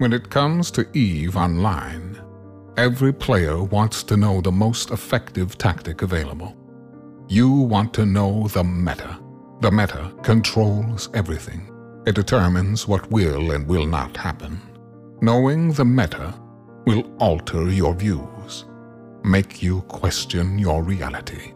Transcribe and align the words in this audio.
When 0.00 0.14
it 0.14 0.30
comes 0.30 0.70
to 0.70 0.88
EVE 0.96 1.36
Online, 1.36 2.18
every 2.78 3.12
player 3.12 3.62
wants 3.62 4.02
to 4.04 4.16
know 4.16 4.40
the 4.40 4.50
most 4.50 4.92
effective 4.92 5.58
tactic 5.58 6.00
available. 6.00 6.56
You 7.28 7.50
want 7.50 7.92
to 7.94 8.06
know 8.06 8.48
the 8.48 8.64
meta. 8.64 9.18
The 9.60 9.70
meta 9.70 10.10
controls 10.22 11.10
everything. 11.12 11.70
It 12.06 12.14
determines 12.14 12.88
what 12.88 13.10
will 13.10 13.50
and 13.50 13.66
will 13.66 13.84
not 13.84 14.16
happen. 14.16 14.58
Knowing 15.20 15.70
the 15.70 15.84
meta 15.84 16.32
will 16.86 17.04
alter 17.18 17.68
your 17.68 17.92
views, 17.92 18.64
make 19.22 19.62
you 19.62 19.82
question 19.82 20.58
your 20.58 20.82
reality. 20.82 21.52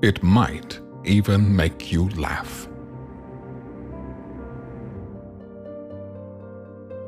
It 0.00 0.22
might 0.22 0.78
even 1.02 1.56
make 1.56 1.90
you 1.90 2.08
laugh. 2.10 2.68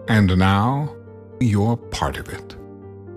And 0.08 0.38
now, 0.38 0.94
you're 1.40 1.76
part 1.76 2.16
of 2.16 2.28
it. 2.28 2.54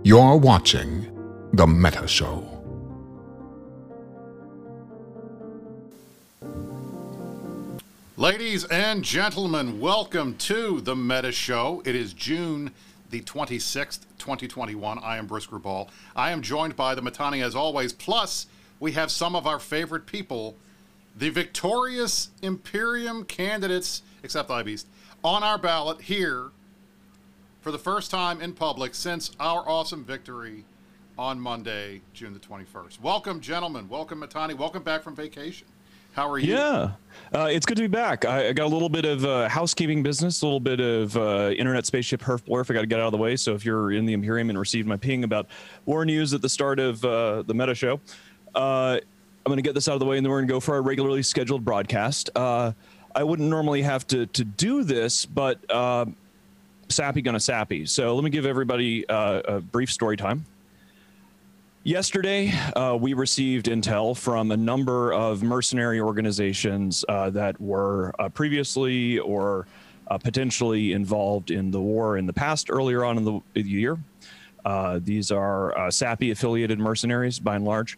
You're 0.03 0.37
watching 0.37 1.05
The 1.53 1.67
Meta 1.67 2.07
Show. 2.07 2.43
Ladies 8.17 8.65
and 8.65 9.03
gentlemen, 9.03 9.79
welcome 9.79 10.35
to 10.37 10.81
The 10.81 10.95
Meta 10.95 11.31
Show. 11.31 11.83
It 11.85 11.93
is 11.93 12.13
June 12.13 12.71
the 13.11 13.21
26th, 13.21 13.99
2021. 14.17 14.97
I 14.97 15.17
am 15.17 15.27
Brisc 15.27 15.51
Rubal. 15.51 15.91
I 16.15 16.31
am 16.31 16.41
joined 16.41 16.75
by 16.75 16.95
the 16.95 17.03
Mittani 17.03 17.43
as 17.43 17.55
always. 17.55 17.93
Plus, 17.93 18.47
we 18.79 18.93
have 18.93 19.11
some 19.11 19.35
of 19.35 19.45
our 19.45 19.59
favorite 19.59 20.07
people, 20.07 20.55
the 21.15 21.29
victorious 21.29 22.29
Imperium 22.41 23.25
candidates, 23.25 24.01
except 24.23 24.49
IBeast, 24.49 24.85
on 25.23 25.43
our 25.43 25.59
ballot 25.59 26.01
here 26.01 26.49
for 27.61 27.71
the 27.71 27.79
first 27.79 28.09
time 28.09 28.41
in 28.41 28.53
public 28.53 28.95
since 28.95 29.31
our 29.39 29.67
awesome 29.67 30.03
victory 30.03 30.63
on 31.17 31.39
Monday, 31.39 32.01
June 32.13 32.33
the 32.33 32.39
21st. 32.39 33.01
Welcome, 33.01 33.41
gentlemen. 33.41 33.89
Welcome, 33.89 34.21
Mittani. 34.21 34.55
Welcome 34.55 34.83
back 34.83 35.03
from 35.03 35.15
vacation. 35.15 35.67
How 36.13 36.29
are 36.31 36.39
you? 36.39 36.53
Yeah, 36.53 36.91
uh, 37.33 37.49
it's 37.51 37.65
good 37.65 37.77
to 37.77 37.83
be 37.83 37.87
back. 37.87 38.25
I, 38.25 38.49
I 38.49 38.53
got 38.53 38.65
a 38.65 38.73
little 38.73 38.89
bit 38.89 39.05
of 39.05 39.25
uh, 39.25 39.47
housekeeping 39.47 40.01
business, 40.01 40.41
a 40.41 40.45
little 40.45 40.59
bit 40.59 40.79
of 40.79 41.15
uh, 41.15 41.53
internet 41.57 41.85
spaceship 41.85 42.21
Herf 42.21 42.41
Blurf. 42.43 42.71
I 42.71 42.73
got 42.73 42.81
to 42.81 42.87
get 42.87 42.99
out 42.99 43.07
of 43.07 43.11
the 43.11 43.17
way. 43.17 43.35
So 43.35 43.53
if 43.53 43.63
you're 43.63 43.91
in 43.91 44.05
the 44.05 44.13
Imperium 44.13 44.49
and 44.49 44.57
received 44.57 44.87
my 44.87 44.97
ping 44.97 45.23
about 45.23 45.47
war 45.85 46.05
news 46.05 46.33
at 46.33 46.41
the 46.41 46.49
start 46.49 46.79
of 46.79 47.03
uh, 47.05 47.43
the 47.43 47.53
Meta 47.53 47.75
Show, 47.75 47.99
uh, 48.55 48.99
I'm 49.45 49.49
going 49.49 49.57
to 49.57 49.63
get 49.63 49.75
this 49.75 49.87
out 49.87 49.93
of 49.93 49.99
the 49.99 50.05
way, 50.05 50.17
and 50.17 50.25
then 50.25 50.31
we're 50.31 50.39
going 50.39 50.47
to 50.47 50.53
go 50.53 50.59
for 50.59 50.75
our 50.75 50.81
regularly 50.81 51.21
scheduled 51.21 51.63
broadcast. 51.63 52.29
Uh, 52.35 52.71
I 53.13 53.23
wouldn't 53.23 53.49
normally 53.49 53.81
have 53.81 54.07
to 54.07 54.25
to 54.27 54.43
do 54.43 54.83
this, 54.83 55.25
but 55.25 55.59
sappy 56.89 57.21
gonna 57.21 57.39
sappy. 57.39 57.85
So 57.85 58.15
let 58.15 58.23
me 58.23 58.29
give 58.29 58.45
everybody 58.45 59.07
uh, 59.07 59.41
a 59.45 59.59
brief 59.59 59.91
story 59.91 60.17
time. 60.17 60.45
Yesterday, 61.83 62.51
uh, 62.75 62.97
we 62.99 63.13
received 63.13 63.67
intel 63.67 64.17
from 64.17 64.51
a 64.51 64.57
number 64.57 65.13
of 65.13 65.41
mercenary 65.41 66.01
organizations 66.01 67.05
uh, 67.07 67.29
that 67.29 67.59
were 67.61 68.13
uh, 68.19 68.27
previously 68.29 69.17
or 69.19 69.65
uh, 70.07 70.17
potentially 70.17 70.91
involved 70.91 71.51
in 71.51 71.71
the 71.71 71.79
war 71.79 72.17
in 72.17 72.25
the 72.25 72.33
past, 72.33 72.69
earlier 72.69 73.05
on 73.05 73.17
in 73.17 73.23
the, 73.23 73.39
the 73.53 73.61
year. 73.61 73.97
Uh, 74.65 74.99
these 75.01 75.31
are 75.31 75.73
SAPI 75.87 76.31
affiliated 76.31 76.79
mercenaries 76.79 77.39
by 77.39 77.55
and 77.55 77.63
large. 77.63 77.97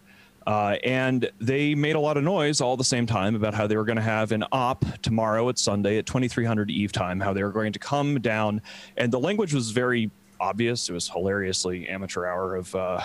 Uh, 0.51 0.75
and 0.83 1.31
they 1.39 1.73
made 1.73 1.95
a 1.95 1.99
lot 1.99 2.17
of 2.17 2.25
noise 2.25 2.59
all 2.59 2.75
the 2.75 2.83
same 2.83 3.05
time 3.05 3.35
about 3.35 3.53
how 3.53 3.65
they 3.65 3.77
were 3.77 3.85
going 3.85 3.95
to 3.95 4.01
have 4.01 4.33
an 4.33 4.43
op 4.51 4.83
tomorrow 5.01 5.47
at 5.47 5.57
Sunday 5.57 5.97
at 5.97 6.05
2300 6.05 6.69
Eve 6.69 6.91
time, 6.91 7.21
how 7.21 7.31
they 7.31 7.41
were 7.41 7.53
going 7.53 7.71
to 7.71 7.79
come 7.79 8.19
down. 8.19 8.61
And 8.97 9.13
the 9.13 9.19
language 9.19 9.53
was 9.53 9.71
very 9.71 10.11
obvious. 10.41 10.89
It 10.89 10.93
was 10.93 11.07
hilariously 11.07 11.87
amateur 11.87 12.25
hour 12.25 12.57
of. 12.57 12.75
Uh, 12.75 12.99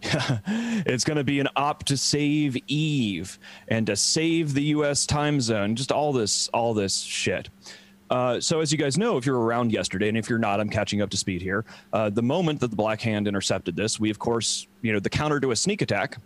it's 0.86 1.04
going 1.04 1.18
to 1.18 1.24
be 1.24 1.38
an 1.38 1.48
op 1.54 1.84
to 1.84 1.98
save 1.98 2.56
Eve 2.66 3.38
and 3.66 3.86
to 3.86 3.94
save 3.94 4.54
the 4.54 4.62
U.S. 4.62 5.04
time 5.04 5.42
zone. 5.42 5.76
Just 5.76 5.92
all 5.92 6.14
this, 6.14 6.48
all 6.54 6.72
this 6.72 6.98
shit. 6.98 7.50
Uh, 8.08 8.40
so, 8.40 8.60
as 8.60 8.72
you 8.72 8.78
guys 8.78 8.96
know, 8.96 9.18
if 9.18 9.26
you're 9.26 9.38
around 9.38 9.70
yesterday, 9.70 10.08
and 10.08 10.16
if 10.16 10.30
you're 10.30 10.38
not, 10.38 10.60
I'm 10.60 10.70
catching 10.70 11.02
up 11.02 11.10
to 11.10 11.18
speed 11.18 11.42
here. 11.42 11.66
Uh, 11.92 12.08
the 12.08 12.22
moment 12.22 12.60
that 12.60 12.68
the 12.68 12.76
Black 12.76 13.02
Hand 13.02 13.28
intercepted 13.28 13.76
this, 13.76 14.00
we 14.00 14.08
of 14.08 14.18
course, 14.18 14.66
you 14.80 14.94
know, 14.94 14.98
the 14.98 15.10
counter 15.10 15.40
to 15.40 15.50
a 15.50 15.56
sneak 15.56 15.82
attack 15.82 16.16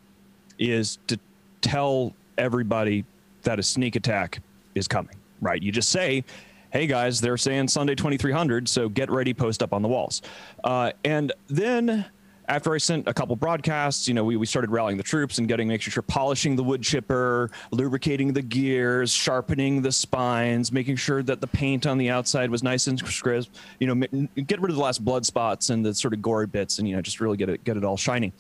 is 0.70 0.98
to 1.08 1.18
tell 1.60 2.14
everybody 2.38 3.04
that 3.42 3.58
a 3.58 3.62
sneak 3.62 3.96
attack 3.96 4.40
is 4.74 4.86
coming. 4.88 5.14
Right? 5.40 5.62
You 5.62 5.72
just 5.72 5.88
say, 5.88 6.24
"Hey 6.70 6.86
guys, 6.86 7.20
they're 7.20 7.36
saying 7.36 7.68
Sunday 7.68 7.94
2300, 7.94 8.68
so 8.68 8.88
get 8.88 9.10
ready, 9.10 9.34
post 9.34 9.62
up 9.62 9.72
on 9.72 9.82
the 9.82 9.88
walls," 9.88 10.22
uh, 10.64 10.92
and 11.04 11.32
then 11.48 12.06
after 12.48 12.74
I 12.74 12.78
sent 12.78 13.06
a 13.08 13.14
couple 13.14 13.36
broadcasts, 13.36 14.08
you 14.08 14.14
know, 14.14 14.24
we, 14.24 14.36
we 14.36 14.46
started 14.46 14.70
rallying 14.70 14.96
the 14.96 15.02
troops 15.02 15.38
and 15.38 15.46
getting, 15.46 15.68
making 15.68 15.90
sure 15.90 16.02
polishing 16.02 16.56
the 16.56 16.62
wood 16.62 16.82
chipper, 16.82 17.50
lubricating 17.70 18.32
the 18.32 18.42
gears, 18.42 19.12
sharpening 19.12 19.80
the 19.80 19.92
spines, 19.92 20.72
making 20.72 20.96
sure 20.96 21.22
that 21.22 21.40
the 21.40 21.46
paint 21.46 21.86
on 21.86 21.98
the 21.98 22.10
outside 22.10 22.50
was 22.50 22.62
nice 22.62 22.88
and 22.88 23.02
crisp, 23.02 23.52
you 23.78 23.86
know, 23.86 24.26
get 24.46 24.60
rid 24.60 24.70
of 24.70 24.76
the 24.76 24.82
last 24.82 25.04
blood 25.04 25.24
spots 25.24 25.70
and 25.70 25.84
the 25.84 25.94
sort 25.94 26.12
of 26.12 26.20
gory 26.20 26.46
bits 26.46 26.78
and, 26.78 26.88
you 26.88 26.96
know, 26.96 27.02
just 27.02 27.20
really 27.20 27.36
get 27.36 27.48
it, 27.48 27.62
get 27.64 27.76
it 27.76 27.84
all 27.84 27.96
shiny. 27.96 28.32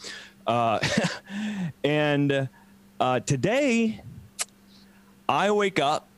Uh, 0.46 0.78
and 1.84 2.48
uh, 3.00 3.20
today 3.20 4.00
I 5.28 5.50
wake 5.50 5.78
up 5.78 6.08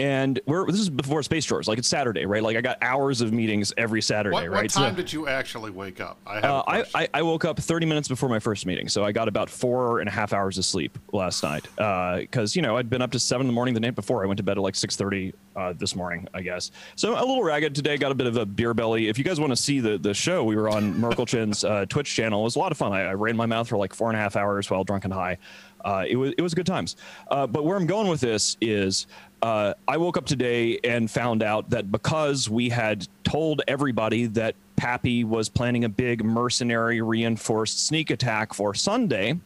and 0.00 0.40
we're 0.46 0.66
this 0.66 0.80
is 0.80 0.88
before 0.88 1.22
space 1.22 1.44
chores 1.44 1.68
like 1.68 1.78
it's 1.78 1.88
saturday 1.88 2.24
right? 2.24 2.42
Like 2.42 2.56
i 2.56 2.60
got 2.60 2.78
hours 2.82 3.20
of 3.20 3.32
meetings 3.32 3.72
every 3.76 4.00
saturday 4.00 4.34
what, 4.34 4.48
right? 4.48 4.62
What 4.62 4.70
time 4.70 4.92
so, 4.92 4.96
did 4.96 5.12
you 5.12 5.28
actually 5.28 5.70
wake 5.70 6.00
up? 6.00 6.18
I, 6.26 6.38
uh, 6.38 6.62
I, 6.66 6.84
I, 6.94 7.08
I 7.14 7.22
woke 7.22 7.44
up 7.44 7.58
30 7.58 7.86
minutes 7.86 8.08
before 8.08 8.28
my 8.28 8.38
first 8.38 8.64
meeting 8.66 8.88
so 8.88 9.04
i 9.04 9.12
got 9.12 9.28
about 9.28 9.50
four 9.50 10.00
and 10.00 10.08
a 10.08 10.12
half 10.12 10.32
hours 10.32 10.58
of 10.58 10.64
sleep 10.64 10.98
last 11.12 11.42
night. 11.42 11.64
Because 11.76 12.56
uh, 12.56 12.58
you 12.58 12.62
know 12.62 12.76
i'd 12.76 12.88
been 12.88 13.02
up 13.02 13.10
to 13.12 13.18
seven 13.18 13.42
in 13.42 13.46
the 13.48 13.52
morning 13.52 13.74
the 13.74 13.80
night 13.80 13.94
before. 13.94 14.22
I 14.22 14.26
went 14.26 14.38
to 14.38 14.42
bed 14.42 14.56
at 14.56 14.62
like 14.62 14.74
6.30 14.74 15.32
uh, 15.56 15.74
this 15.74 15.94
morning 15.94 16.26
i 16.34 16.40
guess. 16.40 16.70
So 16.96 17.12
a 17.12 17.20
little 17.20 17.42
ragged 17.42 17.74
today 17.74 17.96
got 17.96 18.12
a 18.12 18.14
bit 18.14 18.26
of 18.26 18.36
a 18.36 18.46
beer 18.46 18.74
belly. 18.74 19.08
If 19.08 19.18
you 19.18 19.24
guys 19.24 19.38
want 19.38 19.50
to 19.50 19.56
see 19.56 19.80
the, 19.80 19.98
the 19.98 20.14
show 20.14 20.44
we 20.44 20.56
were 20.56 20.68
on 20.68 20.94
Merkelchen's 21.00 21.64
uh, 21.64 21.86
twitch 21.88 22.14
channel. 22.14 22.40
It 22.40 22.44
was 22.44 22.56
a 22.56 22.58
lot 22.58 22.72
of 22.72 22.78
fun. 22.78 22.92
I, 22.92 23.02
I 23.02 23.14
ran 23.14 23.36
my 23.36 23.46
mouth 23.46 23.68
for 23.68 23.76
like 23.76 23.94
four 23.94 24.08
and 24.08 24.16
a 24.16 24.20
half 24.20 24.36
hours 24.36 24.70
while 24.70 24.84
drunk 24.84 25.04
and 25.04 25.12
high. 25.12 25.38
Uh, 25.84 26.04
it 26.06 26.16
was 26.16 26.32
it 26.36 26.42
was 26.42 26.54
good 26.54 26.66
times. 26.66 26.96
Uh, 27.28 27.46
but 27.46 27.64
where 27.64 27.76
I'm 27.76 27.86
going 27.86 28.08
with 28.08 28.20
this 28.20 28.56
is, 28.60 29.06
uh, 29.42 29.74
I 29.88 29.96
woke 29.96 30.16
up 30.16 30.26
today 30.26 30.78
and 30.84 31.10
found 31.10 31.42
out 31.42 31.70
that 31.70 31.90
because 31.90 32.48
we 32.48 32.68
had 32.68 33.08
told 33.24 33.62
everybody 33.66 34.26
that 34.26 34.54
Pappy 34.76 35.24
was 35.24 35.48
planning 35.48 35.84
a 35.84 35.88
big 35.88 36.24
mercenary 36.24 37.00
reinforced 37.02 37.86
sneak 37.86 38.10
attack 38.10 38.54
for 38.54 38.74
Sunday, 38.74 39.38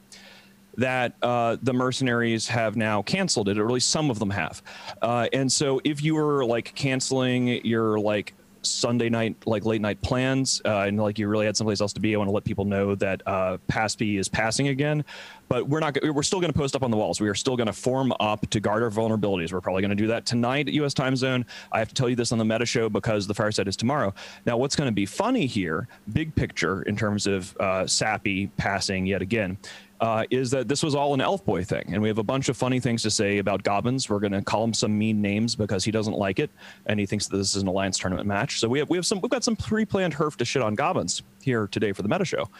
that 0.76 1.14
uh, 1.22 1.56
the 1.62 1.72
mercenaries 1.72 2.48
have 2.48 2.76
now 2.76 3.02
canceled 3.02 3.48
it, 3.48 3.58
or 3.58 3.66
at 3.66 3.72
least 3.72 3.90
some 3.90 4.10
of 4.10 4.18
them 4.18 4.30
have. 4.30 4.62
Uh, 5.02 5.28
and 5.32 5.50
so 5.50 5.80
if 5.84 6.02
you 6.02 6.14
were 6.14 6.44
like 6.44 6.74
canceling 6.74 7.64
your 7.64 7.98
like 7.98 8.34
Sunday 8.62 9.08
night, 9.08 9.36
like 9.46 9.64
late 9.64 9.80
night 9.80 10.00
plans, 10.02 10.60
uh, 10.64 10.80
and 10.80 11.00
like 11.00 11.18
you 11.18 11.28
really 11.28 11.46
had 11.46 11.56
someplace 11.56 11.80
else 11.80 11.92
to 11.92 12.00
be. 12.00 12.14
I 12.14 12.18
want 12.18 12.28
to 12.28 12.32
let 12.32 12.44
people 12.44 12.64
know 12.64 12.94
that 12.96 13.22
uh, 13.26 13.58
PASP 13.68 14.02
is 14.02 14.28
passing 14.28 14.68
again, 14.68 15.04
but 15.48 15.68
we're 15.68 15.80
not. 15.80 15.96
We're 16.02 16.22
still 16.22 16.40
going 16.40 16.52
to 16.52 16.58
post 16.58 16.76
up 16.76 16.82
on 16.82 16.90
the 16.90 16.96
walls. 16.96 17.20
We 17.20 17.28
are 17.28 17.34
still 17.34 17.56
going 17.56 17.66
to 17.66 17.72
form 17.72 18.12
up 18.20 18.48
to 18.50 18.60
guard 18.60 18.82
our 18.82 18.90
vulnerabilities. 18.90 19.52
We're 19.52 19.60
probably 19.60 19.82
going 19.82 19.90
to 19.90 19.96
do 19.96 20.06
that 20.08 20.26
tonight 20.26 20.68
at 20.68 20.74
U.S. 20.74 20.94
time 20.94 21.16
zone. 21.16 21.46
I 21.72 21.78
have 21.78 21.88
to 21.88 21.94
tell 21.94 22.08
you 22.08 22.16
this 22.16 22.32
on 22.32 22.38
the 22.38 22.44
Meta 22.44 22.66
Show 22.66 22.88
because 22.88 23.26
the 23.26 23.34
fireside 23.34 23.68
is 23.68 23.76
tomorrow. 23.76 24.14
Now, 24.46 24.56
what's 24.56 24.76
going 24.76 24.88
to 24.88 24.92
be 24.92 25.06
funny 25.06 25.46
here, 25.46 25.88
big 26.12 26.34
picture 26.34 26.82
in 26.82 26.96
terms 26.96 27.26
of 27.26 27.56
uh, 27.58 27.86
Sappy 27.86 28.48
passing 28.56 29.06
yet 29.06 29.22
again, 29.22 29.58
uh, 30.00 30.24
is 30.30 30.50
that 30.50 30.68
this 30.68 30.82
was 30.82 30.94
all 30.94 31.14
an 31.14 31.20
Elf 31.20 31.44
Boy 31.44 31.64
thing, 31.64 31.84
and 31.88 32.02
we 32.02 32.08
have 32.08 32.18
a 32.18 32.22
bunch 32.22 32.48
of 32.48 32.56
funny 32.56 32.80
things 32.80 33.02
to 33.02 33.10
say 33.10 33.38
about 33.38 33.62
Gobbins 33.62 34.10
We're 34.10 34.18
going 34.18 34.32
to 34.32 34.42
call 34.42 34.64
him 34.64 34.74
some 34.74 34.98
mean 34.98 35.22
names 35.22 35.54
because 35.54 35.84
he 35.84 35.90
doesn't 35.90 36.14
like 36.14 36.38
it, 36.38 36.50
and 36.86 36.98
he 36.98 37.06
thinks 37.06 37.26
that 37.28 37.36
this 37.36 37.54
is 37.54 37.62
an 37.62 37.68
alliance 37.68 37.98
tournament 37.98 38.26
match. 38.26 38.60
So 38.60 38.68
we 38.68 38.78
have 38.80 38.90
we 38.90 38.98
have 38.98 39.06
some 39.06 39.20
we've 39.20 39.30
got 39.30 39.44
some 39.44 39.56
pre-planned 39.56 40.14
herf 40.14 40.36
to 40.36 40.44
shit 40.44 40.62
on 40.62 40.74
Gobbins 40.74 41.22
here 41.42 41.68
today 41.68 41.92
for 41.92 42.02
the 42.02 42.08
Meta 42.08 42.24
Show. 42.24 42.50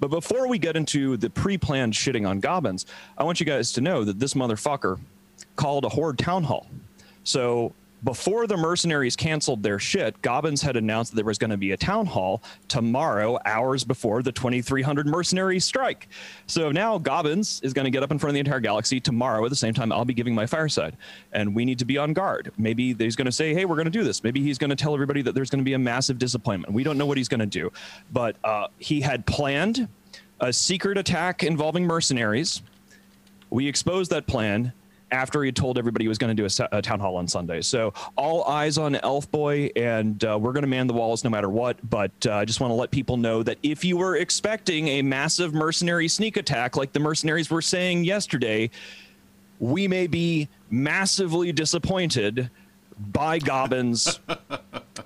But 0.00 0.08
before 0.08 0.48
we 0.48 0.58
get 0.58 0.76
into 0.76 1.16
the 1.16 1.30
pre-planned 1.30 1.92
shitting 1.92 2.28
on 2.28 2.40
Gobbins, 2.40 2.86
I 3.16 3.24
want 3.24 3.40
you 3.40 3.46
guys 3.46 3.72
to 3.72 3.80
know 3.80 4.04
that 4.04 4.18
this 4.18 4.34
motherfucker 4.34 5.00
called 5.56 5.84
a 5.84 5.88
horde 5.88 6.18
town 6.18 6.44
hall. 6.44 6.66
So 7.22 7.72
before 8.04 8.46
the 8.46 8.56
mercenaries 8.56 9.16
canceled 9.16 9.62
their 9.62 9.78
shit, 9.78 10.20
Gobbins 10.20 10.60
had 10.60 10.76
announced 10.76 11.12
that 11.12 11.16
there 11.16 11.24
was 11.24 11.38
going 11.38 11.50
to 11.50 11.56
be 11.56 11.72
a 11.72 11.76
town 11.76 12.04
hall 12.04 12.42
tomorrow, 12.68 13.38
hours 13.46 13.82
before 13.82 14.22
the 14.22 14.30
2300 14.30 15.06
mercenary 15.06 15.58
strike. 15.58 16.08
So 16.46 16.70
now 16.70 16.98
Gobbins 16.98 17.60
is 17.62 17.72
going 17.72 17.86
to 17.86 17.90
get 17.90 18.02
up 18.02 18.10
in 18.10 18.18
front 18.18 18.30
of 18.30 18.34
the 18.34 18.40
entire 18.40 18.60
galaxy 18.60 19.00
tomorrow 19.00 19.44
at 19.44 19.48
the 19.48 19.56
same 19.56 19.72
time 19.72 19.90
I'll 19.90 20.04
be 20.04 20.14
giving 20.14 20.34
my 20.34 20.46
fireside. 20.46 20.96
And 21.32 21.54
we 21.54 21.64
need 21.64 21.78
to 21.78 21.86
be 21.86 21.96
on 21.96 22.12
guard. 22.12 22.52
Maybe 22.58 22.92
he's 22.92 23.16
going 23.16 23.26
to 23.26 23.32
say, 23.32 23.54
hey, 23.54 23.64
we're 23.64 23.76
going 23.76 23.86
to 23.86 23.90
do 23.90 24.04
this. 24.04 24.22
Maybe 24.22 24.42
he's 24.42 24.58
going 24.58 24.70
to 24.70 24.76
tell 24.76 24.92
everybody 24.92 25.22
that 25.22 25.34
there's 25.34 25.50
going 25.50 25.60
to 25.60 25.64
be 25.64 25.74
a 25.74 25.78
massive 25.78 26.18
disappointment. 26.18 26.74
We 26.74 26.84
don't 26.84 26.98
know 26.98 27.06
what 27.06 27.16
he's 27.16 27.28
going 27.28 27.40
to 27.40 27.46
do. 27.46 27.72
But 28.12 28.36
uh, 28.44 28.68
he 28.78 29.00
had 29.00 29.24
planned 29.24 29.88
a 30.40 30.52
secret 30.52 30.98
attack 30.98 31.42
involving 31.42 31.86
mercenaries. 31.86 32.60
We 33.48 33.66
exposed 33.66 34.10
that 34.10 34.26
plan 34.26 34.72
after 35.14 35.44
he 35.44 35.52
told 35.52 35.78
everybody 35.78 36.04
he 36.04 36.08
was 36.08 36.18
going 36.18 36.36
to 36.36 36.42
do 36.42 36.44
a, 36.44 36.76
a, 36.76 36.82
town 36.82 36.98
hall 36.98 37.16
on 37.16 37.28
Sunday. 37.28 37.62
So 37.62 37.94
all 38.16 38.44
eyes 38.44 38.76
on 38.76 38.96
Elf 38.96 39.30
Boy, 39.30 39.70
and 39.76 40.22
uh, 40.24 40.36
we're 40.38 40.52
going 40.52 40.62
to 40.62 40.68
man 40.68 40.88
the 40.88 40.92
walls 40.92 41.22
no 41.22 41.30
matter 41.30 41.48
what. 41.48 41.78
But 41.88 42.10
uh, 42.26 42.34
I 42.34 42.44
just 42.44 42.60
want 42.60 42.72
to 42.72 42.74
let 42.74 42.90
people 42.90 43.16
know 43.16 43.42
that 43.44 43.58
if 43.62 43.84
you 43.84 43.96
were 43.96 44.16
expecting 44.16 44.88
a 44.88 45.02
massive 45.02 45.54
mercenary 45.54 46.08
sneak 46.08 46.36
attack 46.36 46.76
like 46.76 46.92
the 46.92 47.00
mercenaries 47.00 47.48
were 47.48 47.62
saying 47.62 48.04
yesterday, 48.04 48.70
we 49.60 49.86
may 49.86 50.08
be 50.08 50.48
massively 50.68 51.52
disappointed 51.52 52.50
by 52.98 53.38
Gobbins. 53.38 54.20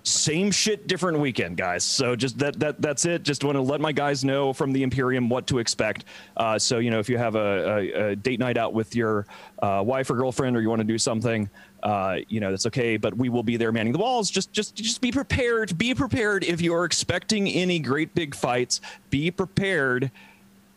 Same 0.02 0.50
shit, 0.50 0.86
different 0.86 1.18
weekend, 1.18 1.56
guys. 1.56 1.84
So 1.84 2.14
just 2.16 2.38
that 2.38 2.58
that 2.60 2.80
that's 2.80 3.04
it. 3.04 3.22
Just 3.22 3.44
want 3.44 3.56
to 3.56 3.62
let 3.62 3.80
my 3.80 3.92
guys 3.92 4.24
know 4.24 4.52
from 4.52 4.72
the 4.72 4.82
Imperium 4.82 5.28
what 5.28 5.46
to 5.48 5.58
expect. 5.58 6.04
Uh, 6.36 6.58
so 6.58 6.78
you 6.78 6.90
know, 6.90 6.98
if 6.98 7.08
you 7.08 7.18
have 7.18 7.34
a, 7.34 7.38
a, 7.38 8.10
a 8.10 8.16
date 8.16 8.40
night 8.40 8.56
out 8.56 8.74
with 8.74 8.94
your 8.94 9.26
uh, 9.60 9.82
wife 9.84 10.10
or 10.10 10.14
girlfriend, 10.14 10.56
or 10.56 10.60
you 10.60 10.68
want 10.68 10.80
to 10.80 10.84
do 10.84 10.98
something, 10.98 11.48
uh, 11.82 12.16
you 12.28 12.40
know, 12.40 12.50
that's 12.50 12.66
okay. 12.66 12.96
But 12.96 13.16
we 13.16 13.28
will 13.28 13.42
be 13.42 13.56
there 13.56 13.72
manning 13.72 13.92
the 13.92 13.98
walls. 13.98 14.30
Just 14.30 14.52
just 14.52 14.74
just 14.74 15.00
be 15.00 15.12
prepared. 15.12 15.76
Be 15.76 15.94
prepared 15.94 16.44
if 16.44 16.60
you 16.60 16.74
are 16.74 16.84
expecting 16.84 17.48
any 17.48 17.78
great 17.78 18.14
big 18.14 18.34
fights. 18.34 18.80
Be 19.10 19.30
prepared 19.30 20.10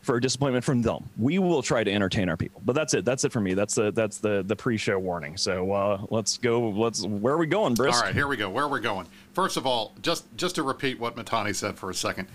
for 0.02 0.16
a 0.16 0.20
disappointment 0.20 0.64
from 0.64 0.82
them. 0.82 1.08
We 1.16 1.38
will 1.38 1.62
try 1.62 1.84
to 1.84 1.92
entertain 1.92 2.28
our 2.28 2.36
people, 2.36 2.60
but 2.64 2.74
that's 2.74 2.92
it. 2.92 3.04
That's 3.04 3.24
it 3.24 3.32
for 3.32 3.40
me. 3.40 3.54
That's 3.54 3.74
the 3.74 3.92
that's 3.92 4.18
the 4.18 4.42
the 4.42 4.56
pre-show 4.56 4.98
warning. 4.98 5.36
So 5.36 5.72
uh, 5.72 6.06
let's 6.10 6.36
go. 6.38 6.68
Let's 6.70 7.06
where 7.06 7.34
are 7.34 7.38
we 7.38 7.46
going, 7.46 7.74
Brisk? 7.74 7.96
All 7.96 8.02
right, 8.02 8.14
here 8.14 8.26
we 8.26 8.36
go. 8.36 8.50
Where 8.50 8.64
are 8.64 8.68
we 8.68 8.80
going? 8.80 9.06
First 9.32 9.56
of 9.56 9.66
all, 9.66 9.94
just 10.02 10.24
just 10.36 10.56
to 10.56 10.62
repeat 10.62 10.98
what 10.98 11.16
Mittani 11.16 11.54
said 11.54 11.78
for 11.78 11.88
a 11.88 11.94
second. 11.94 12.28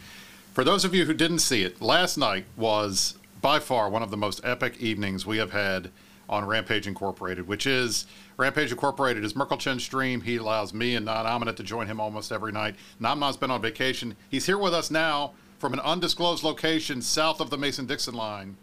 For 0.53 0.63
those 0.63 0.85
of 0.85 0.95
you 0.95 1.05
who 1.05 1.13
didn't 1.13 1.39
see 1.39 1.63
it, 1.63 1.81
last 1.81 2.17
night 2.17 2.45
was 2.55 3.17
by 3.41 3.59
far 3.59 3.89
one 3.89 4.01
of 4.01 4.09
the 4.09 4.17
most 4.17 4.41
epic 4.43 4.77
evenings 4.79 5.25
we 5.25 5.37
have 5.37 5.51
had 5.51 5.91
on 6.29 6.45
Rampage 6.45 6.87
Incorporated, 6.87 7.47
which 7.47 7.67
is 7.67 8.05
Rampage 8.37 8.71
Incorporated 8.71 9.23
is 9.23 9.35
Merkelchen's 9.35 9.83
stream. 9.83 10.21
He 10.21 10.37
allows 10.37 10.73
me 10.73 10.95
and 10.95 11.05
Nan 11.05 11.45
to 11.45 11.63
join 11.63 11.87
him 11.87 11.99
almost 11.99 12.31
every 12.31 12.51
night. 12.51 12.75
Namnan's 12.99 13.37
been 13.37 13.51
on 13.51 13.61
vacation. 13.61 14.15
He's 14.29 14.45
here 14.45 14.57
with 14.57 14.73
us 14.73 14.91
now 14.91 15.33
from 15.57 15.74
an 15.74 15.80
undisclosed 15.80 16.44
location 16.44 17.01
south 17.01 17.39
of 17.39 17.50
the 17.50 17.57
Mason-Dixon 17.57 18.13
line. 18.13 18.57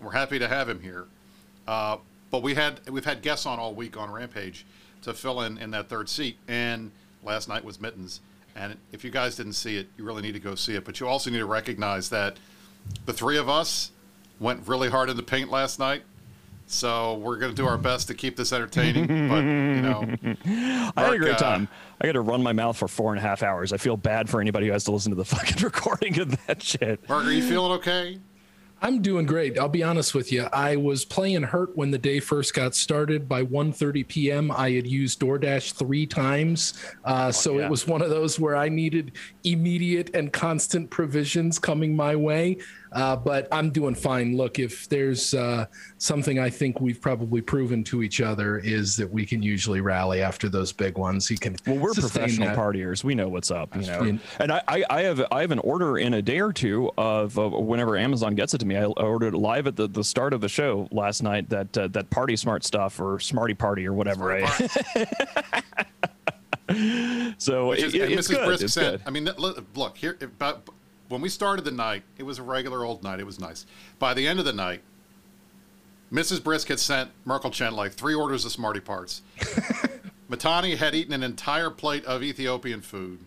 We're 0.00 0.12
happy 0.12 0.38
to 0.38 0.48
have 0.48 0.68
him 0.68 0.80
here. 0.80 1.06
Uh, 1.66 1.98
but 2.30 2.42
we 2.42 2.54
had 2.54 2.80
we've 2.90 3.04
had 3.04 3.22
guests 3.22 3.46
on 3.46 3.58
all 3.58 3.74
week 3.74 3.96
on 3.96 4.10
Rampage 4.10 4.66
to 5.02 5.12
fill 5.12 5.42
in 5.42 5.58
in 5.58 5.70
that 5.72 5.88
third 5.88 6.08
seat, 6.08 6.36
and 6.48 6.90
last 7.22 7.48
night 7.48 7.64
was 7.64 7.80
Mittens. 7.80 8.20
And 8.56 8.76
if 8.90 9.04
you 9.04 9.10
guys 9.10 9.36
didn't 9.36 9.54
see 9.54 9.76
it, 9.76 9.88
you 9.96 10.04
really 10.04 10.22
need 10.22 10.32
to 10.32 10.40
go 10.40 10.54
see 10.54 10.74
it. 10.74 10.84
But 10.84 10.98
you 11.00 11.06
also 11.06 11.30
need 11.30 11.38
to 11.38 11.46
recognize 11.46 12.08
that 12.10 12.36
the 13.06 13.12
three 13.12 13.38
of 13.38 13.48
us 13.48 13.92
went 14.40 14.66
really 14.66 14.90
hard 14.90 15.08
in 15.08 15.16
the 15.16 15.22
paint 15.22 15.50
last 15.50 15.78
night. 15.78 16.02
So 16.72 17.16
we're 17.16 17.36
going 17.36 17.52
to 17.52 17.56
do 17.56 17.66
our 17.66 17.76
best 17.76 18.08
to 18.08 18.14
keep 18.14 18.34
this 18.34 18.52
entertaining. 18.52 19.06
but 19.28 19.42
you 19.44 19.82
know, 19.82 20.06
Mark, 20.22 20.38
I 20.96 21.04
had 21.04 21.12
a 21.12 21.18
great 21.18 21.34
uh, 21.34 21.38
time. 21.38 21.68
I 22.00 22.06
got 22.06 22.12
to 22.12 22.22
run 22.22 22.42
my 22.42 22.54
mouth 22.54 22.78
for 22.78 22.88
four 22.88 23.12
and 23.12 23.18
a 23.18 23.22
half 23.22 23.42
hours. 23.42 23.72
I 23.72 23.76
feel 23.76 23.96
bad 23.96 24.30
for 24.30 24.40
anybody 24.40 24.66
who 24.66 24.72
has 24.72 24.84
to 24.84 24.92
listen 24.92 25.10
to 25.10 25.16
the 25.16 25.24
fucking 25.24 25.62
recording 25.62 26.18
of 26.18 26.46
that 26.46 26.62
shit. 26.62 27.06
Mark, 27.08 27.26
are 27.26 27.30
you 27.30 27.42
feeling 27.42 27.72
okay? 27.72 28.18
I'm 28.84 29.00
doing 29.00 29.26
great. 29.26 29.56
I'll 29.58 29.68
be 29.68 29.84
honest 29.84 30.12
with 30.12 30.32
you. 30.32 30.48
I 30.52 30.74
was 30.74 31.04
playing 31.04 31.44
hurt 31.44 31.76
when 31.76 31.92
the 31.92 31.98
day 31.98 32.18
first 32.18 32.52
got 32.52 32.74
started. 32.74 33.28
By 33.28 33.44
1:30 33.44 34.08
p.m., 34.08 34.50
I 34.50 34.72
had 34.72 34.88
used 34.88 35.20
DoorDash 35.20 35.74
three 35.74 36.04
times, 36.04 36.74
uh, 37.04 37.26
oh, 37.28 37.30
so 37.30 37.58
yeah. 37.58 37.66
it 37.66 37.70
was 37.70 37.86
one 37.86 38.02
of 38.02 38.10
those 38.10 38.40
where 38.40 38.56
I 38.56 38.68
needed 38.68 39.12
immediate 39.44 40.10
and 40.16 40.32
constant 40.32 40.90
provisions 40.90 41.60
coming 41.60 41.94
my 41.94 42.16
way. 42.16 42.58
Uh, 42.92 43.16
but 43.16 43.48
I'm 43.50 43.70
doing 43.70 43.94
fine. 43.94 44.36
Look, 44.36 44.58
if 44.58 44.88
there's 44.88 45.34
uh, 45.34 45.66
something 45.98 46.38
I 46.38 46.50
think 46.50 46.80
we've 46.80 47.00
probably 47.00 47.40
proven 47.40 47.82
to 47.84 48.02
each 48.02 48.20
other 48.20 48.58
is 48.58 48.96
that 48.96 49.10
we 49.10 49.24
can 49.24 49.42
usually 49.42 49.80
rally 49.80 50.22
after 50.22 50.48
those 50.48 50.72
big 50.72 50.98
ones. 50.98 51.30
You 51.30 51.38
can. 51.38 51.56
Well, 51.66 51.78
we're 51.78 51.94
professional 51.94 52.48
that. 52.48 52.56
partiers. 52.56 53.02
We 53.02 53.14
know 53.14 53.28
what's 53.28 53.50
up. 53.50 53.74
You 53.74 53.86
know, 53.86 54.18
and 54.38 54.52
I, 54.52 54.84
I, 54.90 55.02
have 55.02 55.24
I 55.30 55.40
have 55.40 55.52
an 55.52 55.58
order 55.60 55.98
in 55.98 56.14
a 56.14 56.22
day 56.22 56.40
or 56.40 56.52
two 56.52 56.90
of 56.98 57.38
uh, 57.38 57.48
whenever 57.48 57.96
Amazon 57.96 58.34
gets 58.34 58.54
it 58.54 58.58
to 58.58 58.66
me. 58.66 58.76
I 58.76 58.84
ordered 58.84 59.34
it 59.34 59.38
live 59.38 59.66
at 59.66 59.76
the, 59.76 59.88
the 59.88 60.04
start 60.04 60.34
of 60.34 60.40
the 60.40 60.48
show 60.48 60.88
last 60.90 61.22
night. 61.22 61.48
That 61.48 61.76
uh, 61.76 61.88
that 61.88 62.10
party 62.10 62.36
smart 62.36 62.64
stuff 62.64 63.00
or 63.00 63.18
Smarty 63.20 63.54
Party 63.54 63.86
or 63.86 63.94
whatever. 63.94 64.26
Right? 64.26 64.48
so 67.38 67.72
is, 67.72 67.94
it, 67.94 68.12
it's 68.12 68.28
Mrs. 68.28 68.30
good. 68.30 68.46
Brisk 68.46 68.64
it's 68.64 68.74
said, 68.74 68.98
good. 68.98 69.02
I 69.06 69.10
mean, 69.10 69.28
look 69.74 69.96
here. 69.96 70.18
About, 70.20 70.68
when 71.12 71.20
we 71.20 71.28
started 71.28 71.66
the 71.66 71.70
night, 71.70 72.04
it 72.16 72.22
was 72.22 72.38
a 72.38 72.42
regular 72.42 72.86
old 72.86 73.02
night. 73.02 73.20
It 73.20 73.26
was 73.26 73.38
nice. 73.38 73.66
By 73.98 74.14
the 74.14 74.26
end 74.26 74.38
of 74.38 74.46
the 74.46 74.52
night, 74.52 74.80
Mrs. 76.10 76.42
Brisk 76.42 76.68
had 76.68 76.80
sent 76.80 77.10
Merkelchen 77.26 77.72
like 77.72 77.92
three 77.92 78.14
orders 78.14 78.46
of 78.46 78.52
Smarty 78.52 78.80
Parts. 78.80 79.20
Mittani 80.30 80.78
had 80.78 80.94
eaten 80.94 81.12
an 81.12 81.22
entire 81.22 81.68
plate 81.68 82.06
of 82.06 82.22
Ethiopian 82.22 82.80
food 82.80 83.18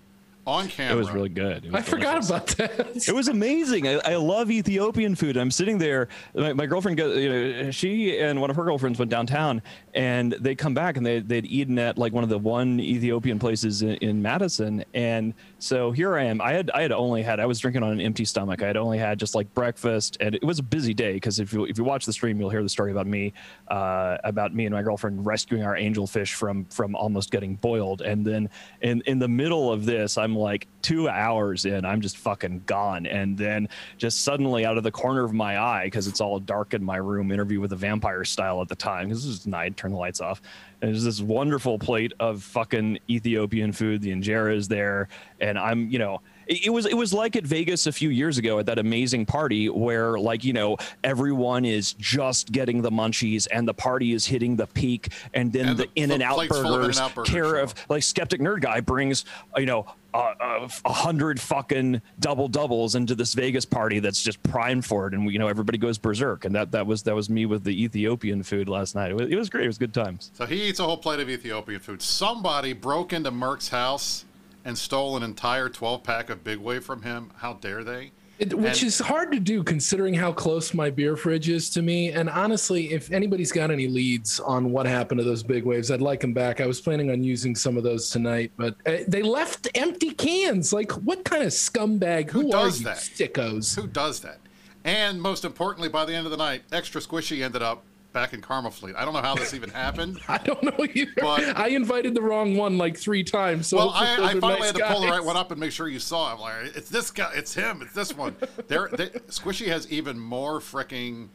on 0.47 0.67
camera. 0.67 0.95
It 0.95 0.99
was 0.99 1.11
really 1.11 1.29
good. 1.29 1.65
Was 1.65 1.73
I 1.73 1.81
forgot 1.81 2.23
about 2.25 2.47
that. 2.47 3.07
it 3.07 3.11
was 3.13 3.27
amazing. 3.27 3.87
I, 3.87 3.93
I, 4.05 4.15
love 4.15 4.51
Ethiopian 4.51 5.15
food. 5.15 5.37
I'm 5.37 5.49
sitting 5.49 5.77
there. 5.79 6.07
My, 6.35 6.53
my 6.53 6.65
girlfriend, 6.67 6.97
goes, 6.97 7.17
you 7.17 7.29
know, 7.29 7.71
she 7.71 8.19
and 8.19 8.39
one 8.39 8.49
of 8.49 8.55
her 8.55 8.63
girlfriends 8.63 8.99
went 8.99 9.09
downtown, 9.09 9.61
and 9.95 10.33
they 10.33 10.53
come 10.53 10.73
back 10.73 10.97
and 10.97 11.05
they 11.05 11.19
they'd 11.19 11.45
eaten 11.45 11.79
at 11.79 11.97
like 11.97 12.13
one 12.13 12.23
of 12.23 12.29
the 12.29 12.37
one 12.37 12.79
Ethiopian 12.79 13.39
places 13.39 13.81
in, 13.81 13.95
in 13.95 14.21
Madison, 14.21 14.83
and 14.93 15.33
so 15.57 15.91
here 15.91 16.15
I 16.15 16.25
am. 16.25 16.39
I 16.41 16.53
had 16.53 16.69
I 16.71 16.83
had 16.83 16.91
only 16.91 17.23
had 17.23 17.39
I 17.39 17.47
was 17.47 17.59
drinking 17.59 17.81
on 17.81 17.91
an 17.91 18.01
empty 18.01 18.25
stomach. 18.25 18.61
I 18.61 18.67
had 18.67 18.77
only 18.77 18.99
had 18.99 19.17
just 19.17 19.33
like 19.33 19.51
breakfast, 19.55 20.17
and 20.19 20.35
it 20.35 20.43
was 20.43 20.59
a 20.59 20.63
busy 20.63 20.93
day 20.93 21.13
because 21.13 21.39
if 21.39 21.53
you 21.53 21.65
if 21.65 21.77
you 21.77 21.83
watch 21.83 22.05
the 22.05 22.13
stream, 22.13 22.39
you'll 22.39 22.51
hear 22.51 22.63
the 22.63 22.69
story 22.69 22.91
about 22.91 23.07
me, 23.07 23.33
uh, 23.69 24.17
about 24.23 24.53
me 24.53 24.65
and 24.65 24.75
my 24.75 24.83
girlfriend 24.83 25.25
rescuing 25.25 25.63
our 25.63 25.75
angelfish 25.75 26.33
from 26.33 26.65
from 26.65 26.95
almost 26.95 27.31
getting 27.31 27.55
boiled, 27.55 28.01
and 28.01 28.23
then 28.23 28.47
in 28.81 29.01
in 29.07 29.17
the 29.17 29.27
middle 29.27 29.71
of 29.71 29.85
this, 29.85 30.19
I'm 30.19 30.34
like 30.35 30.67
two 30.81 31.09
hours 31.09 31.65
in, 31.65 31.85
I'm 31.85 32.01
just 32.01 32.17
fucking 32.17 32.63
gone, 32.65 33.05
and 33.05 33.37
then 33.37 33.69
just 33.97 34.23
suddenly 34.23 34.65
out 34.65 34.77
of 34.77 34.83
the 34.83 34.91
corner 34.91 35.23
of 35.23 35.33
my 35.33 35.59
eye, 35.59 35.85
because 35.85 36.07
it's 36.07 36.21
all 36.21 36.39
dark 36.39 36.73
in 36.73 36.83
my 36.83 36.97
room, 36.97 37.31
interview 37.31 37.59
with 37.59 37.73
a 37.73 37.75
vampire 37.75 38.23
style 38.23 38.61
at 38.61 38.67
the 38.67 38.75
time. 38.75 39.07
Because 39.07 39.25
this 39.25 39.39
is 39.39 39.47
night, 39.47 39.77
turn 39.77 39.91
the 39.91 39.97
lights 39.97 40.21
off. 40.21 40.41
And 40.81 40.91
there's 40.91 41.03
this 41.03 41.21
wonderful 41.21 41.79
plate 41.79 42.13
of 42.19 42.43
fucking 42.43 42.99
Ethiopian 43.09 43.71
food. 43.71 44.01
The 44.01 44.11
injera 44.11 44.55
is 44.55 44.67
there, 44.67 45.07
and 45.39 45.57
I'm, 45.57 45.89
you 45.89 45.99
know, 45.99 46.21
it, 46.47 46.71
was 46.71 46.85
it 46.85 46.95
was 46.95 47.13
like 47.13 47.35
at 47.35 47.45
Vegas 47.45 47.87
a 47.87 47.91
few 47.91 48.09
years 48.09 48.37
ago 48.37 48.59
at 48.59 48.65
that 48.67 48.79
amazing 48.79 49.25
party 49.25 49.69
where 49.69 50.17
like 50.19 50.43
you 50.43 50.53
know 50.53 50.77
everyone 51.03 51.65
is 51.65 51.93
just 51.93 52.51
getting 52.51 52.81
the 52.81 52.91
munchies 52.91 53.47
and 53.51 53.67
the 53.67 53.73
party 53.73 54.13
is 54.13 54.25
hitting 54.25 54.55
the 54.55 54.67
peak, 54.67 55.09
and 55.33 55.51
then 55.51 55.69
and 55.69 55.77
the, 55.77 55.83
the 55.83 55.89
In 55.95 56.11
and 56.11 56.23
Out 56.23 56.47
burgers, 56.47 56.99
care 57.25 57.55
of 57.55 57.73
like 57.89 58.03
skeptic 58.03 58.41
nerd 58.41 58.61
guy 58.61 58.79
brings 58.79 59.25
uh, 59.55 59.59
you 59.59 59.65
know 59.65 59.85
a, 60.13 60.69
a, 60.85 60.93
hundred 60.93 61.39
fucking 61.39 62.01
double 62.19 62.47
doubles 62.47 62.95
into 62.95 63.15
this 63.15 63.33
Vegas 63.33 63.65
party 63.65 63.99
that's 63.99 64.21
just 64.21 64.41
primed 64.43 64.85
for 64.85 65.07
it, 65.07 65.13
and 65.13 65.29
you 65.31 65.39
know 65.39 65.47
everybody 65.47 65.77
goes 65.77 65.97
berserk, 65.97 66.45
and 66.45 66.55
that 66.55 66.71
that 66.71 66.85
was 66.85 67.03
that 67.03 67.15
was 67.15 67.29
me 67.29 67.45
with 67.45 67.63
the 67.63 67.83
Ethiopian 67.83 68.43
food 68.43 68.69
last 68.69 68.95
night. 68.95 69.11
It 69.11 69.15
was, 69.15 69.29
it 69.29 69.35
was 69.35 69.49
great. 69.49 69.65
It 69.65 69.67
was 69.67 69.77
good 69.77 69.93
times. 69.93 70.31
So 70.33 70.45
he 70.45 70.63
eats 70.63 70.79
a 70.79 70.83
whole 70.83 70.97
plate 70.97 71.19
of 71.19 71.29
Ethiopian 71.29 71.79
food. 71.79 72.01
Somebody 72.01 72.73
broke 72.73 73.13
into 73.13 73.31
Merck's 73.31 73.69
house 73.69 74.25
and 74.65 74.77
stole 74.77 75.15
an 75.15 75.23
entire 75.23 75.69
12 75.69 76.03
pack 76.03 76.29
of 76.29 76.43
Big 76.43 76.57
Wave 76.57 76.83
from 76.83 77.03
him. 77.03 77.31
How 77.37 77.53
dare 77.53 77.83
they? 77.83 78.11
It, 78.37 78.53
which 78.53 78.81
and, 78.81 78.87
is 78.87 78.99
hard 78.99 79.31
to 79.31 79.39
do 79.39 79.63
considering 79.63 80.13
how 80.13 80.33
close 80.33 80.73
my 80.73 80.89
beer 80.89 81.15
fridge 81.15 81.47
is 81.47 81.69
to 81.69 81.81
me. 81.81 82.11
And 82.11 82.29
honestly, 82.29 82.91
if 82.91 83.09
anybody's 83.11 83.51
got 83.51 83.71
any 83.71 83.87
leads 83.87 84.41
on 84.41 84.71
what 84.71 84.85
happened 84.85 85.19
to 85.19 85.23
those 85.23 85.41
big 85.41 85.63
waves, 85.63 85.89
I'd 85.89 86.01
like 86.01 86.19
them 86.19 86.33
back. 86.33 86.59
I 86.59 86.65
was 86.65 86.81
planning 86.81 87.11
on 87.11 87.23
using 87.23 87.55
some 87.55 87.77
of 87.77 87.83
those 87.83 88.09
tonight, 88.09 88.51
but 88.57 88.75
uh, 88.85 88.97
they 89.07 89.21
left 89.21 89.69
empty 89.75 90.11
cans. 90.11 90.73
Like, 90.73 90.91
what 90.91 91.23
kind 91.23 91.43
of 91.43 91.49
scumbag? 91.49 92.29
Who, 92.31 92.41
Who 92.41 92.51
does 92.51 92.83
that? 92.83 92.97
Sickos. 92.97 93.73
Who 93.75 93.87
does 93.87 94.19
that? 94.21 94.39
And 94.83 95.21
most 95.21 95.45
importantly, 95.45 95.87
by 95.87 96.03
the 96.03 96.13
end 96.13 96.25
of 96.25 96.31
the 96.31 96.37
night, 96.37 96.63
Extra 96.73 96.99
Squishy 96.99 97.41
ended 97.41 97.61
up 97.61 97.85
back 98.15 98.33
in 98.33 98.41
Karma 98.41 98.71
Fleet. 98.71 98.95
I 98.95 99.03
don't 99.03 99.13
know 99.13 99.21
how 99.21 99.35
this 99.35 99.53
even 99.53 99.69
happened. 99.69 100.21
I 100.29 100.37
don't 100.37 100.63
know 100.63 100.85
either. 100.93 101.11
But, 101.17 101.57
I 101.57 101.67
invited 101.67 102.15
the 102.15 102.21
wrong 102.21 102.55
one 102.55 102.77
like 102.77 102.97
three 102.97 103.25
times. 103.25 103.67
So 103.67 103.77
well, 103.77 103.89
I, 103.89 104.13
I 104.13 104.39
finally 104.39 104.53
nice 104.53 104.65
had 104.67 104.75
to 104.75 104.81
guys. 104.81 104.91
pull 104.93 105.01
the 105.01 105.09
right 105.09 105.23
one 105.23 105.35
up 105.35 105.51
and 105.51 105.59
make 105.59 105.73
sure 105.73 105.89
you 105.89 105.99
saw. 105.99 106.31
It. 106.31 106.35
I'm 106.35 106.39
like, 106.39 106.77
it's 106.77 106.89
this 106.89 107.11
guy. 107.11 107.31
It's 107.35 107.53
him. 107.53 107.81
It's 107.81 107.93
this 107.93 108.15
one. 108.15 108.35
There, 108.67 108.87
Squishy 109.27 109.67
has 109.67 109.91
even 109.91 110.17
more 110.17 110.61
freaking 110.61 111.27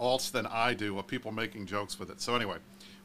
alts 0.00 0.30
than 0.30 0.46
I 0.46 0.72
do 0.72 0.98
of 0.98 1.08
people 1.08 1.32
making 1.32 1.66
jokes 1.66 1.98
with 1.98 2.10
it. 2.10 2.20
So 2.20 2.36
anyway, 2.36 2.58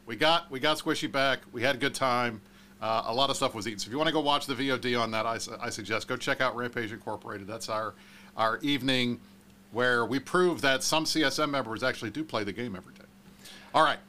we 0.06 0.16
got 0.16 0.50
we 0.52 0.60
got 0.60 0.78
Squishy 0.78 1.12
back. 1.12 1.40
We 1.52 1.64
had 1.64 1.76
a 1.76 1.80
good 1.80 1.96
time. 1.96 2.42
Uh, 2.80 3.06
a 3.08 3.14
lot 3.14 3.32
of 3.32 3.36
stuff 3.36 3.56
was 3.56 3.68
eaten. 3.68 3.80
So 3.80 3.88
if 3.88 3.92
you 3.92 3.98
want 3.98 4.08
to 4.08 4.14
go 4.14 4.22
watch 4.22 4.46
the 4.46 4.54
VOD 4.54 5.02
on 5.02 5.10
that, 5.12 5.26
I, 5.26 5.40
I 5.60 5.72
suggest 5.72 6.08
go 6.08 6.16
check 6.16 6.42
out 6.42 6.56
Rampage 6.56 6.92
Incorporated. 6.92 7.48
That's 7.48 7.70
our 7.70 7.96
our 8.38 8.60
evening 8.60 9.20
where 9.72 10.06
we 10.06 10.20
prove 10.20 10.62
that 10.62 10.84
some 10.84 11.04
CSM 11.04 11.50
members 11.50 11.84
actually 11.84 12.12
do 12.12 12.24
play 12.24 12.44
the 12.44 12.54
game 12.54 12.76
every 12.76 12.94
day. 12.94 13.05
All 13.76 13.84
right. 13.84 14.00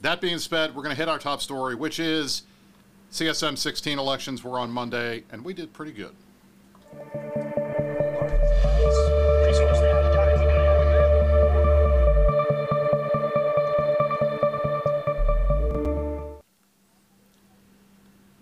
That 0.00 0.20
being 0.20 0.40
said, 0.40 0.74
we're 0.74 0.82
going 0.82 0.96
to 0.96 1.00
hit 1.00 1.08
our 1.08 1.20
top 1.20 1.40
story, 1.40 1.76
which 1.76 2.00
is 2.00 2.42
CSM 3.12 3.56
16 3.56 3.96
elections 3.96 4.42
were 4.42 4.58
on 4.58 4.72
Monday, 4.72 5.22
and 5.30 5.44
we 5.44 5.54
did 5.54 5.72
pretty 5.72 5.92
good. 5.92 6.10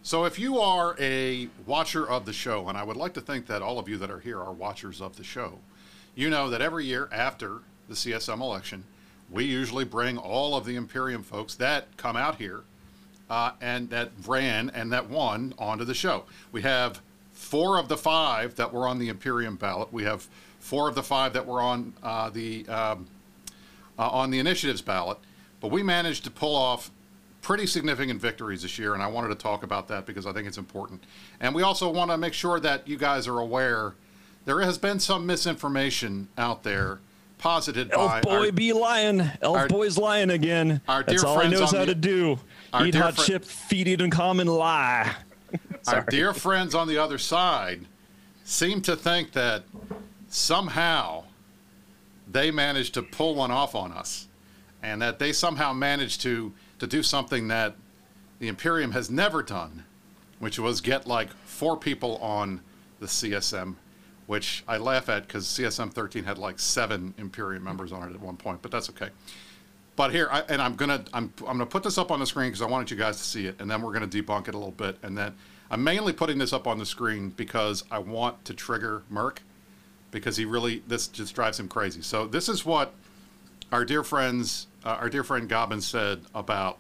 So, 0.03 0.25
if 0.25 0.39
you 0.39 0.59
are 0.59 0.97
a 0.99 1.51
watcher 1.67 2.09
of 2.09 2.25
the 2.25 2.33
show, 2.33 2.71
and 2.71 2.79
I 2.79 2.85
would 2.85 2.97
like 2.97 3.13
to 3.15 3.21
think 3.21 3.47
that 3.49 3.61
all 3.61 3.79
of 3.79 3.87
you 3.87 3.99
that 3.99 4.11
are 4.11 4.21
here 4.21 4.41
are 4.41 4.51
watchers 4.51 5.03
of 5.03 5.19
the 5.19 5.25
show, 5.25 5.59
you 6.15 6.31
know 6.31 6.49
that 6.49 6.63
every 6.63 6.87
year 6.87 7.11
after 7.13 7.59
the 7.87 7.95
CSM 7.95 8.41
election, 8.41 8.85
we 9.31 9.45
usually 9.45 9.85
bring 9.85 10.19
all 10.19 10.57
of 10.57 10.65
the 10.65 10.77
Imperium 10.77 11.23
folks 11.23 11.55
that 11.57 11.97
come 11.97 12.17
out 12.17 12.37
here 12.37 12.63
uh, 13.29 13.53
and 13.61 13.89
that 13.91 14.11
ran 14.27 14.71
and 14.71 14.93
that 14.93 15.09
won 15.09 15.55
onto 15.59 15.85
the 15.85 15.95
show. 15.95 16.25
We 16.53 16.63
have 16.63 17.01
four 17.33 17.79
of 17.79 17.89
the 17.89 17.97
five 17.97 18.57
that 18.57 18.73
were 18.73 18.89
on 18.89 18.99
the 18.99 19.09
Imperium 19.09 19.57
ballot. 19.57 19.93
We 19.93 20.05
have 20.05 20.27
four 20.59 20.89
of 20.89 20.95
the 20.95 21.03
five 21.03 21.33
that 21.33 21.47
were 21.47 21.61
on 21.61 21.95
uh, 22.03 22.31
the 22.31 22.67
um, 22.69 23.07
uh, 23.99 24.09
on 24.09 24.31
the 24.31 24.39
initiatives 24.39 24.83
ballot. 24.83 25.19
But 25.61 25.71
we 25.71 25.83
managed 25.83 26.25
to 26.25 26.31
pull 26.31 26.57
off 26.57 26.91
pretty 27.43 27.67
significant 27.67 28.21
victories 28.21 28.63
this 28.63 28.79
year, 28.79 28.95
and 28.95 29.03
I 29.03 29.07
wanted 29.07 29.29
to 29.29 29.35
talk 29.35 29.63
about 29.63 29.89
that 29.89 30.07
because 30.07 30.27
I 30.27 30.33
think 30.33 30.49
it's 30.49 30.59
important. 30.59 31.05
And 31.41 31.55
we 31.55 31.63
also 31.63 31.91
want 31.91 32.11
to 32.11 32.19
make 32.19 32.33
sure 32.33 32.61
that 32.61 32.89
you 32.89 32.97
guys 32.97 33.29
are 33.29 33.39
aware 33.39 33.95
there 34.45 34.61
has 34.61 34.79
been 34.79 34.99
some 34.99 35.27
misinformation 35.27 36.29
out 36.39 36.63
there 36.63 37.01
posited 37.41 37.91
Elf 37.93 38.11
by 38.11 38.21
boy 38.21 38.47
our, 38.47 38.53
be 38.53 38.73
lying. 38.73 39.21
Elf 39.43 39.57
our- 39.57 39.69
boy's 39.69 39.99
lying 39.99 40.31
again. 40.31 40.81
our 40.89 41.03
That's 41.03 41.23
dear 41.23 41.29
all 41.31 41.41
he 41.41 41.49
knows 41.49 41.73
how 41.73 41.81
the- 41.81 41.87
to 41.87 41.95
do. 41.95 42.39
Eat 42.85 42.95
hot 42.95 43.17
fri- 43.17 43.25
chip, 43.25 43.45
feed 43.45 43.89
it, 43.89 44.01
and 44.01 44.13
come 44.13 44.39
and 44.41 44.49
lie. 44.49 45.13
our 45.89 46.03
dear 46.09 46.33
friends 46.33 46.75
on 46.75 46.87
the 46.87 46.97
other 46.99 47.19
side 47.19 47.87
seem 48.45 48.81
to 48.83 48.95
think 48.95 49.33
that 49.33 49.65
somehow 50.29 51.25
they 52.31 52.51
managed 52.51 52.95
to 52.95 53.03
pull 53.03 53.35
one 53.35 53.51
off 53.51 53.75
on 53.75 53.91
us 53.93 54.29
and 54.83 55.03
that 55.03 55.19
they 55.19 55.33
somehow 55.33 55.73
managed 55.73 56.21
to 56.23 56.53
to 56.79 56.87
do 56.87 57.03
something 57.03 57.49
that 57.49 57.75
the 58.39 58.49
imperium 58.49 58.93
has 58.93 59.11
never 59.11 59.43
done 59.43 59.85
which 60.39 60.59
was 60.59 60.81
get 60.81 61.07
like 61.07 61.31
four 61.45 61.77
people 61.77 62.17
on 62.19 62.61
the 63.01 63.07
csm 63.07 63.75
which 64.31 64.65
i 64.69 64.77
laugh 64.77 65.09
at 65.09 65.27
because 65.27 65.47
csm 65.47 65.93
13 65.93 66.25
had 66.25 66.39
like 66.39 66.59
seven 66.59 67.13
imperium 67.19 67.65
members 67.65 67.93
on 67.93 68.09
it 68.09 68.15
at 68.15 68.21
one 68.21 68.37
point 68.37 68.63
but 68.63 68.71
that's 68.71 68.89
okay 68.89 69.11
but 70.01 70.13
here, 70.13 70.29
I, 70.33 70.41
and 70.49 70.63
I'm 70.63 70.77
gonna 70.77 71.05
I'm 71.13 71.31
I'm 71.41 71.59
gonna 71.59 71.67
put 71.67 71.83
this 71.83 71.99
up 71.99 72.11
on 72.11 72.21
the 72.21 72.27
screen 72.27 72.49
because 72.49 72.63
I 72.63 72.67
wanted 72.67 72.91
you 72.91 72.97
guys 72.97 73.19
to 73.19 73.23
see 73.23 73.45
it, 73.45 73.57
and 73.61 73.71
then 73.71 73.83
we're 73.83 73.93
gonna 73.93 74.09
debunk 74.09 74.49
it 74.49 74.55
a 74.55 74.57
little 74.57 74.71
bit, 74.71 74.97
and 75.03 75.19
then 75.19 75.35
I'm 75.71 75.85
mainly 75.85 76.15
putting 76.15 76.39
this 76.39 76.55
up 76.55 76.67
on 76.67 76.79
the 76.79 76.87
screen 76.87 77.29
because 77.29 77.85
I 77.91 77.99
want 77.99 78.43
to 78.47 78.55
trigger 78.55 79.03
Merck 79.13 79.41
because 80.11 80.39
he 80.39 80.47
really 80.47 80.83
this 80.89 81.07
just 81.07 81.35
drives 81.35 81.61
him 81.61 81.69
crazy. 81.69 82.01
So 82.01 82.27
this 82.27 82.49
is 82.49 82.65
what 82.65 82.95
our 83.73 83.85
dear 83.85 84.03
friends, 84.03 84.69
uh, 84.87 84.97
our 85.01 85.11
dear 85.11 85.23
friend 85.23 85.51
Gobbin 85.51 85.83
said 85.83 86.23
about 86.35 86.79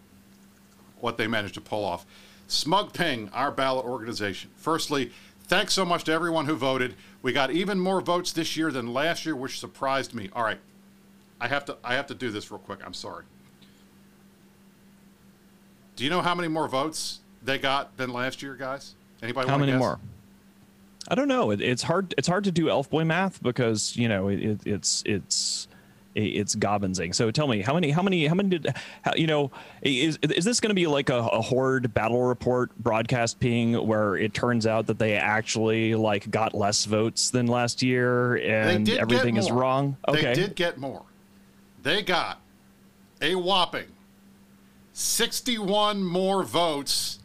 what 1.00 1.18
they 1.18 1.26
managed 1.26 1.54
to 1.54 1.60
pull 1.60 1.84
off. 1.84 2.06
Smug 2.48 2.94
Ping, 2.94 3.28
our 3.34 3.50
ballot 3.50 3.84
organization. 3.84 4.50
Firstly, 4.56 5.12
thanks 5.44 5.74
so 5.74 5.84
much 5.84 6.04
to 6.04 6.12
everyone 6.12 6.46
who 6.46 6.56
voted. 6.56 6.94
We 7.22 7.32
got 7.32 7.50
even 7.50 7.78
more 7.78 8.00
votes 8.00 8.32
this 8.32 8.56
year 8.56 8.70
than 8.70 8.92
last 8.92 9.26
year, 9.26 9.36
which 9.36 9.58
surprised 9.58 10.14
me. 10.14 10.30
All 10.32 10.42
right, 10.42 10.58
I 11.40 11.48
have 11.48 11.64
to 11.66 11.76
I 11.84 11.94
have 11.94 12.06
to 12.08 12.14
do 12.14 12.30
this 12.30 12.50
real 12.50 12.58
quick. 12.60 12.80
I'm 12.84 12.94
sorry. 12.94 13.24
Do 15.96 16.04
you 16.04 16.10
know 16.10 16.22
how 16.22 16.34
many 16.34 16.48
more 16.48 16.66
votes 16.66 17.20
they 17.42 17.58
got 17.58 17.96
than 17.98 18.12
last 18.12 18.42
year, 18.42 18.54
guys? 18.54 18.94
Anybody? 19.22 19.48
How 19.48 19.58
many 19.58 19.72
guess? 19.72 19.78
more? 19.78 20.00
I 21.08 21.14
don't 21.14 21.28
know. 21.28 21.50
It, 21.50 21.60
it's 21.60 21.82
hard. 21.82 22.14
It's 22.16 22.28
hard 22.28 22.44
to 22.44 22.52
do 22.52 22.70
elf 22.70 22.88
boy 22.88 23.04
math 23.04 23.42
because 23.42 23.96
you 23.96 24.08
know 24.08 24.28
it, 24.28 24.40
it, 24.42 24.60
it's 24.66 25.02
it's 25.04 25.68
it- 25.69 25.69
it's 26.28 26.54
gobbinsing. 26.54 27.14
So 27.14 27.30
tell 27.30 27.46
me, 27.46 27.62
how 27.62 27.74
many? 27.74 27.90
How 27.90 28.02
many? 28.02 28.26
How 28.26 28.34
many 28.34 28.50
did? 28.50 28.74
How, 29.02 29.14
you 29.14 29.26
know, 29.26 29.50
is 29.82 30.18
is 30.22 30.44
this 30.44 30.60
going 30.60 30.70
to 30.70 30.74
be 30.74 30.86
like 30.86 31.08
a, 31.08 31.18
a 31.18 31.40
horde 31.40 31.92
battle 31.92 32.22
report 32.22 32.76
broadcast 32.78 33.40
ping 33.40 33.74
where 33.86 34.16
it 34.16 34.34
turns 34.34 34.66
out 34.66 34.86
that 34.86 34.98
they 34.98 35.14
actually 35.14 35.94
like 35.94 36.30
got 36.30 36.54
less 36.54 36.84
votes 36.84 37.30
than 37.30 37.46
last 37.46 37.82
year 37.82 38.36
and 38.36 38.88
everything 38.88 39.36
is 39.36 39.50
wrong? 39.50 39.96
Okay. 40.08 40.22
They 40.22 40.34
did 40.34 40.56
get 40.56 40.78
more. 40.78 41.02
They 41.82 42.02
got 42.02 42.40
a 43.22 43.34
whopping 43.34 43.88
61 44.92 46.04
more 46.04 46.42
votes 46.42 47.20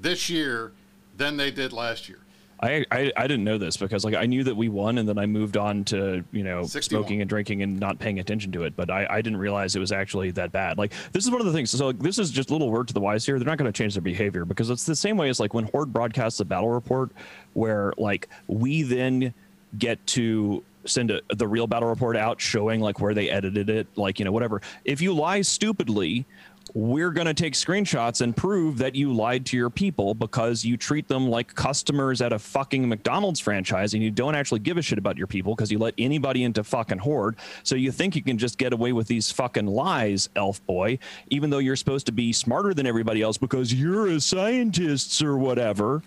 this 0.00 0.30
year 0.30 0.72
than 1.16 1.36
they 1.36 1.50
did 1.50 1.72
last 1.72 2.08
year. 2.08 2.23
I, 2.64 2.84
I 2.90 3.12
I 3.16 3.26
didn't 3.26 3.44
know 3.44 3.58
this 3.58 3.76
because 3.76 4.04
like 4.04 4.14
I 4.14 4.26
knew 4.26 4.44
that 4.44 4.56
we 4.56 4.68
won 4.68 4.98
and 4.98 5.08
then 5.08 5.18
I 5.18 5.26
moved 5.26 5.56
on 5.56 5.84
to 5.84 6.24
you 6.32 6.42
know 6.44 6.62
61. 6.62 6.82
smoking 6.82 7.20
and 7.20 7.28
drinking 7.28 7.62
and 7.62 7.78
not 7.78 7.98
paying 7.98 8.18
attention 8.18 8.52
to 8.52 8.64
it. 8.64 8.74
But 8.76 8.90
I, 8.90 9.06
I 9.08 9.22
didn't 9.22 9.38
realize 9.38 9.76
it 9.76 9.80
was 9.80 9.92
actually 9.92 10.30
that 10.32 10.52
bad. 10.52 10.78
Like 10.78 10.92
this 11.12 11.24
is 11.24 11.30
one 11.30 11.40
of 11.40 11.46
the 11.46 11.52
things. 11.52 11.70
So 11.70 11.86
like, 11.86 11.98
this 11.98 12.18
is 12.18 12.30
just 12.30 12.50
a 12.50 12.52
little 12.52 12.70
word 12.70 12.88
to 12.88 12.94
the 12.94 13.00
wise 13.00 13.24
here. 13.26 13.38
They're 13.38 13.46
not 13.46 13.58
going 13.58 13.70
to 13.72 13.76
change 13.76 13.94
their 13.94 14.02
behavior 14.02 14.44
because 14.44 14.70
it's 14.70 14.84
the 14.84 14.96
same 14.96 15.16
way 15.16 15.28
as 15.28 15.40
like 15.40 15.54
when 15.54 15.64
Horde 15.64 15.92
broadcasts 15.92 16.40
a 16.40 16.44
battle 16.44 16.70
report, 16.70 17.10
where 17.52 17.92
like 17.98 18.28
we 18.46 18.82
then 18.82 19.34
get 19.78 20.04
to 20.06 20.62
send 20.86 21.10
a, 21.10 21.20
the 21.34 21.48
real 21.48 21.66
battle 21.66 21.88
report 21.88 22.16
out 22.16 22.40
showing 22.40 22.80
like 22.80 23.00
where 23.00 23.14
they 23.14 23.30
edited 23.30 23.70
it, 23.70 23.86
like 23.96 24.18
you 24.18 24.24
know 24.24 24.32
whatever. 24.32 24.60
If 24.84 25.00
you 25.00 25.12
lie 25.14 25.42
stupidly, 25.42 26.26
we're 26.74 27.12
going 27.12 27.28
to 27.28 27.34
take 27.34 27.52
screenshots 27.52 28.20
and 28.20 28.36
prove 28.36 28.78
that 28.78 28.96
you 28.96 29.12
lied 29.12 29.46
to 29.46 29.56
your 29.56 29.70
people 29.70 30.12
because 30.12 30.64
you 30.64 30.76
treat 30.76 31.06
them 31.06 31.28
like 31.28 31.54
customers 31.54 32.20
at 32.20 32.32
a 32.32 32.38
fucking 32.38 32.88
McDonald's 32.88 33.38
franchise 33.38 33.94
and 33.94 34.02
you 34.02 34.10
don't 34.10 34.34
actually 34.34 34.58
give 34.58 34.76
a 34.76 34.82
shit 34.82 34.98
about 34.98 35.16
your 35.16 35.28
people 35.28 35.54
because 35.54 35.70
you 35.70 35.78
let 35.78 35.94
anybody 35.98 36.42
into 36.42 36.64
fucking 36.64 36.98
Horde. 36.98 37.36
So 37.62 37.76
you 37.76 37.92
think 37.92 38.16
you 38.16 38.22
can 38.22 38.38
just 38.38 38.58
get 38.58 38.72
away 38.72 38.92
with 38.92 39.06
these 39.06 39.30
fucking 39.30 39.66
lies, 39.66 40.28
elf 40.34 40.64
boy, 40.66 40.98
even 41.28 41.48
though 41.48 41.58
you're 41.58 41.76
supposed 41.76 42.06
to 42.06 42.12
be 42.12 42.32
smarter 42.32 42.74
than 42.74 42.88
everybody 42.88 43.22
else 43.22 43.38
because 43.38 43.72
you're 43.72 44.08
a 44.08 44.20
scientist 44.20 45.22
or 45.22 45.38
whatever. 45.38 46.02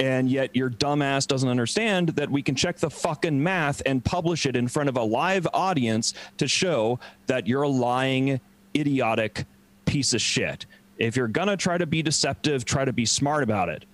And 0.00 0.28
yet 0.28 0.56
your 0.56 0.70
dumbass 0.70 1.28
doesn't 1.28 1.48
understand 1.48 2.10
that 2.10 2.28
we 2.28 2.42
can 2.42 2.56
check 2.56 2.78
the 2.78 2.90
fucking 2.90 3.40
math 3.40 3.80
and 3.86 4.04
publish 4.04 4.44
it 4.44 4.56
in 4.56 4.66
front 4.66 4.88
of 4.88 4.96
a 4.96 5.02
live 5.02 5.46
audience 5.54 6.14
to 6.38 6.48
show 6.48 6.98
that 7.28 7.46
you're 7.46 7.62
a 7.62 7.68
lying, 7.68 8.40
idiotic 8.76 9.44
piece 9.88 10.12
of 10.14 10.20
shit. 10.20 10.66
If 10.98 11.16
you're 11.16 11.28
gonna 11.28 11.56
try 11.56 11.78
to 11.78 11.86
be 11.86 12.02
deceptive, 12.02 12.64
try 12.64 12.84
to 12.84 12.92
be 12.92 13.06
smart 13.06 13.42
about 13.42 13.68
it. 13.68 13.84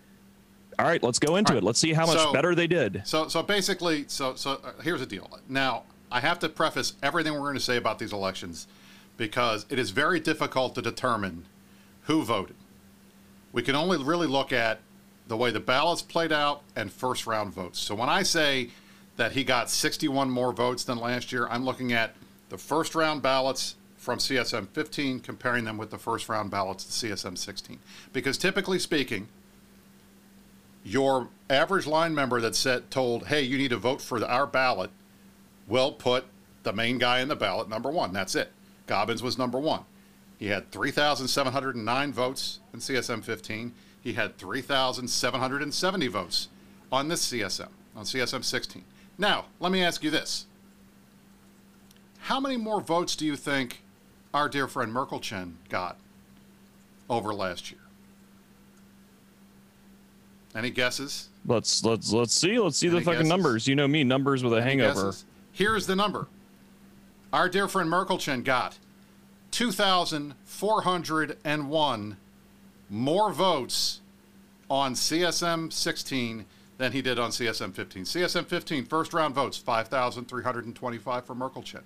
All 0.79 0.87
right, 0.87 1.03
let's 1.03 1.19
go 1.19 1.37
into 1.37 1.53
right. 1.53 1.63
it. 1.63 1.65
Let's 1.65 1.79
see 1.79 1.93
how 1.93 2.07
much 2.07 2.19
So- 2.19 2.33
better 2.33 2.55
they 2.55 2.67
did. 2.67 3.03
So, 3.05 3.29
so 3.29 3.43
basically, 3.43 4.05
so 4.09 4.35
so 4.35 4.61
uh, 4.65 4.73
here's 4.83 5.01
the 5.01 5.07
deal. 5.07 5.31
Now, 5.49 5.85
I 6.11 6.21
have 6.21 6.39
to 6.41 6.49
preface 6.49 6.95
everything 7.03 7.33
we're 7.35 7.41
going 7.41 7.55
to 7.55 7.61
say 7.61 7.77
about 7.77 7.99
these 7.99 8.13
elections 8.13 8.67
because 9.17 9.67
it 9.69 9.79
is 9.79 9.91
very 9.91 10.21
difficult 10.21 10.75
to 10.75 10.83
determine 10.83 11.45
who 12.03 12.23
voted. 12.23 12.57
We 13.53 13.63
can 13.63 13.77
only 13.77 14.03
really 14.03 14.27
look 14.27 14.53
at 14.53 14.81
the 15.29 15.37
way 15.37 15.51
the 15.51 15.61
ballots 15.61 16.03
played 16.03 16.33
out 16.33 16.63
and 16.77 16.93
first 16.93 17.27
round 17.27 17.53
votes. 17.53 17.79
So 17.79 17.95
when 17.95 18.09
I 18.09 18.23
say 18.23 18.71
that 19.17 19.33
he 19.33 19.45
got 19.45 19.71
61 19.71 20.31
more 20.31 20.53
votes 20.53 20.85
than 20.85 20.99
last 20.99 21.33
year, 21.33 21.47
I'm 21.49 21.65
looking 21.65 21.93
at 21.93 22.15
the 22.49 22.59
first 22.59 22.95
round 22.95 23.23
ballots 23.23 23.77
from 24.05 24.19
CSM 24.19 24.69
15, 24.69 25.21
comparing 25.21 25.65
them 25.65 25.79
with 25.79 25.91
the 25.91 25.97
first 25.97 26.29
round 26.29 26.51
ballots 26.51 26.85
to 26.85 26.93
CSM 26.93 27.39
16. 27.39 27.79
Because 28.13 28.37
typically 28.37 28.79
speaking, 28.79 29.29
your 30.85 31.29
average 31.49 31.87
line 31.87 32.15
member 32.15 32.39
that 32.43 32.55
said 32.55 32.91
told, 32.91 33.29
"Hey, 33.29 33.41
you 33.41 33.57
need 33.57 33.71
to 33.71 33.79
vote 33.79 34.03
for 34.03 34.23
our 34.23 34.47
ballot," 34.47 34.91
will 35.67 35.91
put 35.91 36.27
the 36.65 36.73
main 36.75 36.99
guy 36.99 37.21
in 37.21 37.29
the 37.29 37.37
ballot 37.37 37.71
number 37.71 37.91
one. 37.91 38.13
That's 38.13 38.35
it. 38.35 38.53
Gobbins 38.87 39.23
was 39.23 39.39
number 39.39 39.59
one. 39.59 39.85
He 40.39 40.49
had 40.49 40.71
3,709 40.71 42.13
votes 42.13 42.59
in 42.75 42.81
CSM 42.81 43.23
15. 43.23 43.73
He 44.03 44.13
had 44.13 44.37
3,770 44.37 46.09
votes 46.09 46.49
on 46.93 47.09
this 47.09 47.23
CSM, 47.23 47.71
on 47.97 48.05
CSM 48.05 48.43
16. 48.43 48.85
Now, 49.17 49.47
let 49.61 49.73
me 49.73 49.83
ask 49.83 50.05
you 50.05 50.11
this. 50.11 50.45
How 52.25 52.39
many 52.41 52.59
more 52.59 52.83
votes 52.83 53.17
do 53.17 53.25
you 53.25 53.37
think 53.37 53.84
our 54.35 54.49
dear 54.49 54.67
friend 54.69 54.93
Merkelchen 54.93 55.55
got 55.71 55.97
over 57.09 57.33
last 57.33 57.71
year? 57.71 57.81
Any 60.55 60.69
guesses? 60.71 61.29
Let's 61.47 61.83
let's 61.85 62.13
let's 62.13 62.35
see. 62.35 62.59
Let's 62.59 62.77
see 62.77 62.89
the 62.89 63.01
fucking 63.01 63.21
guesses? 63.21 63.29
numbers. 63.29 63.67
You 63.67 63.77
know 63.77 63.89
me, 63.89 64.05
numbers 64.05 64.45
with 64.45 64.53
a 64.53 64.57
Any 64.57 64.71
hangover. 64.83 65.07
guesses? 65.07 65.25
Here's 65.53 65.87
the 65.87 65.97
number. 65.97 66.27
Our 67.33 67.49
dear 67.49 67.67
friend 67.69 67.89
Merkelchen 67.91 68.45
got 68.45 68.77
2,401 69.51 72.17
more 72.91 73.33
votes 73.33 74.01
on 74.71 74.95
CSM 74.95 75.73
16 75.73 76.45
than 76.79 76.93
he 76.93 77.03
did 77.03 77.19
on 77.19 77.31
CSM 77.31 77.75
15. 77.75 78.05
CSM 78.05 78.47
15, 78.47 78.85
first 78.87 79.13
round 79.13 79.35
votes, 79.35 79.57
5,325 79.57 81.25
for 81.25 81.35
Merkelchen. 81.35 81.83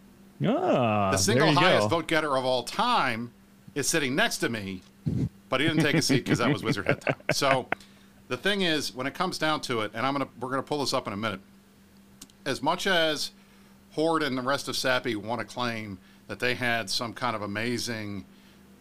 Ah, 0.46 1.12
the 1.12 1.18
single 1.18 1.51
highest 1.51 1.89
go. 1.89 1.98
vote 1.98 2.08
getter 2.08 2.38
of 2.38 2.46
all 2.46 2.63
time 2.63 3.32
is 3.75 3.88
sitting 3.88 4.15
next 4.15 4.38
to 4.38 4.50
me, 4.50 4.82
but 5.55 5.62
he 5.62 5.67
didn't 5.69 5.83
take 5.83 5.95
a 5.95 6.01
seat 6.01 6.25
because 6.25 6.39
that 6.39 6.51
was 6.51 6.63
Wizard 6.63 6.85
Head 6.85 7.00
time. 7.00 7.15
So 7.31 7.69
the 8.27 8.35
thing 8.35 8.63
is, 8.63 8.93
when 8.93 9.07
it 9.07 9.13
comes 9.13 9.38
down 9.38 9.62
to 9.62 9.81
it, 9.81 9.91
and 9.93 10.05
I'm 10.05 10.12
gonna 10.12 10.27
we're 10.38 10.50
gonna 10.50 10.63
pull 10.63 10.79
this 10.79 10.93
up 10.93 11.07
in 11.07 11.13
a 11.13 11.17
minute. 11.17 11.39
As 12.45 12.62
much 12.62 12.88
as 12.88 13.31
Horde 13.93 14.21
and 14.21 14.38
the 14.38 14.41
rest 14.41 14.67
of 14.67 14.75
Sappy 14.75 15.15
want 15.15 15.39
to 15.39 15.47
claim 15.47 15.97
that 16.27 16.39
they 16.39 16.55
had 16.55 16.89
some 16.89 17.13
kind 17.13 17.38
of 17.38 17.41
amazing 17.41 18.25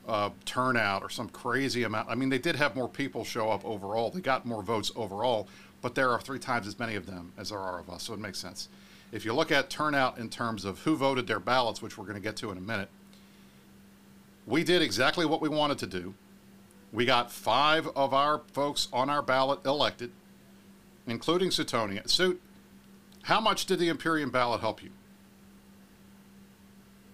uh, 0.08 0.30
turnout 0.46 1.04
or 1.04 1.10
some 1.10 1.28
crazy 1.28 1.84
amount, 1.84 2.08
I 2.10 2.16
mean, 2.16 2.28
they 2.28 2.38
did 2.38 2.56
have 2.56 2.74
more 2.74 2.88
people 2.88 3.22
show 3.22 3.52
up 3.52 3.64
overall. 3.64 4.10
They 4.10 4.20
got 4.20 4.44
more 4.44 4.64
votes 4.64 4.90
overall, 4.96 5.46
but 5.80 5.94
there 5.94 6.10
are 6.10 6.20
three 6.20 6.40
times 6.40 6.66
as 6.66 6.76
many 6.76 6.96
of 6.96 7.06
them 7.06 7.32
as 7.38 7.50
there 7.50 7.60
are 7.60 7.78
of 7.78 7.88
us, 7.88 8.02
so 8.02 8.14
it 8.14 8.18
makes 8.18 8.40
sense. 8.40 8.68
If 9.12 9.24
you 9.24 9.32
look 9.32 9.52
at 9.52 9.70
turnout 9.70 10.18
in 10.18 10.28
terms 10.28 10.64
of 10.64 10.80
who 10.80 10.96
voted 10.96 11.28
their 11.28 11.38
ballots, 11.38 11.80
which 11.80 11.96
we're 11.96 12.04
going 12.04 12.16
to 12.16 12.20
get 12.20 12.34
to 12.38 12.50
in 12.50 12.58
a 12.58 12.60
minute, 12.60 12.88
we 14.44 14.64
did 14.64 14.82
exactly 14.82 15.24
what 15.24 15.40
we 15.40 15.48
wanted 15.48 15.78
to 15.78 15.86
do. 15.86 16.14
We 16.94 17.04
got 17.04 17.32
five 17.32 17.88
of 17.96 18.14
our 18.14 18.42
folks 18.52 18.86
on 18.92 19.10
our 19.10 19.20
ballot 19.20 19.58
elected, 19.66 20.12
including 21.08 21.50
Sutonia. 21.50 22.08
Suit, 22.08 22.40
how 23.22 23.40
much 23.40 23.66
did 23.66 23.80
the 23.80 23.88
Imperium 23.88 24.30
ballot 24.30 24.60
help 24.60 24.80
you? 24.80 24.90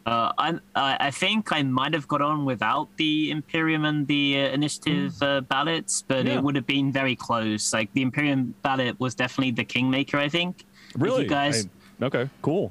Uh, 0.05 0.33
I 0.37 0.59
I 0.75 0.97
I 1.01 1.11
think 1.11 1.51
I 1.53 1.63
might 1.63 1.95
have 1.95 2.07
got 2.09 2.21
on 2.21 2.45
without 2.45 2.89
the 2.99 3.31
Imperium 3.31 3.85
and 3.87 4.07
the 4.07 4.41
uh, 4.41 4.49
Initiative 4.49 5.23
uh, 5.23 5.41
ballots, 5.43 6.05
but 6.07 6.27
Yeah. 6.27 6.35
it 6.37 6.43
would 6.43 6.57
have 6.57 6.67
been 6.67 6.93
very 6.93 7.17
close. 7.17 7.73
Like 7.73 7.91
the 7.95 8.03
Imperium 8.03 8.55
ballot 8.63 9.01
was 9.01 9.15
definitely 9.15 9.53
the 9.53 9.65
kingmaker. 9.65 10.19
I 10.19 10.29
think. 10.29 10.65
Really? 10.95 11.23
you 11.25 11.29
guys. 11.29 11.67
I- 12.01 12.05
okay, 12.07 12.29
cool. 12.43 12.71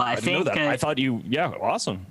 I, 0.00 0.12
I, 0.12 0.14
didn't 0.14 0.24
think. 0.24 0.38
know 0.38 0.54
that. 0.54 0.58
uh, 0.66 0.70
I 0.70 0.76
thought 0.78 0.98
you. 0.98 1.22
Yeah, 1.28 1.48
awesome. 1.60 2.06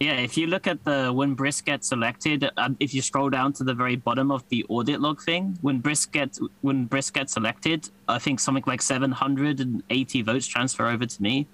Yeah, 0.00 0.12
if 0.20 0.36
you 0.36 0.46
look 0.46 0.68
at 0.68 0.84
the 0.84 1.12
when 1.12 1.34
Brisk 1.34 1.64
gets 1.64 1.90
elected, 1.90 2.48
um, 2.56 2.76
if 2.78 2.94
you 2.94 3.02
scroll 3.02 3.30
down 3.30 3.52
to 3.54 3.64
the 3.64 3.74
very 3.74 3.96
bottom 3.96 4.30
of 4.30 4.48
the 4.48 4.64
audit 4.68 5.00
log 5.00 5.20
thing, 5.20 5.58
when 5.60 5.80
Brisk 5.80 6.12
gets 6.12 6.38
when 6.60 6.84
Brisk 6.84 7.14
gets 7.14 7.36
elected, 7.36 7.90
I 8.08 8.18
think 8.20 8.38
something 8.38 8.62
like 8.66 8.80
780 8.80 10.22
votes 10.22 10.46
transfer 10.46 10.86
over 10.86 11.04
to 11.04 11.22
me, 11.22 11.48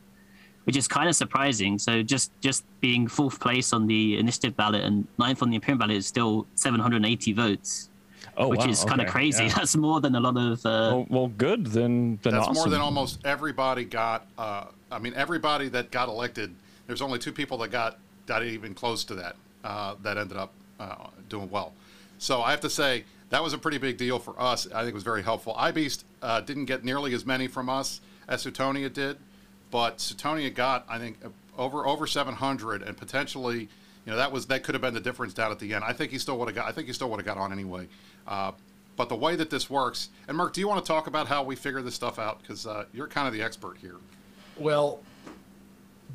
which 0.64 0.76
is 0.76 0.86
kind 0.86 1.08
of 1.08 1.16
surprising. 1.16 1.78
So 1.78 2.02
just 2.02 2.32
just 2.42 2.64
being 2.80 3.08
fourth 3.08 3.40
place 3.40 3.72
on 3.72 3.86
the 3.86 4.18
initiative 4.18 4.54
ballot 4.56 4.82
and 4.84 5.06
ninth 5.18 5.40
on 5.42 5.48
the 5.48 5.56
imperial 5.56 5.78
ballot 5.78 5.96
is 5.96 6.06
still 6.06 6.46
780 6.54 7.32
votes, 7.32 7.88
Oh, 8.36 8.48
which 8.48 8.60
wow, 8.60 8.68
is 8.68 8.84
kind 8.84 9.00
of 9.00 9.06
okay, 9.06 9.12
crazy. 9.12 9.44
yeah. 9.44 9.54
That's 9.56 9.74
more 9.74 10.02
than 10.02 10.16
a 10.16 10.20
lot 10.20 10.36
of. 10.36 10.58
Uh, 10.66 10.68
Well, 10.68 11.06
well, 11.08 11.26
good. 11.28 11.66
Then, 11.68 12.18
then 12.22 12.34
That's 12.34 12.48
awesome. 12.48 12.54
more 12.60 12.68
than 12.68 12.82
almost 12.82 13.24
everybody 13.24 13.84
got. 13.86 14.26
Uh, 14.36 14.64
I 14.92 14.98
mean, 14.98 15.14
everybody 15.14 15.68
that 15.70 15.90
got 15.90 16.08
elected, 16.10 16.54
there's 16.86 17.00
only 17.00 17.18
two 17.18 17.32
people 17.32 17.56
that 17.58 17.68
got 17.70 17.98
got 18.26 18.44
even 18.44 18.74
close 18.74 19.04
to 19.04 19.14
that 19.14 19.36
uh, 19.62 19.94
that 20.02 20.18
ended 20.18 20.36
up 20.36 20.52
uh, 20.80 21.08
doing 21.28 21.50
well. 21.50 21.72
So 22.18 22.42
I 22.42 22.50
have 22.50 22.60
to 22.60 22.70
say 22.70 23.04
that 23.30 23.42
was 23.42 23.52
a 23.52 23.58
pretty 23.58 23.78
big 23.78 23.96
deal 23.96 24.18
for 24.18 24.40
us. 24.40 24.66
I 24.72 24.80
think 24.80 24.90
it 24.90 24.94
was 24.94 25.02
very 25.02 25.22
helpful. 25.22 25.54
iBeast 25.54 26.04
uh, 26.22 26.40
didn't 26.40 26.66
get 26.66 26.84
nearly 26.84 27.14
as 27.14 27.26
many 27.26 27.46
from 27.46 27.68
us 27.68 28.00
as 28.28 28.44
Sutonia 28.44 28.92
did, 28.92 29.18
but 29.70 29.98
Sutonia 29.98 30.54
got 30.54 30.84
I 30.88 30.98
think 30.98 31.18
over 31.58 31.86
over 31.86 32.06
700 32.06 32.82
and 32.82 32.96
potentially. 32.96 33.68
You 34.06 34.10
know 34.10 34.18
that 34.18 34.32
was 34.32 34.44
that 34.48 34.64
could 34.64 34.74
have 34.74 34.82
been 34.82 34.92
the 34.92 35.00
difference 35.00 35.32
down 35.32 35.50
at 35.50 35.58
the 35.58 35.72
end. 35.72 35.82
I 35.82 35.94
think 35.94 36.12
he 36.12 36.18
still 36.18 36.36
would 36.38 36.48
have 36.48 36.54
got. 36.54 36.68
I 36.68 36.72
think 36.72 36.88
he 36.88 36.92
still 36.92 37.08
would 37.08 37.16
have 37.16 37.24
got 37.24 37.38
on 37.38 37.52
anyway. 37.52 37.88
Uh, 38.28 38.52
but 38.96 39.08
the 39.08 39.16
way 39.16 39.34
that 39.36 39.50
this 39.50 39.68
works, 39.68 40.10
and 40.28 40.36
Mark, 40.36 40.52
do 40.52 40.60
you 40.60 40.68
want 40.68 40.84
to 40.84 40.86
talk 40.86 41.06
about 41.06 41.26
how 41.26 41.42
we 41.42 41.56
figure 41.56 41.82
this 41.82 41.94
stuff 41.94 42.18
out? 42.18 42.40
Because 42.40 42.66
uh, 42.66 42.84
you're 42.92 43.08
kind 43.08 43.26
of 43.26 43.32
the 43.32 43.42
expert 43.42 43.78
here. 43.78 43.96
Well, 44.56 45.00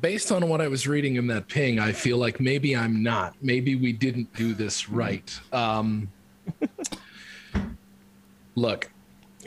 based 0.00 0.32
on 0.32 0.48
what 0.48 0.60
I 0.60 0.68
was 0.68 0.86
reading 0.86 1.16
in 1.16 1.26
that 1.28 1.48
ping, 1.48 1.78
I 1.78 1.92
feel 1.92 2.18
like 2.18 2.40
maybe 2.40 2.76
I'm 2.76 3.02
not. 3.02 3.34
Maybe 3.42 3.74
we 3.74 3.92
didn't 3.92 4.34
do 4.34 4.54
this 4.54 4.88
right. 4.88 5.38
Um, 5.52 6.10
look, 8.54 8.90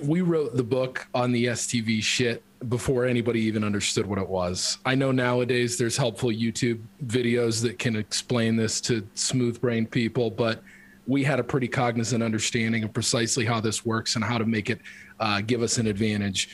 we 0.01 0.21
wrote 0.21 0.55
the 0.55 0.63
book 0.63 1.07
on 1.13 1.31
the 1.31 1.45
STV 1.45 2.01
shit 2.01 2.43
before 2.69 3.05
anybody 3.05 3.41
even 3.41 3.63
understood 3.63 4.05
what 4.05 4.19
it 4.19 4.27
was. 4.27 4.77
I 4.85 4.95
know 4.95 5.11
nowadays 5.11 5.77
there's 5.77 5.97
helpful 5.97 6.29
YouTube 6.29 6.81
videos 7.05 7.61
that 7.63 7.77
can 7.77 7.95
explain 7.95 8.55
this 8.55 8.79
to 8.81 9.07
smooth 9.15 9.59
brained 9.59 9.91
people, 9.91 10.29
but 10.29 10.63
we 11.05 11.23
had 11.23 11.39
a 11.39 11.43
pretty 11.43 11.67
cognizant 11.67 12.23
understanding 12.23 12.83
of 12.83 12.93
precisely 12.93 13.45
how 13.45 13.59
this 13.59 13.85
works 13.85 14.15
and 14.15 14.23
how 14.23 14.37
to 14.37 14.45
make 14.45 14.69
it 14.69 14.79
uh, 15.19 15.41
give 15.41 15.61
us 15.61 15.77
an 15.77 15.87
advantage 15.87 16.49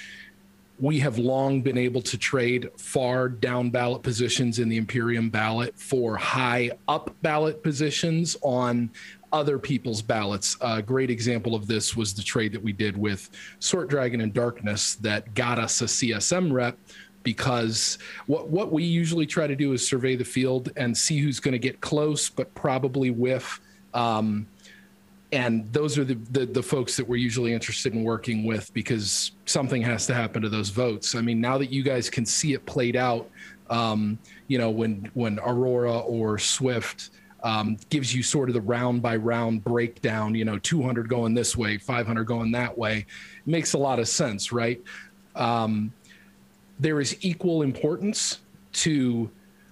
we 0.79 0.99
have 0.99 1.17
long 1.17 1.61
been 1.61 1.77
able 1.77 2.01
to 2.01 2.17
trade 2.17 2.69
far 2.77 3.27
down 3.27 3.69
ballot 3.69 4.01
positions 4.01 4.59
in 4.59 4.69
the 4.69 4.77
Imperium 4.77 5.29
ballot 5.29 5.77
for 5.77 6.15
high 6.15 6.71
up 6.87 7.13
ballot 7.21 7.61
positions 7.61 8.37
on 8.41 8.89
other 9.31 9.59
people's 9.59 10.01
ballots. 10.01 10.57
A 10.61 10.81
great 10.81 11.09
example 11.09 11.53
of 11.53 11.67
this 11.67 11.95
was 11.95 12.13
the 12.13 12.23
trade 12.23 12.53
that 12.53 12.63
we 12.63 12.71
did 12.71 12.97
with 12.97 13.29
Sort 13.59 13.89
Dragon 13.89 14.21
and 14.21 14.33
Darkness 14.33 14.95
that 14.95 15.33
got 15.35 15.59
us 15.59 15.81
a 15.81 15.85
CSM 15.85 16.51
rep 16.51 16.77
because 17.23 17.97
what 18.27 18.47
what 18.47 18.71
we 18.71 18.83
usually 18.83 19.25
try 19.25 19.45
to 19.45 19.55
do 19.55 19.73
is 19.73 19.85
survey 19.85 20.15
the 20.15 20.23
field 20.23 20.71
and 20.77 20.97
see 20.97 21.19
who's 21.19 21.39
going 21.39 21.51
to 21.51 21.59
get 21.59 21.81
close 21.81 22.29
but 22.29 22.53
probably 22.55 23.11
whiff 23.11 23.59
um, 23.93 24.47
and 25.31 25.71
those 25.71 25.97
are 25.97 26.03
the, 26.03 26.15
the 26.31 26.45
the 26.45 26.63
folks 26.63 26.97
that 26.97 27.07
we're 27.07 27.17
usually 27.17 27.53
interested 27.53 27.93
in 27.93 28.03
working 28.03 28.45
with 28.45 28.73
because 28.73 29.31
something 29.45 29.81
has 29.81 30.07
to 30.07 30.13
happen 30.13 30.41
to 30.41 30.49
those 30.49 30.69
votes. 30.69 31.15
I 31.15 31.21
mean, 31.21 31.39
now 31.39 31.57
that 31.59 31.71
you 31.71 31.83
guys 31.83 32.09
can 32.09 32.25
see 32.25 32.53
it 32.53 32.65
played 32.65 32.95
out, 32.95 33.29
um, 33.69 34.17
you 34.47 34.57
know, 34.57 34.69
when 34.71 35.09
when 35.13 35.39
Aurora 35.39 35.99
or 35.99 36.39
Swift 36.39 37.11
um, 37.43 37.77
gives 37.89 38.13
you 38.13 38.23
sort 38.23 38.49
of 38.49 38.53
the 38.53 38.61
round 38.61 39.01
by 39.01 39.15
round 39.15 39.63
breakdown, 39.63 40.33
you 40.35 40.45
know, 40.45 40.57
200 40.57 41.07
going 41.07 41.33
this 41.33 41.55
way, 41.55 41.77
500 41.77 42.23
going 42.23 42.51
that 42.51 42.75
way, 42.77 42.97
it 42.97 43.47
makes 43.47 43.73
a 43.73 43.77
lot 43.77 43.99
of 43.99 44.07
sense, 44.07 44.51
right? 44.51 44.81
Um, 45.35 45.93
there 46.79 46.99
is 46.99 47.17
equal 47.21 47.61
importance 47.61 48.39
to 48.71 49.29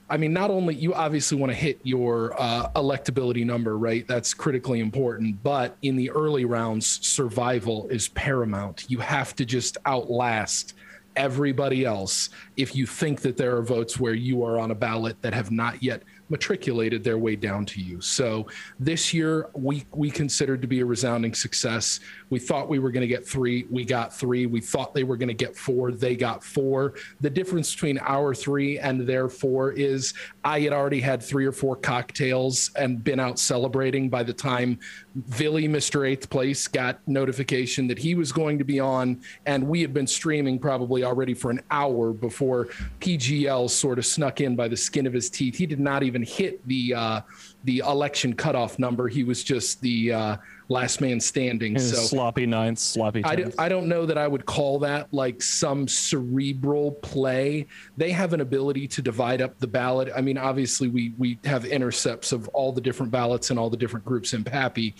I 0.10 0.18
mean, 0.18 0.32
not 0.32 0.50
only 0.50 0.76
you 0.76 0.94
obviously 0.94 1.38
want 1.38 1.52
to 1.52 1.56
hit 1.58 1.80
your 1.84 2.34
uh, 2.40 2.70
electability 2.76 3.46
number, 3.46 3.78
right? 3.78 4.08
That's 4.08 4.34
critically 4.34 4.80
important. 4.80 5.44
But 5.44 5.76
in 5.82 5.98
the 5.98 6.12
early 6.12 6.46
rounds, 6.46 7.06
survival 7.06 7.88
is 7.90 8.08
paramount. 8.10 8.86
You 8.88 9.00
have 9.00 9.36
to 9.36 9.46
just 9.46 9.78
outlast 9.86 10.74
everybody 11.18 11.84
else 11.84 12.30
if 12.56 12.76
you 12.76 12.86
think 12.86 13.22
that 13.22 13.36
there 13.36 13.58
are 13.58 13.64
votes 13.64 14.00
where 14.00 14.14
you 14.14 14.44
are 14.44 14.58
on 14.60 14.72
a 14.72 14.76
ballot 14.76 15.22
that 15.22 15.34
have 15.34 15.52
not 15.52 15.84
yet 15.84 16.04
matriculated 16.30 17.04
their 17.04 17.18
way 17.18 17.36
down 17.36 17.66
to 17.66 17.82
you. 17.82 18.02
So 18.02 18.48
this 18.80 19.14
year 19.14 19.50
we 19.54 19.86
we 19.94 20.12
considered 20.12 20.62
to 20.62 20.68
be 20.68 20.82
a 20.82 20.86
resounding 20.86 21.34
success. 21.34 22.00
We 22.30 22.40
thought 22.40 22.68
we 22.68 22.80
were 22.80 22.92
going 22.92 23.02
to 23.02 23.08
get 23.08 23.26
3, 23.26 23.68
we 23.70 23.86
got 23.86 24.14
3. 24.14 24.46
We 24.46 24.62
thought 24.62 24.94
they 24.94 25.04
were 25.04 25.18
going 25.18 25.30
to 25.30 25.34
get 25.34 25.56
4, 25.56 25.92
they 25.92 26.16
got 26.16 26.44
4. 26.44 26.96
The 27.22 27.30
difference 27.30 27.74
between 27.74 27.98
our 28.00 28.36
3 28.36 28.80
and 28.80 29.08
their 29.08 29.30
4 29.30 29.72
is 29.74 30.14
I 30.44 30.60
had 30.60 30.74
already 30.74 31.00
had 31.00 31.24
3 31.24 31.46
or 31.46 31.52
4 31.52 31.78
cocktails 31.78 32.72
and 32.76 33.04
been 33.04 33.20
out 33.20 33.40
celebrating 33.40 34.10
by 34.10 34.24
the 34.24 34.34
time 34.34 34.80
Vily 35.26 35.68
Mr. 35.68 36.02
8th 36.02 36.30
place 36.30 36.68
got 36.68 37.00
notification 37.08 37.88
that 37.88 37.98
he 37.98 38.14
was 38.14 38.32
going 38.32 38.60
to 38.60 38.64
be 38.64 38.80
on 38.80 39.20
and 39.48 39.68
we 39.68 39.82
had 39.82 39.92
been 39.92 40.06
streaming 40.06 40.60
probably 40.60 41.04
already 41.04 41.34
for 41.34 41.50
an 41.50 41.60
hour 41.72 42.14
before 42.14 42.66
PGL 43.00 43.68
sort 43.68 43.98
of 43.98 44.06
snuck 44.06 44.42
in 44.42 44.56
by 44.56 44.68
the 44.68 44.78
skin 44.78 45.08
of 45.08 45.14
his 45.14 45.32
teeth. 45.32 45.56
He 45.56 45.66
did 45.66 45.80
not 45.80 46.04
even 46.04 46.22
hit 46.22 46.66
the 46.68 46.94
uh, 46.94 47.22
the 47.64 47.80
election 47.80 48.34
cutoff 48.34 48.78
number. 48.78 49.08
He 49.08 49.24
was 49.24 49.44
just 49.44 49.82
the 49.82 50.14
uh, 50.14 50.38
last 50.70 51.02
man 51.02 51.20
standing. 51.20 51.78
So 51.80 51.96
sloppy 51.96 52.46
ninths, 52.46 52.82
sloppy 52.82 53.24
I, 53.24 53.36
do, 53.36 53.52
I 53.58 53.70
don't 53.70 53.88
know 53.88 54.06
that 54.06 54.18
I 54.18 54.28
would 54.28 54.46
call 54.46 54.80
that 54.80 55.14
like 55.14 55.42
some 55.42 55.88
cerebral 55.88 56.92
play. 56.92 57.68
They 57.96 58.12
have 58.12 58.34
an 58.34 58.42
ability 58.42 58.88
to 58.90 59.02
divide 59.02 59.42
up 59.42 59.58
the 59.60 59.68
ballot. 59.68 60.10
I 60.16 60.22
mean, 60.22 60.38
obviously, 60.38 60.88
we 60.88 61.14
we 61.18 61.40
have 61.46 61.66
intercepts 61.66 62.32
of 62.32 62.48
all 62.50 62.72
the 62.72 62.82
different 62.82 63.12
ballots 63.12 63.50
and 63.50 63.60
all 63.60 63.70
the 63.70 63.78
different 63.78 64.06
groups 64.06 64.34
in 64.34 64.44
Pappy. 64.44 64.96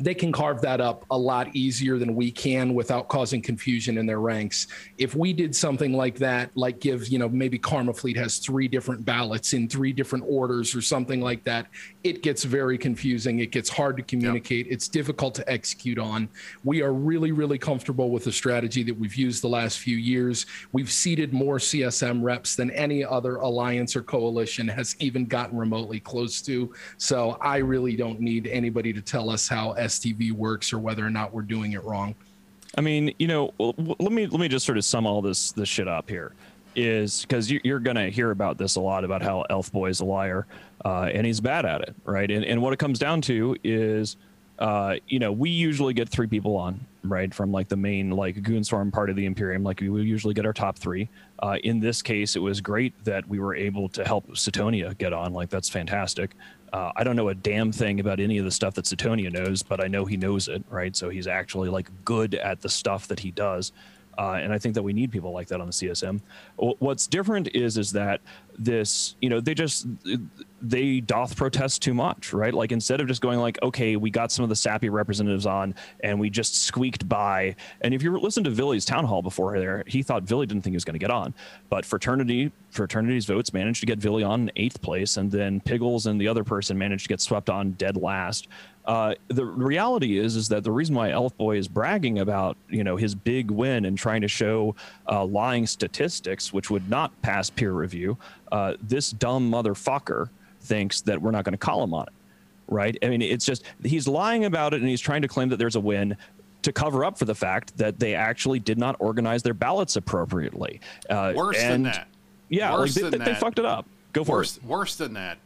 They 0.00 0.14
can 0.14 0.32
carve 0.32 0.60
that 0.62 0.80
up 0.80 1.04
a 1.10 1.18
lot 1.18 1.54
easier 1.54 1.98
than 1.98 2.14
we 2.14 2.30
can 2.30 2.74
without 2.74 3.08
causing 3.08 3.42
confusion 3.42 3.98
in 3.98 4.06
their 4.06 4.20
ranks. 4.20 4.68
If 4.96 5.14
we 5.14 5.32
did 5.32 5.54
something 5.54 5.92
like 5.92 6.16
that, 6.18 6.50
like 6.56 6.80
give, 6.80 7.08
you 7.08 7.18
know, 7.18 7.28
maybe 7.28 7.58
Karma 7.58 7.92
Fleet 7.92 8.16
has 8.16 8.38
three 8.38 8.68
different 8.68 9.04
ballots 9.04 9.52
in 9.52 9.68
three 9.68 9.92
different 9.92 10.24
orders 10.28 10.74
or 10.74 10.82
something 10.82 11.20
like 11.20 11.44
that, 11.44 11.66
it 12.04 12.22
gets 12.22 12.44
very 12.44 12.78
confusing. 12.78 13.40
It 13.40 13.50
gets 13.50 13.68
hard 13.68 13.96
to 13.96 14.02
communicate. 14.02 14.66
It's 14.70 14.88
difficult 14.88 15.34
to 15.36 15.50
execute 15.50 15.98
on. 15.98 16.28
We 16.64 16.82
are 16.82 16.92
really, 16.92 17.32
really 17.32 17.58
comfortable 17.58 18.10
with 18.10 18.24
the 18.24 18.32
strategy 18.32 18.82
that 18.84 18.96
we've 18.96 19.14
used 19.14 19.42
the 19.42 19.48
last 19.48 19.78
few 19.78 19.96
years. 19.96 20.46
We've 20.72 20.90
seeded 20.90 21.32
more 21.32 21.58
CSM 21.58 22.22
reps 22.22 22.54
than 22.56 22.70
any 22.70 23.04
other 23.04 23.36
alliance 23.36 23.96
or 23.96 24.02
coalition 24.02 24.68
has 24.68 24.96
even 25.00 25.26
gotten 25.26 25.58
remotely 25.58 26.00
close 26.00 26.40
to. 26.42 26.72
So 26.96 27.38
I 27.40 27.58
really 27.58 27.96
don't 27.96 28.20
need 28.20 28.46
anybody 28.46 28.92
to 28.92 29.02
tell 29.02 29.30
us 29.30 29.48
how 29.48 29.72
STV 29.88 30.32
works 30.32 30.72
or 30.72 30.78
whether 30.78 31.04
or 31.04 31.10
not 31.10 31.32
we're 31.32 31.42
doing 31.42 31.72
it 31.72 31.82
wrong. 31.84 32.14
I 32.76 32.80
mean, 32.80 33.14
you 33.18 33.26
know, 33.26 33.52
let 33.58 34.12
me 34.12 34.26
let 34.26 34.40
me 34.40 34.48
just 34.48 34.66
sort 34.66 34.78
of 34.78 34.84
sum 34.84 35.06
all 35.06 35.22
this 35.22 35.52
this 35.52 35.68
shit 35.68 35.88
up 35.88 36.08
here. 36.08 36.32
Is 36.76 37.22
because 37.22 37.50
you, 37.50 37.60
are 37.74 37.80
going 37.80 37.96
to 37.96 38.08
hear 38.08 38.30
about 38.30 38.56
this 38.56 38.76
a 38.76 38.80
lot 38.80 39.02
about 39.02 39.20
how 39.20 39.44
Elf 39.50 39.72
Boy 39.72 39.88
is 39.88 39.98
a 39.98 40.04
liar, 40.04 40.46
uh, 40.84 41.10
and 41.12 41.26
he's 41.26 41.40
bad 41.40 41.66
at 41.66 41.80
it, 41.80 41.96
right? 42.04 42.30
And 42.30 42.44
and 42.44 42.62
what 42.62 42.72
it 42.72 42.78
comes 42.78 43.00
down 43.00 43.20
to 43.22 43.56
is, 43.64 44.16
uh, 44.60 44.96
you 45.08 45.18
know, 45.18 45.32
we 45.32 45.50
usually 45.50 45.92
get 45.92 46.08
three 46.08 46.28
people 46.28 46.56
on, 46.56 46.78
right, 47.02 47.34
from 47.34 47.50
like 47.50 47.66
the 47.68 47.76
main 47.76 48.10
like 48.10 48.36
Goonswarm 48.42 48.92
part 48.92 49.10
of 49.10 49.16
the 49.16 49.26
Imperium. 49.26 49.64
Like 49.64 49.80
we 49.80 50.02
usually 50.02 50.34
get 50.34 50.46
our 50.46 50.52
top 50.52 50.78
three. 50.78 51.08
Uh, 51.42 51.56
in 51.64 51.80
this 51.80 52.00
case, 52.00 52.36
it 52.36 52.42
was 52.42 52.60
great 52.60 52.92
that 53.04 53.28
we 53.28 53.40
were 53.40 53.56
able 53.56 53.88
to 53.88 54.04
help 54.04 54.28
Sutonia 54.28 54.96
get 54.98 55.12
on. 55.12 55.32
Like 55.32 55.48
that's 55.48 55.68
fantastic. 55.68 56.36
Uh, 56.72 56.92
I 56.96 57.04
don't 57.04 57.16
know 57.16 57.28
a 57.28 57.34
damn 57.34 57.72
thing 57.72 58.00
about 58.00 58.20
any 58.20 58.38
of 58.38 58.44
the 58.44 58.50
stuff 58.50 58.74
that 58.74 58.84
Sutonia 58.84 59.32
knows, 59.32 59.62
but 59.62 59.82
I 59.82 59.88
know 59.88 60.04
he 60.04 60.16
knows 60.16 60.48
it, 60.48 60.64
right? 60.68 60.94
So 60.94 61.08
he's 61.08 61.26
actually 61.26 61.68
like 61.68 61.88
good 62.04 62.34
at 62.34 62.60
the 62.60 62.68
stuff 62.68 63.08
that 63.08 63.20
he 63.20 63.30
does. 63.30 63.72
Uh, 64.18 64.32
and 64.42 64.52
I 64.52 64.58
think 64.58 64.74
that 64.74 64.82
we 64.82 64.92
need 64.92 65.12
people 65.12 65.32
like 65.32 65.46
that 65.48 65.60
on 65.60 65.68
the 65.68 65.72
CSM. 65.72 66.20
What's 66.56 67.06
different 67.06 67.54
is 67.54 67.78
is 67.78 67.92
that 67.92 68.20
this, 68.58 69.14
you 69.20 69.30
know, 69.30 69.40
they 69.40 69.54
just 69.54 69.86
they 70.60 70.98
doth 70.98 71.36
protest 71.36 71.82
too 71.82 71.94
much, 71.94 72.32
right? 72.32 72.52
Like 72.52 72.72
instead 72.72 73.00
of 73.00 73.06
just 73.06 73.22
going 73.22 73.38
like, 73.38 73.62
okay, 73.62 73.94
we 73.94 74.10
got 74.10 74.32
some 74.32 74.42
of 74.42 74.48
the 74.48 74.56
sappy 74.56 74.88
representatives 74.88 75.46
on 75.46 75.76
and 76.00 76.18
we 76.18 76.30
just 76.30 76.64
squeaked 76.64 77.08
by. 77.08 77.54
And 77.80 77.94
if 77.94 78.02
you 78.02 78.18
listen 78.18 78.42
to 78.44 78.50
Vily's 78.50 78.84
town 78.84 79.04
hall 79.04 79.22
before 79.22 79.56
there, 79.60 79.84
he 79.86 80.02
thought 80.02 80.24
Vily 80.24 80.46
didn't 80.46 80.64
think 80.64 80.72
he 80.72 80.76
was 80.76 80.84
going 80.84 80.94
to 80.94 80.98
get 80.98 81.12
on, 81.12 81.32
but 81.70 81.84
fraternity 81.84 82.50
fraternity's 82.70 83.24
votes 83.24 83.52
managed 83.52 83.80
to 83.80 83.86
get 83.86 83.98
Vily 83.98 84.22
on 84.22 84.42
in 84.42 84.52
eighth 84.56 84.80
place, 84.82 85.16
and 85.16 85.30
then 85.30 85.60
Piggles 85.60 86.06
and 86.06 86.20
the 86.20 86.28
other 86.28 86.44
person 86.44 86.76
managed 86.76 87.04
to 87.04 87.08
get 87.08 87.20
swept 87.20 87.48
on 87.48 87.72
dead 87.72 87.96
last. 87.96 88.48
Uh, 88.88 89.14
the 89.28 89.44
reality 89.44 90.18
is 90.18 90.34
is 90.34 90.48
that 90.48 90.64
the 90.64 90.72
reason 90.72 90.94
why 90.94 91.10
Elf 91.10 91.36
Boy 91.36 91.58
is 91.58 91.68
bragging 91.68 92.20
about 92.20 92.56
you 92.70 92.82
know 92.82 92.96
his 92.96 93.14
big 93.14 93.50
win 93.50 93.84
and 93.84 93.98
trying 93.98 94.22
to 94.22 94.28
show 94.28 94.74
uh, 95.06 95.22
lying 95.26 95.66
statistics, 95.66 96.54
which 96.54 96.70
would 96.70 96.88
not 96.88 97.12
pass 97.20 97.50
peer 97.50 97.72
review, 97.72 98.16
uh, 98.50 98.74
this 98.82 99.10
dumb 99.10 99.50
motherfucker 99.52 100.30
thinks 100.62 101.02
that 101.02 101.20
we're 101.20 101.30
not 101.30 101.44
going 101.44 101.52
to 101.52 101.58
call 101.58 101.84
him 101.84 101.92
on 101.92 102.04
it, 102.04 102.12
right? 102.66 102.96
I 103.02 103.08
mean, 103.08 103.20
it's 103.20 103.44
just 103.44 103.64
he's 103.84 104.08
lying 104.08 104.46
about 104.46 104.72
it 104.72 104.80
and 104.80 104.88
he's 104.88 105.02
trying 105.02 105.20
to 105.20 105.28
claim 105.28 105.50
that 105.50 105.58
there's 105.58 105.76
a 105.76 105.80
win 105.80 106.16
to 106.62 106.72
cover 106.72 107.04
up 107.04 107.18
for 107.18 107.26
the 107.26 107.34
fact 107.34 107.76
that 107.76 107.98
they 107.98 108.14
actually 108.14 108.58
did 108.58 108.78
not 108.78 108.96
organize 109.00 109.42
their 109.42 109.54
ballots 109.54 109.96
appropriately. 109.96 110.80
Uh, 111.10 111.34
Worse 111.36 111.58
and, 111.58 111.72
than 111.72 111.92
that. 111.92 112.08
Yeah, 112.48 112.72
Worse 112.72 112.96
like 112.96 113.10
they, 113.10 113.18
they, 113.18 113.24
that. 113.26 113.40
fucked 113.40 113.58
it 113.58 113.66
up. 113.66 113.84
Go 114.14 114.24
for 114.24 114.36
worse, 114.36 114.56
it. 114.56 114.64
Worse 114.64 114.96
than 114.96 115.12
that 115.12 115.36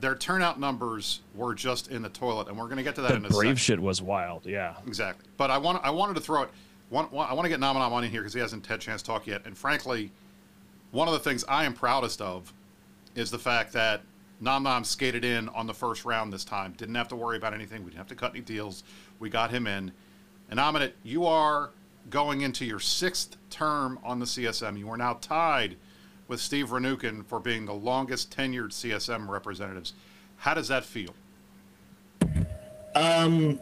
their 0.00 0.14
turnout 0.14 0.60
numbers 0.60 1.20
were 1.34 1.54
just 1.54 1.88
in 1.88 2.02
the 2.02 2.08
toilet, 2.08 2.48
and 2.48 2.56
we're 2.56 2.66
going 2.66 2.76
to 2.76 2.82
get 2.82 2.94
to 2.96 3.00
that 3.02 3.12
the 3.12 3.16
in 3.16 3.24
a 3.24 3.28
brave 3.28 3.40
second. 3.48 3.56
shit 3.56 3.80
was 3.80 4.02
wild. 4.02 4.44
Yeah, 4.46 4.74
exactly. 4.86 5.26
But 5.36 5.50
I 5.50 5.58
want 5.58 5.82
I 5.84 5.90
wanted 5.90 6.14
to 6.14 6.20
throw 6.20 6.42
it. 6.42 6.50
One, 6.88 7.06
one, 7.06 7.28
I 7.28 7.32
want 7.34 7.46
to 7.46 7.48
get 7.48 7.60
Nam 7.60 7.76
Nam 7.76 7.92
on 7.92 8.04
in 8.04 8.10
here 8.10 8.20
because 8.20 8.34
he 8.34 8.40
hasn't 8.40 8.66
had 8.66 8.78
a 8.78 8.82
chance 8.82 9.02
to 9.02 9.06
talk 9.06 9.26
yet. 9.26 9.42
And 9.46 9.56
frankly, 9.56 10.10
one 10.92 11.08
of 11.08 11.14
the 11.14 11.20
things 11.20 11.44
I 11.48 11.64
am 11.64 11.72
proudest 11.72 12.20
of 12.20 12.52
is 13.14 13.30
the 13.30 13.38
fact 13.38 13.72
that 13.72 14.02
Nam 14.40 14.62
Nam 14.64 14.84
skated 14.84 15.24
in 15.24 15.48
on 15.48 15.66
the 15.66 15.74
first 15.74 16.04
round 16.04 16.32
this 16.32 16.44
time. 16.44 16.74
Didn't 16.76 16.94
have 16.94 17.08
to 17.08 17.16
worry 17.16 17.36
about 17.36 17.54
anything. 17.54 17.80
We 17.82 17.90
didn't 17.90 17.98
have 17.98 18.08
to 18.08 18.14
cut 18.14 18.32
any 18.32 18.40
deals. 18.40 18.84
We 19.18 19.30
got 19.30 19.50
him 19.50 19.66
in. 19.66 19.92
And 20.50 20.60
Innominate, 20.60 20.92
you 21.02 21.26
are 21.26 21.70
going 22.10 22.42
into 22.42 22.64
your 22.64 22.78
sixth 22.78 23.36
term 23.50 23.98
on 24.04 24.20
the 24.20 24.26
CSM. 24.26 24.78
You 24.78 24.88
are 24.90 24.96
now 24.96 25.14
tied 25.14 25.76
with 26.28 26.40
Steve 26.40 26.68
Ronuken 26.68 27.24
for 27.24 27.40
being 27.40 27.66
the 27.66 27.74
longest 27.74 28.36
tenured 28.36 28.70
CSM 28.70 29.28
representatives. 29.28 29.92
How 30.38 30.54
does 30.54 30.68
that 30.68 30.84
feel? 30.84 31.14
Um, 32.94 33.60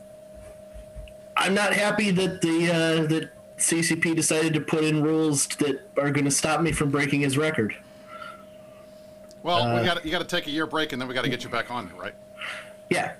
I'm 1.36 1.54
not 1.54 1.72
happy 1.72 2.10
that 2.12 2.40
the 2.40 2.70
uh, 2.70 3.06
that 3.08 3.58
CCP 3.58 4.14
decided 4.14 4.54
to 4.54 4.60
put 4.60 4.84
in 4.84 5.02
rules 5.02 5.46
that 5.58 5.90
are 5.98 6.10
going 6.10 6.24
to 6.24 6.30
stop 6.30 6.60
me 6.60 6.72
from 6.72 6.90
breaking 6.90 7.20
his 7.20 7.36
record. 7.36 7.76
Well, 9.42 9.62
uh, 9.62 9.80
we 9.80 9.86
got 9.86 10.04
you 10.04 10.10
got 10.10 10.20
to 10.20 10.24
take 10.24 10.46
a 10.46 10.50
year 10.50 10.66
break, 10.66 10.92
and 10.92 11.00
then 11.00 11.08
we 11.08 11.14
got 11.14 11.24
to 11.24 11.30
get 11.30 11.44
you 11.44 11.50
back 11.50 11.70
on, 11.70 11.90
right? 11.96 12.14
Yeah, 12.90 13.14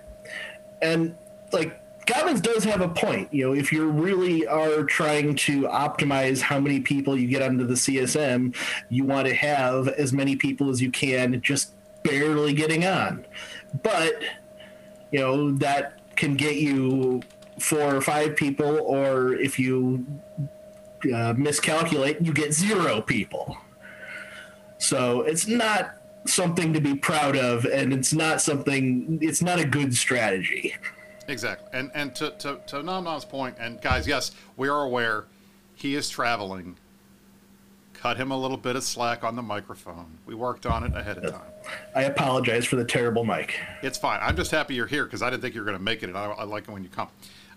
and 0.81 1.17
like 1.53 1.81
Gobbins 2.07 2.41
does 2.41 2.65
have 2.65 2.81
a 2.81 2.89
point. 2.89 3.33
You 3.33 3.49
know, 3.49 3.55
if 3.55 3.73
you 3.73 3.89
really 3.89 4.47
are 4.47 4.85
trying 4.85 5.35
to 5.37 5.63
optimize 5.63 6.41
how 6.41 6.61
many 6.61 6.81
people 6.81 7.17
you 7.17 7.29
get 7.29 7.43
onto 7.43 7.67
the 7.67 7.75
CSM, 7.75 8.55
you 8.91 9.05
want 9.05 9.27
to 9.27 9.35
have 9.35 9.89
as 9.89 10.13
many 10.13 10.37
people 10.37 10.71
as 10.71 10.83
you 10.83 10.91
can 10.91 11.41
just 11.41 11.73
barely 12.03 12.53
getting 12.53 12.85
on. 12.85 13.25
But, 13.83 14.23
you 15.11 15.21
know, 15.21 15.53
that 15.53 16.01
can 16.17 16.37
get 16.37 16.57
you 16.57 17.23
four 17.59 17.95
or 17.97 18.01
five 18.01 18.37
people, 18.37 18.81
or 18.81 19.35
if 19.35 19.59
you 19.59 20.07
uh, 21.15 21.35
miscalculate, 21.37 22.21
you 22.21 22.33
get 22.33 22.53
zero 22.53 23.01
people. 23.01 23.57
So 24.79 25.23
it's 25.23 25.47
not 25.47 25.97
something 26.27 26.73
to 26.73 26.81
be 26.81 26.95
proud 26.95 27.37
of, 27.37 27.65
and 27.65 27.93
it's 27.93 28.13
not 28.13 28.41
something, 28.41 29.19
it's 29.21 29.43
not 29.43 29.59
a 29.59 29.65
good 29.65 29.95
strategy. 29.95 30.75
Exactly. 31.29 31.69
And 31.73 31.91
and 31.95 32.15
to, 32.17 32.31
to, 32.31 32.61
to 32.69 32.83
Nam 32.83 33.05
Nam's 33.05 33.25
point, 33.25 33.57
and 33.59 33.81
guys, 33.81 34.07
yes, 34.07 34.33
we 34.57 34.69
are 34.69 34.83
aware 34.83 35.27
he 35.75 35.95
is 35.95 36.09
traveling. 36.09 36.77
Cut 37.95 38.17
him 38.19 38.31
a 38.31 38.37
little 38.37 38.59
bit 38.59 38.77
of 38.77 38.85
slack 38.85 39.25
on 39.25 39.35
the 39.35 39.43
microphone. 39.43 40.19
We 40.27 40.35
worked 40.35 40.67
on 40.67 40.85
it 40.85 40.95
ahead 40.95 41.19
of 41.19 41.33
time. 41.33 41.51
I 41.97 42.03
apologize 42.03 42.67
for 42.67 42.77
the 42.77 42.85
terrible 42.85 43.25
mic. 43.25 43.59
It's 43.83 43.97
fine. 43.97 44.21
I'm 44.23 44.37
just 44.37 44.51
happy 44.51 44.75
you're 44.75 44.87
here 44.87 45.05
because 45.05 45.23
I 45.23 45.31
didn't 45.31 45.43
think 45.43 45.55
you 45.55 45.63
were 45.63 45.65
going 45.65 45.79
to 45.79 45.83
make 45.83 46.03
it, 46.03 46.11
and 46.11 46.19
I, 46.19 46.27
I, 46.27 46.45
like 46.45 46.65
it 46.65 46.71
when 46.71 46.83
you 46.83 46.91
come. 46.91 47.09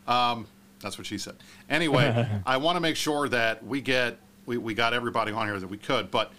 Um, 0.07 0.47
that's 0.79 0.97
what 0.97 1.05
she 1.05 1.17
said. 1.17 1.35
Anyway, 1.69 2.25
I 2.45 2.57
want 2.57 2.77
to 2.77 2.79
make 2.79 2.95
sure 2.95 3.27
that 3.27 3.65
we 3.65 3.81
get 3.81 4.19
we, 4.45 4.57
we 4.57 4.73
got 4.73 4.93
everybody 4.93 5.31
on 5.31 5.47
here 5.47 5.59
that 5.59 5.67
we 5.67 5.77
could, 5.77 6.09
but 6.09 6.31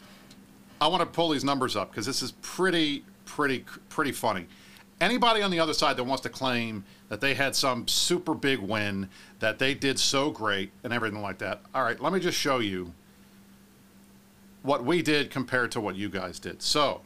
I 0.80 0.86
want 0.88 1.00
to 1.00 1.06
pull 1.06 1.28
these 1.28 1.44
numbers 1.44 1.76
up 1.76 1.90
because 1.90 2.06
this 2.06 2.22
is 2.22 2.32
pretty 2.42 3.04
pretty 3.26 3.64
pretty 3.90 4.12
funny. 4.12 4.46
Anybody 5.00 5.42
on 5.42 5.50
the 5.50 5.60
other 5.60 5.74
side 5.74 5.96
that 5.96 6.04
wants 6.04 6.22
to 6.22 6.28
claim 6.28 6.84
that 7.08 7.20
they 7.20 7.34
had 7.34 7.56
some 7.56 7.88
super 7.88 8.34
big 8.34 8.58
win, 8.58 9.08
that 9.40 9.58
they 9.58 9.74
did 9.74 9.98
so 9.98 10.30
great, 10.30 10.70
and 10.84 10.92
everything 10.92 11.22
like 11.22 11.38
that. 11.38 11.62
All 11.74 11.82
right, 11.82 11.98
let 12.00 12.12
me 12.12 12.20
just 12.20 12.38
show 12.38 12.58
you 12.58 12.92
what 14.62 14.84
we 14.84 15.02
did 15.02 15.30
compared 15.30 15.72
to 15.72 15.80
what 15.80 15.96
you 15.96 16.08
guys 16.08 16.38
did. 16.38 16.60
So, 16.60 17.00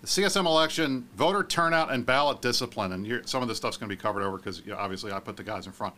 the 0.00 0.06
CSM 0.06 0.46
election, 0.46 1.08
voter 1.16 1.42
turnout 1.42 1.90
and 1.90 2.06
ballot 2.06 2.40
discipline, 2.40 2.92
and 2.92 3.28
some 3.28 3.42
of 3.42 3.48
this 3.48 3.56
stuff's 3.56 3.76
going 3.76 3.90
to 3.90 3.96
be 3.96 4.00
covered 4.00 4.22
over 4.22 4.36
because 4.36 4.60
you 4.60 4.72
know, 4.72 4.78
obviously 4.78 5.10
I 5.10 5.18
put 5.18 5.36
the 5.36 5.42
guys 5.42 5.66
in 5.66 5.72
front. 5.72 5.94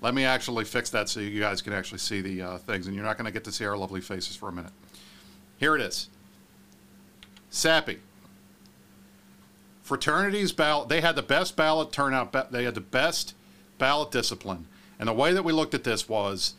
Let 0.00 0.14
me 0.14 0.24
actually 0.24 0.64
fix 0.64 0.90
that 0.90 1.08
so 1.08 1.20
you 1.20 1.40
guys 1.40 1.62
can 1.62 1.72
actually 1.72 1.98
see 1.98 2.20
the 2.20 2.42
uh, 2.42 2.58
things, 2.58 2.86
and 2.86 2.94
you're 2.94 3.04
not 3.04 3.16
going 3.16 3.26
to 3.26 3.32
get 3.32 3.44
to 3.44 3.52
see 3.52 3.64
our 3.64 3.76
lovely 3.76 4.00
faces 4.00 4.34
for 4.34 4.48
a 4.48 4.52
minute. 4.52 4.72
Here 5.58 5.74
it 5.74 5.80
is. 5.80 6.10
Sappy, 7.48 8.00
fraternities 9.86 10.50
ballot 10.50 10.88
they 10.88 11.00
had 11.00 11.14
the 11.14 11.22
best 11.22 11.54
ballot 11.54 11.92
turnout 11.92 12.50
they 12.50 12.64
had 12.64 12.74
the 12.74 12.80
best 12.80 13.34
ballot 13.78 14.10
discipline. 14.10 14.66
And 14.98 15.08
the 15.08 15.12
way 15.12 15.32
that 15.32 15.44
we 15.44 15.52
looked 15.52 15.74
at 15.74 15.84
this 15.84 16.08
was 16.08 16.54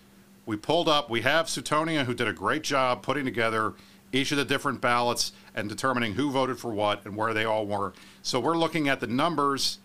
we 0.45 0.55
pulled 0.55 0.87
up 0.87 1.09
we 1.09 1.21
have 1.21 1.47
sutonia 1.47 2.05
who 2.05 2.13
did 2.13 2.27
a 2.27 2.33
great 2.33 2.63
job 2.63 3.03
putting 3.03 3.25
together 3.25 3.73
each 4.13 4.31
of 4.31 4.37
the 4.37 4.45
different 4.45 4.79
ballots 4.79 5.33
and 5.53 5.67
determining 5.67 6.13
who 6.13 6.31
voted 6.31 6.57
for 6.57 6.71
what 6.71 7.05
and 7.05 7.17
where 7.17 7.33
they 7.33 7.43
all 7.43 7.65
were. 7.65 7.91
So 8.21 8.39
we're 8.39 8.57
looking 8.57 8.87
at 8.87 9.01
the 9.01 9.07
numbers 9.07 9.79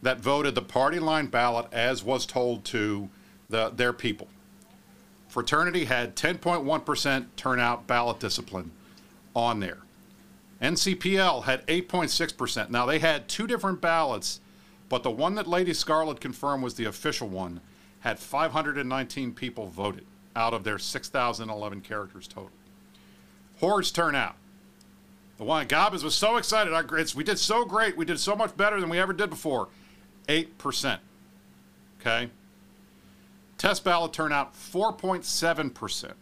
that 0.00 0.20
voted 0.20 0.54
the 0.54 0.62
party 0.62 0.98
line 0.98 1.26
ballot 1.26 1.66
as 1.70 2.02
was 2.02 2.24
told 2.24 2.64
to 2.66 3.10
the, 3.50 3.68
their 3.68 3.92
people. 3.92 4.28
Fraternity 5.28 5.84
had 5.84 6.16
10.1% 6.16 7.26
turnout 7.36 7.86
ballot 7.86 8.18
discipline 8.18 8.70
on 9.36 9.60
there 9.60 9.80
NCPL 10.60 11.44
had 11.44 11.66
8.6%. 11.66 12.70
Now, 12.70 12.84
they 12.86 12.98
had 12.98 13.28
two 13.28 13.46
different 13.46 13.80
ballots, 13.80 14.40
but 14.88 15.02
the 15.02 15.10
one 15.10 15.34
that 15.36 15.46
Lady 15.46 15.72
Scarlet 15.72 16.20
confirmed 16.20 16.62
was 16.62 16.74
the 16.74 16.84
official 16.84 17.28
one, 17.28 17.60
had 18.00 18.18
519 18.18 19.34
people 19.34 19.68
voted 19.68 20.04
out 20.34 20.54
of 20.54 20.64
their 20.64 20.78
6,011 20.78 21.80
characters 21.80 22.28
total. 22.28 22.50
Hordes 23.60 23.90
turnout. 23.90 24.36
The 25.36 25.44
one 25.44 25.66
Gobbins 25.66 26.02
was 26.02 26.14
so 26.14 26.36
excited. 26.36 26.72
Our, 26.72 26.84
we 27.14 27.24
did 27.24 27.38
so 27.38 27.64
great. 27.64 27.96
We 27.96 28.04
did 28.04 28.18
so 28.18 28.34
much 28.34 28.56
better 28.56 28.80
than 28.80 28.88
we 28.88 28.98
ever 28.98 29.12
did 29.12 29.30
before. 29.30 29.68
8%. 30.28 30.98
Okay? 32.00 32.30
Test 33.56 33.84
ballot 33.84 34.12
turnout, 34.12 34.54
4.7%. 34.54 36.12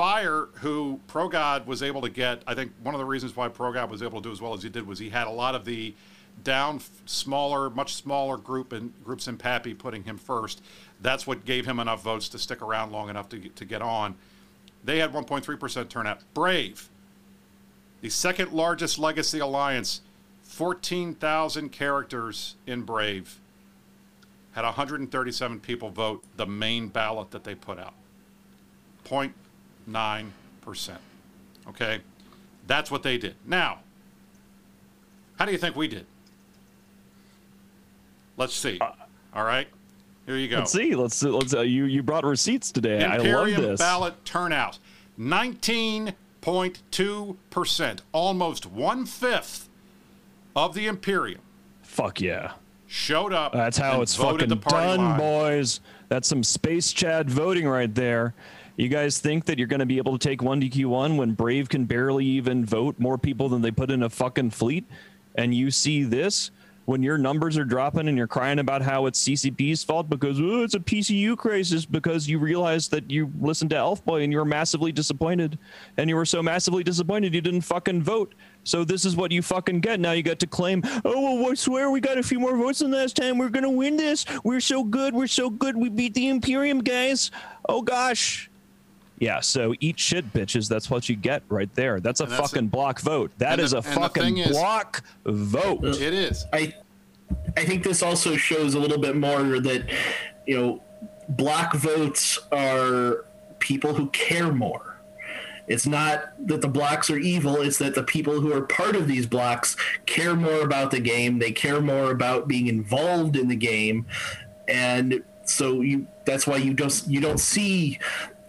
Fire, 0.00 0.48
who 0.54 0.98
ProGod 1.08 1.66
was 1.66 1.82
able 1.82 2.00
to 2.00 2.08
get, 2.08 2.42
I 2.46 2.54
think 2.54 2.72
one 2.82 2.94
of 2.94 2.98
the 2.98 3.04
reasons 3.04 3.36
why 3.36 3.50
ProGod 3.50 3.90
was 3.90 4.02
able 4.02 4.22
to 4.22 4.30
do 4.30 4.32
as 4.32 4.40
well 4.40 4.54
as 4.54 4.62
he 4.62 4.70
did 4.70 4.86
was 4.86 4.98
he 4.98 5.10
had 5.10 5.26
a 5.26 5.30
lot 5.30 5.54
of 5.54 5.66
the 5.66 5.94
down 6.42 6.80
smaller, 7.04 7.68
much 7.68 7.92
smaller 7.92 8.38
group 8.38 8.72
and 8.72 8.94
groups 9.04 9.28
in 9.28 9.36
Pappy 9.36 9.74
putting 9.74 10.04
him 10.04 10.16
first. 10.16 10.62
That's 11.02 11.26
what 11.26 11.44
gave 11.44 11.66
him 11.66 11.78
enough 11.78 12.02
votes 12.02 12.30
to 12.30 12.38
stick 12.38 12.62
around 12.62 12.92
long 12.92 13.10
enough 13.10 13.28
to 13.28 13.36
get, 13.36 13.56
to 13.56 13.66
get 13.66 13.82
on. 13.82 14.14
They 14.82 15.00
had 15.00 15.12
1.3% 15.12 15.88
turnout. 15.90 16.20
Brave, 16.32 16.88
the 18.00 18.08
second 18.08 18.52
largest 18.52 18.98
legacy 18.98 19.38
alliance, 19.38 20.00
14,000 20.44 21.68
characters 21.72 22.56
in 22.66 22.84
Brave. 22.84 23.38
had 24.52 24.64
137 24.64 25.60
people 25.60 25.90
vote 25.90 26.24
the 26.38 26.46
main 26.46 26.88
ballot 26.88 27.32
that 27.32 27.44
they 27.44 27.54
put 27.54 27.78
out. 27.78 27.92
0.9%. 29.04 29.34
Okay? 31.68 32.00
That's 32.66 32.90
what 32.90 33.02
they 33.02 33.18
did. 33.18 33.34
Now, 33.46 33.78
how 35.38 35.44
do 35.46 35.52
you 35.52 35.58
think 35.58 35.76
we 35.76 35.88
did? 35.88 36.06
Let's 38.36 38.54
see. 38.54 38.78
All 39.34 39.44
right? 39.44 39.66
Here 40.26 40.36
you 40.36 40.48
go. 40.48 40.58
Let's 40.58 40.72
see. 40.72 40.94
Let's 40.94 41.22
let's. 41.22 41.54
Uh, 41.54 41.62
you 41.62 41.84
you 41.84 42.02
brought 42.02 42.24
receipts 42.24 42.70
today. 42.70 43.02
Imperium 43.04 43.36
I 43.36 43.60
love 43.60 43.70
this. 43.70 43.80
ballot 43.80 44.24
turnout 44.24 44.78
19.2 45.18 47.36
percent, 47.50 48.02
almost 48.12 48.66
one 48.66 49.06
fifth 49.06 49.68
of 50.54 50.74
the 50.74 50.86
Imperium 50.86 51.40
Fuck 51.82 52.20
yeah. 52.20 52.52
showed 52.86 53.32
up. 53.32 53.52
That's 53.52 53.76
how 53.76 54.02
it's 54.02 54.14
fucking 54.14 54.48
the 54.48 54.56
party 54.56 54.96
done, 54.96 55.00
line. 55.00 55.18
boys. 55.18 55.80
That's 56.08 56.28
some 56.28 56.44
space 56.44 56.92
Chad 56.92 57.28
voting 57.28 57.66
right 57.66 57.92
there. 57.92 58.34
You 58.80 58.88
guys 58.88 59.18
think 59.18 59.44
that 59.44 59.58
you're 59.58 59.68
going 59.68 59.80
to 59.80 59.86
be 59.86 59.98
able 59.98 60.16
to 60.16 60.28
take 60.28 60.40
1DQ1 60.40 61.18
when 61.18 61.32
Brave 61.32 61.68
can 61.68 61.84
barely 61.84 62.24
even 62.24 62.64
vote 62.64 62.98
more 62.98 63.18
people 63.18 63.50
than 63.50 63.60
they 63.60 63.70
put 63.70 63.90
in 63.90 64.04
a 64.04 64.08
fucking 64.08 64.52
fleet? 64.52 64.86
And 65.34 65.54
you 65.54 65.70
see 65.70 66.02
this 66.02 66.50
when 66.86 67.02
your 67.02 67.18
numbers 67.18 67.58
are 67.58 67.64
dropping 67.66 68.08
and 68.08 68.16
you're 68.16 68.26
crying 68.26 68.58
about 68.58 68.80
how 68.80 69.04
it's 69.04 69.22
CCP's 69.22 69.84
fault 69.84 70.08
because 70.08 70.40
oh, 70.40 70.62
it's 70.62 70.72
a 70.72 70.80
PCU 70.80 71.36
crisis 71.36 71.84
because 71.84 72.26
you 72.26 72.38
realize 72.38 72.88
that 72.88 73.10
you 73.10 73.30
listened 73.38 73.68
to 73.68 73.76
Elfboy 73.76 74.24
and 74.24 74.32
you 74.32 74.38
were 74.38 74.46
massively 74.46 74.92
disappointed. 74.92 75.58
And 75.98 76.08
you 76.08 76.16
were 76.16 76.24
so 76.24 76.42
massively 76.42 76.82
disappointed 76.82 77.34
you 77.34 77.42
didn't 77.42 77.60
fucking 77.60 78.02
vote. 78.02 78.34
So 78.64 78.82
this 78.82 79.04
is 79.04 79.14
what 79.14 79.30
you 79.30 79.42
fucking 79.42 79.80
get. 79.80 80.00
Now 80.00 80.12
you 80.12 80.22
get 80.22 80.38
to 80.38 80.46
claim, 80.46 80.82
oh, 81.04 81.34
well, 81.34 81.52
I 81.52 81.54
swear 81.54 81.90
we 81.90 82.00
got 82.00 82.16
a 82.16 82.22
few 82.22 82.40
more 82.40 82.56
votes 82.56 82.78
than 82.78 82.92
last 82.92 83.16
time. 83.16 83.36
We're 83.36 83.50
going 83.50 83.62
to 83.62 83.68
win 83.68 83.98
this. 83.98 84.24
We're 84.42 84.60
so 84.60 84.82
good. 84.82 85.14
We're 85.14 85.26
so 85.26 85.50
good. 85.50 85.76
We 85.76 85.90
beat 85.90 86.14
the 86.14 86.28
Imperium, 86.28 86.78
guys. 86.80 87.30
Oh, 87.68 87.82
gosh. 87.82 88.49
Yeah, 89.20 89.40
so 89.40 89.74
eat 89.80 90.00
shit, 90.00 90.32
bitches. 90.32 90.66
That's 90.68 90.88
what 90.90 91.08
you 91.08 91.14
get 91.14 91.42
right 91.48 91.72
there. 91.74 92.00
That's 92.00 92.20
a 92.20 92.26
that's 92.26 92.40
fucking 92.40 92.64
it. 92.66 92.70
block 92.70 93.00
vote. 93.00 93.30
That 93.38 93.52
And 93.52 93.60
is 93.60 93.70
the- 93.72 93.78
a 93.78 93.82
fucking 93.82 94.22
thing 94.22 94.38
is- 94.38 94.48
block 94.50 95.02
vote. 95.26 95.84
It 95.84 96.14
is. 96.14 96.46
I 96.52 96.74
I 97.56 97.64
think 97.64 97.84
this 97.84 98.02
also 98.02 98.34
shows 98.36 98.74
a 98.74 98.78
little 98.80 98.98
bit 98.98 99.14
more 99.16 99.60
that 99.60 99.84
you 100.46 100.56
know 100.58 100.82
block 101.28 101.74
votes 101.74 102.38
are 102.50 103.26
people 103.60 103.94
who 103.94 104.08
care 104.08 104.52
more. 104.52 104.96
It's 105.68 105.86
not 105.86 106.32
that 106.48 106.62
the 106.62 106.68
blocks 106.68 107.10
are 107.10 107.18
evil, 107.18 107.60
it's 107.60 107.78
that 107.78 107.94
the 107.94 108.02
people 108.02 108.40
who 108.40 108.52
are 108.52 108.62
part 108.62 108.96
of 108.96 109.06
these 109.06 109.26
blocks 109.26 109.76
care 110.06 110.34
more 110.34 110.62
about 110.62 110.90
the 110.90 110.98
game, 110.98 111.38
they 111.38 111.52
care 111.52 111.80
more 111.80 112.10
about 112.10 112.48
being 112.48 112.66
involved 112.66 113.36
in 113.36 113.46
the 113.48 113.54
game 113.56 114.06
and 114.66 115.22
so 115.44 115.80
you 115.82 116.06
that's 116.24 116.46
why 116.46 116.56
you 116.56 116.72
don't 116.72 117.02
you 117.08 117.20
don't 117.20 117.38
see 117.40 117.98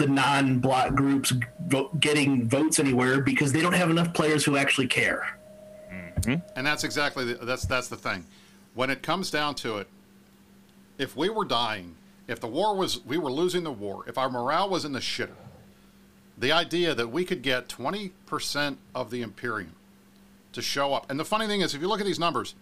the 0.01 0.07
non-block 0.07 0.95
groups 0.95 1.31
vote, 1.67 1.99
getting 1.99 2.49
votes 2.49 2.79
anywhere 2.79 3.21
because 3.21 3.53
they 3.53 3.61
don't 3.61 3.73
have 3.73 3.91
enough 3.91 4.13
players 4.13 4.43
who 4.43 4.57
actually 4.57 4.87
care. 4.87 5.37
Mm-hmm. 5.91 6.35
And 6.55 6.65
that's 6.65 6.83
exactly 6.83 7.33
the, 7.33 7.45
that's 7.45 7.65
that's 7.65 7.87
the 7.87 7.95
thing. 7.95 8.25
When 8.73 8.89
it 8.89 9.03
comes 9.03 9.29
down 9.29 9.55
to 9.55 9.77
it, 9.77 9.87
if 10.97 11.15
we 11.15 11.29
were 11.29 11.45
dying, 11.45 11.95
if 12.27 12.39
the 12.39 12.47
war 12.47 12.75
was 12.75 13.05
we 13.05 13.17
were 13.17 13.31
losing 13.31 13.63
the 13.63 13.71
war, 13.71 14.03
if 14.07 14.17
our 14.17 14.29
morale 14.29 14.69
was 14.69 14.85
in 14.85 14.93
the 14.93 14.99
shitter, 14.99 15.35
the 16.37 16.51
idea 16.51 16.95
that 16.95 17.11
we 17.11 17.23
could 17.23 17.43
get 17.43 17.69
20% 17.69 18.77
of 18.95 19.11
the 19.11 19.21
Imperium 19.21 19.75
to 20.53 20.61
show 20.61 20.93
up. 20.93 21.09
And 21.09 21.19
the 21.19 21.25
funny 21.25 21.45
thing 21.45 21.61
is 21.61 21.75
if 21.75 21.81
you 21.81 21.87
look 21.87 21.99
at 21.99 22.05
these 22.05 22.19
numbers, 22.19 22.55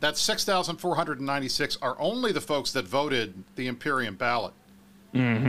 that 0.00 0.16
6,496 0.16 1.78
are 1.82 1.96
only 1.98 2.32
the 2.32 2.40
folks 2.40 2.72
that 2.72 2.86
voted 2.86 3.44
the 3.56 3.66
Imperium 3.66 4.14
ballot. 4.14 4.54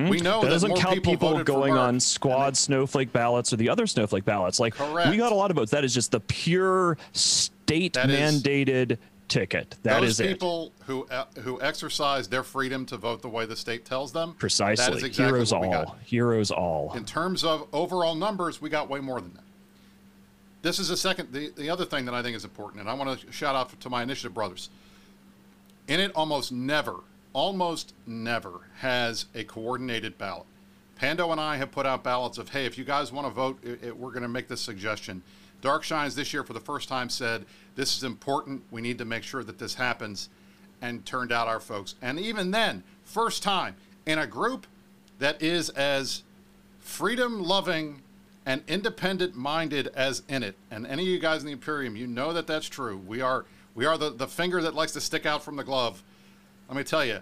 We 0.10 0.20
know 0.20 0.42
That 0.42 0.48
that, 0.48 0.50
doesn't 0.52 0.70
more 0.70 0.78
count 0.78 0.96
people, 1.04 1.14
people, 1.14 1.44
going 1.44 1.74
on 1.74 2.00
squad 2.00 2.56
snowflake 2.58 3.12
ballots 3.12 3.52
or 3.54 3.58
the 3.58 3.70
other 3.70 3.88
snowflake 3.88 4.26
ballots. 4.26 4.60
Like 4.60 4.76
Correct. 4.76 5.10
we 5.10 5.18
got 5.18 5.32
a 5.32 5.36
lot 5.36 5.52
of 5.52 5.58
votes. 5.58 5.72
That 5.72 5.84
is 5.84 5.94
just 5.94 6.12
the 6.12 6.20
pure 6.22 6.98
state 7.14 7.94
That 7.94 8.10
is- 8.10 8.44
mandated 8.44 8.98
ticket. 9.28 9.76
That 9.84 10.00
Those 10.00 10.12
is 10.12 10.20
it. 10.22 10.28
people 10.30 10.72
who 10.86 11.06
uh, 11.08 11.26
who 11.42 11.62
exercise 11.62 12.30
their 12.30 12.44
freedom 12.44 12.86
to 12.86 12.96
vote 12.98 13.22
the 13.22 13.28
way 13.28 13.46
the 13.46 13.58
state 13.58 13.84
tells 13.84 14.14
them. 14.14 14.36
Precisely. 14.40 14.86
That 14.86 14.96
is 14.96 15.04
exactly 15.04 15.26
Heroes 15.34 15.52
what 15.52 15.62
we 15.62 15.68
all. 15.68 15.84
got. 15.86 15.98
Heroes 16.06 16.50
all. 16.52 16.94
In 16.96 17.04
terms 17.04 17.44
of 17.44 17.68
overall 17.74 18.16
numbers, 18.16 18.62
we 18.62 18.70
got 18.70 18.90
way 18.90 19.02
more 19.02 19.20
than 19.20 19.34
that. 19.34 19.44
This 20.62 20.80
is 20.80 20.88
the 20.88 20.96
second. 20.98 21.34
The, 21.34 21.50
the 21.58 21.70
other 21.70 21.84
thing 21.86 22.06
that 22.06 22.14
I 22.16 22.24
think 22.24 22.36
is 22.38 22.44
important, 22.46 22.80
and 22.82 22.90
I 22.90 22.94
want 22.94 23.20
to 23.20 23.32
shout 23.32 23.54
out 23.56 23.78
to 23.82 23.90
my 23.90 24.02
initiative 24.02 24.34
brothers. 24.34 24.70
In 25.90 26.00
it, 26.00 26.12
almost 26.16 26.52
never, 26.52 26.96
almost 27.38 27.94
never 28.08 28.62
has 28.80 29.28
a 29.36 29.44
coordinated 29.44 30.18
ballot. 30.18 30.48
Pando 30.96 31.32
and 31.32 31.40
I 31.40 31.58
have 31.58 31.72
put 31.72 31.86
out 31.86 32.04
ballots 32.04 32.40
of, 32.40 32.50
hey, 32.50 32.66
if 32.66 32.80
you 32.80 32.84
guys 32.84 33.12
want 33.12 33.28
to 33.28 33.32
vote, 33.32 33.60
it, 33.64 33.84
it- 33.84 33.96
we're 33.98 34.10
going 34.10 34.24
to 34.24 34.28
make 34.28 34.48
this 34.48 34.60
suggestion. 34.60 35.22
Dark 35.62 35.84
Shines 35.84 36.16
this 36.16 36.34
year 36.34 36.44
for 36.44 36.54
the 36.54 36.60
first 36.60 36.90
time 36.90 37.10
said, 37.10 37.46
this 37.76 37.96
is 37.96 38.04
important. 38.04 38.64
We 38.72 38.82
need 38.82 38.98
to 38.98 39.06
make 39.06 39.22
sure 39.22 39.44
that 39.44 39.60
this 39.60 39.76
happens, 39.76 40.30
and 40.82 41.06
turned 41.06 41.32
out 41.32 41.48
our 41.48 41.60
folks. 41.60 41.94
And 42.02 42.20
even 42.20 42.50
then, 42.50 42.84
first 43.04 43.44
time 43.44 43.76
in 44.08 44.18
a 44.18 44.26
group 44.26 44.66
that 45.20 45.40
is 45.40 45.70
as 45.70 46.24
freedom 46.80 47.44
loving 47.44 48.02
and 48.48 48.64
independent 48.68 49.36
minded 49.36 49.88
as 49.96 50.24
in 50.28 50.42
it. 50.42 50.56
And 50.72 50.88
any 50.88 51.04
of 51.04 51.10
you 51.10 51.20
guys 51.20 51.42
in 51.42 51.48
the 51.48 51.52
Imperium, 51.54 51.96
you 51.96 52.08
know 52.08 52.34
that 52.34 52.48
that's 52.48 52.68
true. 52.68 52.98
We 52.98 53.22
are 53.22 53.46
we 53.76 53.86
are 53.86 53.98
the, 53.98 54.10
the 54.10 54.28
finger 54.28 54.60
that 54.64 54.74
likes 54.74 54.94
to 54.94 55.02
stick 55.02 55.28
out 55.28 55.44
from 55.44 55.56
the 55.56 55.64
glove. 55.64 56.02
Let 56.68 56.78
me 56.78 56.84
tell 56.84 57.06
you, 57.06 57.20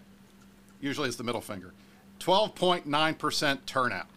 usually 0.81 1.08
it's 1.08 1.17
the 1.17 1.23
middle 1.23 1.41
finger. 1.41 1.73
12.9% 2.19 3.65
turnout. 3.65 4.08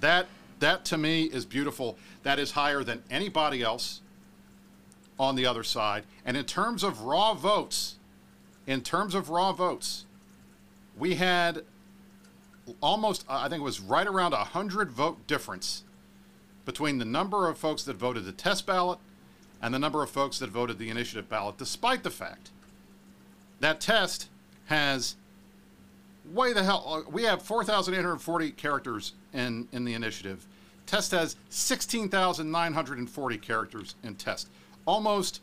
That 0.00 0.26
that 0.60 0.84
to 0.86 0.98
me 0.98 1.24
is 1.24 1.44
beautiful. 1.44 1.96
That 2.22 2.38
is 2.38 2.52
higher 2.52 2.84
than 2.84 3.02
anybody 3.10 3.62
else 3.62 4.02
on 5.18 5.34
the 5.34 5.46
other 5.46 5.62
side. 5.62 6.04
And 6.24 6.36
in 6.36 6.44
terms 6.44 6.82
of 6.84 7.02
raw 7.02 7.34
votes, 7.34 7.96
in 8.66 8.82
terms 8.82 9.14
of 9.14 9.30
raw 9.30 9.52
votes, 9.52 10.04
we 10.96 11.14
had 11.14 11.64
almost 12.80 13.24
I 13.28 13.48
think 13.48 13.60
it 13.60 13.64
was 13.64 13.80
right 13.80 14.06
around 14.06 14.32
a 14.32 14.44
hundred 14.44 14.90
vote 14.90 15.26
difference 15.26 15.84
between 16.64 16.98
the 16.98 17.04
number 17.04 17.48
of 17.48 17.58
folks 17.58 17.82
that 17.84 17.96
voted 17.96 18.24
the 18.24 18.32
test 18.32 18.66
ballot 18.66 18.98
and 19.62 19.74
the 19.74 19.78
number 19.78 20.02
of 20.02 20.10
folks 20.10 20.38
that 20.38 20.50
voted 20.50 20.78
the 20.78 20.88
initiative 20.88 21.28
ballot, 21.28 21.58
despite 21.58 22.02
the 22.02 22.10
fact 22.10 22.50
that 23.60 23.80
test 23.80 24.28
has 24.66 25.16
way 26.32 26.52
the 26.52 26.62
hell 26.62 26.84
uh, 26.86 27.10
we 27.10 27.22
have 27.24 27.42
4,840 27.42 28.50
characters 28.52 29.12
in 29.32 29.68
in 29.72 29.84
the 29.84 29.94
initiative. 29.94 30.46
Test 30.86 31.12
has 31.12 31.36
16,940 31.50 33.38
characters 33.38 33.94
in 34.02 34.16
test, 34.16 34.48
almost 34.86 35.40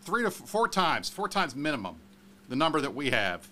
three 0.00 0.22
to 0.22 0.30
four 0.30 0.66
times, 0.66 1.10
four 1.10 1.28
times 1.28 1.54
minimum, 1.54 1.96
the 2.48 2.56
number 2.56 2.80
that 2.80 2.94
we 2.94 3.10
have 3.10 3.48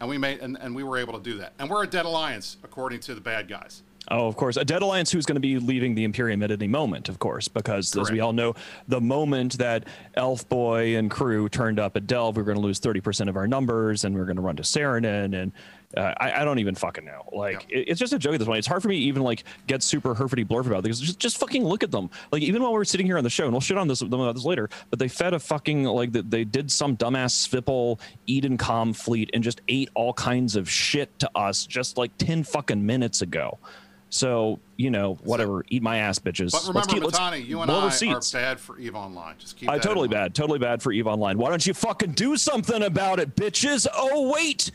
and 0.00 0.08
we 0.08 0.18
made 0.18 0.40
and, 0.40 0.58
and 0.60 0.74
we 0.74 0.82
were 0.82 0.98
able 0.98 1.12
to 1.12 1.22
do 1.22 1.38
that. 1.38 1.52
And 1.58 1.70
we're 1.70 1.84
a 1.84 1.86
dead 1.86 2.06
alliance, 2.06 2.56
according 2.64 3.00
to 3.00 3.14
the 3.14 3.20
bad 3.20 3.48
guys. 3.48 3.82
Oh, 4.12 4.26
of 4.26 4.36
course. 4.36 4.56
A 4.56 4.64
Dead 4.64 4.82
Alliance 4.82 5.12
who's 5.12 5.24
going 5.24 5.36
to 5.36 5.40
be 5.40 5.58
leaving 5.60 5.94
the 5.94 6.02
Imperium 6.02 6.42
at 6.42 6.50
any 6.50 6.66
moment, 6.66 7.08
of 7.08 7.20
course, 7.20 7.46
because 7.46 7.96
as 7.96 8.10
we 8.10 8.18
all 8.18 8.32
know, 8.32 8.54
the 8.88 9.00
moment 9.00 9.58
that 9.58 9.86
Elf 10.14 10.48
Boy 10.48 10.96
and 10.96 11.08
crew 11.08 11.48
turned 11.48 11.78
up 11.78 11.96
at 11.96 12.08
Delve, 12.08 12.34
we 12.36 12.40
are 12.42 12.44
going 12.44 12.56
to 12.56 12.60
lose 12.62 12.80
30% 12.80 13.28
of 13.28 13.36
our 13.36 13.46
numbers 13.46 14.04
and 14.04 14.16
we're 14.16 14.24
going 14.24 14.34
to 14.36 14.42
run 14.42 14.56
to 14.56 14.64
Saranen. 14.64 15.40
And 15.40 15.52
uh, 15.96 16.12
I, 16.20 16.40
I 16.40 16.44
don't 16.44 16.58
even 16.58 16.74
fucking 16.74 17.04
know. 17.04 17.28
Like, 17.32 17.66
it- 17.70 17.88
it's 17.88 18.00
just 18.00 18.12
a 18.12 18.18
joke 18.18 18.34
at 18.34 18.38
this 18.40 18.46
point. 18.48 18.58
It's 18.58 18.66
hard 18.66 18.82
for 18.82 18.88
me 18.88 18.96
to 18.96 19.02
even 19.04 19.22
like 19.22 19.44
get 19.68 19.80
super 19.80 20.12
herfity 20.12 20.44
blurf 20.44 20.66
about 20.66 20.80
it 20.80 20.82
because 20.82 21.00
just, 21.00 21.20
just 21.20 21.38
fucking 21.38 21.64
look 21.64 21.84
at 21.84 21.92
them. 21.92 22.10
Like, 22.32 22.42
even 22.42 22.62
while 22.64 22.72
we're 22.72 22.84
sitting 22.84 23.06
here 23.06 23.16
on 23.18 23.22
the 23.22 23.30
show, 23.30 23.44
and 23.44 23.52
we'll 23.52 23.60
shit 23.60 23.78
on 23.78 23.86
this, 23.86 24.00
them 24.00 24.12
about 24.12 24.34
this 24.34 24.44
later, 24.44 24.68
but 24.90 24.98
they 24.98 25.06
fed 25.08 25.34
a 25.34 25.38
fucking, 25.38 25.84
like, 25.84 26.12
th- 26.12 26.24
they 26.28 26.42
did 26.42 26.72
some 26.72 26.96
dumbass 26.96 27.48
Svipul 27.48 28.00
Eden 28.26 28.56
Com 28.58 28.92
fleet 28.92 29.30
and 29.34 29.44
just 29.44 29.60
ate 29.68 29.88
all 29.94 30.12
kinds 30.14 30.56
of 30.56 30.68
shit 30.68 31.16
to 31.20 31.30
us 31.36 31.64
just 31.64 31.96
like 31.96 32.10
10 32.18 32.42
fucking 32.42 32.84
minutes 32.84 33.22
ago. 33.22 33.56
So, 34.12 34.58
you 34.76 34.90
know, 34.90 35.14
whatever. 35.22 35.64
Eat 35.68 35.82
my 35.82 35.98
ass, 35.98 36.18
bitches. 36.18 36.50
But 36.50 36.58
Let's 36.64 36.68
remember, 36.68 36.92
keep- 36.94 37.04
let's- 37.04 37.18
Mittani, 37.18 37.46
you 37.46 37.60
and 37.62 37.70
I 37.70 37.84
receipts. 37.86 38.34
are 38.34 38.38
bad 38.38 38.58
for 38.60 38.76
Eve 38.78 38.96
Online. 38.96 39.36
Just 39.38 39.56
keep 39.56 39.68
I 39.70 39.76
that 39.78 39.84
in 39.84 39.88
totally 39.88 40.08
bad, 40.08 40.34
totally 40.34 40.58
bad 40.58 40.82
for 40.82 40.90
Eve 40.92 41.06
Online. 41.06 41.38
Why 41.38 41.48
don't 41.50 41.64
you 41.64 41.74
fucking 41.74 42.12
do 42.12 42.36
something 42.36 42.82
about 42.82 43.20
it, 43.20 43.36
bitches? 43.36 43.86
Oh 43.94 44.30
wait, 44.32 44.72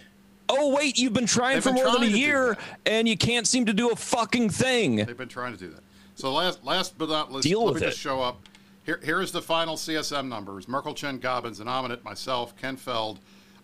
oh 0.47 0.73
wait, 0.73 0.97
you've 0.97 1.11
been 1.13 1.25
trying 1.25 1.55
They've 1.55 1.63
for 1.63 1.73
been 1.73 1.83
more 1.83 1.91
than 1.93 2.03
a 2.03 2.07
year 2.07 2.57
and 2.85 3.09
you 3.09 3.17
can't 3.17 3.45
seem 3.45 3.65
to 3.65 3.73
do 3.73 3.89
a 3.89 3.95
fucking 3.97 4.51
thing. 4.51 4.95
They've 4.97 5.17
been 5.17 5.27
trying 5.27 5.51
to 5.51 5.59
do 5.59 5.69
that. 5.69 5.81
So 6.15 6.31
last, 6.31 6.63
last 6.63 6.97
but 6.97 7.09
not 7.09 7.33
least, 7.33 7.45
Deal 7.45 7.65
let 7.65 7.73
with 7.73 7.81
me 7.81 7.87
it. 7.87 7.91
just 7.91 8.01
show 8.01 8.21
up. 8.21 8.39
Here, 8.85 9.01
here 9.03 9.19
is 9.19 9.33
the 9.33 9.41
final 9.41 9.75
CSM 9.75 10.29
numbers: 10.29 10.69
Merkel, 10.69 10.93
Chen, 10.93 11.17
Gobbins, 11.19 11.59
and 11.59 11.67
Innominate, 11.67 12.03
myself, 12.05 12.55
Ken 12.55 12.77
Feld, 12.77 13.19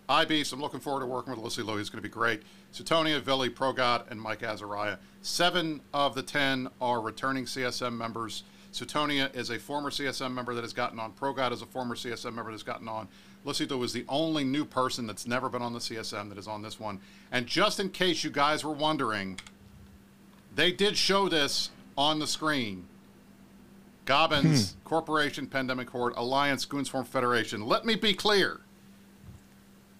IB. 0.08 0.44
So 0.44 0.54
I'm 0.56 0.60
looking 0.60 0.80
forward 0.80 1.00
to 1.00 1.06
working 1.06 1.32
with 1.32 1.42
Lucy 1.42 1.62
Lou. 1.62 1.78
He's 1.78 1.88
going 1.88 2.02
to 2.02 2.06
be 2.06 2.12
great. 2.12 2.42
Sutonia, 2.74 3.20
Vily, 3.22 3.48
Progod, 3.48 4.10
and 4.10 4.20
Mike 4.20 4.42
Azariah. 4.42 4.96
Seven 5.22 5.80
of 5.94 6.14
the 6.14 6.22
ten 6.22 6.68
are 6.80 7.00
returning 7.00 7.44
CSM 7.44 7.96
members. 7.96 8.42
Sutonia 8.72 9.34
is 9.36 9.50
a 9.50 9.58
former 9.58 9.90
CSM 9.90 10.32
member 10.32 10.54
that 10.54 10.62
has 10.62 10.72
gotten 10.72 10.98
on. 10.98 11.12
ProGod 11.12 11.52
is 11.52 11.62
a 11.62 11.66
former 11.66 11.94
CSM 11.94 12.34
member 12.34 12.50
that's 12.50 12.62
gotten 12.62 12.88
on. 12.88 13.06
Lucito 13.44 13.82
is 13.84 13.92
the 13.92 14.04
only 14.08 14.44
new 14.44 14.64
person 14.64 15.06
that's 15.06 15.26
never 15.26 15.48
been 15.48 15.62
on 15.62 15.72
the 15.72 15.78
CSM 15.78 16.28
that 16.28 16.38
is 16.38 16.48
on 16.48 16.62
this 16.62 16.80
one. 16.80 17.00
And 17.30 17.46
just 17.46 17.80
in 17.80 17.90
case 17.90 18.24
you 18.24 18.30
guys 18.30 18.64
were 18.64 18.72
wondering, 18.72 19.38
they 20.54 20.72
did 20.72 20.96
show 20.96 21.28
this 21.28 21.70
on 21.96 22.18
the 22.18 22.26
screen. 22.26 22.86
Gobbins, 24.04 24.72
hmm. 24.72 24.78
Corporation, 24.84 25.46
Pandemic 25.46 25.88
Horde, 25.90 26.14
Alliance, 26.16 26.66
Goonswarm 26.66 27.06
Federation. 27.06 27.66
Let 27.66 27.84
me 27.84 27.94
be 27.94 28.14
clear. 28.14 28.60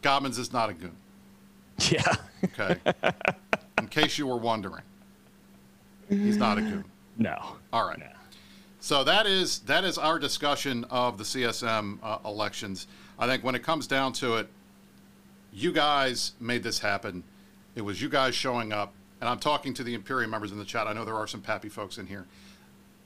Gobbins 0.03 0.39
is 0.39 0.53
not 0.53 0.71
a 0.71 0.75
goon. 0.75 0.97
Yeah. 1.91 2.15
Okay. 2.45 2.77
in 3.79 3.89
case 3.89 4.19
you 4.19 4.27
were 4.27 4.37
wondering, 4.37 4.83
he's 6.19 6.37
not 6.37 6.59
a 6.59 6.63
goon. 6.63 6.85
No. 7.19 7.57
All 7.73 7.87
right. 7.87 8.01
So 8.81 9.05
that 9.05 9.27
is 9.27 9.61
that 9.61 9.85
is 9.85 9.97
our 9.97 10.19
discussion 10.19 10.85
of 10.91 11.17
the 11.17 11.23
CSM 11.23 11.99
uh, 12.03 12.19
elections. 12.25 12.89
I 13.19 13.29
think 13.29 13.45
when 13.45 13.55
it 13.55 13.63
comes 13.63 13.87
down 13.87 14.13
to 14.15 14.39
it, 14.39 14.49
you 15.53 15.73
guys 15.73 16.33
made 16.41 16.65
this 16.65 16.81
happen. 16.81 17.23
It 17.77 17.83
was 17.83 18.03
you 18.03 18.09
guys 18.09 18.35
showing 18.35 18.73
up, 18.73 18.93
and 19.21 19.29
I'm 19.29 19.39
talking 19.39 19.73
to 19.75 19.85
the 19.85 19.95
Imperium 19.95 20.31
members 20.31 20.51
in 20.51 20.59
the 20.59 20.65
chat. 20.65 20.89
I 20.89 20.93
know 20.95 21.05
there 21.05 21.15
are 21.15 21.29
some 21.29 21.41
Pappy 21.41 21.69
folks 21.69 21.97
in 21.99 22.07
here. 22.07 22.27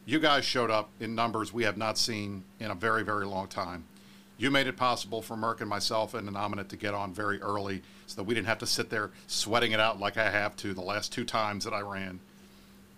You 0.07 0.19
guys 0.19 0.47
showed 0.47 0.71
up 0.71 0.89
in 0.99 1.15
numbers 1.15 1.53
we 1.53 1.65
have 1.65 1.77
not 1.77 1.99
seen 1.99 2.45
in 2.59 2.71
a 2.71 2.75
very, 2.75 3.05
very 3.05 3.27
long 3.27 3.49
time. 3.49 3.85
You 4.39 4.51
made 4.51 4.67
it 4.67 4.77
possible 4.77 5.21
for 5.21 5.37
Merck 5.37 5.61
and 5.61 5.69
myself 5.69 6.15
and 6.15 6.29
Innominate 6.29 6.69
to 6.69 6.77
get 6.77 6.95
on 6.95 7.13
very 7.13 7.41
early 7.43 7.83
so 8.07 8.17
that 8.17 8.25
we 8.25 8.35
didn't 8.35 8.47
have 8.47 8.59
to 8.59 8.67
sit 8.67 8.89
there 8.89 9.11
sweating 9.27 9.73
it 9.73 9.81
out 9.81 9.99
like 9.99 10.17
I 10.17 10.31
have 10.31 10.57
to 10.57 10.73
the 10.73 10.81
last 10.81 11.13
two 11.13 11.25
times 11.25 11.65
that 11.65 11.75
I 11.75 11.81
ran. 11.81 12.21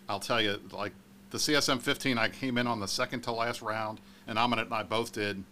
I'll 0.08 0.20
tell 0.20 0.40
you, 0.40 0.60
like 0.72 0.92
the 1.30 1.38
CSM 1.38 1.80
15, 1.80 2.18
I 2.18 2.28
came 2.28 2.58
in 2.58 2.66
on 2.66 2.80
the 2.80 2.88
second 2.88 3.22
to 3.22 3.32
last 3.32 3.62
round, 3.62 4.00
and 4.26 4.38
Aminet 4.38 4.62
and 4.62 4.74
I 4.74 4.82
both 4.82 5.12
did. 5.12 5.42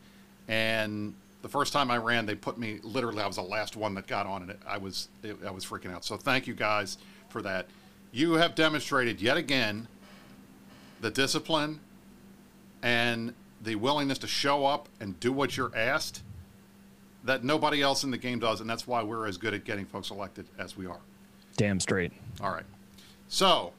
And 0.49 1.15
the 1.43 1.49
first 1.49 1.73
time 1.73 1.91
I 1.91 1.99
ran, 1.99 2.27
they 2.27 2.35
put 2.35 2.59
me 2.59 2.79
literally. 2.83 3.23
I 3.23 3.27
was 3.27 3.37
the 3.37 3.43
last 3.43 3.77
one 3.77 3.95
that 3.95 4.07
got 4.07 4.27
on, 4.27 4.43
and 4.43 4.51
it, 4.53 4.61
I 4.67 4.79
was 4.79 5.09
it, 5.23 5.37
I 5.47 5.51
was 5.51 5.65
freaking 5.65 5.93
out. 5.93 6.05
So 6.05 6.17
thank 6.17 6.47
you 6.47 6.55
guys 6.55 6.99
for 7.29 7.43
that. 7.43 7.67
You 8.13 8.35
have 8.35 8.55
demonstrated 8.55 9.21
yet 9.21 9.37
again 9.37 9.89
the 11.01 11.11
discipline 11.11 11.81
and 12.83 13.35
the 13.63 13.75
willingness 13.75 14.19
to 14.19 14.27
show 14.27 14.65
up 14.65 14.89
and 15.01 15.19
do 15.21 15.33
what 15.33 15.57
you're 15.57 15.75
asked 15.77 16.23
that 17.25 17.45
nobody 17.45 17.83
else 17.83 18.05
in 18.05 18.11
the 18.11 18.19
game 18.19 18.39
does, 18.39 18.61
and 18.61 18.71
that's 18.71 18.87
why 18.87 19.03
we're 19.03 19.27
as 19.27 19.37
good 19.37 19.53
at 19.53 19.65
getting 19.65 19.85
folks 19.85 20.11
elected 20.11 20.47
as 20.59 20.77
we 20.77 20.87
are. 20.87 21.01
Damn 21.57 21.81
straight. 21.81 22.13
All 22.41 22.51
right. 22.51 22.65
So 23.29 23.73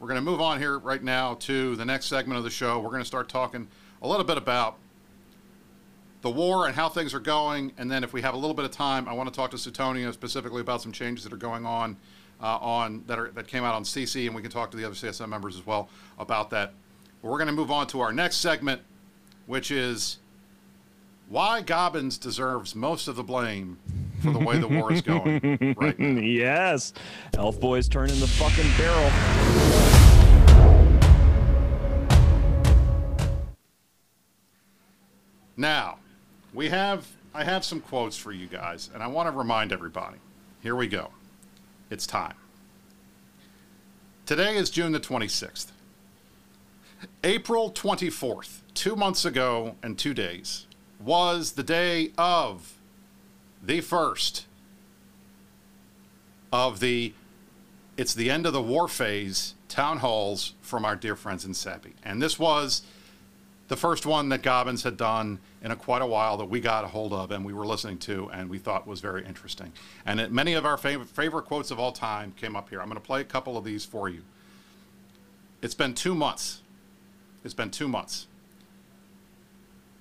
we're 0.00 0.08
going 0.08 0.16
to 0.16 0.24
move 0.24 0.40
on 0.40 0.58
here 0.58 0.78
right 0.78 1.02
now 1.02 1.34
to 1.34 1.76
the 1.76 1.84
next 1.84 2.06
segment 2.06 2.38
of 2.38 2.44
the 2.44 2.50
show. 2.50 2.80
We're 2.80 2.88
going 2.88 3.02
to 3.02 3.06
start 3.06 3.28
talking 3.28 3.68
a 4.00 4.08
little 4.08 4.24
bit 4.24 4.38
about 4.38 4.78
the 6.22 6.30
war 6.30 6.66
and 6.66 6.74
how 6.74 6.88
things 6.88 7.12
are 7.12 7.20
going, 7.20 7.72
and 7.76 7.90
then 7.90 8.02
if 8.02 8.12
we 8.12 8.22
have 8.22 8.32
a 8.34 8.36
little 8.36 8.54
bit 8.54 8.64
of 8.64 8.70
time, 8.70 9.06
I 9.08 9.12
want 9.12 9.32
to 9.32 9.34
talk 9.34 9.50
to 9.50 9.56
Sutonia 9.58 10.12
specifically 10.12 10.62
about 10.62 10.80
some 10.82 10.90
changes 10.90 11.24
that 11.24 11.32
are 11.32 11.38
going 11.38 11.66
on 11.66 11.96
uh, 12.42 12.56
on 12.58 13.04
that 13.06 13.18
are 13.18 13.30
that 13.32 13.46
came 13.46 13.62
out 13.64 13.74
on 13.74 13.84
CC, 13.84 14.26
and 14.26 14.34
we 14.34 14.40
can 14.42 14.50
talk 14.50 14.70
to 14.70 14.76
the 14.76 14.84
other 14.84 14.94
CSM 14.94 15.28
members 15.28 15.56
as 15.56 15.66
well 15.66 15.88
about 16.18 16.50
that. 16.50 16.72
But 17.22 17.30
we're 17.30 17.38
going 17.38 17.48
to 17.48 17.54
move 17.54 17.70
on 17.70 17.86
to 17.88 18.00
our 18.00 18.12
next 18.12 18.36
segment, 18.36 18.80
which 19.46 19.70
is 19.70 20.18
why 21.28 21.60
Gobbins 21.60 22.16
deserves 22.16 22.74
most 22.74 23.06
of 23.06 23.16
the 23.16 23.22
blame 23.22 23.78
for 24.22 24.32
the 24.32 24.38
way 24.38 24.58
the 24.58 24.68
war 24.68 24.92
is 24.92 25.00
going 25.00 25.74
right 25.78 25.98
now. 25.98 26.20
yes. 26.20 26.92
Elf 27.36 27.60
Boy's 27.60 27.88
turning 27.88 28.18
the 28.20 28.26
fucking 28.26 28.70
barrel. 28.76 29.89
Now, 35.60 35.98
we 36.54 36.70
have 36.70 37.06
I 37.34 37.44
have 37.44 37.66
some 37.66 37.82
quotes 37.82 38.16
for 38.16 38.32
you 38.32 38.46
guys, 38.46 38.88
and 38.94 39.02
I 39.02 39.08
want 39.08 39.28
to 39.28 39.36
remind 39.36 39.72
everybody. 39.72 40.16
Here 40.62 40.74
we 40.74 40.88
go. 40.88 41.10
It's 41.90 42.06
time. 42.06 42.34
Today 44.24 44.56
is 44.56 44.70
June 44.70 44.92
the 44.92 45.00
26th. 45.00 45.66
April 47.22 47.70
24th, 47.70 48.60
two 48.72 48.96
months 48.96 49.26
ago 49.26 49.76
and 49.82 49.98
two 49.98 50.14
days, 50.14 50.66
was 50.98 51.52
the 51.52 51.62
day 51.62 52.12
of 52.16 52.78
the 53.62 53.82
first 53.82 54.46
of 56.50 56.80
the 56.80 57.12
it's 57.98 58.14
the 58.14 58.30
end 58.30 58.46
of 58.46 58.54
the 58.54 58.62
war 58.62 58.88
phase 58.88 59.54
town 59.68 59.98
halls 59.98 60.54
from 60.62 60.86
our 60.86 60.96
dear 60.96 61.16
friends 61.16 61.44
in 61.44 61.52
Sappy. 61.52 61.92
And 62.02 62.22
this 62.22 62.38
was 62.38 62.80
the 63.70 63.76
first 63.76 64.04
one 64.04 64.30
that 64.30 64.42
Gobbins 64.42 64.82
had 64.82 64.96
done 64.96 65.38
in 65.62 65.70
a 65.70 65.76
quite 65.76 66.02
a 66.02 66.06
while 66.06 66.36
that 66.38 66.46
we 66.46 66.58
got 66.58 66.82
a 66.84 66.88
hold 66.88 67.12
of 67.12 67.30
and 67.30 67.44
we 67.44 67.52
were 67.52 67.64
listening 67.64 67.98
to 67.98 68.28
and 68.32 68.50
we 68.50 68.58
thought 68.58 68.84
was 68.84 69.00
very 69.00 69.24
interesting. 69.24 69.72
And 70.04 70.18
it, 70.18 70.32
many 70.32 70.54
of 70.54 70.66
our 70.66 70.76
favorite, 70.76 71.08
favorite 71.08 71.44
quotes 71.44 71.70
of 71.70 71.78
all 71.78 71.92
time 71.92 72.32
came 72.32 72.56
up 72.56 72.68
here. 72.68 72.80
I'm 72.80 72.88
going 72.88 73.00
to 73.00 73.06
play 73.06 73.20
a 73.20 73.24
couple 73.24 73.56
of 73.56 73.62
these 73.62 73.84
for 73.84 74.08
you. 74.08 74.22
It's 75.62 75.76
been 75.76 75.94
two 75.94 76.16
months. 76.16 76.62
It's 77.44 77.54
been 77.54 77.70
two 77.70 77.86
months. 77.86 78.26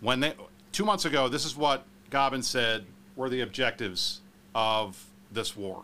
When 0.01 0.19
they 0.21 0.33
two 0.71 0.83
months 0.83 1.05
ago, 1.05 1.29
this 1.29 1.45
is 1.45 1.55
what 1.55 1.85
Gobbins 2.09 2.47
said 2.47 2.87
were 3.15 3.29
the 3.29 3.41
objectives 3.41 4.21
of 4.55 5.05
this 5.31 5.55
war. 5.55 5.83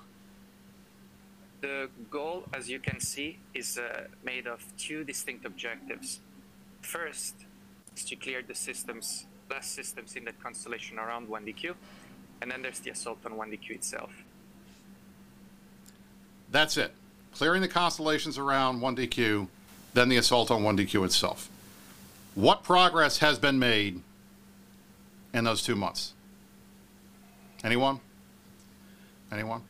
The 1.61 1.89
goal, 2.09 2.45
as 2.51 2.67
you 2.67 2.79
can 2.79 2.99
see, 2.99 3.37
is 3.53 3.77
uh, 3.77 4.05
made 4.23 4.47
of 4.47 4.65
two 4.75 5.03
distinct 5.03 5.45
objectives. 5.45 6.21
First 6.81 7.44
to 8.03 8.15
clear 8.15 8.41
the 8.41 8.55
systems, 8.55 9.25
less 9.49 9.67
systems 9.67 10.15
in 10.15 10.25
that 10.25 10.41
constellation 10.41 10.99
around 10.99 11.27
1DQ, 11.27 11.75
and 12.41 12.51
then 12.51 12.62
there's 12.62 12.79
the 12.79 12.91
assault 12.91 13.19
on 13.25 13.34
1DQ 13.34 13.71
itself. 13.71 14.12
That's 16.51 16.77
it. 16.77 16.91
Clearing 17.34 17.62
the 17.62 17.67
constellations 17.67 18.38
around 18.38 18.81
1DQ, 18.81 19.47
then 19.93 20.10
the 20.10 20.17
assault 20.17 20.51
on 20.51 20.62
1DQ 20.62 21.05
itself. 21.05 21.49
What 22.36 22.63
progress 22.63 23.19
has 23.19 23.39
been 23.39 23.60
made 23.60 24.01
in 25.34 25.43
those 25.45 25.63
two 25.63 25.75
months? 25.75 26.13
Anyone? 27.63 27.99
Anyone? 29.31 29.62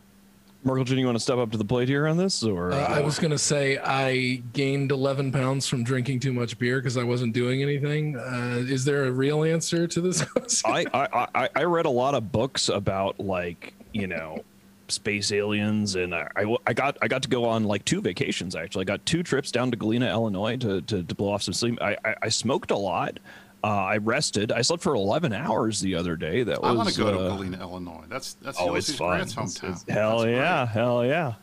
Merkelchen, 0.66 0.98
you 0.98 1.06
want 1.06 1.16
to 1.16 1.22
step 1.24 1.38
up 1.38 1.52
to 1.52 1.58
the 1.58 1.66
plate 1.66 1.88
here 1.88 2.08
on 2.08 2.18
this, 2.18 2.42
or 2.44 2.72
Uh, 2.72 2.78
I 2.78 3.02
was 3.02 3.20
gonna 3.20 3.38
say 3.38 3.78
I 3.78 4.42
gained 4.54 4.92
11 4.92 5.32
pounds 5.32 5.68
from 5.68 5.84
drinking 5.84 6.22
too 6.22 6.34
much 6.34 6.58
beer 6.58 6.80
because 6.80 6.98
I 6.98 7.04
wasn't 7.04 7.34
doing 7.34 7.62
anything. 7.62 8.18
Uh, 8.18 8.64
is 8.68 8.84
there 8.84 9.06
a 9.06 9.12
real 9.12 9.44
answer 9.44 9.88
to 9.88 10.02
this 10.02 10.24
question? 10.32 10.72
I, 10.72 10.86
I 10.94 11.28
I 11.36 11.50
I 11.56 11.64
read 11.66 11.86
a 11.86 11.90
lot 11.92 12.16
of 12.16 12.32
books 12.32 12.70
about 12.70 13.20
like 13.20 13.74
you 13.94 14.08
know 14.08 14.44
space 14.88 15.32
aliens, 15.32 15.96
and 15.96 16.16
I, 16.16 16.28
I 16.36 16.58
I 16.66 16.74
got 16.74 16.98
I 17.02 17.08
got 17.08 17.22
to 17.22 17.30
go 17.30 17.46
on 17.46 17.66
like 17.66 17.86
two 17.86 18.02
vacations 18.02 18.56
actually. 18.56 18.82
I 18.82 18.86
got 18.86 19.06
two 19.06 19.22
trips 19.22 19.52
down 19.52 19.70
to 19.70 19.78
Galena, 19.78 20.10
Illinois, 20.10 20.58
to 20.58 20.82
to, 20.82 21.04
to 21.04 21.16
blow 21.16 21.32
off 21.32 21.44
some 21.44 21.54
steam. 21.54 21.78
I, 21.80 21.96
I 22.04 22.16
I 22.24 22.30
smoked 22.30 22.72
a 22.72 22.78
lot. 22.78 23.20
Uh, 23.66 23.86
I 23.86 23.98
rested. 23.98 24.52
I 24.52 24.62
slept 24.62 24.84
for 24.84 24.94
11 24.94 25.34
hours 25.34 25.80
the 25.80 25.96
other 25.96 26.16
day. 26.16 26.44
That 26.44 26.62
was 26.62 26.70
I 26.70 26.74
want 26.76 26.90
to 26.90 26.98
go 27.00 27.12
to 27.12 27.18
uh, 27.20 27.36
Galena, 27.36 27.60
Illinois. 27.62 28.04
That's 28.08 28.34
that's 28.36 28.58
Oh, 28.62 28.76
it's 28.76 28.94
fun. 28.94 29.16
Grant's 29.18 29.32
It's- 29.34 29.58
hometown. 29.58 29.64
it's- 29.64 29.86
hell 29.90 30.20
That's 30.20 30.30
yeah, 30.32 30.66
great. 30.66 30.74
hell 30.74 31.06
yeah. 31.06 31.34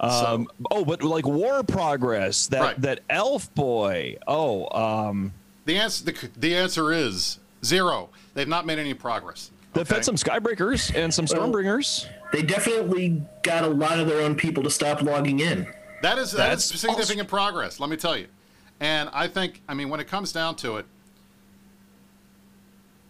Um, 0.00 0.48
oh, 0.70 0.84
but 0.84 1.02
like 1.02 1.26
war 1.26 1.62
progress. 1.62 2.46
That 2.48 2.60
Right. 2.62 2.80
that 2.82 3.00
elf 3.10 3.54
boy. 3.54 4.16
Oh, 4.26 4.68
um, 4.78 5.32
The 5.66 5.76
answer 5.78 6.04
the, 6.04 6.28
the 6.38 6.54
answer 6.54 6.92
is 6.92 7.38
zero. 7.64 8.08
They've 8.34 8.48
not 8.48 8.64
made 8.66 8.78
any 8.78 8.94
progress. 8.94 9.50
they 9.74 9.82
okay? 9.82 9.94
fed 9.96 10.04
some 10.06 10.16
skybreakers 10.16 10.94
and 10.94 11.12
some 11.12 11.26
stormbringers. 11.26 12.06
They 12.32 12.42
definitely 12.42 13.22
got 13.42 13.64
a 13.64 13.68
lot 13.68 13.98
of 13.98 14.06
their 14.06 14.22
own 14.22 14.36
people 14.36 14.62
to 14.62 14.70
stop 14.70 15.02
logging 15.02 15.40
in. 15.40 15.66
That 16.02 16.18
is 16.18 16.32
that 16.32 16.52
is 16.58 16.68
That's 16.70 16.80
significant 16.80 17.28
progress. 17.28 17.78
Let 17.80 17.90
me 17.90 17.96
tell 17.96 18.16
you. 18.16 18.26
And 18.80 19.08
I 19.12 19.28
think 19.28 19.60
I 19.68 19.74
mean 19.74 19.88
when 19.90 20.00
it 20.00 20.08
comes 20.08 20.32
down 20.32 20.56
to 20.56 20.76
it, 20.76 20.86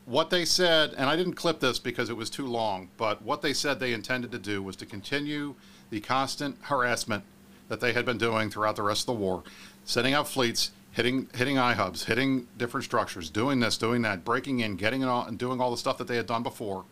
what 0.06 0.30
they 0.30 0.44
said, 0.44 0.94
and 0.96 1.10
I 1.10 1.16
didn't 1.16 1.34
clip 1.34 1.60
this 1.60 1.78
because 1.78 2.08
it 2.08 2.16
was 2.16 2.30
too 2.30 2.46
long, 2.46 2.88
but 2.96 3.22
what 3.22 3.42
they 3.42 3.52
said 3.52 3.78
they 3.78 3.92
intended 3.92 4.30
to 4.32 4.38
do 4.38 4.62
was 4.62 4.76
to 4.76 4.86
continue 4.86 5.56
the 5.90 6.00
constant 6.00 6.56
harassment 6.62 7.24
that 7.68 7.80
they 7.80 7.92
had 7.92 8.06
been 8.06 8.16
doing 8.16 8.48
throughout 8.48 8.76
the 8.76 8.82
rest 8.82 9.02
of 9.02 9.06
the 9.06 9.20
war, 9.20 9.42
sending 9.84 10.14
out 10.14 10.28
fleets, 10.28 10.70
hitting 10.92 11.28
hitting 11.34 11.56
iHubs, 11.56 12.04
hitting 12.04 12.46
different 12.56 12.84
structures, 12.84 13.28
doing 13.28 13.58
this, 13.58 13.76
doing 13.76 14.02
that, 14.02 14.24
breaking 14.24 14.60
in, 14.60 14.76
getting 14.76 15.02
it 15.02 15.06
all, 15.06 15.26
and 15.26 15.38
doing 15.38 15.60
all 15.60 15.72
the 15.72 15.76
stuff 15.76 15.98
that 15.98 16.06
they 16.06 16.16
had 16.16 16.26
done 16.26 16.44
before, 16.44 16.84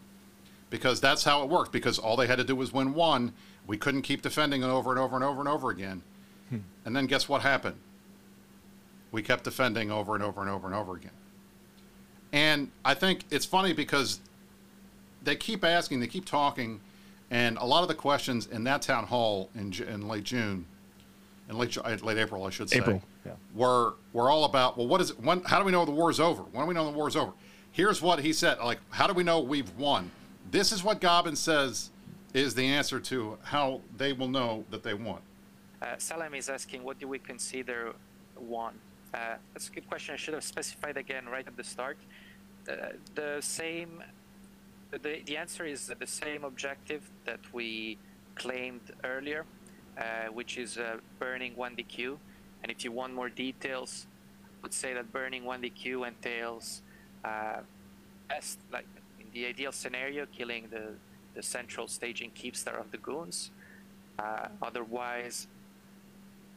because 0.69 1.01
that's 1.01 1.23
how 1.23 1.43
it 1.43 1.49
worked. 1.49 1.71
Because 1.71 2.01
all 2.01 2.17
they 2.17 2.27
had 2.27 2.39
to 2.39 2.45
do 2.45 2.57
was 2.57 2.73
win 2.73 2.95
one. 2.95 3.33
We 3.67 3.79
couldn't 3.79 4.03
keep 4.03 4.23
defending 4.23 4.63
it 4.63 4.67
over 4.67 4.91
and 4.91 4.99
over 4.99 5.15
and 5.15 5.25
over 5.25 5.41
and 5.41 5.49
over 5.49 5.71
again. 5.71 6.03
Hmm. 6.51 6.59
And 6.85 6.97
then 6.97 7.07
guess 7.07 7.29
what 7.29 7.43
happened? 7.43 7.77
We 9.13 9.23
kept 9.23 9.45
defending 9.45 9.93
over 9.93 10.17
and 10.17 10.25
over 10.25 10.41
and 10.41 10.51
over 10.51 10.67
and 10.67 10.75
over 10.75 10.97
again. 10.97 11.13
And 12.35 12.69
I 12.85 12.95
think 12.95 13.21
it's 13.31 13.47
funny 13.47 13.73
because 13.73 14.19
they 15.23 15.37
keep 15.37 15.65
asking, 15.65 16.01
they 16.01 16.09
keep 16.09 16.25
talking, 16.25 16.81
and 17.31 17.57
a 17.59 17.65
lot 17.65 17.83
of 17.83 17.89
the 17.89 17.95
questions 17.95 18.49
in 18.49 18.65
that 18.65 18.83
town 18.83 19.07
hall 19.07 19.51
in, 19.55 19.73
in 19.85 20.09
late 20.09 20.25
June, 20.25 20.67
in 21.49 21.57
late 21.57 21.79
uh, 21.79 21.97
late 22.03 22.19
April, 22.19 22.45
I 22.45 22.51
should 22.51 22.69
say. 22.69 22.79
April. 22.79 23.01
Yeah. 23.25 23.35
were 23.55 23.95
were 24.13 24.31
all 24.31 24.45
about 24.45 24.77
well, 24.77 24.89
what 24.89 25.01
is 25.01 25.11
it? 25.11 25.21
When? 25.21 25.45
How 25.45 25.61
do 25.61 25.65
we 25.65 25.71
know 25.71 25.85
the 25.85 25.93
war's 25.93 26.19
over? 26.19 26.43
When 26.43 26.65
do 26.65 26.69
we 26.69 26.75
know 26.75 26.85
the 26.85 26.91
war's 26.91 27.15
over? 27.15 27.31
Here's 27.71 28.03
what 28.03 28.19
he 28.19 28.33
said. 28.33 28.59
Like, 28.59 28.81
how 28.91 29.07
do 29.07 29.15
we 29.15 29.23
know 29.23 29.39
we've 29.39 29.71
won? 29.77 30.11
This 30.51 30.73
is 30.73 30.83
what 30.83 31.01
Gobbins 31.01 31.39
says 31.39 31.91
is 32.33 32.55
the 32.55 32.67
answer 32.67 32.99
to 32.99 33.39
how 33.45 33.81
they 33.97 34.13
will 34.13 34.29
know 34.29 34.65
that 34.71 34.83
they 34.83 34.95
won. 34.95 35.21
Uh, 35.81 35.95
Salam 35.99 36.35
is 36.35 36.49
asking, 36.49 36.83
what 36.83 36.99
do 36.99 37.07
we 37.07 37.19
consider 37.19 37.95
won? 38.37 38.75
Uh, 39.15 39.37
that's 39.53 39.69
a 39.69 39.73
good 39.73 39.89
question. 39.89 40.15
I 40.15 40.17
should 40.17 40.35
have 40.35 40.43
specified 40.43 40.97
again 40.97 41.27
right 41.27 41.47
at 41.47 41.57
the 41.57 41.65
start. 41.65 41.97
The 42.65 43.39
same, 43.41 44.03
the, 44.91 45.21
the 45.25 45.37
answer 45.37 45.65
is 45.65 45.93
the 45.99 46.07
same 46.07 46.45
objective 46.45 47.03
that 47.25 47.41
we 47.53 47.99
claimed 48.35 48.93
earlier, 49.05 49.45
uh, 49.99 50.27
which 50.33 50.57
is 50.59 50.79
uh, 50.79 50.97
burning 51.19 51.55
1DQ. 51.55 52.17
And 52.63 52.71
if 52.71 52.85
you 52.85 52.93
want 52.93 53.15
more 53.15 53.29
details, 53.29 54.07
I 54.45 54.63
would 54.63 54.73
say 54.73 54.95
that 54.95 55.13
burning 55.13 55.45
1DQ 55.45 56.09
entails, 56.09 56.83
uh, 57.25 57.59
best, 58.29 58.59
like 58.73 58.87
in 59.21 59.27
the 59.33 59.47
ideal 59.47 59.73
scenario, 59.73 60.27
killing 60.27 60.69
the, 60.71 60.95
the 61.35 61.43
central 61.43 61.87
staging 61.87 62.31
keepstar 62.31 62.81
of 62.81 62.91
the 62.91 62.99
goons. 62.99 63.51
Uh, 64.19 64.49
otherwise, 64.63 65.49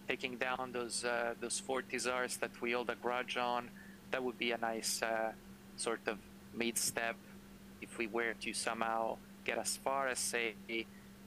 taking 0.08 0.38
down 0.38 0.72
those 0.72 1.04
uh, 1.04 1.34
those 1.42 1.60
Fortizars 1.60 2.40
that 2.40 2.52
we 2.62 2.72
hold 2.72 2.90
a 2.90 2.96
grudge 2.96 3.36
on, 3.36 3.70
that 4.12 4.24
would 4.24 4.38
be 4.38 4.52
a 4.52 4.58
nice 4.58 5.02
uh, 5.02 5.32
sort 5.78 6.02
of 6.08 6.18
mid 6.54 6.78
step 6.78 7.16
if 7.82 7.98
we 7.98 8.08
were 8.08 8.34
to 8.42 8.54
somehow 8.54 9.18
get 9.46 9.58
as 9.58 9.78
far 9.78 10.08
as 10.08 10.20
say 10.20 10.56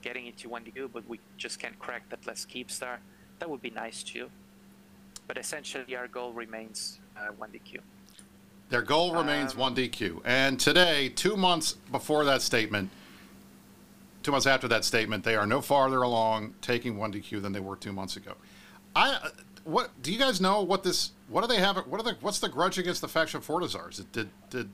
getting 0.02 0.26
into 0.26 0.48
1DQ, 0.48 0.90
but 0.92 1.08
we 1.08 1.20
just 1.36 1.58
can't 1.58 1.78
crack 1.78 2.08
that 2.10 2.26
last 2.26 2.48
Keepstar. 2.48 2.98
That 3.38 3.48
would 3.48 3.62
be 3.62 3.70
nice 3.70 4.02
too. 4.02 4.30
But 5.26 5.38
essentially, 5.38 5.96
our 5.96 6.08
goal 6.08 6.32
remains 6.32 6.98
uh, 7.16 7.32
1DQ. 7.40 7.80
Their 8.70 8.82
goal 8.82 9.14
remains 9.14 9.56
one 9.56 9.74
DQ. 9.74 10.20
And 10.24 10.58
today, 10.58 11.08
two 11.08 11.36
months 11.36 11.72
before 11.90 12.24
that 12.24 12.40
statement, 12.40 12.90
two 14.22 14.30
months 14.30 14.46
after 14.46 14.68
that 14.68 14.84
statement, 14.84 15.24
they 15.24 15.34
are 15.34 15.46
no 15.46 15.60
farther 15.60 16.02
along 16.02 16.54
taking 16.60 16.96
one 16.96 17.12
DQ 17.12 17.42
than 17.42 17.52
they 17.52 17.58
were 17.58 17.74
two 17.74 17.92
months 17.92 18.16
ago. 18.16 18.34
I 18.94 19.30
what 19.64 19.90
do 20.02 20.12
you 20.12 20.18
guys 20.18 20.40
know 20.40 20.62
what 20.62 20.82
this 20.82 21.12
what 21.28 21.42
do 21.42 21.46
they 21.46 21.60
have 21.60 21.76
what 21.86 22.00
are 22.00 22.04
the 22.04 22.16
what's 22.20 22.38
the 22.38 22.48
grudge 22.48 22.78
against 22.78 23.00
the 23.00 23.08
faction 23.08 23.40
Fortizars? 23.40 24.04
Did 24.12 24.30
did 24.50 24.68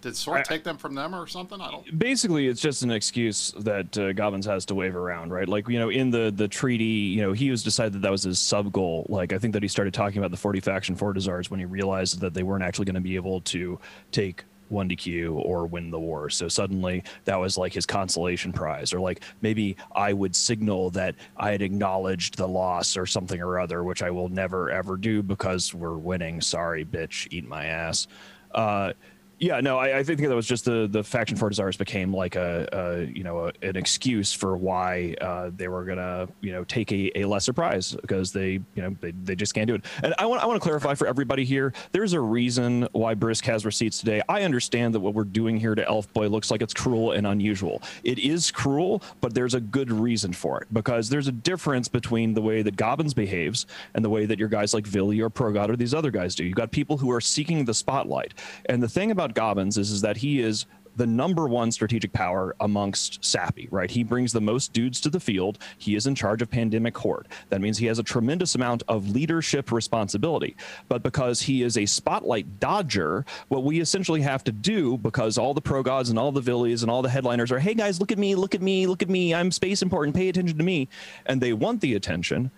did 0.00 0.16
Sword 0.16 0.40
I- 0.40 0.42
take 0.42 0.64
them 0.64 0.76
from 0.76 0.94
them 0.94 1.14
or 1.14 1.26
something? 1.26 1.60
I 1.60 1.70
don't. 1.70 1.98
basically 1.98 2.46
it's 2.46 2.60
just 2.60 2.82
an 2.82 2.90
excuse 2.90 3.52
that 3.58 3.96
uh, 3.96 4.12
Gobbins 4.12 4.44
has 4.44 4.66
to 4.66 4.74
wave 4.74 4.96
around, 4.96 5.32
right? 5.32 5.48
Like 5.48 5.66
you 5.68 5.78
know, 5.78 5.88
in 5.88 6.10
the 6.10 6.30
the 6.34 6.46
treaty, 6.46 6.84
you 6.84 7.22
know, 7.22 7.32
he 7.32 7.50
was 7.50 7.62
decided 7.62 7.94
that 7.94 8.02
that 8.02 8.10
was 8.12 8.22
his 8.24 8.38
sub 8.38 8.70
goal. 8.72 9.06
Like 9.08 9.32
I 9.32 9.38
think 9.38 9.54
that 9.54 9.62
he 9.62 9.68
started 9.68 9.94
talking 9.94 10.18
about 10.18 10.30
the 10.30 10.36
40 10.36 10.60
faction 10.60 10.94
Fortizars 10.96 11.48
when 11.50 11.58
he 11.58 11.64
realized 11.66 12.20
that 12.20 12.34
they 12.34 12.42
weren't 12.42 12.64
actually 12.64 12.84
going 12.84 12.94
to 12.96 13.00
be 13.00 13.16
able 13.16 13.40
to 13.42 13.78
take 14.12 14.44
1DQ 14.72 15.34
or 15.44 15.66
win 15.66 15.90
the 15.90 15.98
war. 15.98 16.30
So 16.30 16.48
suddenly 16.48 17.02
that 17.24 17.36
was 17.36 17.56
like 17.56 17.72
his 17.72 17.86
consolation 17.86 18.52
prize, 18.52 18.92
or 18.92 19.00
like 19.00 19.22
maybe 19.40 19.76
I 19.94 20.12
would 20.12 20.34
signal 20.34 20.90
that 20.90 21.14
I 21.36 21.50
had 21.52 21.62
acknowledged 21.62 22.36
the 22.36 22.48
loss 22.48 22.96
or 22.96 23.06
something 23.06 23.40
or 23.40 23.58
other, 23.58 23.84
which 23.84 24.02
I 24.02 24.10
will 24.10 24.28
never 24.28 24.70
ever 24.70 24.96
do 24.96 25.22
because 25.22 25.74
we're 25.74 25.96
winning. 25.96 26.40
Sorry, 26.40 26.84
bitch, 26.84 27.28
eat 27.30 27.46
my 27.46 27.66
ass. 27.66 28.06
Uh, 28.54 28.92
yeah, 29.38 29.60
no, 29.60 29.78
I, 29.78 29.98
I 29.98 30.02
think 30.04 30.20
that 30.20 30.34
was 30.34 30.46
just 30.46 30.64
the 30.64 30.88
the 30.90 31.02
faction 31.02 31.36
Fortizars 31.36 31.76
became 31.76 32.14
like 32.14 32.36
a, 32.36 32.68
a 32.72 33.04
you 33.06 33.24
know 33.24 33.46
a, 33.46 33.52
an 33.62 33.76
excuse 33.76 34.32
for 34.32 34.56
why 34.56 35.14
uh, 35.20 35.50
they 35.54 35.68
were 35.68 35.84
gonna 35.84 36.28
you 36.40 36.52
know 36.52 36.64
take 36.64 36.92
a, 36.92 37.10
a 37.18 37.24
lesser 37.24 37.52
prize 37.52 37.92
because 37.92 38.32
they 38.32 38.52
you 38.52 38.82
know 38.82 38.96
they, 39.00 39.10
they 39.10 39.34
just 39.34 39.54
can't 39.54 39.66
do 39.66 39.74
it. 39.74 39.84
And 40.02 40.14
I 40.18 40.26
want 40.26 40.42
I 40.42 40.46
want 40.46 40.60
to 40.60 40.62
clarify 40.62 40.94
for 40.94 41.06
everybody 41.06 41.44
here. 41.44 41.72
There's 41.92 42.12
a 42.12 42.20
reason 42.20 42.88
why 42.92 43.14
Brisc 43.14 43.44
has 43.46 43.64
receipts 43.64 43.98
today. 43.98 44.22
I 44.28 44.42
understand 44.42 44.94
that 44.94 45.00
what 45.00 45.14
we're 45.14 45.24
doing 45.24 45.58
here 45.58 45.74
to 45.74 45.86
Elf 45.86 46.12
Boy 46.12 46.28
looks 46.28 46.50
like 46.50 46.62
it's 46.62 46.74
cruel 46.74 47.12
and 47.12 47.26
unusual. 47.26 47.82
It 48.04 48.18
is 48.20 48.50
cruel, 48.50 49.02
but 49.20 49.34
there's 49.34 49.54
a 49.54 49.60
good 49.60 49.90
reason 49.90 50.32
for 50.32 50.60
it 50.60 50.72
because 50.72 51.08
there's 51.08 51.28
a 51.28 51.32
difference 51.32 51.88
between 51.88 52.34
the 52.34 52.42
way 52.42 52.62
that 52.62 52.76
Gobbins 52.76 53.14
behaves 53.14 53.66
and 53.94 54.04
the 54.04 54.10
way 54.10 54.26
that 54.26 54.38
your 54.38 54.48
guys 54.48 54.74
like 54.74 54.86
Vily 54.86 55.20
or 55.20 55.30
Progod 55.30 55.70
or 55.70 55.76
these 55.76 55.94
other 55.94 56.10
guys 56.10 56.34
do. 56.34 56.44
you've 56.44 56.54
got 56.54 56.70
people 56.70 56.96
who 56.98 57.10
are 57.10 57.20
seeking 57.20 57.64
the 57.64 57.74
spotlight, 57.74 58.34
and 58.66 58.82
the 58.82 58.88
thing 58.88 59.10
Gobbins 59.34 59.78
is 59.78 59.90
is 59.90 60.00
that 60.02 60.16
he 60.16 60.40
is 60.40 60.66
the 60.96 61.06
number 61.06 61.48
one 61.48 61.72
strategic 61.72 62.12
power 62.12 62.54
amongst 62.60 63.24
Sappy, 63.24 63.68
right? 63.70 63.90
He 63.90 64.04
brings 64.04 64.32
the 64.32 64.40
most 64.40 64.72
dudes 64.72 65.00
to 65.00 65.10
the 65.10 65.20
field. 65.20 65.58
He 65.78 65.96
is 65.96 66.06
in 66.06 66.14
charge 66.14 66.42
of 66.42 66.50
Pandemic 66.50 66.96
Horde. 66.96 67.28
That 67.48 67.60
means 67.60 67.78
he 67.78 67.86
has 67.86 67.98
a 67.98 68.02
tremendous 68.02 68.54
amount 68.54 68.82
of 68.88 69.10
leadership 69.10 69.72
responsibility. 69.72 70.56
But 70.88 71.02
because 71.02 71.42
he 71.42 71.62
is 71.62 71.76
a 71.76 71.86
spotlight 71.86 72.60
dodger, 72.60 73.24
what 73.48 73.64
we 73.64 73.80
essentially 73.80 74.20
have 74.20 74.44
to 74.44 74.52
do, 74.52 74.96
because 74.98 75.38
all 75.38 75.54
the 75.54 75.60
pro 75.60 75.82
gods 75.82 76.10
and 76.10 76.18
all 76.18 76.32
the 76.32 76.42
Vilys 76.42 76.82
and 76.82 76.90
all 76.90 77.02
the 77.02 77.10
headliners 77.10 77.50
are, 77.50 77.58
hey 77.58 77.74
guys, 77.74 78.00
look 78.00 78.12
at 78.12 78.18
me, 78.18 78.34
look 78.34 78.54
at 78.54 78.62
me, 78.62 78.86
look 78.86 79.02
at 79.02 79.08
me, 79.08 79.34
I'm 79.34 79.50
space 79.50 79.82
important, 79.82 80.16
pay 80.16 80.28
attention 80.28 80.58
to 80.58 80.64
me. 80.64 80.88
And 81.26 81.40
they 81.40 81.52
want 81.52 81.80
the 81.80 81.94
attention 81.94 82.50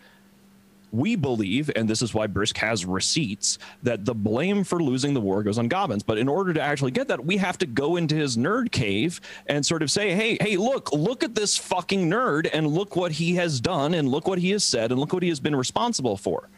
we 0.97 1.17
believe, 1.17 1.71
and 1.77 1.89
this 1.89 2.03
is 2.03 2.15
why 2.15 2.27
Brisc 2.27 2.57
has 2.59 2.85
receipts, 2.85 3.59
that 3.83 4.05
the 4.05 4.15
blame 4.15 4.65
for 4.65 4.83
losing 4.83 5.15
the 5.15 5.21
war 5.21 5.43
goes 5.43 5.59
on 5.59 5.69
Gobbins. 5.69 6.03
But 6.03 6.19
in 6.19 6.29
order 6.29 6.55
to 6.55 6.61
actually 6.61 6.91
get 6.91 7.09
that, 7.09 7.25
we 7.25 7.37
have 7.37 7.59
to 7.59 7.67
go 7.67 7.97
into 7.97 8.15
his 8.15 8.37
nerd 8.37 8.73
cave 8.73 9.21
and 9.47 9.65
sort 9.65 9.83
of 9.83 9.91
say, 9.91 10.15
hey, 10.15 10.39
hey, 10.41 10.57
look, 10.57 10.93
look 10.93 11.23
at 11.23 11.35
this 11.35 11.57
fucking 11.57 12.09
nerd 12.11 12.49
and 12.53 12.67
look 12.67 12.97
what 12.97 13.13
he 13.13 13.35
has 13.37 13.61
done 13.61 13.95
and 13.95 14.09
look 14.09 14.27
what 14.27 14.39
he 14.39 14.51
has 14.51 14.65
said 14.65 14.91
and 14.91 15.01
look 15.01 15.13
what 15.13 15.23
he 15.23 15.29
has 15.29 15.41
been 15.41 15.57
responsible 15.57 16.17
for. 16.17 16.49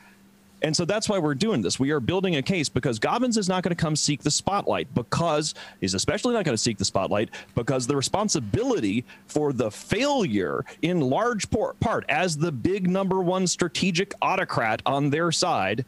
And 0.63 0.77
so 0.77 0.85
that's 0.85 1.09
why 1.09 1.19
we're 1.19 1.35
doing 1.35 1.63
this. 1.63 1.79
We 1.79 1.91
are 1.91 2.01
building 2.01 2.37
a 2.37 2.43
case 2.43 2.69
because 2.69 2.99
Gobbins 2.99 3.37
is 3.37 3.49
not 3.49 3.63
going 3.63 3.75
to 3.75 3.81
come 3.81 3.95
seek 3.95 4.23
the 4.23 4.31
spotlight 4.31 4.93
because 4.95 5.55
he's 5.81 5.95
especially 5.95 6.35
not 6.35 6.45
going 6.45 6.57
to 6.57 6.63
seek 6.63 6.79
the 6.79 6.85
spotlight 6.85 7.31
because 7.55 7.87
the 7.87 7.97
responsibility 7.97 9.05
for 9.27 9.53
the 9.53 9.71
failure 9.71 10.65
in 10.83 11.01
large 11.01 11.49
part 11.51 12.05
as 12.09 12.37
the 12.37 12.51
big 12.51 12.89
number 12.89 13.21
one 13.21 13.47
strategic 13.47 14.15
autocrat 14.21 14.83
on 14.85 15.11
their 15.11 15.31
side 15.31 15.85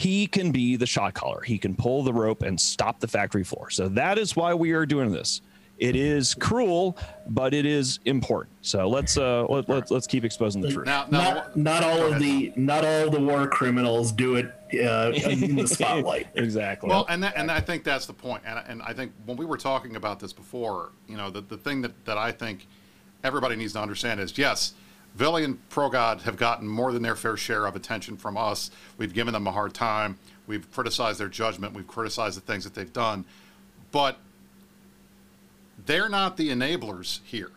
he 0.00 0.26
can 0.26 0.50
be 0.50 0.76
the 0.76 0.86
shot 0.86 1.12
caller. 1.12 1.42
He 1.42 1.58
can 1.58 1.76
pull 1.76 2.02
the 2.02 2.12
rope 2.14 2.40
and 2.40 2.58
stop 2.58 3.00
the 3.00 3.06
factory 3.06 3.44
floor. 3.44 3.68
So 3.68 3.86
that 3.90 4.16
is 4.16 4.34
why 4.34 4.54
we 4.54 4.72
are 4.72 4.86
doing 4.86 5.12
this. 5.12 5.42
It 5.80 5.96
is 5.96 6.34
cruel, 6.34 6.98
but 7.26 7.54
it 7.54 7.64
is 7.64 8.00
important. 8.04 8.54
So 8.60 8.86
let's 8.86 9.16
uh 9.16 9.46
let, 9.48 9.66
let's 9.66 9.90
let's 9.90 10.06
keep 10.06 10.24
exposing 10.24 10.60
the 10.60 10.70
truth. 10.70 10.84
Now, 10.84 11.06
now 11.10 11.34
Not 11.34 11.56
not 11.56 11.82
all 11.82 12.12
of 12.12 12.20
the 12.20 12.52
not 12.54 12.84
all 12.84 13.08
the 13.08 13.18
war 13.18 13.48
criminals 13.48 14.12
do 14.12 14.36
it 14.36 14.52
uh, 14.74 15.12
in 15.14 15.56
the 15.56 15.66
spotlight. 15.66 16.28
exactly. 16.34 16.90
Well, 16.90 17.06
and 17.08 17.22
that, 17.22 17.34
and 17.36 17.50
I 17.50 17.60
think 17.60 17.82
that's 17.82 18.04
the 18.04 18.12
point. 18.12 18.42
And, 18.44 18.62
and 18.68 18.82
I 18.82 18.92
think 18.92 19.12
when 19.24 19.38
we 19.38 19.46
were 19.46 19.56
talking 19.56 19.96
about 19.96 20.20
this 20.20 20.34
before, 20.34 20.92
you 21.08 21.16
know, 21.16 21.30
the, 21.30 21.40
the 21.40 21.56
thing 21.56 21.80
that, 21.82 22.04
that 22.04 22.18
I 22.18 22.30
think 22.30 22.66
everybody 23.24 23.56
needs 23.56 23.72
to 23.72 23.80
understand 23.80 24.20
is 24.20 24.36
yes, 24.36 24.74
Vily 25.14 25.44
and 25.44 25.58
Progod 25.70 26.20
have 26.22 26.36
gotten 26.36 26.68
more 26.68 26.92
than 26.92 27.02
their 27.02 27.16
fair 27.16 27.36
share 27.36 27.66
of 27.66 27.74
attention 27.74 28.16
from 28.18 28.36
us. 28.36 28.70
We've 28.98 29.14
given 29.14 29.32
them 29.32 29.46
a 29.46 29.52
hard 29.52 29.74
time. 29.74 30.18
We've 30.46 30.70
criticized 30.70 31.18
their 31.18 31.28
judgment. 31.28 31.74
We've 31.74 31.86
criticized 31.86 32.36
the 32.36 32.42
things 32.42 32.64
that 32.64 32.74
they've 32.74 32.92
done. 32.92 33.24
But 33.92 34.18
they're 35.86 36.08
not 36.08 36.36
the 36.36 36.50
enablers 36.50 37.20
here. 37.24 37.50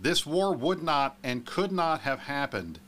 This 0.00 0.26
war 0.26 0.52
would 0.52 0.82
not 0.82 1.16
and 1.22 1.44
could 1.44 1.72
not 1.72 2.00
have 2.00 2.20
happened 2.20 2.78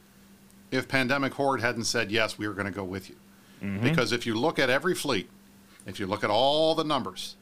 if 0.70 0.88
Pandemic 0.88 1.34
Horde 1.34 1.60
hadn't 1.60 1.84
said, 1.84 2.10
yes, 2.10 2.38
we 2.38 2.46
are 2.46 2.52
going 2.52 2.66
to 2.66 2.72
go 2.72 2.84
with 2.84 3.08
you. 3.08 3.16
Mm-hmm. 3.62 3.84
Because 3.84 4.12
if 4.12 4.26
you 4.26 4.34
look 4.34 4.58
at 4.58 4.70
every 4.70 4.94
fleet, 4.94 5.28
if 5.86 6.00
you 6.00 6.06
look 6.06 6.24
at 6.24 6.30
all 6.30 6.74
the 6.74 6.84
numbers, 6.84 7.36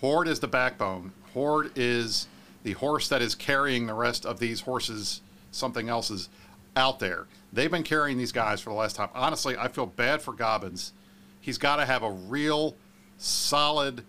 Horde 0.00 0.28
is 0.28 0.40
the 0.40 0.48
backbone. 0.48 1.12
Horde 1.32 1.72
is 1.76 2.28
the 2.62 2.72
horse 2.72 3.08
that 3.08 3.20
is 3.22 3.34
carrying 3.34 3.86
the 3.86 3.94
rest 3.94 4.24
of 4.24 4.38
these 4.38 4.60
horses, 4.60 5.20
something 5.50 5.88
else 5.88 6.10
is 6.10 6.28
out 6.76 6.98
there. 6.98 7.26
They've 7.52 7.70
been 7.70 7.82
carrying 7.82 8.18
these 8.18 8.32
guys 8.32 8.60
for 8.60 8.70
the 8.70 8.76
last 8.76 8.96
time. 8.96 9.08
Honestly, 9.14 9.56
I 9.56 9.68
feel 9.68 9.86
bad 9.86 10.22
for 10.22 10.32
Gobbins. 10.32 10.92
He's 11.40 11.58
got 11.58 11.76
to 11.76 11.84
have 11.84 12.02
a 12.02 12.10
real 12.10 12.74
solid 13.18 14.02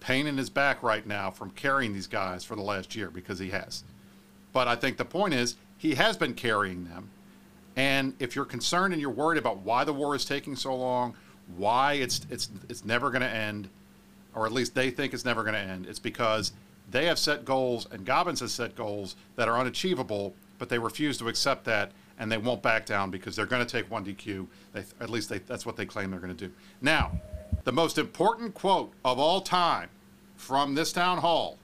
pain 0.00 0.26
in 0.26 0.36
his 0.36 0.50
back 0.50 0.82
right 0.82 1.06
now 1.06 1.30
from 1.30 1.50
carrying 1.50 1.92
these 1.92 2.06
guys 2.06 2.44
for 2.44 2.56
the 2.56 2.62
last 2.62 2.94
year 2.94 3.10
because 3.10 3.38
he 3.38 3.50
has. 3.50 3.84
But 4.52 4.68
I 4.68 4.76
think 4.76 4.96
the 4.96 5.04
point 5.04 5.34
is 5.34 5.56
he 5.76 5.94
has 5.94 6.16
been 6.16 6.34
carrying 6.34 6.84
them. 6.84 7.10
And 7.76 8.14
if 8.18 8.34
you're 8.34 8.44
concerned 8.44 8.92
and 8.92 9.00
you're 9.00 9.10
worried 9.10 9.38
about 9.38 9.58
why 9.58 9.84
the 9.84 9.92
war 9.92 10.14
is 10.14 10.24
taking 10.24 10.56
so 10.56 10.74
long, 10.74 11.14
why 11.56 11.94
it's 11.94 12.26
it's 12.28 12.50
it's 12.68 12.84
never 12.84 13.10
going 13.10 13.22
to 13.22 13.28
end, 13.28 13.68
or 14.34 14.46
at 14.46 14.52
least 14.52 14.74
they 14.74 14.90
think 14.90 15.14
it's 15.14 15.24
never 15.24 15.42
going 15.42 15.54
to 15.54 15.60
end, 15.60 15.86
it's 15.86 16.00
because 16.00 16.52
they 16.90 17.06
have 17.06 17.18
set 17.18 17.44
goals 17.44 17.86
and 17.90 18.04
Gobbins 18.04 18.40
has 18.40 18.52
set 18.52 18.74
goals 18.74 19.14
that 19.36 19.48
are 19.48 19.58
unachievable, 19.58 20.34
but 20.58 20.68
they 20.68 20.78
refuse 20.78 21.18
to 21.18 21.28
accept 21.28 21.64
that 21.66 21.92
and 22.18 22.32
they 22.32 22.38
won't 22.38 22.62
back 22.62 22.84
down 22.84 23.10
because 23.10 23.36
they're 23.36 23.46
going 23.46 23.64
to 23.64 23.70
take 23.70 23.90
one 23.90 24.04
DQ. 24.04 24.46
They, 24.72 24.84
at 25.00 25.10
least 25.10 25.28
they, 25.28 25.38
that's 25.38 25.64
what 25.64 25.76
they 25.76 25.86
claim 25.86 26.10
they're 26.10 26.20
going 26.20 26.34
to 26.34 26.48
do. 26.48 26.52
Now, 26.82 27.12
the 27.68 27.72
most 27.72 27.98
important 27.98 28.54
quote 28.54 28.94
of 29.04 29.18
all 29.18 29.42
time 29.42 29.90
from 30.36 30.74
this 30.74 30.90
town 30.90 31.18
hall 31.18 31.58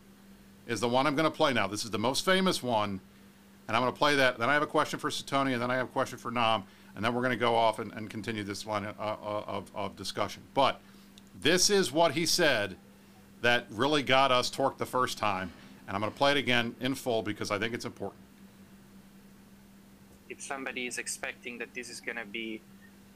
is 0.66 0.78
the 0.78 0.86
one 0.86 1.07
I'm 1.07 1.16
going 1.16 1.24
to 1.24 1.34
play 1.34 1.55
now. 1.55 1.66
This 1.66 1.82
is 1.82 1.90
the 1.90 1.98
most 1.98 2.26
famous 2.26 2.62
one, 2.62 3.00
and 3.66 3.74
I'm 3.74 3.82
going 3.82 3.90
to 3.90 3.98
play 3.98 4.14
that. 4.16 4.38
Then 4.38 4.50
I 4.50 4.52
have 4.52 4.61
a 4.61 4.66
question 4.66 4.98
for 4.98 5.09
Sutonia, 5.09 5.55
and 5.55 5.62
then 5.62 5.70
I 5.70 5.76
have 5.76 5.86
a 5.86 5.92
question 5.92 6.18
for 6.18 6.30
Nam. 6.30 6.64
and 6.94 7.02
then 7.02 7.14
we're 7.14 7.22
going 7.22 7.30
to 7.30 7.38
go 7.38 7.55
off 7.55 7.78
and, 7.78 7.90
and 7.94 8.11
continue 8.11 8.44
this 8.44 8.66
line 8.66 8.84
of, 8.84 9.00
uh, 9.00 9.16
of, 9.46 9.70
of 9.74 9.96
discussion. 9.96 10.42
But 10.52 10.78
this 11.40 11.70
is 11.70 11.90
what 11.90 12.12
he 12.12 12.26
said 12.26 12.76
that 13.40 13.64
really 13.70 14.02
got 14.02 14.30
us 14.30 14.50
torqued 14.50 14.76
the 14.76 14.84
first 14.84 15.16
time, 15.16 15.50
and 15.88 15.96
I'm 15.96 16.02
going 16.02 16.12
to 16.12 16.18
play 16.18 16.32
it 16.32 16.36
again 16.36 16.76
in 16.80 16.94
full 16.94 17.22
because 17.22 17.50
I 17.50 17.59
think 17.59 17.72
it's 17.72 17.86
important. 17.86 18.20
If 20.28 20.42
somebody 20.42 20.86
is 20.86 20.98
expecting 20.98 21.57
that 21.61 21.72
this 21.72 21.88
is 21.88 21.98
going 21.98 22.18
to 22.18 22.26
be 22.26 22.61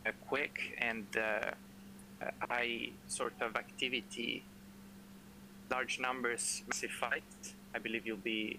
a 0.07 0.13
quick 0.27 0.75
and 0.79 1.05
uh, 1.19 1.51
high 2.49 2.91
sort 3.07 3.35
of 3.41 3.57
activity, 3.57 4.45
large 5.71 5.99
numbers, 6.01 6.63
massive 6.69 6.91
fight, 6.91 7.23
I 7.75 7.79
believe 7.79 8.07
you'll 8.07 8.17
be 8.17 8.59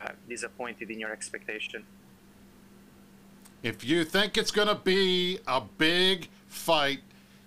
uh, 0.00 0.10
disappointed 0.28 0.90
in 0.90 1.00
your 1.00 1.12
expectation. 1.12 1.84
If 3.62 3.84
you 3.84 4.04
think 4.04 4.36
it's 4.36 4.50
going 4.50 4.68
to 4.68 4.74
be 4.74 5.38
a 5.46 5.60
big 5.60 6.28
fight, 6.48 7.00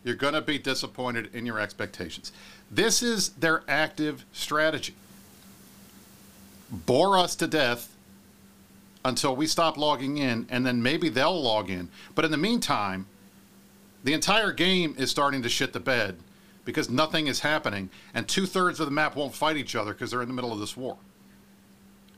you're 0.03 0.15
going 0.15 0.33
to 0.33 0.41
be 0.41 0.57
disappointed 0.57 1.33
in 1.33 1.45
your 1.45 1.59
expectations. 1.59 2.31
This 2.71 3.03
is 3.03 3.29
their 3.29 3.63
active 3.67 4.25
strategy. 4.31 4.95
Bore 6.71 7.17
us 7.17 7.35
to 7.37 7.47
death 7.47 7.93
until 9.03 9.35
we 9.35 9.45
stop 9.45 9.77
logging 9.77 10.17
in, 10.17 10.47
and 10.49 10.65
then 10.65 10.81
maybe 10.81 11.09
they'll 11.09 11.41
log 11.41 11.69
in. 11.69 11.89
But 12.15 12.25
in 12.25 12.31
the 12.31 12.37
meantime, 12.37 13.07
the 14.05 14.13
entire 14.13 14.51
game 14.51 14.95
is 14.99 15.09
starting 15.09 15.41
to 15.41 15.49
shit 15.49 15.73
the 15.73 15.79
bed 15.79 16.17
because 16.63 16.89
nothing 16.91 17.25
is 17.25 17.39
happening, 17.39 17.89
and 18.13 18.27
two 18.27 18.45
thirds 18.45 18.79
of 18.79 18.85
the 18.85 18.91
map 18.91 19.15
won't 19.15 19.33
fight 19.33 19.57
each 19.57 19.75
other 19.75 19.93
because 19.93 20.11
they're 20.11 20.21
in 20.21 20.27
the 20.27 20.33
middle 20.33 20.53
of 20.53 20.59
this 20.59 20.77
war. 20.77 20.97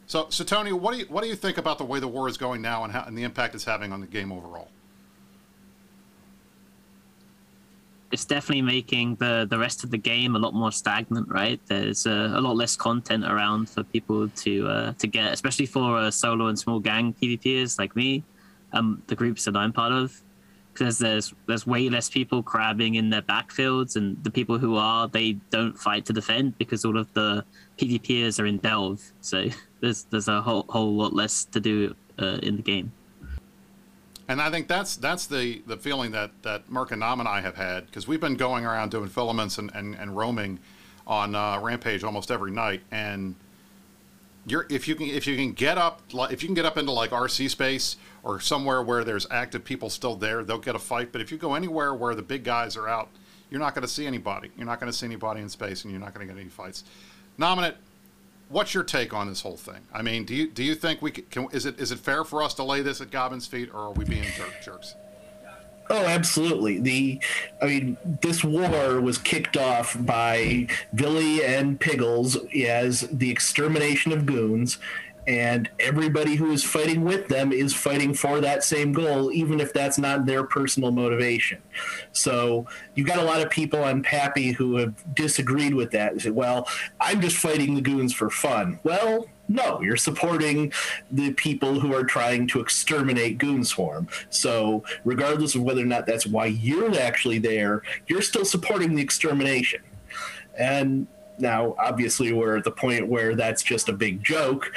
So, 0.05 0.27
so 0.29 0.43
Tony, 0.43 0.73
what 0.73 0.93
do 0.93 0.99
you 0.99 1.05
what 1.05 1.23
do 1.23 1.29
you 1.29 1.35
think 1.35 1.57
about 1.57 1.77
the 1.77 1.85
way 1.85 2.01
the 2.01 2.07
war 2.07 2.27
is 2.27 2.37
going 2.37 2.61
now 2.61 2.83
and 2.83 2.91
how 2.91 3.03
and 3.05 3.17
the 3.17 3.23
impact 3.23 3.55
it's 3.55 3.63
having 3.63 3.93
on 3.93 4.01
the 4.01 4.07
game 4.07 4.33
overall? 4.33 4.67
It's 8.11 8.25
definitely 8.25 8.63
making 8.63 9.15
the 9.15 9.47
the 9.49 9.57
rest 9.57 9.85
of 9.85 9.89
the 9.89 9.97
game 9.97 10.35
a 10.35 10.39
lot 10.39 10.53
more 10.53 10.73
stagnant, 10.73 11.29
right? 11.29 11.59
There's 11.67 12.05
uh, 12.05 12.33
a 12.35 12.41
lot 12.41 12.57
less 12.57 12.75
content 12.75 13.23
around 13.23 13.69
for 13.69 13.83
people 13.83 14.27
to 14.27 14.67
uh, 14.67 14.93
to 14.97 15.07
get, 15.07 15.31
especially 15.31 15.67
for 15.67 15.97
uh, 15.97 16.11
solo 16.11 16.47
and 16.47 16.59
small 16.59 16.79
gang 16.81 17.13
PvPers 17.13 17.79
like 17.79 17.95
me, 17.95 18.25
um, 18.73 19.01
the 19.07 19.15
groups 19.15 19.45
that 19.45 19.55
I'm 19.55 19.71
part 19.71 19.93
of 19.93 20.21
because 20.77 20.99
there's 20.99 21.33
there's 21.47 21.65
way 21.65 21.89
less 21.89 22.09
people 22.09 22.43
crabbing 22.43 22.95
in 22.95 23.09
their 23.09 23.21
backfields, 23.21 23.95
and 23.95 24.21
the 24.23 24.29
people 24.29 24.57
who 24.57 24.75
are 24.75 25.07
they 25.07 25.33
don't 25.49 25.77
fight 25.77 26.05
to 26.05 26.13
defend 26.13 26.57
because 26.57 26.85
all 26.85 26.97
of 26.97 27.11
the 27.13 27.43
PvPers 27.77 28.39
are 28.39 28.45
in 28.45 28.57
delve. 28.57 29.01
So 29.21 29.47
there's 29.81 30.03
there's 30.05 30.27
a 30.27 30.41
whole 30.41 30.65
whole 30.69 30.93
lot 30.93 31.13
less 31.13 31.45
to 31.45 31.59
do 31.59 31.95
uh, 32.19 32.39
in 32.43 32.57
the 32.57 32.61
game. 32.61 32.91
And 34.29 34.41
I 34.41 34.51
think 34.51 34.67
that's 34.67 34.97
that's 34.97 35.25
the 35.25 35.63
the 35.65 35.77
feeling 35.77 36.11
that 36.11 36.31
that 36.43 36.69
Merc 36.69 36.91
and 36.91 36.99
Nam 36.99 37.19
and 37.19 37.29
I 37.29 37.41
have 37.41 37.55
had 37.55 37.87
because 37.87 38.07
we've 38.07 38.21
been 38.21 38.35
going 38.35 38.65
around 38.65 38.91
doing 38.91 39.09
filaments 39.09 39.57
and 39.57 39.71
and, 39.73 39.95
and 39.95 40.15
roaming 40.15 40.59
on 41.07 41.33
uh, 41.33 41.59
Rampage 41.59 42.03
almost 42.03 42.29
every 42.29 42.51
night 42.51 42.81
and 42.91 43.35
you're 44.45 44.67
if 44.69 44.87
you 44.87 44.95
can 44.95 45.07
if 45.07 45.25
you 45.25 45.37
can 45.37 45.53
get 45.53 45.77
up 45.77 46.01
if 46.29 46.43
you 46.43 46.47
can 46.49 46.53
get 46.53 46.65
up 46.65 46.77
into 46.77 46.91
like 46.91 47.11
RC 47.11 47.49
space 47.49 47.95
or 48.27 48.41
somewhere 48.41 48.81
where 48.81 49.05
there's 49.05 49.25
active 49.31 49.63
people 49.63 49.89
still 49.89 50.15
there, 50.15 50.43
they'll 50.43 50.57
get 50.57 50.75
a 50.75 50.79
fight. 50.79 51.13
But 51.13 51.21
if 51.21 51.31
you 51.31 51.37
go 51.37 51.55
anywhere 51.55 51.93
where 51.93 52.13
the 52.13 52.21
big 52.21 52.43
guys 52.43 52.75
are 52.75 52.89
out, 52.89 53.07
you're 53.49 53.61
not 53.61 53.73
going 53.73 53.83
to 53.83 53.87
see 53.87 54.05
anybody. 54.05 54.51
You're 54.57 54.65
not 54.65 54.81
going 54.81 54.91
to 54.91 54.97
see 54.97 55.05
anybody 55.05 55.39
in 55.39 55.47
space, 55.47 55.83
and 55.83 55.91
you're 55.91 56.01
not 56.01 56.13
going 56.13 56.27
to 56.27 56.33
get 56.33 56.39
any 56.39 56.49
fights. 56.49 56.83
Nominate. 57.37 57.75
What's 58.49 58.73
your 58.73 58.83
take 58.83 59.13
on 59.13 59.27
this 59.27 59.41
whole 59.41 59.57
thing? 59.57 59.81
I 59.93 60.01
mean, 60.01 60.25
do 60.25 60.33
you 60.33 60.47
do 60.49 60.63
you 60.63 60.75
think 60.75 61.01
we 61.01 61.11
can, 61.11 61.47
is 61.51 61.65
it 61.65 61.79
is 61.79 61.91
it 61.91 61.99
fair 61.99 62.23
for 62.23 62.43
us 62.43 62.53
to 62.55 62.63
lay 62.63 62.81
this 62.81 63.01
at 63.01 63.11
Gobbin's 63.11 63.47
feet, 63.47 63.69
or 63.73 63.79
are 63.79 63.91
we 63.91 64.05
being 64.05 64.23
jerk, 64.37 64.61
jerks? 64.63 64.95
Oh, 65.89 66.05
absolutely. 66.05 66.79
The, 66.79 67.21
I 67.61 67.65
mean, 67.65 67.97
this 68.21 68.43
war 68.43 68.99
was 68.99 69.17
kicked 69.17 69.55
off 69.55 69.95
by 70.05 70.67
Vily 70.91 71.45
and 71.45 71.79
Piggles 71.79 72.35
as 72.53 73.01
the 73.11 73.31
extermination 73.31 74.11
of 74.11 74.25
goons, 74.25 74.79
and 75.27 75.69
everybody 75.79 76.35
who 76.35 76.51
is 76.51 76.63
fighting 76.63 77.03
with 77.03 77.27
them 77.27 77.51
is 77.51 77.73
fighting 77.73 78.13
for 78.13 78.39
that 78.39 78.63
same 78.63 78.93
goal, 78.93 79.29
even 79.33 79.59
if 79.59 79.73
that's 79.73 79.97
not 79.97 80.25
their 80.25 80.43
personal 80.45 80.89
motivation. 80.91 81.61
So 82.13 82.65
you've 82.95 83.07
got 83.07 83.19
a 83.19 83.23
lot 83.23 83.41
of 83.41 83.49
people 83.49 83.83
on 83.83 84.01
Pappy 84.01 84.53
who 84.53 84.77
have 84.77 85.15
disagreed 85.15 85.73
with 85.73 85.91
that 85.91 86.19
said, 86.21 86.33
well, 86.33 86.69
I'm 87.01 87.19
just 87.19 87.35
fighting 87.35 87.75
the 87.75 87.81
goons 87.81 88.13
for 88.13 88.29
fun. 88.29 88.79
Well, 88.83 89.27
no, 89.49 89.81
you're 89.81 89.97
supporting 89.97 90.71
the 91.11 91.33
people 91.33 91.79
who 91.79 91.93
are 91.93 92.03
trying 92.03 92.47
to 92.47 92.59
exterminate 92.59 93.37
Goonswarm. 93.37 94.09
So, 94.29 94.83
regardless 95.05 95.55
of 95.55 95.61
whether 95.61 95.81
or 95.81 95.85
not 95.85 96.05
that's 96.05 96.25
why 96.25 96.47
you're 96.47 96.99
actually 96.99 97.39
there, 97.39 97.81
you're 98.07 98.21
still 98.21 98.43
supporting 98.43 98.95
the 98.95 99.01
extermination. 99.01 99.81
And 100.57 101.07
now, 101.39 101.75
obviously, 101.79 102.33
we're 102.33 102.57
at 102.57 102.65
the 102.65 102.71
point 102.71 103.07
where 103.07 103.35
that's 103.35 103.63
just 103.63 103.87
a 103.87 103.93
big 103.93 104.21
joke 104.21 104.73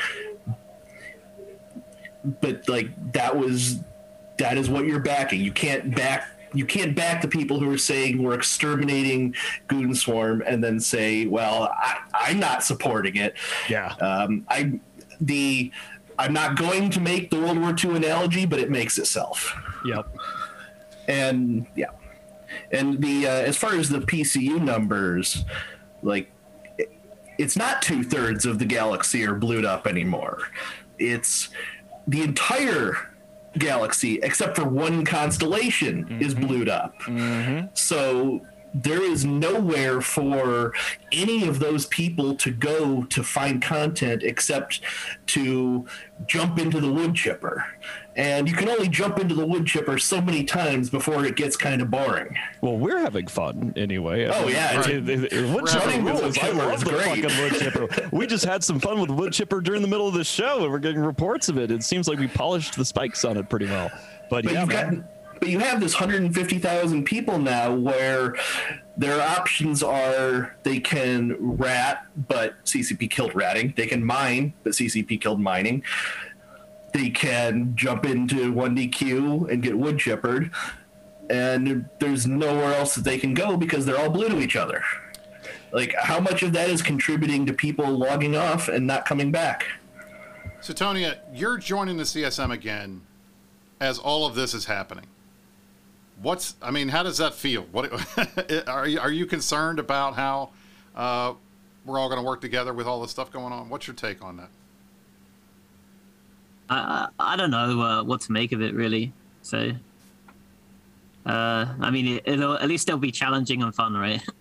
but 2.25 2.69
like 2.69 2.91
that 3.13 3.37
was 3.37 3.81
that 4.39 4.57
is 4.57 4.69
what 4.69 4.87
you're 4.87 5.01
backing. 5.01 5.41
You 5.41 5.53
can't 5.53 5.95
back 5.95 6.29
you 6.53 6.67
can't 6.67 6.95
back 6.95 7.23
the 7.23 7.29
people 7.29 7.61
who 7.61 7.71
are 7.71 7.79
saying 7.79 8.23
we're 8.23 8.35
exterminating 8.35 9.35
Goonswarm 9.69 10.43
and 10.45 10.63
then 10.63 10.81
say, 10.81 11.27
well, 11.27 11.73
I, 12.13 12.31
am 12.31 12.41
not 12.41 12.65
supporting 12.65 13.17
it. 13.17 13.35
Yeah. 13.69 13.93
Um, 14.01 14.45
I 14.49 14.81
the 15.21 15.71
I'm 16.19 16.33
not 16.33 16.57
going 16.57 16.91
to 16.91 17.01
make 17.01 17.31
the 17.31 17.39
World 17.39 17.59
War 17.59 17.75
II 17.83 17.97
analogy, 17.97 18.45
but 18.45 18.59
it 18.59 18.71
makes 18.71 18.99
itself. 18.99 19.55
Yep. 19.85 20.15
And 21.09 21.67
yeah, 21.77 21.91
and 22.73 23.01
the 23.01 23.27
uh, 23.27 23.31
as 23.31 23.57
far 23.57 23.75
as 23.75 23.89
the 23.89 24.01
PCU 24.01 24.61
numbers, 24.61 25.45
like 26.03 26.31
it, 26.79 26.93
it's 27.39 27.57
not 27.57 27.81
two 27.83 28.03
thirds 28.03 28.45
of 28.45 28.59
the 28.59 28.67
galaxy 28.67 29.25
are 29.25 29.35
blued 29.35 29.65
up 29.65 29.87
anymore. 29.87 30.39
It's 30.99 31.49
the 32.07 32.23
entire 32.23 32.95
galaxy, 33.59 34.21
except 34.23 34.57
for 34.57 34.65
one 34.65 35.05
constellation, 35.05 36.05
mm-hmm. 36.05 36.23
is 36.23 36.35
blued 36.35 36.69
up. 36.69 36.99
Mm-hmm. 37.03 37.67
So 37.75 38.41
there 38.73 39.03
is 39.03 39.25
nowhere 39.25 40.01
for 40.01 40.73
any 41.13 41.47
of 41.49 41.59
those 41.59 41.87
people 41.87 42.37
to 42.37 42.51
go 42.51 43.03
to 43.05 43.23
find 43.23 43.61
content 43.61 44.23
except 44.23 44.81
to 45.27 45.87
jump 46.27 46.59
into 46.59 46.81
the 46.81 46.91
wood 46.91 47.15
chipper. 47.15 47.65
And 48.17 48.49
you 48.49 48.55
can 48.55 48.69
only 48.69 48.89
jump 48.89 49.19
into 49.19 49.35
the 49.35 49.47
wood 49.47 49.67
chipper 49.67 49.97
so 49.99 50.21
many 50.21 50.45
times 50.45 50.91
before 50.91 51.25
it 51.25 51.37
gets 51.37 51.57
kind 51.57 51.81
of 51.81 51.91
boring. 51.91 52.37
Well, 52.61 52.77
we're 52.77 52.99
having 52.99 53.29
fun 53.29 53.73
anyway. 53.77 54.27
Oh, 54.27 54.49
yeah. 54.49 54.81
Right. 54.81 55.05
wood 55.05 55.67
chipper 55.67 56.01
rules. 56.01 56.39
I 56.39 56.51
love 56.51 56.85
the 56.85 56.91
great. 56.91 57.25
fucking 57.25 57.43
wood 57.43 57.55
chipper. 57.55 58.11
we 58.13 58.27
just 58.27 58.45
had 58.45 58.65
some 58.65 58.81
fun 58.81 59.01
with 59.01 59.11
wood 59.11 59.33
chipper 59.33 59.61
during 59.61 59.81
the 59.81 59.89
middle 59.89 60.09
of 60.09 60.15
the 60.15 60.25
show, 60.25 60.65
and 60.65 60.73
we're 60.73 60.81
getting 60.81 61.01
reports 61.01 61.49
of 61.49 61.57
it. 61.57 61.71
It 61.71 61.85
seems 61.85 62.09
like 62.09 62.19
we 62.19 62.29
polished 62.29 62.77
the 62.77 62.85
spikes 62.85 63.25
on 63.25 63.37
it 63.37 63.49
pretty 63.49 63.67
well. 63.67 63.91
But, 64.29 64.45
but 64.45 64.53
yeah, 64.53 64.65
man 64.65 65.09
but 65.41 65.49
you 65.49 65.59
have 65.59 65.81
this 65.81 65.95
150,000 65.95 67.05
people 67.05 67.39
now 67.39 67.75
where 67.75 68.37
their 68.97 69.21
options 69.21 69.83
are 69.83 70.55
they 70.63 70.79
can 70.79 71.35
rat, 71.41 72.07
but 72.29 72.63
CCP 72.67 73.11
killed 73.11 73.35
ratting. 73.35 73.73
They 73.75 73.87
can 73.87 74.05
mine, 74.05 74.53
but 74.63 74.75
CCP 74.75 75.21
killed 75.21 75.41
mining. 75.41 75.83
They 76.93 77.11
can 77.11 77.75
jump 77.77 78.05
into 78.05 78.53
1DQ 78.53 79.51
and 79.51 79.63
get 79.63 79.79
wood 79.79 79.99
chippered. 79.99 80.51
And 81.29 81.89
there's 82.01 82.27
nowhere 82.27 82.75
else 82.75 82.97
that 82.97 83.05
they 83.05 83.19
can 83.19 83.35
go 83.35 83.57
because 83.57 83.87
they're 83.87 83.99
all 83.99 84.11
blue 84.11 84.29
to 84.29 84.41
each 84.41 84.57
other. 84.57 84.83
Like, 85.73 85.95
how 85.97 86.19
much 86.19 86.43
of 86.43 86.53
that 86.55 86.69
is 86.69 86.83
contributing 86.83 87.47
to 87.47 87.53
people 87.53 87.87
logging 87.87 88.37
off 88.37 88.69
and 88.69 88.87
not 88.87 89.07
coming 89.07 89.31
back? 89.31 89.67
So, 90.61 90.75
Tonya, 90.75 91.19
you're 91.33 91.59
joining 91.59 91.97
the 91.97 92.03
CSM 92.03 92.51
again 92.51 93.03
as 93.81 93.99
all 93.99 94.27
of 94.27 94.35
this 94.35 94.53
is 94.53 94.65
happening 94.65 95.07
what's 96.21 96.55
I 96.63 96.71
mean, 96.71 96.89
how 96.89 97.03
does 97.03 97.19
that 97.19 97.35
feel? 97.35 97.63
What 97.73 97.91
are 98.69 98.87
you, 98.87 99.01
are 99.01 99.11
you 99.11 99.27
concerned 99.27 99.79
about 99.79 100.15
how 100.15 100.51
uh, 100.95 101.35
we're 101.85 101.99
all 101.99 102.09
going 102.09 102.21
to 102.21 102.27
work 102.27 102.41
together 102.41 102.73
with 102.73 102.87
all 102.87 103.01
this 103.01 103.11
stuff 103.11 103.31
going 103.31 103.53
on? 103.53 103.69
What's 103.69 103.87
your 103.87 103.95
take 103.95 104.23
on 104.23 104.37
that? 104.39 104.51
I 106.71 107.09
I 107.19 107.37
don't 107.37 107.51
know 107.51 107.81
uh, 107.81 108.03
what 108.05 108.23
to 108.23 108.33
make 108.33 108.53
of 108.53 108.63
it 108.63 108.75
really. 108.75 109.13
So, 109.43 109.73
uh, 111.27 111.75
I 111.81 111.91
mean, 111.91 112.21
it, 112.25 112.39
will 112.39 112.55
at 112.55 112.69
least 112.69 112.89
it'll 112.89 113.01
be 113.01 113.11
challenging 113.11 113.63
and 113.63 113.75
fun, 113.75 113.95
right? 113.95 114.23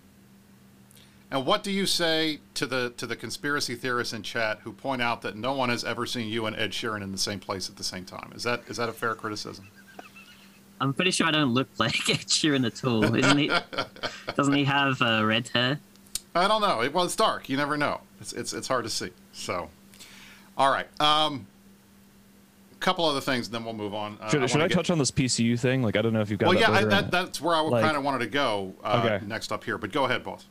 And 1.32 1.46
what 1.46 1.62
do 1.62 1.70
you 1.70 1.86
say 1.86 2.40
to 2.54 2.66
the 2.66 2.92
to 2.96 3.06
the 3.06 3.14
conspiracy 3.14 3.76
theorists 3.76 4.12
in 4.12 4.22
chat 4.22 4.58
who 4.64 4.72
point 4.72 5.00
out 5.00 5.22
that 5.22 5.36
no 5.36 5.52
one 5.52 5.68
has 5.68 5.84
ever 5.84 6.04
seen 6.04 6.28
you 6.28 6.46
and 6.46 6.56
Ed 6.56 6.72
Sheeran 6.72 7.02
in 7.02 7.12
the 7.12 7.18
same 7.18 7.38
place 7.38 7.68
at 7.68 7.76
the 7.76 7.84
same 7.84 8.04
time? 8.04 8.32
Is 8.34 8.42
that 8.42 8.62
is 8.66 8.78
that 8.78 8.88
a 8.88 8.92
fair 8.92 9.14
criticism? 9.14 9.68
I'm 10.80 10.92
pretty 10.92 11.12
sure 11.12 11.28
I 11.28 11.30
don't 11.30 11.54
look 11.54 11.68
like 11.78 12.10
Ed 12.10 12.26
Sheeran 12.26 12.66
at 12.66 12.84
all. 12.84 13.14
Isn't 13.14 13.38
he? 13.38 13.46
Doesn't 14.34 14.54
he 14.54 14.64
have 14.64 15.00
uh, 15.00 15.24
red 15.24 15.48
hair? 15.48 15.78
I 16.34 16.48
don't 16.48 16.62
know. 16.62 16.88
Well, 16.92 17.04
it's 17.04 17.16
dark. 17.16 17.48
You 17.48 17.56
never 17.56 17.76
know. 17.76 18.00
It's 18.20 18.32
it's 18.32 18.52
it's 18.52 18.66
hard 18.66 18.82
to 18.82 18.90
see. 18.90 19.10
So, 19.32 19.70
all 20.58 20.72
right. 20.72 20.88
Um, 21.00 21.46
couple 22.80 23.04
other 23.04 23.20
things, 23.20 23.46
and 23.46 23.54
then 23.54 23.64
we'll 23.64 23.74
move 23.74 23.94
on. 23.94 24.18
Uh, 24.20 24.28
should 24.28 24.42
I, 24.42 24.46
should 24.46 24.60
I 24.60 24.68
get... 24.68 24.74
touch 24.74 24.90
on 24.90 24.98
this 24.98 25.10
PCU 25.10 25.58
thing? 25.58 25.82
Like, 25.82 25.96
I 25.96 26.02
don't 26.02 26.12
know 26.12 26.20
if 26.20 26.30
you've 26.30 26.38
got. 26.38 26.48
Well, 26.48 26.58
that 26.58 26.70
yeah, 26.70 26.78
I, 26.78 26.84
that, 26.84 27.10
that's 27.10 27.40
where 27.40 27.54
I 27.54 27.60
like, 27.60 27.84
kind 27.84 27.96
of 27.96 28.02
wanted 28.02 28.20
to 28.20 28.26
go 28.26 28.74
uh, 28.82 29.02
okay. 29.04 29.24
next 29.26 29.52
up 29.52 29.62
here. 29.64 29.78
But 29.78 29.92
go 29.92 30.04
ahead, 30.04 30.24
boss. 30.24 30.46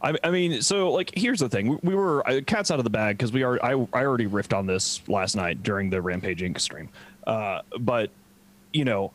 I, 0.00 0.14
I 0.24 0.30
mean, 0.30 0.62
so 0.62 0.90
like, 0.90 1.12
here's 1.14 1.40
the 1.40 1.48
thing: 1.48 1.68
we, 1.68 1.78
we 1.82 1.94
were 1.94 2.26
uh, 2.28 2.40
cats 2.46 2.70
out 2.70 2.78
of 2.78 2.84
the 2.84 2.90
bag 2.90 3.18
because 3.18 3.32
we 3.32 3.42
are. 3.42 3.62
I, 3.62 3.72
I 3.92 4.04
already 4.04 4.26
riffed 4.26 4.56
on 4.56 4.66
this 4.66 5.06
last 5.08 5.36
night 5.36 5.62
during 5.62 5.90
the 5.90 6.00
Rampage 6.00 6.40
Inc. 6.40 6.60
stream, 6.60 6.88
uh, 7.26 7.60
but 7.80 8.10
you 8.72 8.84
know, 8.84 9.12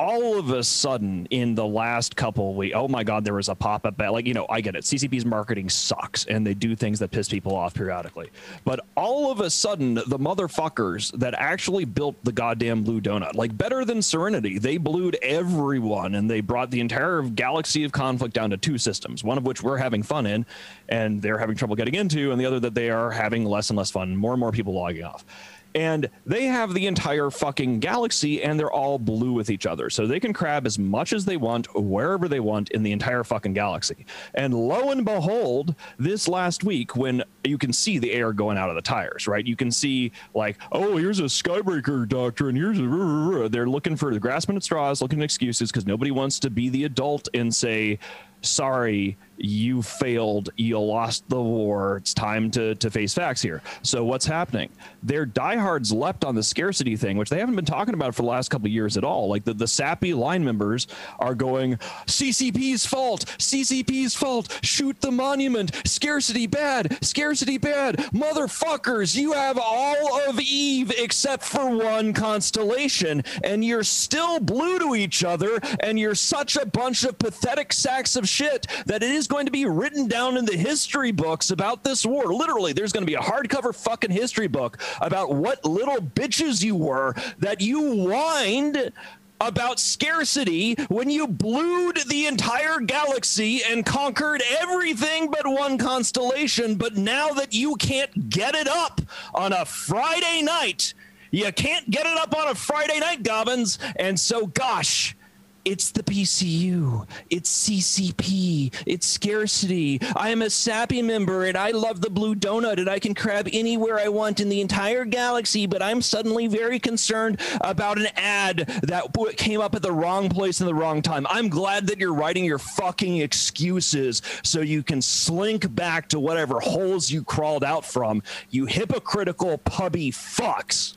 all 0.00 0.38
of 0.38 0.50
a 0.50 0.64
sudden 0.64 1.26
in 1.28 1.54
the 1.54 1.66
last 1.66 2.16
couple 2.16 2.54
weeks, 2.54 2.74
oh 2.74 2.88
my 2.88 3.04
God, 3.04 3.22
there 3.22 3.34
was 3.34 3.50
a 3.50 3.54
pop 3.54 3.84
up. 3.84 3.98
Like, 3.98 4.26
you 4.26 4.32
know, 4.32 4.46
I 4.48 4.62
get 4.62 4.74
it. 4.74 4.84
CCP's 4.84 5.26
marketing 5.26 5.68
sucks 5.68 6.24
and 6.24 6.46
they 6.46 6.54
do 6.54 6.74
things 6.74 6.98
that 7.00 7.10
piss 7.10 7.28
people 7.28 7.54
off 7.54 7.74
periodically. 7.74 8.30
But 8.64 8.80
all 8.96 9.30
of 9.30 9.40
a 9.40 9.50
sudden, 9.50 9.94
the 9.94 10.18
motherfuckers 10.18 11.12
that 11.18 11.34
actually 11.34 11.84
built 11.84 12.16
the 12.24 12.32
goddamn 12.32 12.82
blue 12.82 13.02
donut, 13.02 13.34
like 13.34 13.54
better 13.56 13.84
than 13.84 14.00
Serenity, 14.00 14.58
they 14.58 14.78
blued 14.78 15.18
everyone 15.20 16.14
and 16.14 16.30
they 16.30 16.40
brought 16.40 16.70
the 16.70 16.80
entire 16.80 17.20
galaxy 17.20 17.84
of 17.84 17.92
conflict 17.92 18.32
down 18.32 18.48
to 18.48 18.56
two 18.56 18.78
systems, 18.78 19.22
one 19.22 19.36
of 19.36 19.44
which 19.44 19.62
we're 19.62 19.76
having 19.76 20.02
fun 20.02 20.24
in 20.24 20.46
and 20.88 21.20
they're 21.20 21.38
having 21.38 21.56
trouble 21.56 21.76
getting 21.76 21.94
into, 21.94 22.32
and 22.32 22.40
the 22.40 22.46
other 22.46 22.58
that 22.58 22.74
they 22.74 22.88
are 22.88 23.10
having 23.10 23.44
less 23.44 23.68
and 23.68 23.76
less 23.76 23.90
fun, 23.90 24.16
more 24.16 24.32
and 24.32 24.40
more 24.40 24.50
people 24.50 24.72
logging 24.72 25.04
off 25.04 25.26
and 25.74 26.10
they 26.26 26.46
have 26.46 26.74
the 26.74 26.86
entire 26.86 27.30
fucking 27.30 27.80
galaxy 27.80 28.42
and 28.42 28.58
they're 28.58 28.72
all 28.72 28.98
blue 28.98 29.32
with 29.32 29.50
each 29.50 29.66
other. 29.66 29.90
So 29.90 30.06
they 30.06 30.20
can 30.20 30.32
crab 30.32 30.66
as 30.66 30.78
much 30.78 31.12
as 31.12 31.24
they 31.24 31.36
want 31.36 31.68
wherever 31.74 32.28
they 32.28 32.40
want 32.40 32.70
in 32.70 32.82
the 32.82 32.92
entire 32.92 33.24
fucking 33.24 33.52
galaxy. 33.52 34.06
And 34.34 34.54
lo 34.54 34.90
and 34.90 35.04
behold 35.04 35.74
this 35.98 36.28
last 36.28 36.64
week 36.64 36.96
when 36.96 37.22
you 37.44 37.58
can 37.58 37.72
see 37.72 37.98
the 37.98 38.12
air 38.12 38.32
going 38.32 38.58
out 38.58 38.68
of 38.68 38.74
the 38.74 38.82
tires 38.82 39.26
right? 39.26 39.46
You 39.46 39.56
can 39.56 39.70
see 39.70 40.12
like 40.34 40.58
oh 40.72 40.96
here's 40.96 41.20
a 41.20 41.24
skybreaker 41.24 42.08
doctrine 42.08 42.56
here's 42.56 42.78
a 42.78 43.48
they're 43.48 43.68
looking 43.68 43.96
for 43.96 44.12
the 44.12 44.20
grasping 44.20 44.56
at 44.56 44.62
straws 44.62 45.00
looking 45.00 45.20
at 45.20 45.24
excuses 45.24 45.70
because 45.70 45.86
nobody 45.86 46.10
wants 46.10 46.38
to 46.40 46.50
be 46.50 46.68
the 46.68 46.84
adult 46.84 47.28
and 47.34 47.54
say 47.54 47.98
sorry, 48.42 49.16
you 49.40 49.82
failed, 49.82 50.50
you 50.56 50.78
lost 50.78 51.28
the 51.28 51.40
war. 51.40 51.96
It's 51.96 52.12
time 52.12 52.50
to 52.52 52.74
to 52.74 52.90
face 52.90 53.14
facts 53.14 53.40
here. 53.40 53.62
So 53.82 54.04
what's 54.04 54.26
happening? 54.26 54.68
Their 55.02 55.24
diehards 55.24 55.92
leapt 55.92 56.24
on 56.24 56.34
the 56.34 56.42
scarcity 56.42 56.96
thing, 56.96 57.16
which 57.16 57.30
they 57.30 57.38
haven't 57.38 57.56
been 57.56 57.64
talking 57.64 57.94
about 57.94 58.14
for 58.14 58.22
the 58.22 58.28
last 58.28 58.50
couple 58.50 58.68
years 58.68 58.96
at 58.96 59.04
all. 59.04 59.28
Like 59.28 59.44
the, 59.44 59.54
the 59.54 59.66
sappy 59.66 60.12
line 60.12 60.44
members 60.44 60.86
are 61.18 61.34
going, 61.34 61.76
CCP's 62.06 62.84
fault, 62.84 63.24
CCP's 63.38 64.14
fault, 64.14 64.58
shoot 64.62 65.00
the 65.00 65.10
monument, 65.10 65.72
scarcity 65.86 66.46
bad, 66.46 67.02
scarcity 67.02 67.56
bad, 67.56 67.96
motherfuckers, 68.12 69.16
you 69.16 69.32
have 69.32 69.58
all 69.58 70.20
of 70.28 70.38
Eve 70.40 70.92
except 70.98 71.44
for 71.44 71.76
one 71.76 72.12
constellation, 72.12 73.24
and 73.42 73.64
you're 73.64 73.84
still 73.84 74.38
blue 74.38 74.78
to 74.78 74.94
each 74.94 75.24
other, 75.24 75.58
and 75.80 75.98
you're 75.98 76.14
such 76.14 76.56
a 76.56 76.66
bunch 76.66 77.04
of 77.04 77.18
pathetic 77.18 77.72
sacks 77.72 78.16
of 78.16 78.28
shit 78.30 78.66
that 78.86 79.02
it 79.02 79.10
is 79.10 79.26
going 79.26 79.46
to 79.46 79.52
be 79.52 79.66
written 79.66 80.06
down 80.06 80.36
in 80.36 80.44
the 80.44 80.56
history 80.56 81.10
books 81.10 81.50
about 81.50 81.84
this 81.84 82.06
war. 82.06 82.32
Literally, 82.32 82.72
there's 82.72 82.92
going 82.92 83.02
to 83.02 83.10
be 83.10 83.14
a 83.14 83.20
hardcover 83.20 83.74
fucking 83.74 84.10
history 84.10 84.46
book 84.46 84.78
about 85.00 85.34
what 85.34 85.64
little 85.64 85.98
bitches 85.98 86.62
you 86.62 86.76
were 86.76 87.14
that 87.38 87.60
you 87.60 88.06
whined 88.06 88.92
about 89.40 89.80
scarcity 89.80 90.74
when 90.88 91.08
you 91.08 91.26
blued 91.26 91.98
the 92.08 92.26
entire 92.26 92.78
galaxy 92.80 93.62
and 93.64 93.86
conquered 93.86 94.42
everything 94.60 95.30
but 95.30 95.46
one 95.46 95.78
constellation. 95.78 96.74
But 96.74 96.96
now 96.96 97.30
that 97.30 97.54
you 97.54 97.76
can't 97.76 98.28
get 98.28 98.54
it 98.54 98.68
up 98.68 99.00
on 99.34 99.52
a 99.52 99.64
Friday 99.64 100.42
night, 100.42 100.94
you 101.30 101.50
can't 101.52 101.88
get 101.90 102.06
it 102.06 102.18
up 102.18 102.36
on 102.36 102.48
a 102.48 102.54
Friday 102.54 102.98
night, 102.98 103.22
Gobbins. 103.22 103.78
And 103.96 104.18
so, 104.18 104.46
gosh, 104.46 105.16
it's 105.64 105.90
the 105.90 106.02
PCU. 106.02 107.06
It's 107.28 107.68
CCP. 107.68 108.74
It's 108.86 109.06
scarcity. 109.06 110.00
I 110.16 110.30
am 110.30 110.42
a 110.42 110.50
Sappy 110.50 111.02
member 111.02 111.44
and 111.44 111.56
I 111.56 111.70
love 111.70 112.00
the 112.00 112.10
blue 112.10 112.34
donut 112.34 112.78
and 112.78 112.88
I 112.88 112.98
can 112.98 113.14
crab 113.14 113.48
anywhere 113.52 113.98
I 113.98 114.08
want 114.08 114.40
in 114.40 114.48
the 114.48 114.60
entire 114.60 115.04
galaxy, 115.04 115.66
but 115.66 115.82
I'm 115.82 116.00
suddenly 116.02 116.46
very 116.46 116.78
concerned 116.78 117.40
about 117.60 117.98
an 117.98 118.08
ad 118.16 118.58
that 118.82 119.12
came 119.36 119.60
up 119.60 119.74
at 119.74 119.82
the 119.82 119.92
wrong 119.92 120.28
place 120.28 120.60
in 120.60 120.66
the 120.66 120.74
wrong 120.74 121.02
time. 121.02 121.26
I'm 121.28 121.48
glad 121.48 121.86
that 121.88 121.98
you're 121.98 122.14
writing 122.14 122.44
your 122.44 122.58
fucking 122.58 123.18
excuses 123.18 124.22
so 124.42 124.60
you 124.60 124.82
can 124.82 125.02
slink 125.02 125.74
back 125.74 126.08
to 126.08 126.20
whatever 126.20 126.60
holes 126.60 127.10
you 127.10 127.22
crawled 127.22 127.64
out 127.64 127.84
from, 127.84 128.22
you 128.50 128.66
hypocritical 128.66 129.58
pubby 129.58 130.10
fucks. 130.10 130.96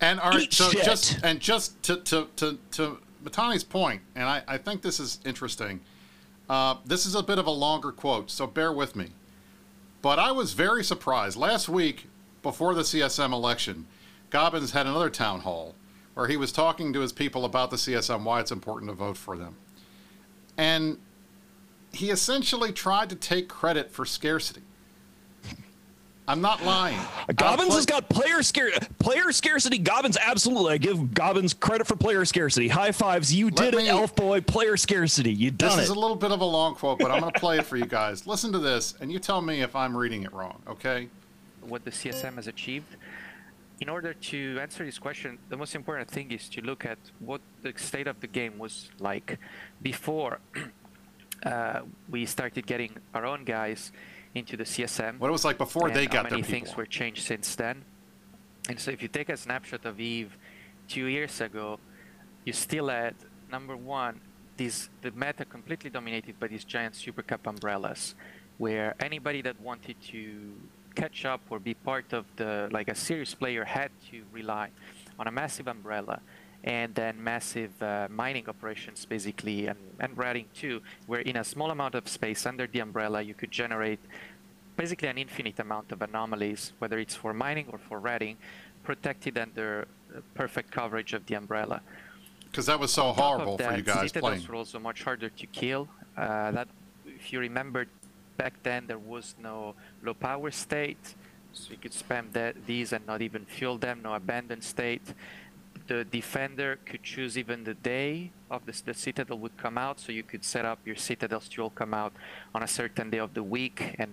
And 0.00 0.18
are 0.20 0.40
so 0.48 0.70
shit. 0.70 0.82
just 0.82 1.18
and 1.22 1.40
just 1.40 1.82
to 1.82 1.96
to 1.96 2.28
to 2.36 2.58
to 2.72 2.98
Mittani's 3.24 3.64
point, 3.64 4.02
and 4.14 4.24
I, 4.24 4.42
I 4.46 4.58
think 4.58 4.82
this 4.82 5.00
is 5.00 5.18
interesting. 5.24 5.80
Uh, 6.48 6.76
this 6.84 7.06
is 7.06 7.14
a 7.14 7.22
bit 7.22 7.38
of 7.38 7.46
a 7.46 7.50
longer 7.50 7.92
quote, 7.92 8.30
so 8.30 8.46
bear 8.46 8.72
with 8.72 8.96
me. 8.96 9.10
But 10.02 10.18
I 10.18 10.32
was 10.32 10.52
very 10.52 10.82
surprised. 10.82 11.36
Last 11.36 11.68
week, 11.68 12.06
before 12.42 12.74
the 12.74 12.82
CSM 12.82 13.32
election, 13.32 13.86
Gobbins 14.30 14.72
had 14.72 14.86
another 14.86 15.10
town 15.10 15.40
hall 15.40 15.74
where 16.14 16.26
he 16.26 16.36
was 16.36 16.52
talking 16.52 16.92
to 16.92 17.00
his 17.00 17.12
people 17.12 17.44
about 17.44 17.70
the 17.70 17.76
CSM, 17.76 18.24
why 18.24 18.40
it's 18.40 18.50
important 18.50 18.90
to 18.90 18.94
vote 18.94 19.16
for 19.16 19.36
them. 19.36 19.56
And 20.56 20.98
he 21.92 22.10
essentially 22.10 22.72
tried 22.72 23.10
to 23.10 23.16
take 23.16 23.48
credit 23.48 23.90
for 23.90 24.04
scarcity. 24.04 24.62
I'm 26.30 26.40
not 26.40 26.64
lying. 26.64 27.00
Gobbins 27.34 27.74
has 27.74 27.86
got 27.86 28.08
player 28.08 28.44
scare 28.44 28.70
player 29.00 29.32
scarcity. 29.32 29.78
Gobbins 29.78 30.16
absolutely. 30.16 30.74
I 30.74 30.78
give 30.78 31.12
Gobbins 31.12 31.54
credit 31.54 31.88
for 31.88 31.96
player 31.96 32.24
scarcity. 32.24 32.68
High 32.68 32.92
fives. 32.92 33.34
You 33.34 33.50
did 33.50 33.74
me, 33.74 33.88
it, 33.88 33.90
Elf 33.90 34.14
Boy. 34.14 34.40
Player 34.40 34.76
scarcity. 34.76 35.32
You 35.32 35.50
done 35.50 35.70
this 35.70 35.74
it. 35.74 35.80
This 35.80 35.90
is 35.90 35.96
a 35.96 35.98
little 35.98 36.14
bit 36.14 36.30
of 36.30 36.40
a 36.40 36.44
long 36.44 36.76
quote, 36.76 37.00
but 37.00 37.10
I'm 37.10 37.18
going 37.18 37.32
to 37.32 37.40
play 37.40 37.58
it 37.58 37.64
for 37.64 37.76
you 37.76 37.84
guys. 37.84 38.28
Listen 38.28 38.52
to 38.52 38.60
this, 38.60 38.94
and 39.00 39.10
you 39.10 39.18
tell 39.18 39.42
me 39.42 39.62
if 39.62 39.74
I'm 39.74 39.96
reading 39.96 40.22
it 40.22 40.32
wrong. 40.32 40.62
Okay. 40.68 41.08
What 41.62 41.84
the 41.84 41.90
CSM 41.90 42.36
has 42.36 42.46
achieved. 42.46 42.94
In 43.80 43.88
order 43.88 44.14
to 44.14 44.58
answer 44.60 44.84
this 44.84 45.00
question, 45.00 45.36
the 45.48 45.56
most 45.56 45.74
important 45.74 46.08
thing 46.08 46.30
is 46.30 46.48
to 46.50 46.60
look 46.60 46.84
at 46.84 46.98
what 47.18 47.40
the 47.62 47.72
state 47.74 48.06
of 48.06 48.20
the 48.20 48.28
game 48.28 48.56
was 48.56 48.88
like 49.00 49.36
before 49.82 50.38
uh, 51.44 51.80
we 52.08 52.24
started 52.24 52.68
getting 52.68 52.94
our 53.14 53.26
own 53.26 53.42
guys 53.42 53.90
into 54.34 54.56
the 54.56 54.64
CSM. 54.64 55.18
What 55.18 55.28
it 55.28 55.32
was 55.32 55.44
like 55.44 55.58
before 55.58 55.90
they 55.90 56.06
got 56.06 56.26
how 56.26 56.30
many 56.30 56.42
things 56.42 56.76
were 56.76 56.86
changed 56.86 57.22
since 57.24 57.54
then. 57.54 57.84
And 58.68 58.78
so 58.78 58.90
if 58.90 59.02
you 59.02 59.08
take 59.08 59.28
a 59.28 59.36
snapshot 59.36 59.84
of 59.84 60.00
Eve 60.00 60.36
two 60.88 61.06
years 61.06 61.40
ago, 61.40 61.78
you 62.44 62.52
still 62.52 62.88
had, 62.88 63.14
number 63.50 63.76
one, 63.76 64.20
these, 64.56 64.88
the 65.02 65.10
meta 65.12 65.44
completely 65.44 65.90
dominated 65.90 66.38
by 66.38 66.46
these 66.46 66.64
giant 66.64 66.94
supercap 66.94 67.46
umbrellas, 67.46 68.14
where 68.58 68.94
anybody 69.00 69.42
that 69.42 69.60
wanted 69.60 69.96
to 70.02 70.52
catch 70.94 71.24
up 71.24 71.40
or 71.50 71.58
be 71.58 71.74
part 71.74 72.12
of 72.12 72.26
the, 72.36 72.68
like 72.70 72.88
a 72.88 72.94
serious 72.94 73.34
player 73.34 73.64
had 73.64 73.90
to 74.10 74.22
rely 74.32 74.70
on 75.18 75.26
a 75.26 75.30
massive 75.30 75.66
umbrella 75.66 76.20
and 76.64 76.94
then 76.94 77.22
massive 77.22 77.70
uh, 77.82 78.06
mining 78.10 78.48
operations 78.48 79.06
basically 79.06 79.66
and, 79.66 79.78
and 79.98 80.16
ratting 80.16 80.46
too. 80.54 80.82
Where 81.06 81.20
in 81.20 81.36
a 81.36 81.44
small 81.44 81.70
amount 81.70 81.94
of 81.94 82.08
space 82.08 82.46
under 82.46 82.66
the 82.66 82.80
umbrella. 82.80 83.22
You 83.22 83.34
could 83.34 83.50
generate 83.50 84.00
basically 84.76 85.08
an 85.08 85.18
infinite 85.18 85.58
amount 85.58 85.92
of 85.92 86.02
anomalies 86.02 86.72
whether 86.78 86.98
it's 86.98 87.14
for 87.14 87.34
mining 87.34 87.66
or 87.72 87.78
for 87.78 87.98
ratting 87.98 88.36
protected 88.82 89.36
under 89.38 89.86
perfect 90.34 90.70
coverage 90.70 91.12
of 91.12 91.26
the 91.26 91.34
umbrella. 91.34 91.80
Because 92.50 92.66
that 92.66 92.80
was 92.80 92.92
so 92.92 93.12
horrible 93.12 93.56
that, 93.56 93.70
for 93.70 93.76
you 93.76 93.82
guys 93.82 94.10
Citadels 94.10 94.20
playing. 94.20 94.46
were 94.48 94.54
also 94.56 94.78
much 94.78 95.02
harder 95.02 95.28
to 95.28 95.46
kill. 95.46 95.88
Uh, 96.16 96.50
that 96.50 96.68
if 97.06 97.32
you 97.32 97.38
remember 97.40 97.86
back 98.36 98.54
then 98.62 98.86
there 98.86 98.98
was 98.98 99.34
no 99.42 99.74
low 100.02 100.14
power 100.14 100.50
state 100.50 101.14
so 101.52 101.70
you 101.72 101.76
could 101.76 101.92
spam 101.92 102.32
that, 102.32 102.54
these 102.66 102.92
and 102.92 103.06
not 103.06 103.22
even 103.22 103.44
fuel 103.44 103.76
them 103.76 104.00
no 104.02 104.14
abandoned 104.14 104.62
state 104.62 105.02
the 105.90 106.04
defender 106.04 106.78
could 106.86 107.02
choose 107.02 107.36
even 107.36 107.64
the 107.64 107.74
day 107.74 108.30
of 108.48 108.64
the, 108.64 108.74
the 108.84 108.94
citadel 108.94 109.36
would 109.38 109.56
come 109.56 109.76
out 109.76 109.98
so 109.98 110.12
you 110.12 110.22
could 110.22 110.44
set 110.44 110.64
up 110.64 110.78
your 110.84 110.94
citadels 110.94 111.48
to 111.48 111.62
all 111.62 111.70
come 111.70 111.92
out 111.92 112.12
on 112.54 112.62
a 112.62 112.68
certain 112.68 113.10
day 113.10 113.18
of 113.18 113.34
the 113.34 113.42
week 113.42 113.96
and 113.98 114.12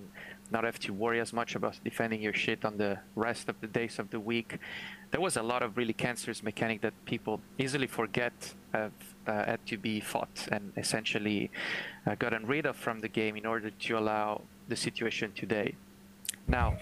not 0.50 0.64
have 0.64 0.80
to 0.80 0.92
worry 0.92 1.20
as 1.20 1.34
much 1.34 1.54
about 1.56 1.80
defending 1.84 2.20
your 2.20 2.34
shit 2.34 2.66
on 2.66 2.78
the 2.78 2.98
rest 3.16 3.48
of 3.48 3.62
the 3.62 3.68
days 3.68 4.00
of 4.00 4.10
the 4.10 4.20
week. 4.20 4.58
There 5.12 5.22
was 5.22 5.38
a 5.38 5.44
lot 5.44 5.62
of 5.62 5.78
really 5.78 5.94
cancerous 5.94 6.42
mechanic 6.42 6.82
that 6.82 6.94
people 7.06 7.42
easily 7.60 7.88
forget 7.88 8.34
have 8.74 8.92
uh, 9.28 9.46
had 9.46 9.64
to 9.68 9.78
be 9.78 10.00
fought 10.00 10.48
and 10.52 10.74
essentially 10.78 11.52
uh, 12.08 12.16
gotten 12.16 12.48
rid 12.48 12.66
of 12.66 12.76
from 12.76 13.02
the 13.02 13.10
game 13.10 13.36
in 13.38 13.46
order 13.46 13.70
to 13.70 13.98
allow 14.00 14.42
the 14.68 14.76
situation 14.76 15.32
today. 15.34 15.76
Now 16.48 16.78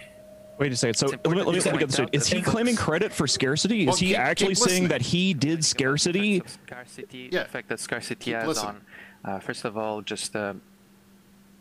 Wait 0.57 0.71
a 0.71 0.75
second. 0.75 0.95
So 0.95 1.07
let 1.07 1.25
me, 1.25 1.35
let 1.41 1.47
me, 1.47 1.59
let 1.59 1.73
me 1.73 1.79
get 1.79 1.87
this 1.87 1.95
straight. 1.95 2.09
Is 2.13 2.27
he 2.27 2.41
claiming 2.41 2.75
credit 2.75 3.11
for 3.11 3.27
scarcity? 3.27 3.85
Well, 3.85 3.95
is 3.95 3.99
he 3.99 4.07
keep, 4.07 4.19
actually 4.19 4.55
keep 4.55 4.69
saying 4.69 4.87
that 4.87 5.01
he 5.01 5.33
did 5.33 5.65
scarcity? 5.65 6.41
Scarcity, 6.45 7.29
yeah. 7.31 7.39
the 7.39 7.45
effect 7.45 7.69
that 7.69 7.79
scarcity 7.79 8.25
keep 8.25 8.35
has 8.35 8.47
listening. 8.47 8.81
on, 9.25 9.33
uh, 9.33 9.39
first 9.39 9.65
of 9.65 9.77
all, 9.77 10.01
just 10.01 10.33
the 10.33 10.39
uh, 10.39 10.53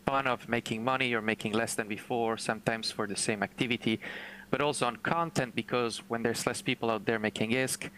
fun 0.05 0.27
of 0.27 0.47
making 0.47 0.83
money 0.83 1.13
or 1.13 1.21
making 1.21 1.51
less 1.53 1.73
than 1.75 1.87
before, 1.87 2.37
sometimes 2.37 2.91
for 2.91 3.07
the 3.07 3.15
same 3.15 3.43
activity. 3.43 3.99
but 4.51 4.61
also 4.61 4.85
on 4.85 4.95
content 4.97 5.55
because 5.55 5.97
when 6.07 6.23
there's 6.23 6.45
less 6.47 6.61
people 6.61 6.89
out 6.89 7.05
there 7.05 7.19
making 7.19 7.51
ISK, 7.51 7.89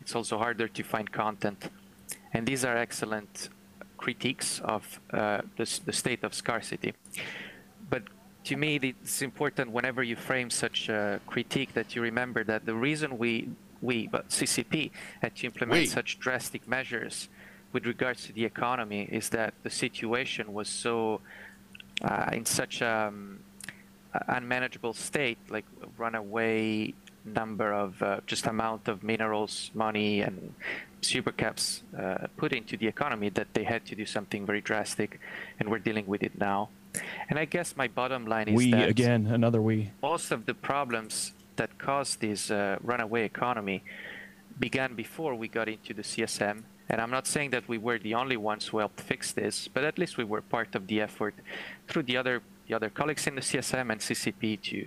it's 0.00 0.16
also 0.16 0.38
harder 0.38 0.66
to 0.66 0.82
find 0.82 1.12
content. 1.12 1.70
And 2.32 2.46
these 2.46 2.64
are 2.64 2.76
excellent 2.76 3.50
critiques 3.98 4.60
of 4.64 5.00
uh, 5.12 5.42
the, 5.56 5.80
the 5.84 5.92
state 5.92 6.24
of 6.24 6.34
scarcity. 6.34 6.94
But 7.88 8.02
to 8.44 8.56
me, 8.56 8.76
it's 8.82 9.22
important 9.22 9.70
whenever 9.70 10.02
you 10.02 10.16
frame 10.16 10.50
such 10.50 10.88
a 10.88 11.20
critique 11.26 11.74
that 11.74 11.94
you 11.94 12.02
remember 12.02 12.44
that 12.44 12.66
the 12.66 12.74
reason 12.74 13.18
we, 13.18 13.48
we 13.80 14.06
but 14.08 14.28
CCP, 14.28 14.90
had 15.20 15.36
to 15.36 15.46
implement 15.46 15.82
We. 15.82 15.86
such 15.86 16.18
drastic 16.18 16.66
measures 16.66 17.28
with 17.72 17.86
regards 17.86 18.26
to 18.26 18.32
the 18.32 18.44
economy 18.44 19.08
is 19.10 19.30
that 19.30 19.54
the 19.62 19.70
situation 19.70 20.52
was 20.52 20.68
so 20.68 21.20
uh, 22.02 22.30
in 22.32 22.44
such 22.44 22.82
a 22.82 23.08
um, 23.08 23.40
unmanageable 24.28 24.92
state, 24.92 25.38
like 25.48 25.64
runaway 25.96 26.92
number 27.24 27.72
of 27.72 28.02
uh, 28.02 28.20
just 28.26 28.46
amount 28.46 28.88
of 28.88 29.02
minerals, 29.02 29.70
money, 29.74 30.20
and 30.20 30.54
super 31.02 31.32
caps 31.32 31.82
uh, 31.98 32.26
put 32.36 32.52
into 32.52 32.76
the 32.76 32.86
economy 32.86 33.28
that 33.30 33.48
they 33.54 33.64
had 33.64 33.84
to 33.86 33.94
do 33.94 34.06
something 34.06 34.46
very 34.46 34.60
drastic, 34.60 35.20
and 35.58 35.68
we're 35.68 35.78
dealing 35.78 36.06
with 36.06 36.22
it 36.22 36.38
now. 36.38 36.68
And 37.28 37.38
I 37.38 37.44
guess 37.44 37.76
my 37.76 37.88
bottom 37.88 38.26
line 38.26 38.48
is 38.48 38.56
We 38.56 38.70
that 38.72 38.88
again, 38.88 39.26
another 39.26 39.62
we. 39.62 39.90
most 40.02 40.30
of 40.30 40.46
the 40.46 40.54
problems 40.54 41.32
that 41.56 41.78
caused 41.78 42.20
this 42.20 42.50
uh, 42.50 42.78
runaway 42.82 43.24
economy 43.24 43.82
began 44.58 44.94
before 44.94 45.34
we 45.34 45.48
got 45.48 45.68
into 45.68 45.94
the 45.94 46.02
CSM. 46.02 46.62
And 46.88 47.00
I'm 47.00 47.10
not 47.10 47.26
saying 47.26 47.50
that 47.50 47.68
we 47.68 47.78
were 47.78 47.98
the 47.98 48.14
only 48.14 48.36
ones 48.36 48.66
who 48.66 48.78
helped 48.78 49.00
fix 49.00 49.32
this, 49.32 49.68
but 49.68 49.84
at 49.84 49.98
least 49.98 50.18
we 50.18 50.24
were 50.24 50.42
part 50.42 50.74
of 50.74 50.86
the 50.86 51.00
effort 51.00 51.34
through 51.88 52.04
the 52.04 52.16
other 52.16 52.42
the 52.68 52.74
other 52.74 52.90
colleagues 52.90 53.26
in 53.26 53.34
the 53.34 53.40
CSM 53.40 53.90
and 53.90 54.00
CCP 54.00 54.60
to 54.62 54.86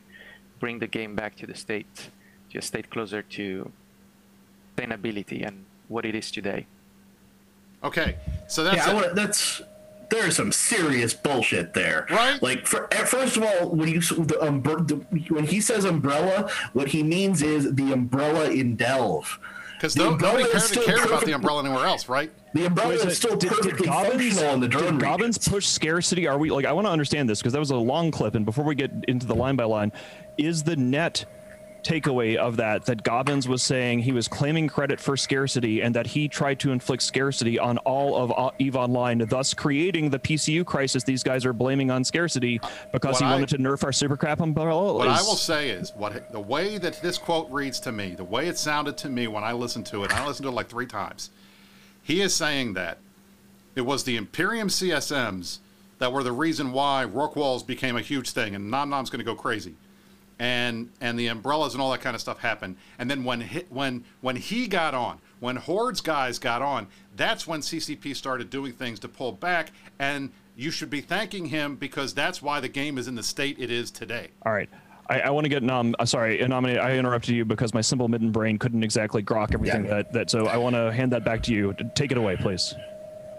bring 0.60 0.80
the 0.80 0.88
game 0.88 1.14
back 1.16 1.36
to 1.36 1.46
the 1.46 1.56
state, 1.56 2.10
to 2.50 2.58
a 2.60 2.62
state 2.62 2.90
closer 2.90 3.22
to 3.22 3.72
sustainability 4.76 5.46
and 5.46 5.66
what 5.88 6.06
it 6.06 6.16
is 6.16 6.32
today. 6.32 6.68
Okay, 7.84 8.16
so 8.48 8.64
that's 8.64 8.78
yeah, 8.88 8.94
wanna, 8.94 9.14
that's 9.14 9.62
there's 10.10 10.36
some 10.36 10.52
serious 10.52 11.14
bullshit 11.14 11.74
there. 11.74 12.06
Right? 12.10 12.42
Like, 12.42 12.66
for, 12.68 12.88
first 13.06 13.38
of 13.38 13.44
all, 13.44 13.70
when 13.70 13.90
you 13.90 14.02
the, 14.02 14.38
um, 14.42 14.62
the, 14.62 14.96
when 15.30 15.46
he 15.46 15.62
says 15.62 15.86
umbrella, 15.86 16.50
what 16.74 16.88
he 16.90 17.04
means 17.04 17.42
is 17.42 17.74
the 17.74 17.92
umbrella 17.92 18.50
in 18.50 18.76
Delve. 18.76 19.40
Because 19.76 19.98
nobody 19.98 20.44
is 20.44 20.72
cared, 20.72 20.86
still 20.98 21.06
about 21.06 21.26
the 21.26 21.34
umbrella 21.34 21.64
anywhere 21.66 21.86
else, 21.86 22.08
right? 22.08 22.32
The 22.54 22.66
umbrella 22.66 22.92
Wait 22.92 23.06
is 23.06 23.18
still 23.18 23.32
second, 23.32 23.40
did- 23.40 23.50
did 23.50 23.62
perfectly 23.64 23.88
Gobbins- 23.88 24.12
functional 24.14 24.54
in 24.54 24.60
the 24.62 24.68
drone 24.68 24.94
Did 24.94 25.02
Gobbins 25.02 25.38
push 25.38 25.66
scarcity? 25.66 26.28
Are 26.28 26.38
we 26.38 26.50
like? 26.50 26.66
I 26.66 26.72
want 26.72 26.88
to 26.88 26.92
understand 26.92 27.30
this 27.30 27.40
because 27.40 27.54
that 27.54 27.60
was 27.60 27.72
a 27.72 27.76
long 27.76 28.10
clip, 28.10 28.36
and 28.36 28.46
before 28.46 28.64
we 28.64 28.76
get 28.76 28.92
into 29.08 29.26
the 29.26 29.36
line 29.36 29.58
by 29.58 29.66
line, 29.66 29.92
is 30.38 30.64
the 30.64 30.78
net 30.78 31.26
takeaway 31.86 32.36
of 32.36 32.58
that 32.58 32.86
that 32.86 33.04
Gobbins 33.04 33.48
was 33.48 33.62
saying 33.62 34.00
he 34.00 34.12
was 34.12 34.28
claiming 34.28 34.68
credit 34.68 35.00
for 35.00 35.16
scarcity 35.16 35.82
and 35.82 35.94
that 35.96 36.08
he 36.08 36.28
tried 36.28 36.60
to 36.62 36.72
inflict 36.72 37.04
scarcity 37.04 37.60
on 37.60 37.78
all 37.80 38.16
of 38.18 38.32
uh, 38.36 38.50
Eve 38.60 38.76
Online, 38.76 39.20
thus 39.30 39.54
creating 39.54 40.10
the 40.10 40.18
PCU 40.20 40.66
crisis 40.66 41.04
these 41.04 41.22
guys 41.24 41.46
are 41.46 41.54
blaming 41.54 41.92
on 41.92 42.04
scarcity 42.04 42.60
because 42.92 43.14
What 43.14 43.22
he 43.22 43.26
I- 43.26 43.32
wanted 43.34 43.50
to 43.50 43.58
nerf 43.60 43.84
our 43.84 43.92
super 43.94 44.18
crap 44.18 44.40
umbrella. 44.42 44.94
What 44.94 45.08
I 45.08 45.22
will 45.22 45.36
say 45.36 45.70
is, 45.70 45.94
what 45.96 46.32
the 46.32 46.40
way 46.40 46.78
that 46.80 47.02
this 47.02 47.18
quote 47.18 47.50
reads 47.52 47.80
to 47.82 47.92
me, 47.92 48.16
the 48.16 48.24
way 48.24 48.48
it 48.48 48.58
sounded 48.58 48.98
to 48.98 49.10
me 49.10 49.28
when 49.28 49.44
I 49.44 49.52
listened 49.54 49.86
to 49.88 50.04
it, 50.04 50.12
I 50.12 50.26
listened 50.26 50.46
to 50.46 50.50
it 50.50 50.56
like 50.56 50.68
three 50.70 50.88
times. 50.88 51.30
He 52.02 52.22
is 52.22 52.34
saying 52.36 52.74
that 52.74 52.98
it 53.76 53.82
was 53.82 54.04
the 54.04 54.18
Imperium 54.18 54.70
CSMs 54.70 55.60
that 56.00 56.12
were 56.12 56.24
the 56.24 56.32
reason 56.32 56.72
why 56.72 57.06
Rorquals 57.08 57.66
became 57.66 57.96
a 57.96 58.02
huge 58.02 58.32
thing, 58.32 58.56
and 58.56 58.70
Nom 58.72 58.90
Nom's 58.90 59.10
going 59.10 59.20
to 59.20 59.26
go 59.26 59.36
crazy, 59.36 59.76
and 60.40 60.90
and 61.02 61.18
the 61.18 61.28
umbrellas 61.28 61.74
and 61.74 61.82
all 61.82 61.92
that 61.92 62.02
kind 62.02 62.16
of 62.16 62.22
stuff 62.22 62.40
happened. 62.40 62.76
And 63.00 63.10
then 63.10 63.24
when 63.24 63.42
he, 63.42 63.64
when 63.70 64.04
when 64.22 64.36
he 64.36 64.68
got 64.68 64.94
on, 64.94 65.20
when 65.40 65.56
Horde's 65.56 66.02
guys 66.02 66.40
got 66.40 66.62
on, 66.62 66.88
that's 67.16 67.48
when 67.48 67.62
CCP 67.62 68.16
started 68.16 68.50
doing 68.50 68.74
things 68.74 69.00
to 69.02 69.08
pull 69.08 69.32
back, 69.32 69.72
and 70.00 70.32
you 70.56 70.72
should 70.72 70.90
be 70.90 71.02
thanking 71.02 71.48
him 71.48 71.76
because 71.76 72.14
that's 72.14 72.42
why 72.42 72.60
the 72.60 72.70
game 72.70 72.98
is 72.98 73.08
in 73.08 73.16
the 73.16 73.24
state 73.24 73.58
it 73.60 73.70
is 73.72 73.92
today. 73.92 74.30
All 74.46 74.54
right. 74.54 74.70
I, 75.08 75.20
I 75.22 75.30
want 75.30 75.46
to 75.46 75.50
get 75.50 75.62
nom. 75.62 75.94
Uh, 76.00 76.06
sorry, 76.06 76.40
nominate. 76.48 76.80
I 76.80 76.98
interrupted 76.98 77.36
you 77.36 77.46
because 77.46 77.76
my 77.76 77.82
simple 77.82 78.08
midden 78.08 78.32
brain 78.32 78.58
couldn't 78.58 78.84
exactly 78.84 79.22
grok 79.22 79.54
everything 79.54 79.86
Yeah. 79.86 79.92
that 79.96 80.14
that. 80.14 80.30
So 80.32 80.48
I 80.48 80.58
want 80.58 80.76
to 80.76 80.92
hand 80.92 81.12
that 81.12 81.24
back 81.24 81.44
to 81.44 81.54
you. 81.54 81.76
Take 81.94 82.12
it 82.12 82.18
away, 82.18 82.36
please. 82.38 82.74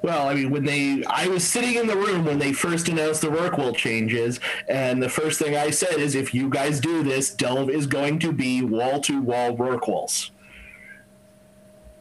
Well, 0.06 0.28
I 0.28 0.34
mean, 0.34 0.50
when 0.50 0.64
they, 0.64 1.02
I 1.08 1.26
was 1.26 1.42
sitting 1.42 1.74
in 1.74 1.88
the 1.88 1.96
room 1.96 2.24
when 2.24 2.38
they 2.38 2.52
first 2.52 2.88
announced 2.88 3.22
the 3.22 3.26
Rorqual 3.26 3.74
changes, 3.74 4.38
and 4.68 5.02
the 5.02 5.08
first 5.08 5.40
thing 5.40 5.56
I 5.56 5.70
said 5.70 5.94
is, 5.94 6.14
if 6.14 6.32
you 6.32 6.48
guys 6.48 6.78
do 6.78 7.02
this, 7.02 7.34
Delve 7.34 7.70
is 7.70 7.88
going 7.88 8.20
to 8.20 8.30
be 8.30 8.62
wall 8.62 9.00
to 9.00 9.20
wall 9.20 9.56
Rorquals. 9.56 10.30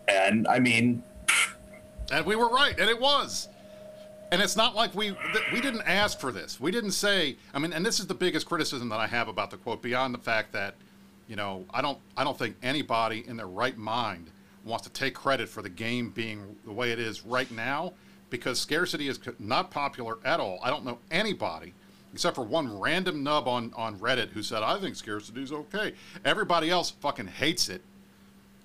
And 0.07 0.47
I 0.47 0.59
mean, 0.59 1.01
And 2.11 2.27
we 2.27 2.35
were 2.35 2.47
right, 2.47 2.79
and 2.79 2.91
it 2.91 3.01
was. 3.01 3.47
And 4.31 4.39
it's 4.39 4.55
not 4.55 4.75
like 4.75 4.93
we 4.93 5.17
we 5.51 5.59
didn't 5.59 5.81
ask 5.87 6.19
for 6.19 6.31
this. 6.31 6.59
We 6.59 6.69
didn't 6.69 6.91
say. 6.91 7.37
I 7.55 7.57
mean, 7.57 7.73
and 7.73 7.83
this 7.83 7.99
is 7.99 8.05
the 8.05 8.13
biggest 8.13 8.45
criticism 8.45 8.87
that 8.89 8.99
I 8.99 9.07
have 9.07 9.27
about 9.29 9.49
the 9.49 9.57
quote. 9.57 9.81
Beyond 9.81 10.13
the 10.13 10.19
fact 10.19 10.51
that, 10.51 10.75
you 11.27 11.35
know, 11.35 11.65
I 11.73 11.81
don't 11.81 11.97
I 12.15 12.23
don't 12.23 12.37
think 12.37 12.57
anybody 12.61 13.23
in 13.27 13.35
their 13.35 13.47
right 13.47 13.75
mind 13.75 14.29
wants 14.65 14.85
to 14.85 14.91
take 14.91 15.13
credit 15.13 15.47
for 15.47 15.61
the 15.61 15.69
game 15.69 16.09
being 16.09 16.57
the 16.65 16.71
way 16.71 16.91
it 16.91 16.99
is 16.99 17.25
right 17.25 17.49
now, 17.51 17.93
because 18.29 18.59
scarcity 18.59 19.07
is 19.07 19.19
not 19.39 19.71
popular 19.71 20.17
at 20.25 20.39
all. 20.39 20.59
I 20.63 20.69
don't 20.69 20.83
know 20.83 20.97
anybody 21.11 21.73
except 22.15 22.35
for 22.35 22.45
one 22.45 22.79
random 22.79 23.23
nub 23.23 23.45
on 23.47 23.73
on 23.75 23.99
Reddit 23.99 24.29
who 24.29 24.41
said 24.41 24.63
I 24.63 24.79
think 24.79 24.95
scarcity 24.95 25.43
is 25.43 25.51
okay. 25.51 25.93
Everybody 26.23 26.69
else 26.69 26.89
fucking 26.89 27.27
hates 27.27 27.69
it. 27.69 27.81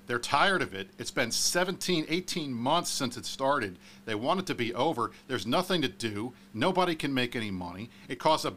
They're 0.07 0.19
tired 0.19 0.63
of 0.63 0.75
it. 0.75 0.89
It's 0.99 1.11
been 1.11 1.31
17, 1.31 2.07
18 2.09 2.53
months 2.53 2.91
since 2.91 3.17
it 3.17 3.25
started. 3.25 3.77
They 4.07 4.17
want 4.17 4.41
it 4.41 4.47
to 4.47 4.55
be 4.55 4.75
over. 4.75 5.13
There's 5.29 5.47
nothing 5.47 5.83
to 5.83 5.89
do. 5.89 6.33
Nobody 6.55 6.97
can 6.97 7.15
make 7.15 7.37
any 7.37 7.51
money. 7.51 7.91
It 8.09 8.19
costs 8.19 8.45
a 8.45 8.55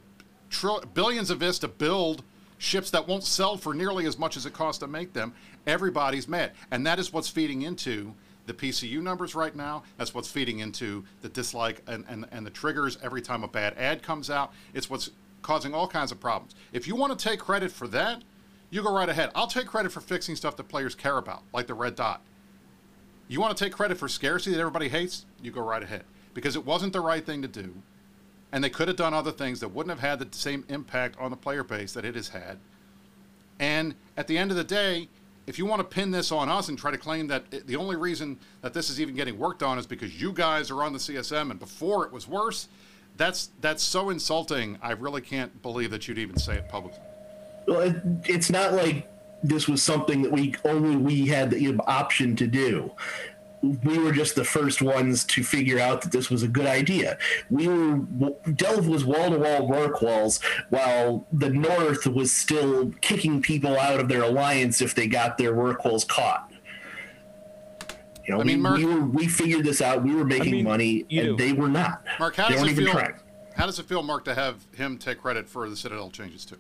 trill 0.50 0.82
billions 0.94 1.30
of 1.30 1.40
this 1.40 1.60
to 1.60 1.68
build 1.68 2.24
ships 2.64 2.90
that 2.92 3.08
won't 3.08 3.24
sell 3.24 3.58
for 3.58 3.74
nearly 3.74 4.06
as 4.06 4.18
much 4.18 4.38
as 4.38 4.46
it 4.46 4.54
costs 4.54 4.80
to 4.80 4.88
make 4.88 5.14
them. 5.14 5.34
Everybody's 5.68 6.28
mad. 6.28 6.54
And 6.72 6.88
that 6.88 6.98
is 6.98 7.12
what's 7.12 7.30
feeding 7.30 7.64
into 7.64 8.14
the 8.46 8.54
PCU 8.54 9.02
numbers 9.02 9.36
right 9.36 9.56
now. 9.56 9.84
That's 9.98 10.14
what's 10.14 10.32
feeding 10.32 10.60
into 10.60 11.04
the 11.22 11.30
dislike 11.30 11.82
and, 11.88 12.06
and, 12.08 12.26
and 12.32 12.46
the 12.46 12.50
triggers 12.50 12.98
every 13.04 13.22
time 13.22 13.44
a 13.44 13.48
bad 13.48 13.78
ad 13.78 14.02
comes 14.02 14.30
out. 14.30 14.54
It's 14.74 14.90
what's 14.90 15.12
causing 15.42 15.74
all 15.74 15.88
kinds 15.88 16.12
of 16.12 16.20
problems. 16.20 16.56
If 16.72 16.88
you 16.88 16.96
want 16.96 17.18
to 17.18 17.30
take 17.30 17.40
credit 17.40 17.72
for 17.72 17.88
that, 17.90 18.24
you 18.70 18.82
go 18.82 18.94
right 18.94 19.10
ahead. 19.10 19.30
I'll 19.36 19.48
take 19.48 19.68
credit 19.68 19.92
for 19.92 20.02
fixing 20.02 20.36
stuff 20.36 20.56
that 20.56 20.68
players 20.70 20.96
care 20.96 21.18
about, 21.18 21.44
like 21.54 21.68
the 21.68 21.74
red 21.74 21.96
dot. 21.96 22.22
You 23.28 23.42
want 23.42 23.56
to 23.56 23.64
take 23.64 23.74
credit 23.74 23.98
for 23.98 24.08
scarcity 24.08 24.56
that 24.56 24.60
everybody 24.60 24.88
hates? 24.88 25.26
You 25.42 25.52
go 25.52 25.62
right 25.62 25.84
ahead. 25.84 26.06
Because 26.34 26.56
it 26.56 26.66
wasn't 26.66 26.94
the 26.94 27.02
right 27.02 27.26
thing 27.26 27.42
to 27.42 27.48
do. 27.48 27.76
And 28.54 28.64
they 28.64 28.70
could 28.70 28.88
have 28.88 28.96
done 28.96 29.14
other 29.16 29.32
things 29.32 29.60
that 29.62 29.70
wouldn't 29.70 29.90
have 30.00 30.08
had 30.08 30.20
the 30.20 30.38
same 30.38 30.64
impact 30.70 31.18
on 31.20 31.32
the 31.32 31.36
player 31.36 31.64
base 31.64 31.92
that 31.94 32.06
it 32.06 32.14
has 32.16 32.30
had. 32.30 32.60
And 33.60 33.96
at 34.16 34.28
the 34.28 34.38
end 34.38 34.52
of 34.52 34.58
the 34.58 34.64
day, 34.64 35.10
if 35.48 35.58
you 35.58 35.66
want 35.66 35.80
to 35.80 35.84
pin 35.84 36.12
this 36.12 36.32
on 36.32 36.50
us 36.50 36.70
and 36.70 36.78
try 36.78 36.92
to 36.92 36.98
claim 36.98 37.28
that 37.28 37.46
it- 37.52 37.66
the 37.68 37.76
only 37.76 37.96
reason 37.96 38.38
that 38.62 38.74
this 38.74 38.90
is 38.92 39.02
even 39.02 39.16
getting 39.16 39.38
worked 39.40 39.64
on 39.64 39.78
is 39.80 39.86
because 39.88 40.22
you 40.22 40.32
guys 40.32 40.70
are 40.72 40.84
on 40.84 40.94
the 40.94 41.00
CSM 41.00 41.50
and 41.52 41.60
before 41.60 42.06
it 42.06 42.14
was 42.14 42.28
worse, 42.28 42.68
that's 43.18 43.50
that's 43.60 43.84
so 43.84 44.10
insulting. 44.10 44.78
I 44.82 44.92
really 44.92 45.22
can't 45.22 45.62
believe 45.62 45.92
that 45.92 46.08
you'd 46.08 46.18
even 46.20 46.38
say 46.38 46.56
it 46.56 46.70
publicly. 46.70 47.00
well, 47.68 47.82
it, 47.82 47.96
it's 48.26 48.50
not 48.50 48.74
like 48.74 49.08
this 49.44 49.68
was 49.68 49.84
something 49.84 50.22
that 50.22 50.32
we 50.32 50.56
only 50.64 50.96
we 50.96 51.26
had 51.28 51.50
the 51.52 51.80
option 51.88 52.36
to 52.38 52.48
do. 52.48 52.92
We 53.64 53.98
were 53.98 54.12
just 54.12 54.36
the 54.36 54.44
first 54.44 54.82
ones 54.82 55.24
to 55.26 55.42
figure 55.42 55.80
out 55.80 56.02
that 56.02 56.12
this 56.12 56.30
was 56.30 56.44
a 56.44 56.50
good 56.50 56.66
idea. 56.66 57.18
We 57.50 57.70
were 57.70 57.96
Delve 58.54 58.88
was 58.88 59.06
wall 59.06 59.30
to 59.32 59.38
wall 59.40 59.70
Rorquals, 59.70 60.44
while 60.70 61.26
the 61.32 61.50
North 61.50 62.06
was 62.06 62.34
still 62.34 62.92
kicking 63.00 63.42
people 63.42 63.80
out 63.80 64.02
of 64.02 64.10
their 64.10 64.24
alliance 64.24 64.82
if 64.82 64.96
they 64.96 65.08
got 65.08 65.38
their 65.38 65.54
Rorquals 65.54 66.06
caught. 66.06 66.52
You 68.26 68.34
know, 68.34 68.42
I 68.42 68.44
mean, 68.44 68.58
we, 68.58 68.64
Merc- 68.64 68.78
we, 68.78 68.86
were, 68.86 69.02
we 69.06 69.28
figured 69.28 69.64
this 69.66 69.82
out. 69.82 70.04
We 70.04 70.14
were 70.14 70.26
making 70.26 70.52
mean, 70.52 70.64
money, 70.66 71.06
you- 71.08 71.32
and 71.32 71.38
they 71.38 71.54
were 71.54 71.70
not. 71.70 72.04
Mark, 72.20 72.36
how 72.36 72.50
does 72.50 72.62
weren't 72.62 72.72
it 72.72 72.84
feel? 72.84 72.92
trying. 72.92 73.16
How 73.56 73.66
does 73.66 73.80
it 73.80 73.86
feel, 73.86 74.04
Mark, 74.04 74.26
to 74.26 74.36
have 74.36 74.66
him 74.74 74.98
take 74.98 75.22
credit 75.22 75.48
for 75.48 75.70
the 75.70 75.78
Citadel 75.78 76.10
changes 76.10 76.44
too? 76.44 76.58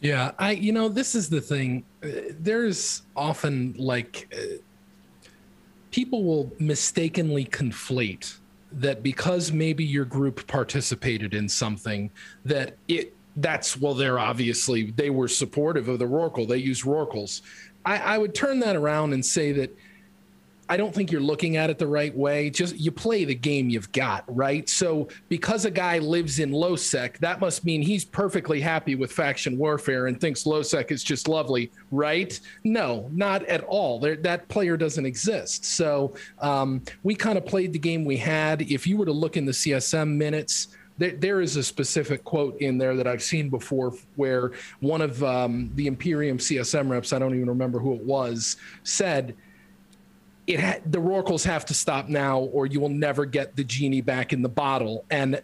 Yeah, 0.00 0.32
I 0.38 0.50
you 0.50 0.72
know 0.72 0.88
this 0.90 1.14
is 1.14 1.30
the 1.30 1.40
thing. 1.40 1.84
Uh, 2.02 2.08
There's 2.38 3.02
often 3.16 3.74
like 3.78 4.28
uh, 4.36 4.56
people 5.94 6.24
will 6.24 6.52
mistakenly 6.58 7.44
conflate 7.44 8.38
that 8.72 9.00
because 9.00 9.52
maybe 9.52 9.84
your 9.84 10.04
group 10.04 10.44
participated 10.48 11.34
in 11.34 11.48
something 11.48 12.10
that 12.44 12.76
it 12.88 13.14
that's 13.36 13.80
well 13.80 13.94
they're 13.94 14.18
obviously 14.18 14.90
they 14.90 15.08
were 15.08 15.28
supportive 15.28 15.86
of 15.86 16.00
the 16.00 16.04
Rorqual. 16.04 16.48
They 16.48 16.56
used 16.56 16.82
Rorquals. 16.82 17.42
I, 17.84 17.98
I 17.98 18.18
would 18.18 18.34
turn 18.34 18.58
that 18.58 18.74
around 18.74 19.12
and 19.12 19.24
say 19.24 19.52
that 19.52 19.78
I 20.68 20.76
don't 20.76 20.94
think 20.94 21.12
you're 21.12 21.20
looking 21.20 21.56
at 21.56 21.68
it 21.68 21.78
the 21.78 21.86
right 21.86 22.14
way. 22.16 22.48
Just 22.48 22.76
you 22.76 22.90
play 22.90 23.24
the 23.24 23.34
game 23.34 23.68
you've 23.68 23.92
got, 23.92 24.24
right? 24.26 24.68
So 24.68 25.08
because 25.28 25.64
a 25.64 25.70
guy 25.70 25.98
lives 25.98 26.38
in 26.38 26.52
LowSec, 26.52 27.18
that 27.18 27.40
must 27.40 27.64
mean 27.64 27.82
he's 27.82 28.04
perfectly 28.04 28.60
happy 28.60 28.94
with 28.94 29.12
faction 29.12 29.58
warfare 29.58 30.06
and 30.06 30.18
thinks 30.20 30.44
LowSec 30.44 30.90
is 30.90 31.04
just 31.04 31.28
lovely, 31.28 31.70
right? 31.90 32.38
No, 32.64 33.08
not 33.12 33.44
at 33.44 33.62
all. 33.64 33.98
There, 33.98 34.16
that 34.16 34.48
player 34.48 34.76
doesn't 34.76 35.04
exist. 35.04 35.64
So 35.64 36.14
um, 36.38 36.82
we 37.02 37.14
kind 37.14 37.36
of 37.36 37.44
played 37.44 37.72
the 37.72 37.78
game 37.78 38.04
we 38.04 38.16
had. 38.16 38.62
If 38.62 38.86
you 38.86 38.96
were 38.96 39.06
to 39.06 39.12
look 39.12 39.36
in 39.36 39.44
the 39.44 39.52
CSM 39.52 40.16
minutes, 40.16 40.68
there, 40.96 41.12
there 41.12 41.40
is 41.40 41.56
a 41.56 41.62
specific 41.62 42.24
quote 42.24 42.58
in 42.60 42.78
there 42.78 42.96
that 42.96 43.06
I've 43.06 43.22
seen 43.22 43.48
before 43.48 43.92
where 44.16 44.52
one 44.80 45.00
of 45.00 45.22
um, 45.24 45.70
the 45.74 45.86
Imperium 45.86 46.38
CSM 46.38 46.88
reps, 46.88 47.12
I 47.12 47.18
don't 47.18 47.34
even 47.34 47.48
remember 47.48 47.78
who 47.78 47.94
it 47.94 48.02
was, 48.02 48.56
said 48.84 49.34
it 50.46 50.60
ha- 50.60 50.80
the 50.86 50.98
rorquals 50.98 51.44
have 51.44 51.64
to 51.66 51.74
stop 51.74 52.08
now 52.08 52.40
or 52.40 52.66
you 52.66 52.80
will 52.80 52.88
never 52.88 53.24
get 53.24 53.56
the 53.56 53.64
genie 53.64 54.00
back 54.00 54.32
in 54.32 54.42
the 54.42 54.48
bottle 54.48 55.04
and 55.10 55.42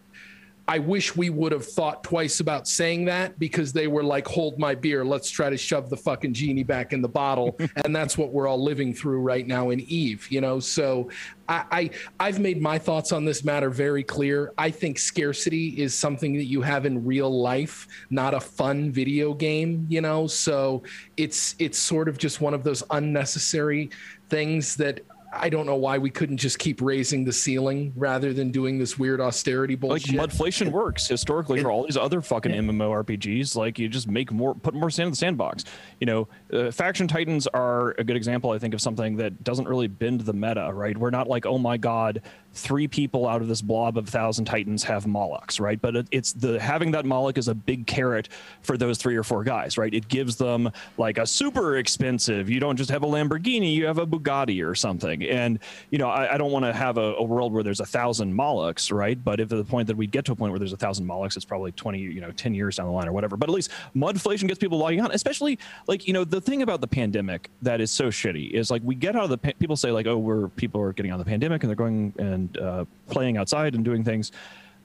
I 0.71 0.79
wish 0.79 1.17
we 1.17 1.31
would 1.31 1.51
have 1.51 1.67
thought 1.67 2.05
twice 2.05 2.39
about 2.39 2.69
saying 2.69 3.07
that 3.07 3.37
because 3.41 3.73
they 3.73 3.89
were 3.89 4.05
like, 4.05 4.29
hold 4.29 4.57
my 4.57 4.77
beer, 4.77 5.05
let's 5.05 5.29
try 5.29 5.51
to 5.51 5.57
shove 5.57 5.91
the 5.91 5.97
fucking 5.97 6.33
genie 6.33 6.63
back 6.63 6.93
in 6.93 7.03
the 7.03 7.09
bottle. 7.09 7.59
and 7.85 7.95
that's 7.95 8.17
what 8.17 8.33
we're 8.33 8.47
all 8.47 8.63
living 8.63 8.95
through 8.95 9.19
right 9.19 9.49
now 9.49 9.71
in 9.71 9.81
Eve, 9.81 10.29
you 10.31 10.41
know? 10.41 10.61
So 10.61 11.11
I, 11.49 11.91
I 12.21 12.27
have 12.27 12.39
made 12.39 12.63
my 12.63 12.79
thoughts 12.79 13.11
on 13.11 13.25
this 13.25 13.43
matter 13.43 13.69
very 13.69 14.05
clear. 14.05 14.53
I 14.57 14.71
think 14.71 15.01
scarcity 15.01 15.71
is 15.71 15.93
something 15.93 16.35
that 16.35 16.45
you 16.45 16.63
have 16.63 16.87
in 16.87 17.05
real 17.05 17.43
life, 17.43 17.89
not 18.11 18.33
a 18.33 18.41
fun 18.41 18.93
video 18.93 19.35
game, 19.35 19.87
you 19.89 20.01
know? 20.01 20.29
So 20.29 20.85
it's 21.17 21.57
it's 21.59 21.81
sort 21.81 22.09
of 22.09 22.17
just 22.17 22.41
one 22.41 22.55
of 22.55 22.63
those 22.63 22.85
unnecessary 22.91 23.91
things 24.31 24.77
that 24.77 25.01
I 25.33 25.49
don't 25.49 25.65
know 25.65 25.77
why 25.77 25.99
we 25.99 26.11
couldn't 26.11 26.39
just 26.39 26.59
keep 26.59 26.83
raising 26.83 27.25
the 27.25 27.33
ceiling 27.33 27.93
rather 27.95 28.33
than 28.33 28.51
doing 28.51 28.79
this 28.79 28.99
weird 28.99 29.21
austerity 29.21 29.77
bullshit. 29.77 30.17
Like 30.17 30.31
mudflation 30.31 30.73
works 30.73 31.07
historically 31.07 31.63
for 31.63 31.71
all 31.71 31.85
these 31.85 31.97
other 31.97 32.21
fucking 32.21 32.53
yeah. 32.53 32.61
MMORPGs. 32.61 33.55
Like 33.55 33.79
you 33.79 33.89
just 33.89 34.09
make 34.09 34.33
more, 34.33 34.55
put 34.55 34.75
more 34.75 34.91
sand 34.91 35.07
in 35.07 35.11
the 35.13 35.17
sandbox. 35.17 35.65
You 36.01 36.07
know, 36.07 36.29
uh, 36.53 36.73
faction 36.73 37.07
titans 37.07 37.47
are 37.49 37.93
a 37.93 38.03
good 38.03 38.17
example, 38.17 38.51
I 38.51 38.59
think, 38.59 38.75
of 38.75 38.81
something 38.81 39.17
that 39.19 39.45
doesn't 39.45 39.69
really 39.69 39.87
bend 39.87 40.23
the 40.23 40.33
meta. 40.33 40.71
Right? 40.73 40.99
We're 40.99 41.11
not 41.11 41.29
like, 41.29 41.47
oh 41.47 41.59
my 41.59 41.77
god, 41.77 42.23
three 42.53 42.89
people 42.89 43.29
out 43.29 43.43
of 43.43 43.49
this 43.49 43.63
blob 43.63 43.97
of 43.97 44.09
thousand 44.09 44.45
titans 44.45 44.83
have 44.85 45.05
Moloks, 45.05 45.61
right? 45.61 45.81
But 45.81 46.07
it's 46.11 46.33
the 46.33 46.59
having 46.59 46.91
that 46.93 47.05
Molok 47.05 47.39
is 47.39 47.49
a 47.49 47.55
big 47.55 47.87
carrot 47.87 48.29
for 48.63 48.77
those 48.77 48.99
three 48.99 49.17
or 49.17 49.23
four 49.23 49.45
guys, 49.45 49.79
right? 49.79 49.93
It 49.93 50.09
gives 50.09 50.37
them 50.37 50.71
like 50.99 51.19
a 51.19 51.27
super 51.27 51.77
expensive. 51.77 52.51
You 52.51 52.61
don't 52.61 52.77
just 52.77 52.91
have 52.91 53.03
a 53.03 53.07
Lamborghini, 53.07 53.75
you 53.75 53.87
have 53.87 53.99
a 53.99 54.07
Bugatti 54.07 54.67
or 54.67 54.75
something. 54.75 55.23
And 55.25 55.59
you 55.91 55.99
know, 55.99 56.09
I, 56.09 56.35
I 56.35 56.39
don't 56.39 56.51
want 56.51 56.65
to 56.65 56.73
have 56.73 56.99
a, 56.99 57.15
a, 57.15 57.23
world 57.23 57.53
where 57.53 57.63
there's 57.63 57.81
a 57.81 57.87
thousand 57.87 58.35
Moloks, 58.35 58.93
right? 58.93 59.23
But 59.23 59.39
if 59.39 59.49
the 59.49 59.65
point 59.65 59.87
that 59.87 59.97
we 59.97 60.07
get 60.07 60.25
to 60.25 60.33
a 60.33 60.37
point 60.37 60.51
where 60.51 60.59
there's 60.59 60.73
a 60.73 60.77
thousand 60.77 61.07
Moloks, 61.07 61.37
it's 61.37 61.45
probably 61.45 61.73
twenty, 61.73 62.01
you 62.01 62.21
know, 62.21 62.33
ten 62.33 62.55
years 62.55 62.77
down 62.77 62.87
the 62.87 62.93
line 62.93 63.07
or 63.07 63.13
whatever. 63.13 63.37
But 63.37 63.49
at 63.49 63.55
least 63.55 63.71
mudflation 63.95 64.49
gets 64.49 64.59
people 64.59 64.79
logging 64.79 65.01
on, 65.01 65.13
especially 65.13 65.59
like 65.87 66.07
you 66.07 66.13
know 66.13 66.25
the 66.25 66.41
thing 66.41 66.63
about 66.63 66.81
the 66.81 66.89
pandemic 66.89 67.51
that 67.63 67.81
is 67.81 67.91
so 67.91 68.09
shitty 68.09 68.51
is 68.51 68.71
like 68.71 68.83
we 68.85 68.95
get 68.95 69.15
out 69.15 69.25
of 69.25 69.31
the 69.31 69.39
people 69.39 69.77
say 69.77 69.91
like 69.91 70.07
oh 70.07 70.19
we're 70.19 70.49
people 70.49 70.81
are 70.81 70.93
getting 70.93 71.13
out 71.13 71.21
of 71.21 71.25
the 71.25 71.31
pandemic 71.31 71.63
and 71.63 71.71
they're 71.71 71.77
going 71.77 72.13
and 72.19 72.40
and 72.41 72.59
uh, 72.59 72.85
playing 73.09 73.37
outside 73.37 73.75
and 73.75 73.85
doing 73.85 74.03
things. 74.05 74.33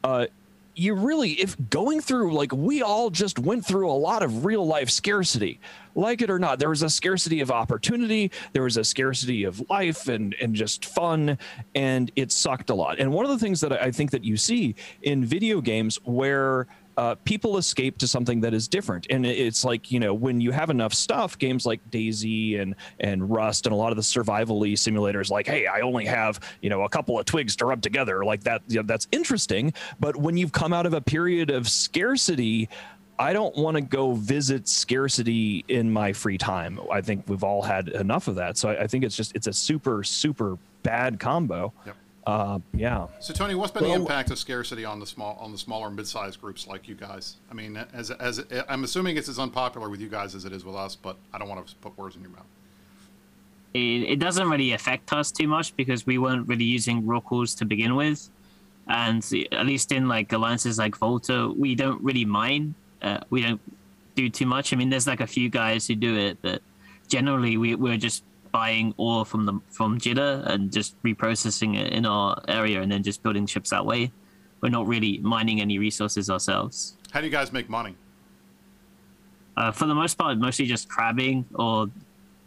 Uh, 0.04 0.26
you 0.78 0.94
really, 0.94 1.32
if 1.32 1.56
going 1.70 2.02
through, 2.02 2.34
like 2.34 2.52
we 2.52 2.82
all 2.82 3.10
just 3.10 3.40
went 3.40 3.66
through 3.66 3.90
a 3.90 3.94
lot 3.94 4.22
of 4.22 4.44
real 4.44 4.68
life 4.68 4.90
scarcity, 4.90 5.60
like 5.96 6.22
it 6.22 6.30
or 6.30 6.38
not, 6.38 6.60
there 6.60 6.70
was 6.70 6.84
a 6.84 6.90
scarcity 6.90 7.40
of 7.40 7.50
opportunity, 7.50 8.30
there 8.52 8.64
was 8.64 8.76
a 8.76 8.84
scarcity 8.84 9.46
of 9.46 9.68
life 9.70 10.10
and 10.10 10.36
and 10.42 10.54
just 10.54 10.84
fun, 10.86 11.38
and 11.76 12.12
it 12.18 12.32
sucked 12.32 12.70
a 12.70 12.76
lot. 12.76 13.00
And 13.00 13.12
one 13.12 13.26
of 13.26 13.32
the 13.32 13.40
things 13.40 13.62
that 13.62 13.72
I 13.72 13.90
think 13.92 14.12
that 14.12 14.26
you 14.26 14.36
see 14.36 14.76
in 15.02 15.24
video 15.24 15.62
games 15.62 15.98
where 16.04 16.68
uh, 16.98 17.16
people 17.26 17.58
escape 17.58 17.98
to 17.98 18.08
something 18.08 18.42
that 18.42 18.54
is 18.54 18.68
different. 18.68 19.08
And 19.10 19.26
it's 19.26 19.66
like, 19.66 19.92
you 19.92 20.00
know, 20.00 20.14
when 20.14 20.40
you 20.40 20.52
have 20.52 20.70
enough 20.70 20.94
stuff, 20.94 21.38
games 21.38 21.66
like 21.66 21.82
DayZ 21.92 22.62
and, 22.62 22.76
and 23.00 23.30
Rust 23.30 23.66
and 23.66 23.74
a 23.74 23.76
lot 23.76 23.92
of 23.92 23.98
the 23.98 24.04
survival 24.04 24.60
simulators, 24.62 25.30
like, 25.30 25.48
hey, 25.48 25.68
I 25.68 25.82
only 25.82 26.06
have, 26.06 26.40
you 26.62 26.70
know, 26.70 26.84
a 26.84 26.90
couple 26.90 27.20
of 27.20 27.26
twigs 27.26 27.56
to 27.58 27.66
rub 27.66 27.82
together, 27.82 28.24
like 28.24 28.44
that, 28.44 28.62
you 28.68 28.78
know, 28.78 28.84
that's 28.84 29.08
interesting. 29.12 29.74
But 30.00 30.16
when 30.16 30.38
you've 30.38 30.52
come 30.52 30.74
out 30.74 30.86
of 30.86 30.94
a 30.94 31.02
period 31.02 31.50
of 31.50 31.68
scarcity, 31.70 32.70
I 33.20 33.34
don't 33.34 33.56
want 33.56 33.76
to 33.76 33.82
go 33.82 34.14
visit 34.14 34.68
scarcity 34.68 35.64
in 35.68 35.92
my 35.92 36.14
free 36.14 36.38
time. 36.38 36.80
I 36.92 37.02
think 37.02 37.26
we've 37.28 37.44
all 37.44 37.62
had 37.62 37.90
enough 37.90 38.28
of 38.28 38.36
that. 38.36 38.58
So 38.58 38.70
I, 38.70 38.84
I 38.84 38.88
think 38.88 39.04
it's 39.04 39.16
just, 39.16 39.36
it's 39.36 39.48
a 39.48 39.54
super, 39.54 40.04
super 40.04 40.58
bad 40.84 41.20
combo. 41.20 41.74
Yep 41.86 41.96
uh, 42.26 42.60
yeah. 42.74 43.08
So 43.20 43.34
Tony, 43.34 43.54
what's 43.54 43.72
been 43.72 43.84
well, 43.84 43.94
the 43.94 44.00
impact 44.00 44.32
of 44.32 44.40
scarcity 44.40 44.84
on 44.84 45.00
the 45.00 45.06
small 45.06 45.38
on 45.40 45.52
the 45.52 45.58
smaller 45.58 45.92
mid-sized 45.92 46.42
groups 46.42 46.66
like 46.66 46.88
you 46.88 46.96
guys? 46.96 47.36
I 47.52 47.54
mean, 47.54 47.78
as 47.94 48.10
as 48.12 48.44
I'm 48.68 48.84
assuming 48.84 49.18
it's 49.18 49.30
as 49.30 49.38
unpopular 49.38 49.90
with 49.90 50.02
you 50.02 50.10
guys 50.10 50.34
as 50.34 50.46
it 50.46 50.52
is 50.52 50.66
with 50.66 50.76
us, 50.76 50.96
but 50.96 51.18
I 51.34 51.38
don't 51.38 51.48
want 51.48 51.68
to 51.68 51.76
put 51.76 51.96
words 51.98 52.16
in 52.16 52.22
your 52.22 52.32
mouth. 52.32 52.46
It, 53.76 53.80
it 54.14 54.20
doesn't 54.20 54.50
really 54.50 54.72
affect 54.72 55.12
us 55.14 55.32
too 55.32 55.48
much 55.48 55.76
because 55.76 56.06
we 56.06 56.18
weren't 56.18 56.48
really 56.48 56.66
using 56.66 57.04
rorquals 57.04 57.58
to 57.60 57.66
begin 57.66 57.96
with, 57.96 58.28
and 58.88 59.24
at 59.52 59.66
least 59.68 59.92
in 59.92 60.08
like 60.08 60.34
alliances 60.34 60.80
like 60.80 60.98
Volta, 60.98 61.54
we 61.56 61.76
don't 61.76 62.02
really 62.02 62.26
mine. 62.26 62.74
Uh, 63.04 63.20
we 63.30 63.44
don't 63.44 63.62
do 64.16 64.30
too 64.30 64.48
much. 64.48 64.74
I 64.74 64.78
mean, 64.78 64.90
there's 64.90 65.06
like 65.06 65.22
a 65.22 65.28
few 65.28 65.50
guys 65.50 65.86
who 65.88 65.94
do 65.94 66.18
it, 66.18 66.40
but 66.42 66.64
generally 67.08 67.58
we 67.58 67.76
we're 67.76 67.98
just 67.98 68.24
buying 68.56 68.94
ore 68.96 69.26
from 69.26 69.46
the 69.46 69.60
from 69.70 70.00
Jita 70.00 70.46
and 70.46 70.72
just 70.72 70.92
reprocessing 71.04 71.78
it 71.78 71.92
in 71.92 72.06
our 72.06 72.42
area 72.48 72.82
and 72.82 72.90
then 72.90 73.04
just 73.04 73.22
building 73.22 73.46
ships 73.46 73.72
that 73.72 73.86
way. 73.86 74.14
We're 74.62 74.70
not 74.70 74.88
really 74.88 75.18
mining 75.18 75.60
any 75.60 75.78
resources 75.78 76.30
ourselves. 76.30 76.96
How 77.12 77.20
do 77.20 77.28
you 77.28 77.34
guys 77.34 77.52
make 77.52 77.70
money? 77.70 77.98
Uh, 79.58 79.74
for 79.74 79.88
the 79.88 79.94
most 79.94 80.18
part, 80.18 80.38
mostly 80.38 80.68
just 80.68 80.88
crabbing 80.88 81.44
or 81.54 81.88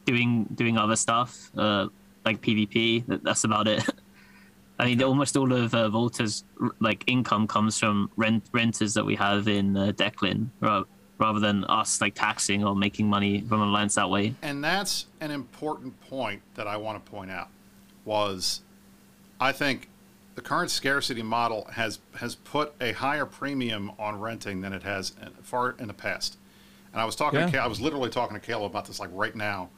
doing 0.06 0.46
doing 0.54 0.78
other 0.78 0.96
stuff 0.96 1.50
uh, 1.58 1.88
like 2.24 2.40
PvP. 2.40 3.04
That's 3.22 3.44
about 3.44 3.68
it. 3.68 3.84
I 4.78 4.86
mean, 4.86 5.02
almost 5.02 5.36
all 5.36 5.52
of 5.52 5.74
uh, 5.74 5.90
Volta's 5.90 6.44
like 6.80 7.04
income 7.06 7.46
comes 7.46 7.78
from 7.78 8.10
rent 8.16 8.44
renters 8.52 8.94
that 8.94 9.04
we 9.04 9.14
have 9.16 9.46
in 9.46 9.76
uh, 9.76 9.92
Deklein, 9.92 10.48
rather 11.18 11.40
than 11.40 11.64
us 11.64 12.00
like 12.00 12.14
taxing 12.14 12.64
or 12.64 12.74
making 12.74 13.08
money 13.08 13.40
from 13.42 13.60
alliance 13.60 13.96
that 13.96 14.08
way. 14.08 14.34
And 14.42 14.62
that's 14.62 15.06
an 15.20 15.30
important 15.30 16.00
point 16.08 16.42
that 16.54 16.66
I 16.66 16.76
want 16.76 17.04
to 17.04 17.10
point 17.10 17.30
out 17.30 17.48
was 18.04 18.60
I 19.40 19.52
think 19.52 19.88
the 20.34 20.40
current 20.40 20.70
scarcity 20.70 21.22
model 21.22 21.66
has 21.72 21.98
has 22.16 22.36
put 22.36 22.72
a 22.80 22.92
higher 22.92 23.26
premium 23.26 23.90
on 23.98 24.20
renting 24.20 24.60
than 24.60 24.72
it 24.72 24.84
has 24.84 25.12
in, 25.20 25.30
far 25.42 25.74
in 25.78 25.88
the 25.88 25.94
past. 25.94 26.38
And 26.92 27.02
I 27.02 27.04
was 27.04 27.16
talking 27.16 27.40
yeah. 27.40 27.50
to 27.50 27.58
I 27.58 27.66
was 27.66 27.80
literally 27.80 28.10
talking 28.10 28.38
to 28.38 28.44
Kayla 28.44 28.66
about 28.66 28.86
this 28.86 29.00
like 29.00 29.10
right 29.12 29.34
now. 29.34 29.70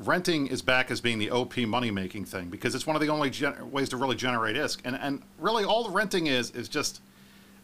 Renting 0.00 0.46
is 0.46 0.62
back 0.62 0.92
as 0.92 1.00
being 1.00 1.18
the 1.18 1.30
OP 1.30 1.56
money 1.58 1.90
making 1.90 2.24
thing 2.24 2.48
because 2.50 2.74
it's 2.74 2.86
one 2.86 2.94
of 2.94 3.02
the 3.02 3.08
only 3.08 3.30
gen- 3.30 3.72
ways 3.72 3.88
to 3.88 3.96
really 3.96 4.14
generate 4.16 4.56
ISK. 4.56 4.80
And 4.84 4.96
and 4.96 5.22
really 5.38 5.64
all 5.64 5.84
the 5.84 5.90
renting 5.90 6.26
is 6.26 6.50
is 6.50 6.68
just 6.68 7.00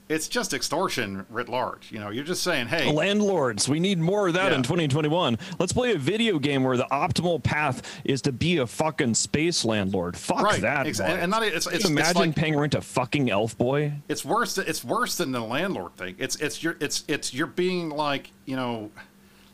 it's 0.09 0.29
just 0.29 0.53
extortion 0.53 1.25
writ 1.31 1.49
large. 1.49 1.91
You 1.91 1.99
know, 1.99 2.11
you're 2.11 2.25
just 2.25 2.43
saying, 2.43 2.67
hey, 2.67 2.93
landlords, 2.93 3.69
we 3.69 3.81
need 3.81 3.99
more 3.99 4.29
of 4.29 4.35
that 4.35 4.51
yeah. 4.51 4.59
in 4.59 4.63
2021. 4.63 5.39
Let's 5.59 5.73
play 5.73 5.93
a 5.93 5.99
video 5.99 6.39
game 6.39 6.63
where 6.63 6.77
the 6.77 6.87
optimal 6.93 7.43
path 7.43 8.01
is 8.05 8.21
to 8.23 8.33
be 8.33 8.59
a 8.59 8.67
fucking 8.67 9.15
space 9.15 9.65
landlord. 9.65 10.17
Fuck 10.17 10.43
right. 10.43 10.61
that. 10.61 10.87
Exactly. 10.87 11.21
And 11.21 11.31
not 11.31 11.43
it's, 11.43 11.67
it's 11.67 11.87
imagine 11.87 12.11
it's 12.11 12.19
like, 12.19 12.37
paying 12.37 12.57
rent 12.57 12.75
a 12.75 12.83
fucking 12.83 13.31
elf 13.31 13.57
boy. 13.57 13.95
It's 14.09 14.25
worse. 14.25 14.59
It's 14.59 14.85
worse 14.85 15.17
than 15.17 15.33
the 15.33 15.41
landlord 15.41 15.97
thing. 15.97 16.17
It's 16.19 16.37
it's 16.37 16.63
you're 16.63 16.77
it's 16.81 17.05
it's 17.09 17.33
you're 17.33 17.47
being 17.47 17.91
like 17.91 18.31
you 18.45 18.57
know. 18.57 18.91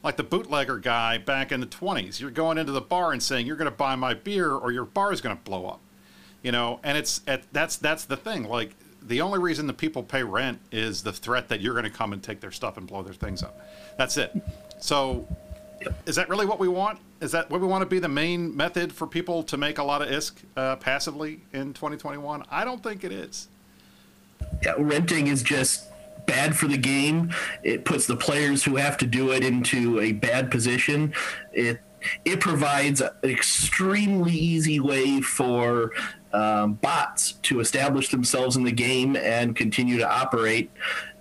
Like 0.03 0.17
the 0.17 0.25
bootlegger 0.25 0.79
guy 0.79 1.19
back 1.19 1.53
in 1.53 1.61
the 1.61 1.67
20s. 1.67 2.21
You're 2.21 2.31
going 2.31 2.57
into 2.57 2.73
the 2.73 2.81
bar 2.81 3.13
and 3.13 3.23
saying, 3.23 3.47
You're 3.47 3.57
going 3.57 3.71
to 3.71 3.77
buy 3.77 3.97
my 3.97 4.15
beer 4.15 4.51
or 4.51 4.73
your 4.73 4.87
bar 4.87 5.13
is 5.13 5.21
going 5.21 5.37
to 5.37 5.43
blow 5.43 5.67
up. 5.67 5.81
You 6.43 6.53
know, 6.53 6.81
and 6.83 6.97
it's 6.97 7.21
at, 7.27 7.43
that's 7.53 7.77
that's 7.77 8.07
the 8.07 8.17
thing. 8.17 8.45
Like 8.45 8.75
the 9.11 9.21
only 9.21 9.41
reason 9.41 9.67
the 9.67 9.73
people 9.73 10.05
pay 10.05 10.23
rent 10.23 10.61
is 10.71 11.03
the 11.03 11.13
threat 11.13 11.49
that 11.49 11.61
you're 11.61 11.75
going 11.75 11.85
to 11.85 11.91
come 11.91 12.13
and 12.13 12.23
take 12.23 12.41
their 12.41 12.53
stuff 12.53 12.77
and 12.77 12.87
blow 12.87 13.03
their 13.03 13.13
things 13.13 13.43
up. 13.43 13.61
That's 13.99 14.17
it. 14.17 14.33
So, 14.79 15.27
is 16.07 16.15
that 16.15 16.29
really 16.29 16.47
what 16.47 16.61
we 16.61 16.69
want? 16.69 17.01
Is 17.21 17.33
that 17.33 17.51
what 17.51 17.61
we 17.61 17.67
want 17.67 17.83
to 17.83 17.87
be 17.87 17.99
the 17.99 18.09
main 18.09 18.57
method 18.57 18.93
for 18.93 19.09
people 19.09 19.43
to 19.43 19.57
make 19.57 19.79
a 19.79 19.83
lot 19.83 20.01
of 20.01 20.09
ISK 20.09 20.35
uh, 20.57 20.77
passively 20.77 21.43
in 21.53 21.75
2021? 21.75 22.45
I 22.51 22.65
don't 22.65 22.83
think 22.83 23.03
it 23.03 23.11
is. 23.11 23.49
Yeah, 24.63 24.75
renting 24.79 25.27
is 25.27 25.43
just 25.43 25.89
bad 26.27 26.57
for 26.57 26.69
the 26.69 26.79
game. 26.79 27.33
It 27.65 27.85
puts 27.85 28.07
the 28.07 28.17
players 28.17 28.63
who 28.63 28.77
have 28.77 28.97
to 28.99 29.07
do 29.07 29.33
it 29.33 29.45
into 29.45 30.01
a 30.01 30.13
bad 30.13 30.53
position. 30.53 31.15
It 31.53 31.81
it 32.25 32.41
provides 32.41 33.01
an 33.01 33.11
extremely 33.25 34.33
easy 34.33 34.81
way 34.81 35.21
for 35.21 35.93
um, 36.33 36.75
bots 36.75 37.33
to 37.43 37.61
establish 37.61 38.09
themselves 38.11 38.57
in 38.57 38.63
the 38.63 38.73
game 38.73 39.17
and 39.17 39.57
continue 39.57 39.99
to 39.99 40.09
operate. 40.09 40.71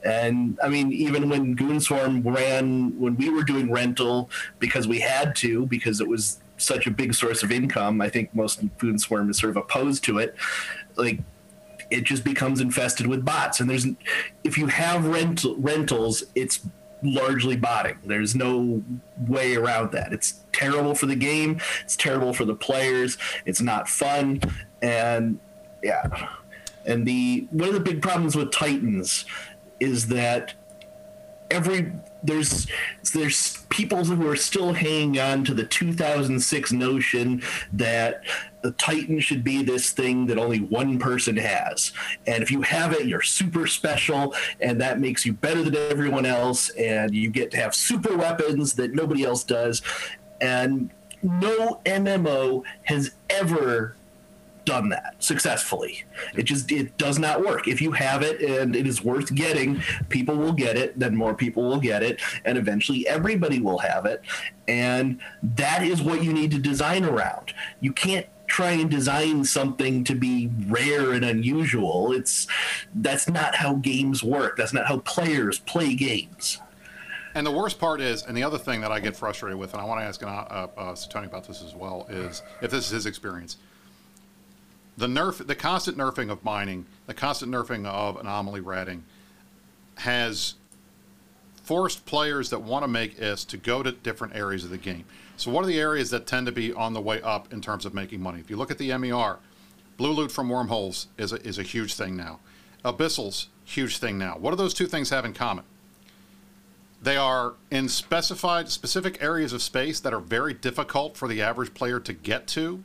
And 0.03 0.57
I 0.63 0.69
mean, 0.69 0.91
even 0.93 1.29
when 1.29 1.55
Goonswarm 1.55 2.23
ran, 2.23 2.97
when 2.99 3.15
we 3.17 3.29
were 3.29 3.43
doing 3.43 3.71
rental 3.71 4.29
because 4.59 4.87
we 4.87 4.99
had 4.99 5.35
to, 5.37 5.65
because 5.65 5.99
it 5.99 6.07
was 6.07 6.39
such 6.57 6.87
a 6.87 6.91
big 6.91 7.13
source 7.13 7.43
of 7.43 7.51
income. 7.51 8.01
I 8.01 8.09
think 8.09 8.33
most 8.35 8.65
Goonswarm 8.77 9.29
is 9.29 9.37
sort 9.37 9.51
of 9.51 9.57
opposed 9.57 10.03
to 10.05 10.19
it. 10.19 10.35
Like 10.95 11.19
it 11.89 12.03
just 12.03 12.23
becomes 12.23 12.61
infested 12.61 13.07
with 13.07 13.25
bots. 13.25 13.59
And 13.59 13.69
there's 13.69 13.87
if 14.43 14.57
you 14.57 14.67
have 14.67 15.05
rent 15.05 15.45
rentals, 15.57 16.23
it's 16.35 16.61
largely 17.01 17.55
botting. 17.55 17.97
There's 18.03 18.35
no 18.35 18.83
way 19.27 19.55
around 19.55 19.91
that. 19.93 20.11
It's 20.11 20.41
terrible 20.51 20.95
for 20.95 21.05
the 21.05 21.15
game. 21.15 21.59
It's 21.83 21.95
terrible 21.95 22.33
for 22.33 22.45
the 22.45 22.55
players. 22.55 23.17
It's 23.45 23.61
not 23.61 23.87
fun. 23.87 24.41
And 24.81 25.39
yeah. 25.83 26.29
And 26.85 27.05
the 27.05 27.47
one 27.51 27.69
of 27.69 27.73
the 27.73 27.81
big 27.81 28.01
problems 28.01 28.35
with 28.35 28.51
Titans 28.51 29.25
is 29.79 30.07
that 30.07 30.53
every 31.51 31.91
there's 32.23 32.67
there's 33.13 33.57
people 33.69 34.03
who 34.03 34.27
are 34.27 34.35
still 34.35 34.73
hanging 34.73 35.19
on 35.19 35.43
to 35.45 35.53
the 35.53 35.63
2006 35.63 36.71
notion 36.73 37.41
that 37.73 38.23
the 38.61 38.71
Titan 38.71 39.19
should 39.19 39.43
be 39.43 39.63
this 39.63 39.91
thing 39.91 40.25
that 40.27 40.37
only 40.37 40.59
one 40.59 40.99
person 40.99 41.37
has, 41.37 41.93
and 42.27 42.43
if 42.43 42.51
you 42.51 42.61
have 42.61 42.91
it, 42.91 43.05
you're 43.05 43.21
super 43.21 43.67
special, 43.67 44.35
and 44.59 44.81
that 44.81 44.99
makes 44.99 45.25
you 45.25 45.31
better 45.31 45.63
than 45.63 45.75
everyone 45.75 46.25
else, 46.25 46.69
and 46.71 47.15
you 47.15 47.29
get 47.29 47.51
to 47.51 47.57
have 47.57 47.73
super 47.73 48.17
weapons 48.17 48.73
that 48.73 48.93
nobody 48.93 49.23
else 49.23 49.45
does, 49.45 49.81
and 50.41 50.89
no 51.23 51.79
MMO 51.85 52.63
has 52.83 53.11
ever 53.29 53.95
done 54.69 54.89
that 54.89 55.15
successfully. 55.17 56.03
It 56.35 56.43
just 56.43 56.71
it 56.71 56.95
does 56.99 57.17
not 57.17 57.43
work. 57.43 57.67
If 57.67 57.81
you 57.81 57.91
have 57.93 58.21
it 58.21 58.39
and 58.39 58.75
it 58.75 58.85
is 58.85 59.03
worth 59.03 59.33
getting, 59.33 59.81
people 60.09 60.35
will 60.35 60.53
get 60.53 60.77
it, 60.77 60.97
then 60.99 61.15
more 61.15 61.33
people 61.33 61.63
will 61.63 61.79
get 61.79 62.03
it, 62.03 62.21
and 62.45 62.55
eventually 62.55 63.07
everybody 63.07 63.59
will 63.59 63.79
have 63.79 64.05
it. 64.05 64.21
And 64.67 65.19
that 65.41 65.81
is 65.81 66.03
what 66.03 66.23
you 66.23 66.31
need 66.31 66.51
to 66.51 66.59
design 66.59 67.03
around. 67.03 67.51
You 67.81 67.91
can't 67.91 68.27
try 68.45 68.71
and 68.71 68.91
design 68.91 69.43
something 69.43 70.03
to 70.03 70.13
be 70.13 70.51
rare 70.67 71.13
and 71.13 71.25
unusual. 71.25 72.11
It's 72.11 72.45
that's 72.93 73.27
not 73.27 73.55
how 73.55 73.73
games 73.75 74.23
work. 74.23 74.55
That's 74.55 74.73
not 74.73 74.85
how 74.85 74.99
players 74.99 75.57
play 75.57 75.95
games. 75.95 76.59
And 77.33 77.45
the 77.45 77.51
worst 77.51 77.79
part 77.79 78.01
is, 78.01 78.23
and 78.23 78.37
the 78.37 78.43
other 78.43 78.59
thing 78.59 78.81
that 78.81 78.91
I 78.91 78.99
get 78.99 79.15
frustrated 79.15 79.57
with, 79.57 79.73
and 79.73 79.81
I 79.81 79.85
want 79.85 80.01
to 80.01 80.05
ask 80.05 80.21
uh, 80.23 80.67
uh, 80.77 80.95
Tony 81.09 81.25
about 81.25 81.47
this 81.47 81.63
as 81.63 81.73
well, 81.73 82.05
is 82.09 82.43
if 82.61 82.69
this 82.69 82.85
is 82.85 82.91
his 82.91 83.05
experience 83.07 83.57
the 84.99 85.07
nerf, 85.07 85.45
the 85.47 85.55
constant 85.55 85.97
nerfing 85.97 86.29
of 86.29 86.43
mining, 86.43 86.85
the 87.07 87.13
constant 87.13 87.49
nerfing 87.49 87.85
of 87.87 88.17
anomaly 88.17 88.59
ratting, 88.59 89.05
has 89.99 90.55
forced 91.63 92.05
players 92.05 92.49
that 92.49 92.59
want 92.59 92.83
to 92.83 92.87
make 92.87 93.17
IS 93.17 93.45
to 93.45 93.55
go 93.55 93.81
to 93.81 93.93
different 93.93 94.35
areas 94.35 94.65
of 94.65 94.71
the 94.71 94.77
game. 94.77 95.05
So, 95.37 95.51
what 95.51 95.63
are 95.63 95.67
the 95.67 95.79
areas 95.79 96.09
that 96.09 96.27
tend 96.27 96.47
to 96.47 96.51
be 96.51 96.73
on 96.73 96.93
the 96.93 96.99
way 96.99 97.21
up 97.21 97.53
in 97.53 97.61
terms 97.61 97.85
of 97.85 97.93
making 97.93 98.19
money? 98.19 98.41
If 98.41 98.49
you 98.49 98.57
look 98.57 98.71
at 98.71 98.77
the 98.77 98.95
MER, 98.97 99.37
blue 99.95 100.11
loot 100.11 100.33
from 100.33 100.49
wormholes 100.49 101.07
is 101.17 101.31
a, 101.31 101.37
is 101.47 101.57
a 101.57 101.63
huge 101.63 101.93
thing 101.93 102.17
now. 102.17 102.39
Abyssals, 102.83 103.47
huge 103.63 103.99
thing 103.99 104.17
now. 104.17 104.35
What 104.37 104.49
do 104.49 104.57
those 104.57 104.73
two 104.73 104.87
things 104.87 105.11
have 105.11 105.23
in 105.23 105.33
common? 105.33 105.63
They 107.01 107.15
are 107.15 107.53
in 107.71 107.87
specified, 107.87 108.67
specific 108.67 109.23
areas 109.23 109.53
of 109.53 109.61
space 109.61 110.01
that 110.01 110.13
are 110.13 110.19
very 110.19 110.53
difficult 110.53 111.15
for 111.15 111.29
the 111.29 111.41
average 111.41 111.73
player 111.73 112.01
to 112.01 112.11
get 112.11 112.47
to 112.47 112.83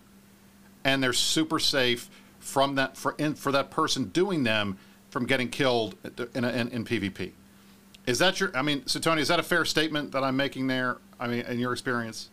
and 0.85 1.03
they're 1.03 1.13
super 1.13 1.59
safe 1.59 2.11
from 2.39 2.75
that 2.75 2.97
for 2.97 3.15
in, 3.19 3.35
for 3.35 3.51
that 3.53 3.71
person 3.71 4.05
doing 4.07 4.45
them 4.45 4.79
from 5.11 5.27
getting 5.27 5.49
killed 5.49 5.97
in, 6.35 6.45
a, 6.45 6.49
in, 6.49 6.69
in 6.69 6.85
PvP. 6.85 7.33
Is 8.07 8.19
that 8.19 8.41
your? 8.41 8.55
I 8.55 8.63
mean, 8.63 8.87
so 8.87 9.01
Tony, 9.01 9.23
is 9.23 9.29
that 9.29 9.41
a 9.41 9.45
fair 9.45 9.65
statement 9.65 10.13
that 10.13 10.23
I'm 10.23 10.37
making 10.37 10.67
there? 10.67 10.99
I 11.19 11.29
mean, 11.29 11.41
in 11.41 11.59
your 11.59 11.73
experience. 11.73 12.29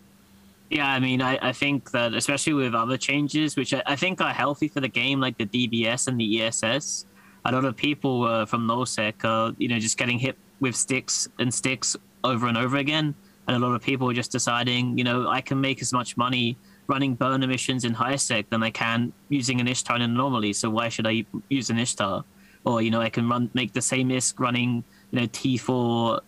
Yeah, 0.69 0.87
I 0.87 0.99
mean, 0.99 1.21
I, 1.21 1.37
I 1.41 1.51
think 1.51 1.91
that 1.91 2.13
especially 2.13 2.53
with 2.53 2.73
other 2.73 2.97
changes, 2.97 3.57
which 3.57 3.73
I, 3.73 3.83
I 3.85 3.95
think 3.95 4.21
are 4.21 4.33
healthy 4.33 4.67
for 4.67 4.79
the 4.79 4.87
game, 4.87 5.19
like 5.19 5.37
the 5.37 5.45
DBS 5.45 6.07
and 6.07 6.19
the 6.19 6.43
ESS, 6.43 7.05
a 7.43 7.51
lot 7.51 7.65
of 7.65 7.75
people 7.75 8.23
uh, 8.23 8.45
from 8.45 8.67
NullSec 8.67 9.25
are, 9.25 9.53
you 9.57 9.67
know, 9.67 9.79
just 9.79 9.97
getting 9.97 10.17
hit 10.17 10.37
with 10.61 10.75
sticks 10.75 11.27
and 11.39 11.53
sticks 11.53 11.97
over 12.23 12.47
and 12.47 12.57
over 12.57 12.77
again. 12.77 13.13
And 13.47 13.55
a 13.55 13.59
lot 13.59 13.75
of 13.75 13.81
people 13.81 14.09
are 14.09 14.13
just 14.13 14.31
deciding, 14.31 14.97
you 14.97 15.03
know, 15.03 15.27
I 15.27 15.41
can 15.41 15.59
make 15.59 15.81
as 15.81 15.91
much 15.91 16.15
money 16.15 16.55
running 16.91 17.15
burner 17.15 17.47
missions 17.47 17.85
in 17.85 17.93
HiSec 17.95 18.43
than 18.49 18.61
I 18.61 18.69
can 18.69 19.13
using 19.29 19.61
an 19.61 19.67
Ishtar 19.67 19.95
in 19.95 20.01
anomaly. 20.01 20.53
So 20.53 20.69
why 20.69 20.89
should 20.89 21.07
I 21.07 21.25
use 21.49 21.69
an 21.69 21.79
Ishtar? 21.79 22.23
Or 22.65 22.81
you 22.81 22.91
know, 22.91 23.01
I 23.01 23.09
can 23.09 23.27
run 23.27 23.49
make 23.53 23.71
the 23.73 23.81
same 23.81 24.09
ISK 24.09 24.39
running 24.39 24.83
you 25.11 25.19
know 25.19 25.27
T4 25.27 26.21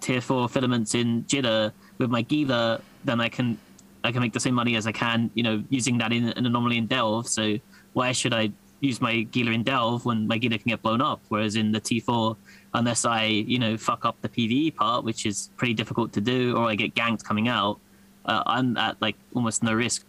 tier 0.00 0.20
four 0.20 0.48
filaments 0.48 0.94
in 0.94 1.24
Jita 1.24 1.72
with 1.98 2.10
my 2.10 2.22
Gila, 2.22 2.80
then 3.04 3.20
I 3.20 3.28
can 3.28 3.58
I 4.04 4.12
can 4.12 4.20
make 4.20 4.32
the 4.32 4.40
same 4.40 4.54
money 4.54 4.76
as 4.76 4.86
I 4.86 4.92
can 4.92 5.30
you 5.34 5.42
know 5.42 5.62
using 5.68 5.98
that 5.98 6.12
in 6.12 6.28
an 6.38 6.46
anomaly 6.46 6.78
in 6.78 6.86
Delve. 6.86 7.28
So 7.28 7.58
why 7.92 8.12
should 8.12 8.34
I 8.34 8.52
use 8.80 9.00
my 9.00 9.22
Gila 9.22 9.52
in 9.52 9.62
Delve 9.64 10.04
when 10.04 10.26
my 10.26 10.38
Gila 10.38 10.58
can 10.58 10.70
get 10.70 10.82
blown 10.82 11.00
up? 11.00 11.20
Whereas 11.28 11.56
in 11.56 11.72
the 11.72 11.80
T4, 11.80 12.36
unless 12.74 13.04
I 13.04 13.24
you 13.24 13.58
know 13.58 13.76
fuck 13.76 14.04
up 14.04 14.16
the 14.22 14.28
PVE 14.28 14.76
part, 14.76 15.04
which 15.04 15.26
is 15.26 15.50
pretty 15.56 15.74
difficult 15.74 16.12
to 16.14 16.20
do, 16.20 16.56
or 16.56 16.64
I 16.72 16.74
get 16.74 16.94
ganked 16.94 17.24
coming 17.24 17.48
out, 17.48 17.80
uh, 18.26 18.42
I'm 18.46 18.76
at 18.76 19.00
like 19.00 19.16
almost 19.34 19.62
no 19.62 19.72
risk. 19.72 20.04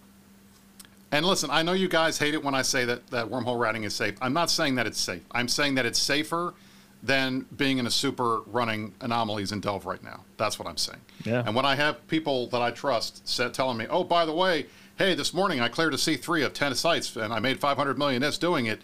And 1.11 1.26
listen, 1.26 1.49
I 1.49 1.63
know 1.63 1.74
you 1.74 1.88
guys 1.88 2.18
hate 2.18 2.34
it 2.34 2.43
when 2.43 2.53
I 2.53 2.61
say 2.61 2.84
that, 2.86 3.07
that 3.07 3.28
wormhole 3.28 3.57
ratting 3.57 3.84
is 3.84 3.95
safe. 3.95 4.15
I'm 4.22 4.34
not 4.34 4.49
saying 4.49 4.76
that 4.76 4.86
it's 4.86 4.99
safe. 4.99 5.22
I'm 5.32 5.47
saying 5.47 5.76
that 5.76 5.86
it's 5.86 5.99
safer 5.99 6.53
than 7.01 7.45
being 7.55 7.78
in 7.78 7.88
a 7.88 7.91
super 7.91 8.41
running 8.47 8.93
anomalies 8.99 9.51
in 9.51 9.61
Delve 9.61 9.86
right 9.86 10.03
now. 10.03 10.26
That's 10.36 10.59
what 10.59 10.68
I'm 10.68 10.78
saying. 10.78 10.99
Yeah. 11.24 11.43
And 11.45 11.55
when 11.55 11.65
I 11.65 11.76
have 11.76 12.05
people 12.07 12.47
that 12.47 12.61
I 12.61 12.72
trust 12.72 13.26
set, 13.28 13.53
telling 13.53 13.78
me, 13.78 13.86
oh, 13.89 14.03
by 14.03 14.26
the 14.26 14.34
way, 14.34 14.65
hey, 14.97 15.13
this 15.13 15.34
morning 15.34 15.61
I 15.61 15.70
cleared 15.70 15.93
a 15.93 15.97
C3 15.97 16.45
of 16.45 16.53
10 16.53 16.76
sites 16.76 17.15
and 17.15 17.32
I 17.32 17.39
made 17.39 17.59
500 17.59 17.97
million 17.97 18.24
S 18.24 18.38
doing 18.38 18.65
it, 18.65 18.82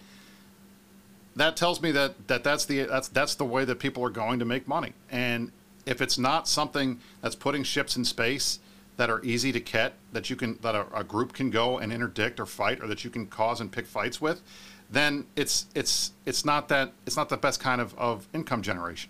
that 1.35 1.57
tells 1.57 1.81
me 1.81 1.91
that, 1.91 2.27
that 2.27 2.43
that's, 2.43 2.65
the, 2.65 2.83
that's, 2.83 3.09
that's 3.09 3.35
the 3.35 3.45
way 3.45 3.65
that 3.65 3.79
people 3.79 4.05
are 4.05 4.11
going 4.11 4.39
to 4.39 4.45
make 4.45 4.67
money. 4.67 4.93
And 5.09 5.51
if 5.85 5.99
it's 5.99 6.17
not 6.17 6.47
something 6.47 7.01
that's 7.21 7.35
putting 7.35 7.63
ships 7.63 7.97
in 7.97 8.05
space– 8.05 8.59
that 8.97 9.09
are 9.09 9.23
easy 9.23 9.51
to 9.51 9.59
get 9.59 9.93
that 10.11 10.29
you 10.29 10.35
can 10.35 10.57
that 10.61 10.75
a, 10.75 10.85
a, 10.95 11.03
group 11.03 11.33
can 11.33 11.49
go 11.49 11.79
and 11.79 11.91
interdict 11.91 12.39
or 12.39 12.45
fight 12.45 12.79
or 12.81 12.87
that 12.87 13.03
you 13.03 13.09
can 13.09 13.25
cause 13.25 13.59
and 13.59 13.71
pick 13.71 13.87
fights 13.87 14.21
with 14.21 14.41
then 14.89 15.25
it's 15.35 15.65
it's 15.73 16.11
it's 16.25 16.45
not 16.45 16.67
that 16.67 16.91
it's 17.05 17.17
not 17.17 17.29
the 17.29 17.37
best 17.37 17.59
kind 17.59 17.81
of, 17.81 17.97
of 17.97 18.27
income 18.33 18.61
generation 18.61 19.09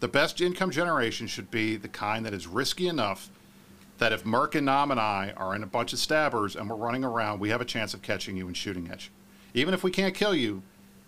the 0.00 0.08
best 0.08 0.40
income 0.40 0.70
generation 0.70 1.26
should 1.26 1.50
be 1.50 1.76
the 1.76 1.88
kind 1.88 2.24
that 2.24 2.32
is 2.32 2.46
risky 2.46 2.86
enough 2.86 3.30
that 3.98 4.12
if 4.12 4.24
Merc 4.24 4.54
and 4.54 4.66
Nam 4.66 4.90
and 4.90 5.00
I 5.00 5.32
are 5.36 5.54
in 5.54 5.62
a 5.62 5.66
bunch 5.66 5.92
of 5.92 5.98
stabbers 5.98 6.56
and 6.56 6.70
we're 6.70 6.76
running 6.76 7.04
around, 7.04 7.40
we 7.40 7.50
have 7.50 7.60
a 7.60 7.64
chance 7.64 7.94
of 7.94 8.02
catching 8.02 8.36
you 8.36 8.46
and 8.46 8.56
shooting 8.56 8.88
at 8.88 9.06
you. 9.06 9.10
Even 9.54 9.74
if 9.74 9.82
we 9.82 9.90
can't 9.90 10.14
kill 10.14 10.34
you, 10.34 10.62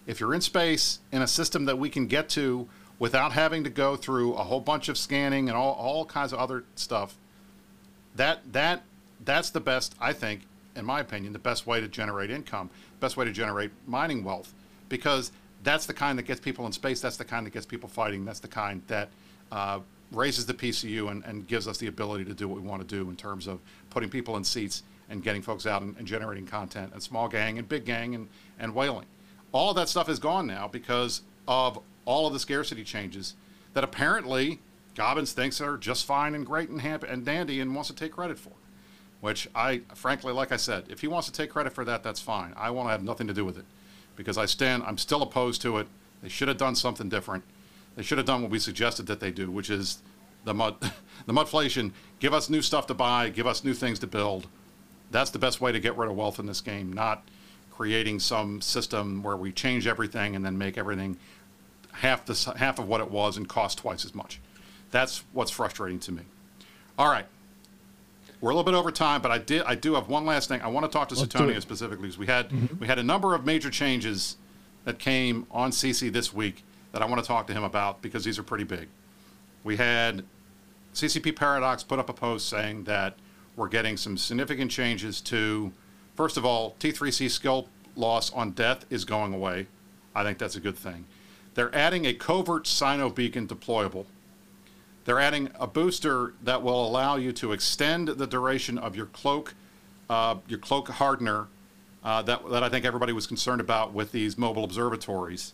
if 0.07 0.19
you're 0.19 0.35
in 0.35 0.41
space 0.41 0.99
in 1.13 1.23
a 1.23 1.27
system 1.29 1.67
that 1.67 1.79
we 1.79 1.89
can 1.89 2.07
get 2.07 2.29
to 2.31 2.69
without 2.99 3.33
having 3.33 3.65
to 3.65 3.71
go 3.71 3.97
through 3.97 4.35
a 4.35 4.43
whole 4.43 4.61
bunch 4.61 4.89
of 4.89 4.99
scanning 4.99 5.49
and 5.49 5.57
all, 5.57 5.73
all 5.75 6.05
kinds 6.05 6.33
of 6.33 6.39
other 6.39 6.65
stuff, 6.75 7.17
that 8.17 8.41
that 8.53 8.83
that's 9.25 9.51
the 9.51 9.61
best 9.61 9.95
I 10.01 10.13
think, 10.13 10.43
in 10.77 10.85
my 10.85 11.01
opinion, 11.01 11.33
the 11.33 11.39
best 11.39 11.67
way 11.67 11.81
to 11.81 11.89
generate 11.89 12.31
income, 12.31 12.71
best 13.01 13.17
way 13.17 13.25
to 13.25 13.33
generate 13.33 13.71
mining 13.87 14.25
wealth, 14.25 14.55
because 14.89 15.33
that's 15.63 15.87
the 15.87 15.95
kind 15.95 16.19
that 16.19 16.23
gets 16.23 16.41
people 16.41 16.67
in 16.67 16.73
space. 16.73 17.01
That's 17.01 17.17
the 17.17 17.25
kind 17.25 17.47
that 17.47 17.53
gets 17.53 17.67
people 17.67 17.89
fighting. 17.89 18.25
That's 18.25 18.41
the 18.41 18.49
kind 18.49 18.83
that 18.87 19.11
uh, 19.53 19.81
raises 20.13 20.47
the 20.47 20.55
PCU 20.55 21.11
and, 21.11 21.25
and 21.25 21.47
gives 21.47 21.69
us 21.69 21.79
the 21.79 21.87
ability 21.87 22.25
to 22.25 22.35
do 22.35 22.49
what 22.49 22.61
we 22.61 22.67
want 22.67 22.87
to 22.87 22.89
do 22.89 23.09
in 23.11 23.17
terms 23.17 23.47
of 23.47 23.61
putting 23.91 24.09
people 24.09 24.37
in 24.37 24.45
seats 24.45 24.83
and 25.09 25.23
getting 25.23 25.43
folks 25.43 25.67
out 25.67 25.83
and, 25.83 25.97
and 25.99 26.07
generating 26.07 26.47
content 26.47 26.93
and 26.93 27.03
small 27.03 27.29
gang 27.29 27.59
and 27.59 27.69
big 27.69 27.85
gang 27.85 28.15
and, 28.15 28.29
and 28.59 28.75
whaling. 28.75 29.07
All 29.53 29.75
that 29.75 29.89
stuff 29.89 30.09
is 30.09 30.19
gone 30.19 30.47
now 30.47 30.69
because 30.69 31.23
of 31.47 31.81
all 32.05 32.27
of 32.27 32.33
the 32.33 32.39
scarcity 32.39 32.85
changes 32.85 33.35
that 33.75 33.85
apparently 33.85 34.61
Gobbins 35.01 35.33
thinks 35.33 35.63
are 35.63 35.79
just 35.79 36.05
fine 36.05 36.35
and 36.35 36.45
great 36.45 36.69
and, 36.69 36.83
happy 36.83 37.07
and 37.09 37.25
dandy 37.25 37.59
and 37.59 37.75
wants 37.75 37.89
to 37.89 37.97
take 37.97 38.13
credit 38.13 38.39
for. 38.39 38.53
Which 39.23 39.49
I, 39.55 39.81
frankly, 39.95 40.31
like 40.31 40.53
I 40.53 40.59
said, 40.59 40.85
if 40.91 41.01
he 41.01 41.09
wants 41.09 41.27
to 41.27 41.33
take 41.33 41.49
credit 41.49 41.73
for 41.73 41.87
that, 41.87 42.03
that's 42.03 42.21
fine. 42.21 42.53
I 42.55 42.69
want 42.69 42.89
to 42.89 42.91
have 42.91 43.03
nothing 43.03 43.27
to 43.27 43.33
do 43.33 43.43
with 43.43 43.57
it 43.57 43.65
because 44.15 44.37
I 44.37 44.45
stand, 44.45 44.83
I'm 44.83 44.99
still 44.99 45.23
opposed 45.23 45.63
to 45.63 45.79
it. 45.79 45.87
They 46.23 46.29
should 46.29 46.49
have 46.49 46.59
done 46.59 46.75
something 46.75 47.09
different. 47.09 47.45
They 47.97 48.03
should 48.03 48.19
have 48.19 48.27
done 48.27 48.43
what 48.43 48.51
we 48.51 48.59
suggested 48.59 49.07
that 49.07 49.21
they 49.21 49.31
do, 49.31 49.51
which 49.51 49.71
is 49.71 50.03
the 50.45 50.53
mud, 50.53 50.77
the 51.27 51.33
mudflation. 51.33 51.93
Give 52.19 52.35
us 52.35 52.51
new 52.51 52.61
stuff 52.61 52.87
to 52.89 52.95
buy. 52.95 53.31
Give 53.31 53.47
us 53.47 53.65
new 53.65 53.73
things 53.73 54.01
to 54.01 54.07
build. 54.07 54.49
That's 55.11 55.31
the 55.31 55.39
best 55.39 55.63
way 55.63 55.73
to 55.73 55.81
get 55.81 55.97
rid 55.97 56.11
of 56.11 56.17
wealth 56.17 56.39
in 56.39 56.45
this 56.45 56.61
game. 56.61 56.93
Not 56.93 57.27
creating 57.71 58.21
some 58.21 58.61
system 58.61 59.23
where 59.23 59.39
we 59.39 59.51
change 59.51 59.87
everything 59.87 60.37
and 60.37 60.45
then 60.45 60.59
make 60.59 60.77
everything 60.77 61.17
half 61.93 62.27
the 62.27 62.55
half 62.59 62.79
of 62.79 62.87
what 62.87 63.01
it 63.01 63.11
was 63.11 63.39
and 63.39 63.49
cost 63.49 63.79
twice 63.79 64.05
as 64.05 64.15
much. 64.15 64.41
That's 64.91 65.25
what's 65.33 65.51
frustrating 65.51 65.99
to 66.01 66.13
me. 66.13 66.23
All 66.99 67.11
right. 67.11 67.27
We're 68.41 68.51
a 68.51 68.55
little 68.55 68.71
bit 68.71 68.77
over 68.77 68.91
time, 68.91 69.21
but 69.21 69.31
I 69.31 69.39
did 69.39 69.63
I 69.65 69.75
do 69.75 69.95
have 69.95 70.09
one 70.09 70.25
last 70.25 70.49
thing. 70.49 70.63
I 70.63 70.69
want 70.69 70.87
to 70.87 70.93
talk 70.93 71.09
to 71.11 71.15
Sutonia 71.15 71.61
specifically 71.61 72.03
because 72.03 72.19
we 72.19 72.27
had 72.27 72.49
mm-hmm. 72.49 72.79
we 72.79 72.87
had 72.87 72.99
a 72.99 73.03
number 73.03 73.35
of 73.35 73.45
major 73.45 73.69
changes 73.69 74.37
that 74.85 74.99
came 74.99 75.47
on 75.51 75.73
CC 75.73 76.11
this 76.11 76.33
week 76.33 76.65
that 76.93 77.03
I 77.03 77.05
want 77.05 77.21
to 77.23 77.27
talk 77.27 77.47
to 77.49 77.53
him 77.53 77.65
about 77.65 78.01
because 78.01 78.25
these 78.25 78.39
are 78.39 78.43
pretty 78.43 78.65
big. 78.65 78.89
We 79.63 79.77
had 79.77 80.25
CCP 80.95 81.37
Paradox 81.37 81.83
put 81.83 81.99
up 81.99 82.09
a 82.09 82.13
post 82.13 82.49
saying 82.49 82.85
that 82.85 83.15
we're 83.57 83.69
getting 83.69 83.97
some 83.97 84.17
significant 84.17 84.71
changes 84.71 85.21
to, 85.23 85.73
first 86.17 86.37
of 86.37 86.45
all, 86.45 86.77
T3C 86.81 87.31
skill 87.31 87.69
loss 87.95 88.33
on 88.33 88.53
death 88.53 88.87
is 88.91 89.05
going 89.05 89.35
away. 89.35 89.67
I 90.15 90.25
think 90.25 90.39
that's 90.39 90.57
a 90.57 90.61
good 90.61 90.77
thing. 90.77 91.05
They're 91.55 91.75
adding 91.75 92.07
a 92.07 92.15
covert 92.15 92.65
Cyno 92.65 93.15
beacon 93.15 93.47
deployable. 93.47 94.07
They're 95.11 95.19
adding 95.19 95.51
a 95.59 95.67
booster 95.67 96.35
that 96.45 96.63
will 96.63 96.87
allow 96.87 97.17
you 97.17 97.33
to 97.33 97.51
extend 97.51 98.07
the 98.07 98.29
duration 98.29 98.79
of 98.79 98.95
your 98.95 99.07
cloak, 99.07 99.57
uh, 100.09 100.37
your 100.47 100.61
cloak 100.61 100.89
hardener, 100.89 101.49
uh, 102.05 102.23
that 102.23 102.49
that 102.49 102.63
I 102.63 102.69
think 102.69 102.85
everybody 102.85 103.13
was 103.13 103.27
concerned 103.27 103.61
about 103.61 103.93
with 103.93 104.13
these 104.13 104.39
mobile 104.39 104.63
observatories, 104.63 105.53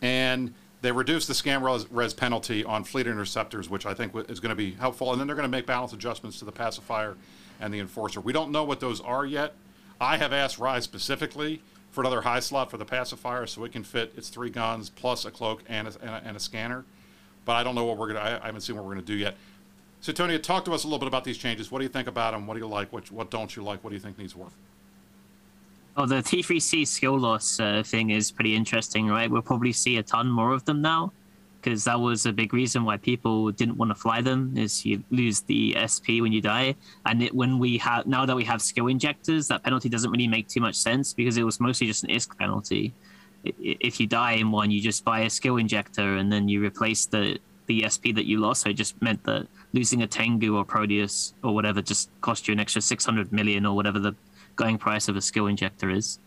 and 0.00 0.54
they 0.80 0.92
reduced 0.92 1.28
the 1.28 1.34
scan 1.34 1.62
res, 1.62 1.90
res 1.90 2.14
penalty 2.14 2.64
on 2.64 2.84
fleet 2.84 3.06
interceptors, 3.06 3.68
which 3.68 3.84
I 3.84 3.92
think 3.92 4.14
is 4.30 4.40
going 4.40 4.48
to 4.48 4.56
be 4.56 4.70
helpful. 4.70 5.12
And 5.12 5.20
then 5.20 5.26
they're 5.26 5.36
going 5.36 5.44
to 5.44 5.54
make 5.54 5.66
balance 5.66 5.92
adjustments 5.92 6.38
to 6.38 6.46
the 6.46 6.52
pacifier 6.52 7.18
and 7.60 7.74
the 7.74 7.80
enforcer. 7.80 8.22
We 8.22 8.32
don't 8.32 8.50
know 8.50 8.64
what 8.64 8.80
those 8.80 9.02
are 9.02 9.26
yet. 9.26 9.52
I 10.00 10.16
have 10.16 10.32
asked 10.32 10.58
Rise 10.58 10.84
specifically 10.84 11.60
for 11.90 12.00
another 12.00 12.22
high 12.22 12.40
slot 12.40 12.70
for 12.70 12.78
the 12.78 12.86
pacifier 12.86 13.46
so 13.46 13.62
it 13.64 13.72
can 13.72 13.84
fit 13.84 14.14
its 14.16 14.30
three 14.30 14.48
guns 14.48 14.88
plus 14.88 15.26
a 15.26 15.30
cloak 15.30 15.64
and 15.68 15.86
a, 15.86 15.92
and 16.00 16.10
a, 16.10 16.22
and 16.28 16.36
a 16.38 16.40
scanner. 16.40 16.86
But 17.50 17.56
I 17.56 17.64
don't 17.64 17.74
know 17.74 17.84
what 17.84 17.98
we're 17.98 18.12
going 18.12 18.24
to, 18.24 18.44
I 18.44 18.46
haven't 18.46 18.60
seen 18.60 18.76
what 18.76 18.84
we're 18.84 18.94
to 18.94 19.02
do 19.02 19.16
yet. 19.16 19.34
So, 20.00 20.12
Tony, 20.12 20.38
talk 20.38 20.64
to 20.66 20.72
us 20.72 20.84
a 20.84 20.86
little 20.86 21.00
bit 21.00 21.08
about 21.08 21.24
these 21.24 21.36
changes. 21.36 21.68
What 21.68 21.80
do 21.80 21.82
you 21.82 21.88
think 21.88 22.06
about 22.06 22.30
them? 22.30 22.46
What 22.46 22.54
do 22.54 22.60
you 22.60 22.68
like? 22.68 22.92
What, 22.92 23.10
what 23.10 23.28
don't 23.28 23.56
you 23.56 23.64
like? 23.64 23.82
What 23.82 23.90
do 23.90 23.96
you 23.96 24.00
think 24.00 24.16
needs 24.18 24.36
work? 24.36 24.52
Oh, 25.96 26.06
the 26.06 26.22
T3C 26.22 26.86
skill 26.86 27.18
loss 27.18 27.58
uh, 27.58 27.82
thing 27.84 28.10
is 28.10 28.30
pretty 28.30 28.54
interesting, 28.54 29.08
right? 29.08 29.28
We'll 29.28 29.42
probably 29.42 29.72
see 29.72 29.96
a 29.96 30.02
ton 30.04 30.28
more 30.28 30.52
of 30.52 30.64
them 30.64 30.80
now, 30.80 31.12
because 31.60 31.82
that 31.86 31.98
was 31.98 32.24
a 32.24 32.32
big 32.32 32.54
reason 32.54 32.84
why 32.84 32.98
people 32.98 33.50
didn't 33.50 33.76
want 33.76 33.90
to 33.90 33.96
fly 33.96 34.20
them. 34.20 34.56
Is 34.56 34.86
you 34.86 35.02
lose 35.10 35.40
the 35.40 35.76
SP 35.82 36.22
when 36.22 36.30
you 36.30 36.40
die, 36.40 36.76
and 37.04 37.20
it, 37.20 37.34
when 37.34 37.58
we 37.58 37.78
have 37.78 38.06
now 38.06 38.24
that 38.26 38.36
we 38.36 38.44
have 38.44 38.62
skill 38.62 38.86
injectors, 38.86 39.48
that 39.48 39.64
penalty 39.64 39.88
doesn't 39.88 40.12
really 40.12 40.28
make 40.28 40.46
too 40.46 40.60
much 40.60 40.76
sense 40.76 41.12
because 41.12 41.36
it 41.36 41.42
was 41.42 41.58
mostly 41.58 41.88
just 41.88 42.04
an 42.04 42.10
ISK 42.10 42.38
penalty. 42.38 42.94
If 43.44 44.00
you 44.00 44.06
die 44.06 44.32
in 44.32 44.50
one, 44.50 44.70
you 44.70 44.80
just 44.80 45.04
buy 45.04 45.20
a 45.20 45.30
skill 45.30 45.56
injector 45.56 46.16
and 46.16 46.30
then 46.32 46.48
you 46.48 46.62
replace 46.62 47.06
the 47.06 47.38
the 47.66 47.84
SP 47.86 48.10
that 48.14 48.26
you 48.26 48.38
lost. 48.38 48.62
So 48.62 48.70
it 48.70 48.74
just 48.74 49.00
meant 49.00 49.22
that 49.24 49.46
losing 49.72 50.02
a 50.02 50.06
Tengu 50.06 50.56
or 50.56 50.64
Proteus 50.64 51.34
or 51.44 51.54
whatever 51.54 51.80
just 51.80 52.10
cost 52.20 52.48
you 52.48 52.52
an 52.52 52.60
extra 52.60 52.82
600 52.82 53.32
million 53.32 53.64
or 53.64 53.76
whatever 53.76 53.98
the 54.00 54.14
going 54.56 54.76
price 54.76 55.08
of 55.08 55.16
a 55.16 55.20
skill 55.20 55.46
injector 55.46 55.88
is. 55.88 56.18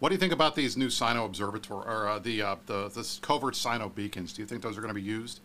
What 0.00 0.08
do 0.08 0.16
you 0.16 0.18
think 0.18 0.32
about 0.32 0.56
these 0.56 0.76
new 0.76 0.88
Cyno 0.88 1.24
observatory 1.24 1.86
or 1.86 2.08
uh, 2.08 2.18
the 2.18 2.42
uh, 2.42 2.56
the 2.66 3.18
covert 3.22 3.54
Cyno 3.54 3.94
beacons? 3.94 4.32
Do 4.32 4.42
you 4.42 4.46
think 4.46 4.62
those 4.62 4.76
are 4.76 4.80
going 4.80 4.94
to 4.94 5.00
be 5.00 5.00
used? 5.00 5.40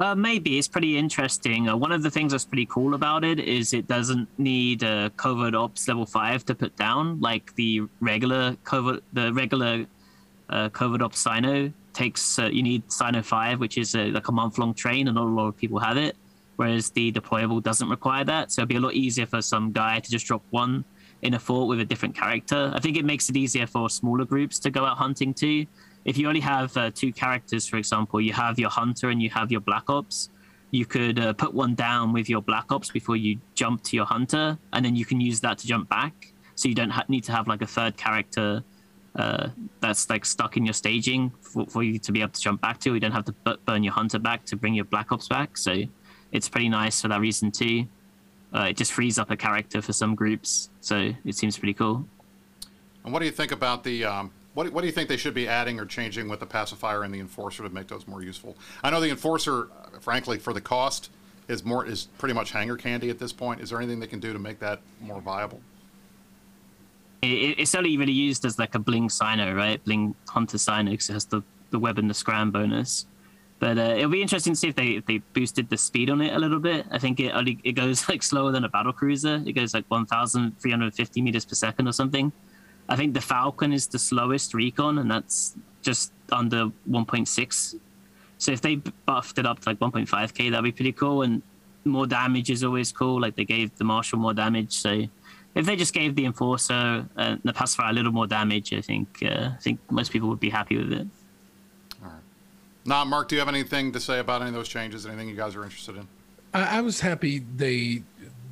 Uh, 0.00 0.14
maybe 0.14 0.58
it's 0.58 0.68
pretty 0.68 0.96
interesting. 0.96 1.68
Uh, 1.68 1.76
one 1.76 1.90
of 1.90 2.02
the 2.02 2.10
things 2.10 2.30
that's 2.32 2.44
pretty 2.44 2.66
cool 2.66 2.94
about 2.94 3.24
it 3.24 3.40
is 3.40 3.74
it 3.74 3.88
doesn't 3.88 4.28
need 4.38 4.82
a 4.84 5.10
covert 5.16 5.54
ops 5.56 5.88
level 5.88 6.06
five 6.06 6.44
to 6.44 6.54
put 6.54 6.76
down 6.76 7.20
like 7.20 7.52
the 7.56 7.82
regular 8.00 8.56
covert 8.62 9.02
the 9.12 9.32
regular 9.32 9.84
uh, 10.50 10.68
covert 10.68 11.02
ops 11.02 11.24
Cyno 11.24 11.72
takes. 11.92 12.38
Uh, 12.38 12.46
you 12.46 12.62
need 12.62 12.86
Cyno 12.88 13.24
five, 13.24 13.58
which 13.58 13.76
is 13.76 13.96
a, 13.96 14.10
like 14.12 14.28
a 14.28 14.32
month 14.32 14.58
long 14.58 14.72
train, 14.72 15.08
and 15.08 15.16
not 15.16 15.24
a 15.24 15.28
lot 15.28 15.48
of 15.48 15.56
people 15.56 15.80
have 15.80 15.96
it 15.96 16.16
whereas 16.58 16.90
the 16.90 17.12
deployable 17.12 17.62
doesn't 17.62 17.88
require 17.88 18.24
that. 18.24 18.50
So 18.50 18.62
it'd 18.62 18.68
be 18.68 18.76
a 18.76 18.80
lot 18.80 18.94
easier 18.94 19.26
for 19.26 19.40
some 19.40 19.70
guy 19.70 20.00
to 20.00 20.10
just 20.10 20.26
drop 20.26 20.42
one 20.50 20.84
in 21.22 21.34
a 21.34 21.38
fort 21.38 21.68
with 21.68 21.80
a 21.80 21.84
different 21.84 22.16
character. 22.16 22.72
I 22.74 22.80
think 22.80 22.96
it 22.96 23.04
makes 23.04 23.30
it 23.30 23.36
easier 23.36 23.66
for 23.66 23.88
smaller 23.88 24.24
groups 24.24 24.58
to 24.60 24.70
go 24.70 24.84
out 24.84 24.98
hunting 24.98 25.32
too. 25.32 25.66
If 26.08 26.16
you 26.16 26.26
only 26.26 26.40
have 26.40 26.74
uh, 26.74 26.90
two 26.90 27.12
characters, 27.12 27.66
for 27.68 27.76
example, 27.76 28.18
you 28.18 28.32
have 28.32 28.58
your 28.58 28.70
hunter 28.70 29.10
and 29.10 29.20
you 29.20 29.28
have 29.28 29.52
your 29.52 29.60
black 29.60 29.90
ops. 29.90 30.30
You 30.70 30.86
could 30.86 31.20
uh, 31.20 31.34
put 31.34 31.52
one 31.52 31.74
down 31.74 32.14
with 32.14 32.30
your 32.30 32.40
black 32.40 32.72
ops 32.72 32.90
before 32.90 33.16
you 33.16 33.38
jump 33.54 33.82
to 33.84 33.96
your 33.96 34.06
hunter, 34.06 34.56
and 34.72 34.82
then 34.82 34.96
you 34.96 35.04
can 35.04 35.20
use 35.20 35.38
that 35.40 35.58
to 35.58 35.66
jump 35.66 35.90
back. 35.90 36.32
So 36.54 36.66
you 36.66 36.74
don't 36.74 36.88
ha- 36.88 37.04
need 37.08 37.24
to 37.24 37.32
have 37.32 37.46
like 37.46 37.60
a 37.60 37.66
third 37.66 37.98
character 37.98 38.64
uh, 39.16 39.48
that's 39.80 40.08
like 40.08 40.24
stuck 40.24 40.56
in 40.56 40.64
your 40.64 40.72
staging 40.72 41.30
for, 41.42 41.66
for, 41.66 41.82
you 41.82 41.98
to 41.98 42.10
be 42.10 42.22
able 42.22 42.32
to 42.32 42.40
jump 42.40 42.62
back 42.62 42.80
to. 42.80 42.94
You 42.94 43.00
don't 43.00 43.12
have 43.12 43.26
to 43.26 43.58
burn 43.66 43.84
your 43.84 43.92
hunter 43.92 44.18
back 44.18 44.46
to 44.46 44.56
bring 44.56 44.72
your 44.72 44.86
black 44.86 45.12
ops 45.12 45.28
back. 45.28 45.58
So 45.58 45.82
it's 46.32 46.48
pretty 46.48 46.70
nice 46.70 47.02
for 47.02 47.08
that 47.08 47.20
reason 47.20 47.50
too. 47.50 47.86
Uh, 48.54 48.68
it 48.70 48.78
just 48.78 48.92
frees 48.92 49.18
up 49.18 49.30
a 49.30 49.36
character 49.36 49.82
for 49.82 49.92
some 49.92 50.14
groups, 50.14 50.70
so 50.80 51.12
it 51.26 51.34
seems 51.34 51.58
pretty 51.58 51.74
cool. 51.74 52.06
And 53.04 53.12
what 53.12 53.18
do 53.18 53.26
you 53.26 53.32
think 53.32 53.52
about 53.52 53.84
the? 53.84 54.06
Um, 54.06 54.30
what, 54.58 54.72
what 54.72 54.80
do 54.80 54.88
you 54.88 54.92
think 54.92 55.08
they 55.08 55.16
should 55.16 55.34
be 55.34 55.46
adding 55.46 55.78
or 55.78 55.86
changing 55.86 56.28
with 56.28 56.40
the 56.40 56.46
pacifier 56.46 57.04
and 57.04 57.14
the 57.14 57.20
enforcer 57.20 57.62
to 57.62 57.70
make 57.70 57.86
those 57.86 58.08
more 58.08 58.24
useful? 58.24 58.56
I 58.82 58.90
know 58.90 59.00
the 59.00 59.10
enforcer, 59.10 59.68
uh, 59.70 60.00
frankly, 60.00 60.36
for 60.40 60.52
the 60.52 60.60
cost, 60.60 61.10
is 61.46 61.64
more 61.64 61.86
is 61.86 62.08
pretty 62.18 62.34
much 62.34 62.50
hangar 62.50 62.76
candy 62.76 63.08
at 63.08 63.20
this 63.20 63.32
point. 63.32 63.60
Is 63.60 63.70
there 63.70 63.78
anything 63.78 64.00
they 64.00 64.08
can 64.08 64.18
do 64.18 64.32
to 64.32 64.38
make 64.40 64.58
that 64.58 64.80
more 65.00 65.20
viable? 65.20 65.60
It, 67.22 67.60
it's 67.60 67.72
only 67.76 67.96
really 67.96 68.12
used 68.12 68.44
as 68.44 68.58
like 68.58 68.74
a 68.74 68.80
bling 68.80 69.06
Cyno, 69.06 69.54
right? 69.54 69.82
Bling 69.84 70.16
hunter 70.28 70.56
Cyno 70.56 70.90
because 70.90 71.08
it 71.08 71.12
has 71.12 71.26
the 71.26 71.42
the 71.70 71.78
web 71.78 71.96
and 71.96 72.10
the 72.10 72.14
scram 72.14 72.50
bonus. 72.50 73.06
But 73.60 73.78
uh, 73.78 73.94
it'll 73.96 74.10
be 74.10 74.22
interesting 74.22 74.54
to 74.54 74.58
see 74.58 74.68
if 74.68 74.74
they 74.74 74.88
if 74.96 75.06
they 75.06 75.18
boosted 75.34 75.70
the 75.70 75.78
speed 75.78 76.10
on 76.10 76.20
it 76.20 76.34
a 76.34 76.38
little 76.40 76.58
bit. 76.58 76.84
I 76.90 76.98
think 76.98 77.20
it 77.20 77.30
only 77.30 77.60
it 77.62 77.74
goes 77.74 78.08
like 78.08 78.24
slower 78.24 78.50
than 78.50 78.64
a 78.64 78.68
battle 78.68 78.92
cruiser. 78.92 79.40
It 79.46 79.52
goes 79.52 79.72
like 79.72 79.84
1,350 79.86 81.22
meters 81.22 81.44
per 81.44 81.54
second 81.54 81.86
or 81.86 81.92
something. 81.92 82.32
I 82.88 82.96
think 82.96 83.14
the 83.14 83.20
Falcon 83.20 83.72
is 83.72 83.86
the 83.86 83.98
slowest 83.98 84.54
recon, 84.54 84.98
and 84.98 85.10
that's 85.10 85.54
just 85.82 86.12
under 86.32 86.66
1.6. 86.90 87.74
So 88.38 88.52
if 88.52 88.60
they 88.60 88.76
buffed 89.06 89.38
it 89.38 89.46
up 89.46 89.60
to 89.60 89.70
like 89.70 89.78
1.5k, 89.78 90.50
that'd 90.50 90.64
be 90.64 90.72
pretty 90.72 90.92
cool. 90.92 91.22
And 91.22 91.42
more 91.84 92.06
damage 92.06 92.50
is 92.50 92.64
always 92.64 92.92
cool. 92.92 93.20
Like 93.20 93.36
they 93.36 93.44
gave 93.44 93.76
the 93.76 93.84
Marshal 93.84 94.18
more 94.18 94.34
damage, 94.34 94.72
so 94.72 95.04
if 95.54 95.66
they 95.66 95.76
just 95.76 95.92
gave 95.92 96.14
the 96.14 96.24
Enforcer 96.24 97.06
and 97.16 97.40
the 97.44 97.52
Pacifier 97.52 97.90
a 97.90 97.92
little 97.92 98.12
more 98.12 98.26
damage, 98.26 98.72
I 98.72 98.80
think 98.80 99.08
uh, 99.22 99.50
I 99.54 99.58
think 99.60 99.80
most 99.90 100.12
people 100.12 100.28
would 100.28 100.40
be 100.40 100.50
happy 100.50 100.76
with 100.76 100.92
it. 100.92 101.06
Now, 102.84 103.04
Mark, 103.04 103.28
do 103.28 103.34
you 103.34 103.40
have 103.40 103.48
anything 103.48 103.92
to 103.92 104.00
say 104.00 104.18
about 104.18 104.40
any 104.40 104.48
of 104.48 104.54
those 104.54 104.68
changes? 104.68 105.04
Anything 105.04 105.28
you 105.28 105.36
guys 105.36 105.54
are 105.54 105.64
interested 105.64 105.96
in? 105.96 106.08
I, 106.54 106.78
I 106.78 106.80
was 106.80 107.00
happy 107.00 107.40
they 107.56 108.02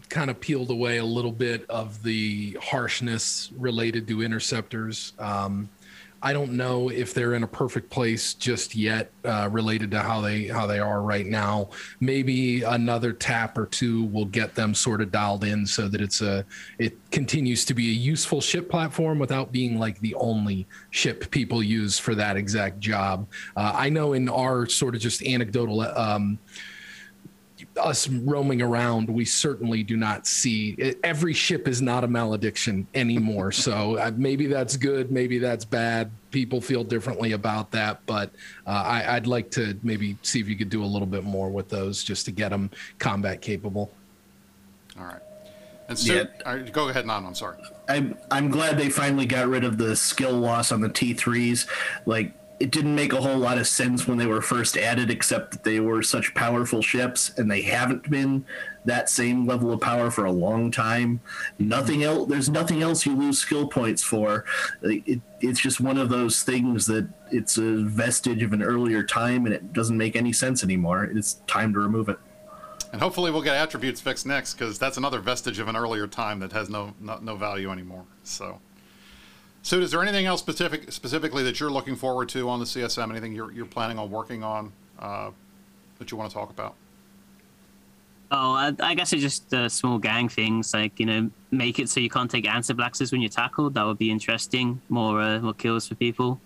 kind 0.09 0.30
of 0.30 0.40
peeled 0.40 0.70
away 0.70 0.98
a 0.98 1.04
little 1.04 1.32
bit 1.32 1.68
of 1.68 2.02
the 2.02 2.57
harshness 2.62 3.50
related 3.57 4.07
to 4.09 4.22
interceptors. 4.22 5.12
Um, 5.18 5.68
I 6.22 6.32
don't 6.32 6.52
know 6.52 6.88
if 6.88 7.12
they're 7.12 7.34
in 7.34 7.42
a 7.42 7.46
perfect 7.46 7.90
place 7.90 8.34
just 8.34 8.74
yet, 8.74 9.12
uh, 9.24 9.48
related 9.52 9.90
to 9.92 10.00
how 10.00 10.20
they 10.20 10.46
how 10.46 10.66
they 10.66 10.78
are 10.78 11.02
right 11.02 11.26
now. 11.26 11.70
Maybe 12.00 12.62
another 12.62 13.12
tap 13.12 13.57
or 13.59 13.66
two 13.66 14.04
will 14.07 14.24
get 14.24 14.54
them 14.54 14.74
sort 14.74 15.02
of 15.02 15.12
dialed 15.12 15.44
in 15.44 15.66
so 15.66 15.88
that 15.88 16.00
it's 16.00 16.22
a 16.22 16.44
it 16.78 16.96
continues 17.11 17.64
to 17.66 17.74
be 17.74 17.90
a 17.90 17.94
useful 17.94 18.40
ship 18.40 18.70
platform 18.70 19.18
without 19.18 19.52
being 19.52 19.78
like 19.78 20.00
the 20.00 20.14
only 20.14 20.66
ship 20.90 21.30
people 21.30 21.62
use 21.62 21.98
for 21.98 22.14
that 22.14 22.36
exact 22.36 22.80
job. 22.80 23.28
Uh, 23.54 23.72
I 23.74 23.90
know 23.90 24.14
in 24.14 24.28
our 24.28 24.66
sort 24.66 24.94
of 24.94 25.00
just 25.00 25.22
anecdotal. 25.22 25.82
Um, 25.82 26.38
us 27.79 28.09
roaming 28.09 28.62
around, 28.62 29.09
we 29.09 29.24
certainly 29.24 29.83
do 29.83 29.97
not 29.97 30.27
see 30.27 30.95
every 31.03 31.33
ship 31.33 31.68
is 31.68 31.83
not 31.83 32.05
a 32.05 32.09
malediction 32.09 32.87
anymore. 32.95 33.53
so 33.53 33.99
uh, 34.00 34.11
maybe 34.17 34.46
that's 34.46 34.76
good, 34.76 35.11
maybe 35.11 35.38
that's 35.38 35.64
bad. 35.64 36.11
People 36.30 36.61
feel 36.61 36.84
differently 36.84 37.33
about 37.33 37.71
that, 37.71 38.00
but 38.07 38.30
uh, 38.67 38.71
I, 38.71 39.14
would 39.14 39.26
like 39.26 39.50
to 39.53 39.79
maybe 39.83 40.17
see 40.22 40.41
if 40.41 40.49
you 40.49 40.57
could 40.57 40.71
do 40.71 40.84
a 40.84 40.87
little 40.87 41.07
bit 41.07 41.25
more 41.25 41.49
with 41.49 41.68
those 41.68 42.03
just 42.03 42.26
to 42.26 42.33
get 42.33 42.50
them 42.50 42.71
combat 42.99 43.41
capable. 43.41 43.91
All 44.99 45.05
right. 45.07 45.21
And 45.88 45.99
so, 45.99 46.13
yeah. 46.45 46.59
go 46.72 46.88
ahead, 46.88 47.07
Nan. 47.07 47.26
I'm 47.26 47.34
sorry. 47.34 47.59
I'm 47.88 48.18
I'm 48.30 48.50
glad 48.50 48.76
they 48.76 48.91
finally 48.91 49.26
got 49.26 49.46
rid 49.46 49.63
of 49.63 49.79
the 49.79 49.95
skill 49.95 50.33
loss 50.33 50.72
on 50.72 50.80
the 50.80 50.88
T3s. 50.88 51.68
Like 52.07 52.33
it 52.58 52.70
didn't 52.70 52.95
make 52.95 53.12
a 53.12 53.20
whole 53.20 53.37
lot 53.37 53.58
of 53.58 53.66
sense 53.66 54.08
when 54.08 54.16
they 54.16 54.26
were 54.26 54.41
first 54.41 54.78
added, 54.78 55.11
except 55.11 55.50
that 55.50 55.64
they 55.64 55.78
were 55.78 56.03
such 56.03 56.34
powerful 56.34 56.80
ships, 56.80 57.30
and 57.37 57.50
they 57.50 57.61
haven't 57.61 58.08
been 58.08 58.46
that 58.87 59.11
same 59.11 59.46
level 59.46 59.72
of 59.72 59.80
power 59.80 60.11
for 60.11 60.24
a 60.24 60.33
long 60.33 60.70
time. 60.70 61.20
Nothing 61.58 62.03
else. 62.03 62.28
There's 62.28 62.49
nothing 62.49 62.83
else 62.83 63.04
you 63.04 63.14
lose 63.14 63.38
skill 63.38 63.66
points 63.66 64.03
for. 64.03 64.46
It, 64.83 65.20
it's 65.41 65.61
just 65.61 65.80
one 65.80 65.99
of 65.99 66.08
those 66.08 66.42
things 66.45 66.87
that 66.87 67.08
it's 67.30 67.58
a 67.58 67.84
vestige 67.84 68.42
of 68.42 68.54
an 68.54 68.62
earlier 68.62 69.03
time, 69.03 69.45
and 69.45 69.54
it 69.54 69.74
doesn't 69.74 69.96
make 69.96 70.16
any 70.16 70.33
sense 70.33 70.64
anymore. 70.64 71.04
It's 71.04 71.34
time 71.46 71.74
to 71.74 71.78
remove 71.78 72.08
it. 72.08 72.18
And 72.92 73.03
hopefully, 73.03 73.30
we'll 73.30 73.42
get 73.42 73.57
attributes 73.57 74.00
fixed 74.00 74.24
next, 74.24 74.54
because 74.54 74.78
that's 74.78 74.96
another 74.96 75.20
vestige 75.20 75.58
of 75.58 75.68
an 75.68 75.76
earlier 75.76 76.07
time 76.07 76.38
that 76.38 76.53
has 76.53 76.70
no 76.70 76.95
no, 77.00 77.18
no 77.18 77.37
value 77.37 77.70
anymore. 77.70 78.07
So. 78.22 78.61
So, 79.67 79.80
is 79.80 79.91
there 79.91 80.01
anything 80.01 80.26
else 80.26 80.38
specific, 80.38 80.93
specifically 80.93 81.43
that 81.43 81.59
you're 81.59 81.72
looking 81.72 81.97
forward 81.97 82.29
to 82.29 82.49
on 82.49 82.61
the 82.61 82.64
CSM? 82.64 83.11
Anything 83.11 83.33
you're, 83.33 83.51
you're 83.51 83.67
planning 83.67 83.99
on 83.99 84.13
working 84.13 84.45
on 84.45 84.72
uh, 85.01 85.33
that 85.99 86.13
you 86.13 86.17
want 86.17 86.30
to 86.30 86.34
talk 86.34 86.51
about? 86.51 86.76
Oh, 88.30 88.53
I, 88.53 88.72
I 88.79 88.95
guess 88.95 89.13
it's 89.13 89.22
just 89.22 89.53
uh, 89.53 89.68
small 89.68 89.99
gang 89.99 90.29
things 90.29 90.72
like 90.72 91.01
you 91.01 91.07
know 91.07 91.30
make 91.51 91.80
it 91.80 91.88
so 91.88 91.99
you 91.99 92.09
can't 92.09 92.30
take 92.30 92.45
Ansiblexes 92.45 93.11
when 93.11 93.21
you're 93.21 93.29
tackled. 93.29 93.75
That 93.75 93.84
would 93.84 93.99
be 93.99 94.09
interesting. 94.09 94.80
More 94.88 95.21
uh, 95.21 95.41
more 95.41 95.53
kills 95.53 95.88
for 95.88 95.97
people. 95.97 96.41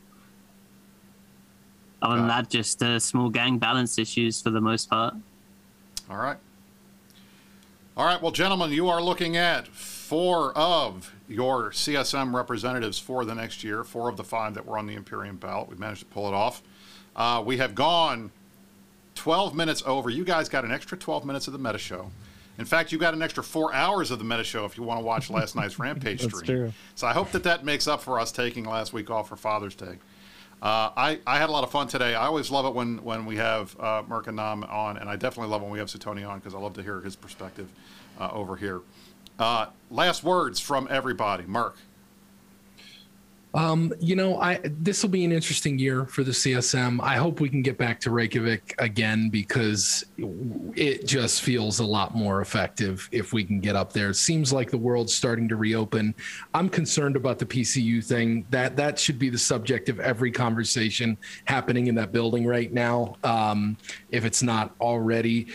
Other 2.00 2.16
than 2.16 2.28
that, 2.28 2.48
just 2.48 2.82
uh, 2.82 2.98
small 2.98 3.28
gang 3.28 3.58
balance 3.58 3.98
issues 3.98 4.40
for 4.40 4.48
the 4.48 4.62
most 4.62 4.88
part. 4.88 5.12
All 6.08 6.16
right. 6.16 6.38
All 7.98 8.06
right, 8.06 8.22
well, 8.22 8.32
gentlemen, 8.32 8.72
you 8.72 8.88
are 8.88 9.02
looking 9.02 9.36
at 9.36 9.68
four 9.68 10.56
of 10.56 11.12
your 11.30 11.70
CSM 11.70 12.34
representatives 12.34 12.98
for 12.98 13.24
the 13.24 13.34
next 13.34 13.62
year, 13.62 13.84
four 13.84 14.08
of 14.08 14.16
the 14.16 14.24
five 14.24 14.54
that 14.54 14.66
were 14.66 14.76
on 14.76 14.86
the 14.86 14.94
Imperium 14.94 15.36
ballot. 15.36 15.68
We 15.68 15.76
managed 15.76 16.00
to 16.00 16.06
pull 16.06 16.26
it 16.28 16.34
off. 16.34 16.62
Uh, 17.14 17.42
we 17.44 17.56
have 17.58 17.74
gone 17.74 18.32
12 19.14 19.54
minutes 19.54 19.82
over. 19.86 20.10
You 20.10 20.24
guys 20.24 20.48
got 20.48 20.64
an 20.64 20.72
extra 20.72 20.98
12 20.98 21.24
minutes 21.24 21.46
of 21.46 21.52
the 21.52 21.58
Meta 21.58 21.78
Show. 21.78 22.10
In 22.58 22.64
fact, 22.64 22.92
you 22.92 22.98
got 22.98 23.14
an 23.14 23.22
extra 23.22 23.42
four 23.42 23.72
hours 23.72 24.10
of 24.10 24.18
the 24.18 24.24
Meta 24.24 24.44
Show 24.44 24.64
if 24.64 24.76
you 24.76 24.82
want 24.82 25.00
to 25.00 25.04
watch 25.04 25.30
last 25.30 25.56
night's 25.56 25.78
Rampage 25.78 26.22
That's 26.22 26.38
stream. 26.38 26.58
true. 26.58 26.72
So 26.94 27.06
I 27.06 27.12
hope 27.12 27.30
that 27.30 27.44
that 27.44 27.64
makes 27.64 27.86
up 27.86 28.02
for 28.02 28.18
us 28.18 28.32
taking 28.32 28.64
last 28.64 28.92
week 28.92 29.08
off 29.08 29.28
for 29.28 29.36
Father's 29.36 29.74
Day. 29.74 29.98
Uh, 30.62 30.90
I, 30.94 31.20
I 31.26 31.38
had 31.38 31.48
a 31.48 31.52
lot 31.52 31.64
of 31.64 31.70
fun 31.70 31.86
today. 31.86 32.14
I 32.14 32.26
always 32.26 32.50
love 32.50 32.66
it 32.66 32.74
when, 32.74 33.02
when 33.02 33.24
we 33.24 33.36
have 33.36 33.78
uh, 33.80 34.02
Merc 34.06 34.26
and 34.26 34.36
Nam 34.36 34.62
on, 34.64 34.98
and 34.98 35.08
I 35.08 35.16
definitely 35.16 35.50
love 35.50 35.62
when 35.62 35.70
we 35.70 35.78
have 35.78 35.88
Sutonia 35.88 36.28
on 36.28 36.38
because 36.38 36.54
I 36.54 36.58
love 36.58 36.74
to 36.74 36.82
hear 36.82 37.00
his 37.00 37.16
perspective 37.16 37.70
uh, 38.18 38.28
over 38.32 38.56
here. 38.56 38.82
Uh, 39.40 39.66
last 39.90 40.22
words 40.22 40.60
from 40.60 40.86
everybody. 40.90 41.44
Mark. 41.44 41.76
Um, 43.52 43.92
you 43.98 44.14
know, 44.14 44.40
I 44.40 44.60
this 44.62 45.02
will 45.02 45.10
be 45.10 45.24
an 45.24 45.32
interesting 45.32 45.76
year 45.76 46.06
for 46.06 46.22
the 46.22 46.30
CSM. 46.30 47.00
I 47.02 47.16
hope 47.16 47.40
we 47.40 47.48
can 47.48 47.62
get 47.62 47.76
back 47.78 47.98
to 48.02 48.10
Reykjavik 48.12 48.76
again 48.78 49.28
because 49.28 50.04
it 50.76 51.04
just 51.04 51.42
feels 51.42 51.80
a 51.80 51.84
lot 51.84 52.14
more 52.14 52.42
effective 52.42 53.08
if 53.10 53.32
we 53.32 53.42
can 53.42 53.58
get 53.58 53.74
up 53.74 53.92
there. 53.92 54.10
It 54.10 54.14
seems 54.14 54.52
like 54.52 54.70
the 54.70 54.78
world's 54.78 55.12
starting 55.12 55.48
to 55.48 55.56
reopen. 55.56 56.14
I'm 56.54 56.68
concerned 56.68 57.16
about 57.16 57.40
the 57.40 57.46
PCU 57.46 58.04
thing. 58.04 58.46
That 58.50 58.76
that 58.76 59.00
should 59.00 59.18
be 59.18 59.30
the 59.30 59.38
subject 59.38 59.88
of 59.88 59.98
every 59.98 60.30
conversation 60.30 61.18
happening 61.46 61.88
in 61.88 61.96
that 61.96 62.12
building 62.12 62.46
right 62.46 62.72
now. 62.72 63.16
Um, 63.24 63.76
if 64.12 64.24
it's 64.24 64.44
not 64.44 64.76
already. 64.80 65.48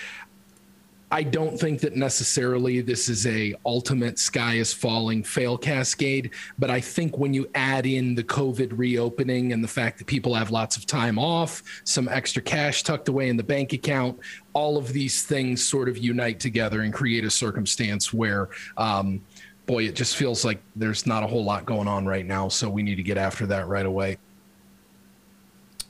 I 1.15 1.23
don't 1.23 1.57
think 1.57 1.79
that 1.79 1.95
necessarily 1.95 2.81
this 2.81 3.07
is 3.07 3.25
a 3.25 3.55
ultimate 3.65 4.19
sky 4.19 4.55
is 4.55 4.73
falling 4.73 5.23
fail 5.23 5.57
cascade, 5.57 6.31
but 6.59 6.69
I 6.69 6.81
think 6.81 7.17
when 7.17 7.33
you 7.33 7.49
add 7.55 7.85
in 7.85 8.15
the 8.15 8.23
COVID 8.25 8.77
reopening 8.77 9.53
and 9.53 9.63
the 9.63 9.67
fact 9.69 9.97
that 9.99 10.07
people 10.07 10.33
have 10.33 10.51
lots 10.51 10.75
of 10.75 10.85
time 10.85 11.17
off, 11.17 11.63
some 11.85 12.09
extra 12.09 12.41
cash 12.41 12.83
tucked 12.83 13.07
away 13.07 13.29
in 13.29 13.37
the 13.37 13.43
bank 13.43 13.71
account, 13.71 14.19
all 14.51 14.77
of 14.77 14.91
these 14.91 15.23
things 15.23 15.65
sort 15.65 15.87
of 15.87 15.97
unite 15.97 16.41
together 16.41 16.81
and 16.81 16.93
create 16.93 17.23
a 17.23 17.31
circumstance 17.31 18.11
where 18.11 18.49
um, 18.75 19.21
boy, 19.67 19.85
it 19.85 19.95
just 19.95 20.17
feels 20.17 20.43
like 20.43 20.61
there's 20.75 21.07
not 21.07 21.23
a 21.23 21.27
whole 21.27 21.45
lot 21.45 21.65
going 21.65 21.87
on 21.87 22.05
right 22.05 22.25
now, 22.25 22.49
so 22.49 22.69
we 22.69 22.83
need 22.83 22.95
to 22.95 23.03
get 23.03 23.17
after 23.17 23.45
that 23.45 23.69
right 23.69 23.85
away. 23.85 24.17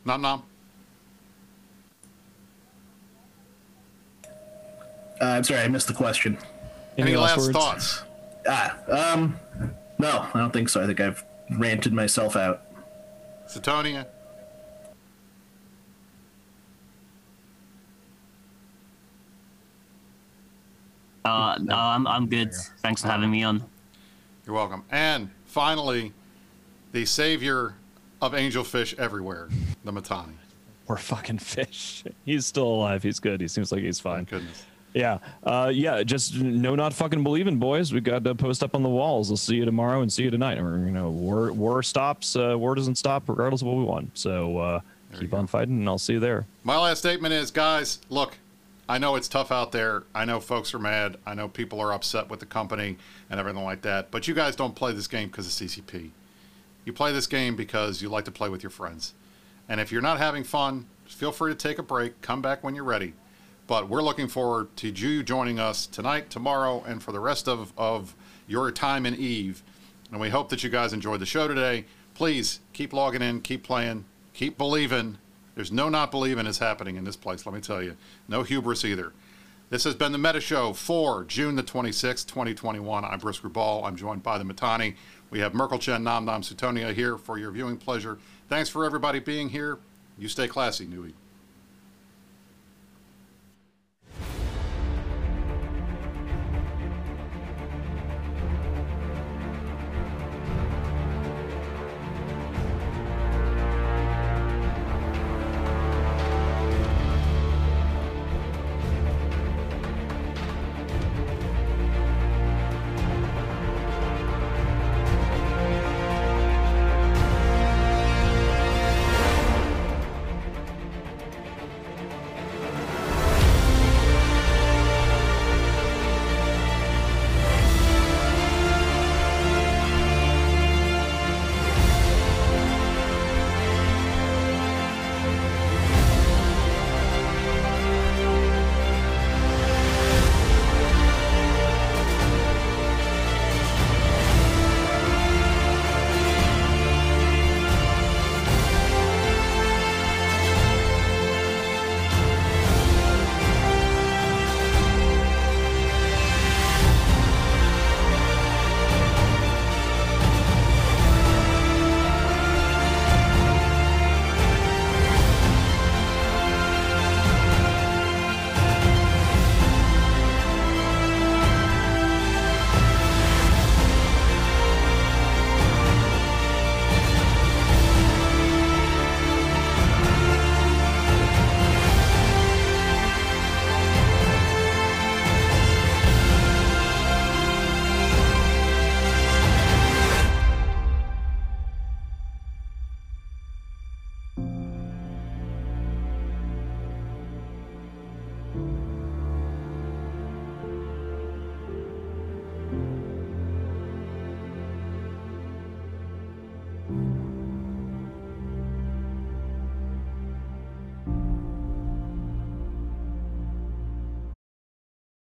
Nom 0.05 0.21
nom. 0.21 0.43
Uh, 5.21 5.25
I'm 5.25 5.43
sorry, 5.43 5.61
I 5.61 5.67
missed 5.67 5.87
the 5.87 5.93
question. 5.93 6.37
Any, 6.97 7.11
Any 7.11 7.17
last, 7.17 7.37
last 7.37 7.51
thoughts? 7.51 8.03
Ah, 8.47 8.77
um, 9.13 9.39
no, 9.97 10.27
I 10.33 10.39
don't 10.39 10.51
think 10.51 10.69
so. 10.69 10.81
I 10.81 10.87
think 10.87 10.99
I've 10.99 11.23
ranted 11.51 11.93
myself 11.93 12.35
out. 12.35 12.61
Sutonia? 13.47 14.05
Uh, 21.23 21.57
no, 21.59 21.75
I'm 21.75 22.05
I'm 22.05 22.27
good. 22.27 22.53
Thanks 22.83 23.01
for 23.01 23.07
having 23.07 23.31
me 23.31 23.43
on. 23.43 23.63
You're 24.45 24.55
welcome. 24.55 24.83
And 24.91 25.31
finally, 25.45 26.13
the 26.91 27.03
savior 27.05 27.73
of 28.21 28.33
angelfish 28.33 28.97
everywhere, 28.99 29.49
the 29.83 29.91
Mittani. 29.91 30.33
Poor 30.85 30.97
fucking 30.97 31.39
fish. 31.39 32.03
He's 32.25 32.45
still 32.45 32.67
alive. 32.67 33.01
He's 33.01 33.19
good. 33.19 33.41
He 33.41 33.47
seems 33.47 33.71
like 33.71 33.81
he's 33.81 33.99
fine. 33.99 34.17
Thank 34.17 34.29
goodness. 34.29 34.65
Yeah. 34.95 35.19
Uh, 35.43 35.71
yeah. 35.73 36.01
Just 36.03 36.35
no, 36.35 36.73
not 36.73 36.93
fucking 36.93 37.21
believing, 37.21 37.59
boys. 37.59 37.93
We 37.93 37.99
got 37.99 38.23
to 38.23 38.33
post 38.33 38.63
up 38.63 38.73
on 38.73 38.81
the 38.81 38.89
walls. 38.89 39.29
We'll 39.29 39.37
see 39.37 39.55
you 39.55 39.65
tomorrow 39.65 40.01
and 40.01 40.11
see 40.11 40.23
you 40.23 40.31
tonight. 40.31 40.57
Or, 40.57 40.79
you 40.79 40.91
know, 40.91 41.09
war, 41.09 41.51
war 41.51 41.83
stops. 41.83 42.35
Uh, 42.35 42.55
war 42.57 42.73
doesn't 42.75 42.95
stop 42.95 43.27
regardless 43.27 43.61
of 43.61 43.67
what 43.67 43.75
we 43.75 43.83
want. 43.83 44.17
So 44.17 44.57
uh, 44.57 44.79
keep 45.19 45.33
on 45.33 45.47
fighting, 45.47 45.79
and 45.79 45.89
I'll 45.89 45.97
see 45.97 46.13
you 46.13 46.19
there. 46.21 46.45
My 46.63 46.77
last 46.77 46.99
statement 46.99 47.33
is, 47.33 47.51
guys, 47.51 47.99
look, 48.09 48.37
I 48.87 48.97
know 48.97 49.15
it's 49.17 49.27
tough 49.27 49.51
out 49.51 49.73
there. 49.73 50.03
I 50.15 50.23
know 50.23 50.39
folks 50.39 50.73
are 50.73 50.79
mad. 50.79 51.17
I 51.25 51.33
know 51.33 51.49
people 51.49 51.81
are 51.81 51.91
upset 51.91 52.29
with 52.29 52.39
the 52.39 52.45
company 52.45 52.97
and 53.29 53.39
everything 53.39 53.63
like 53.63 53.81
that. 53.81 54.11
But 54.11 54.29
you 54.29 54.33
guys 54.33 54.55
don't 54.55 54.75
play 54.75 54.93
this 54.93 55.07
game 55.07 55.27
because 55.27 55.45
of 55.47 55.67
CCP. 55.67 56.11
You 56.85 56.93
play 56.93 57.11
this 57.11 57.27
game 57.27 57.57
because 57.57 58.01
you 58.01 58.07
like 58.07 58.25
to 58.25 58.31
play 58.31 58.47
with 58.47 58.63
your 58.63 58.69
friends. 58.69 59.13
And 59.67 59.81
if 59.81 59.91
you're 59.91 60.03
not 60.03 60.19
having 60.19 60.43
fun, 60.43 60.85
feel 61.05 61.33
free 61.33 61.51
to 61.51 61.57
take 61.57 61.79
a 61.79 61.83
break. 61.83 62.21
Come 62.21 62.41
back 62.41 62.63
when 62.63 62.75
you're 62.75 62.83
ready. 62.83 63.13
But 63.67 63.89
we're 63.89 64.03
looking 64.03 64.27
forward 64.27 64.75
to 64.77 64.89
you 64.89 65.23
joining 65.23 65.59
us 65.59 65.87
tonight, 65.87 66.29
tomorrow, 66.29 66.83
and 66.85 67.01
for 67.01 67.11
the 67.11 67.19
rest 67.19 67.47
of, 67.47 67.73
of 67.77 68.15
your 68.47 68.71
time 68.71 69.05
in 69.05 69.15
Eve. 69.15 69.63
And 70.11 70.21
we 70.21 70.29
hope 70.29 70.49
that 70.49 70.63
you 70.63 70.69
guys 70.69 70.93
enjoyed 70.93 71.19
the 71.19 71.25
show 71.25 71.47
today. 71.47 71.85
Please 72.13 72.59
keep 72.73 72.93
logging 72.93 73.23
in, 73.23 73.41
keep 73.41 73.63
playing, 73.63 74.05
keep 74.33 74.57
believing. 74.57 75.17
There's 75.55 75.71
no 75.71 75.89
not 75.89 76.11
believing 76.11 76.45
is 76.45 76.59
happening 76.59 76.95
in 76.95 77.05
this 77.05 77.15
place, 77.15 77.45
let 77.45 77.55
me 77.55 77.61
tell 77.61 77.81
you. 77.81 77.97
No 78.27 78.43
hubris 78.43 78.85
either. 78.85 79.13
This 79.71 79.83
has 79.83 79.95
been 79.95 80.11
the 80.11 80.19
Meta 80.19 80.39
Show 80.39 80.73
for 80.73 81.23
June 81.23 81.55
the 81.55 81.63
26th, 81.63 82.27
2021. 82.27 83.03
I'm 83.03 83.19
Brisc 83.19 83.41
Rubal. 83.41 83.83
I'm 83.83 83.95
joined 83.95 84.21
by 84.21 84.37
the 84.37 84.43
Mittani. 84.43 84.95
We 85.31 85.39
have 85.39 85.53
Merkelchen 85.53 86.03
Nam 86.03 86.25
Nam 86.25 86.43
Sutonia 86.43 86.93
here 86.93 87.17
for 87.17 87.39
your 87.39 87.49
viewing 87.49 87.77
pleasure. 87.77 88.19
Thanks 88.47 88.69
for 88.69 88.85
everybody 88.85 89.19
being 89.19 89.49
here. 89.49 89.79
You 90.19 90.27
stay 90.27 90.47
classy, 90.47 90.85
Nui. 90.85 91.15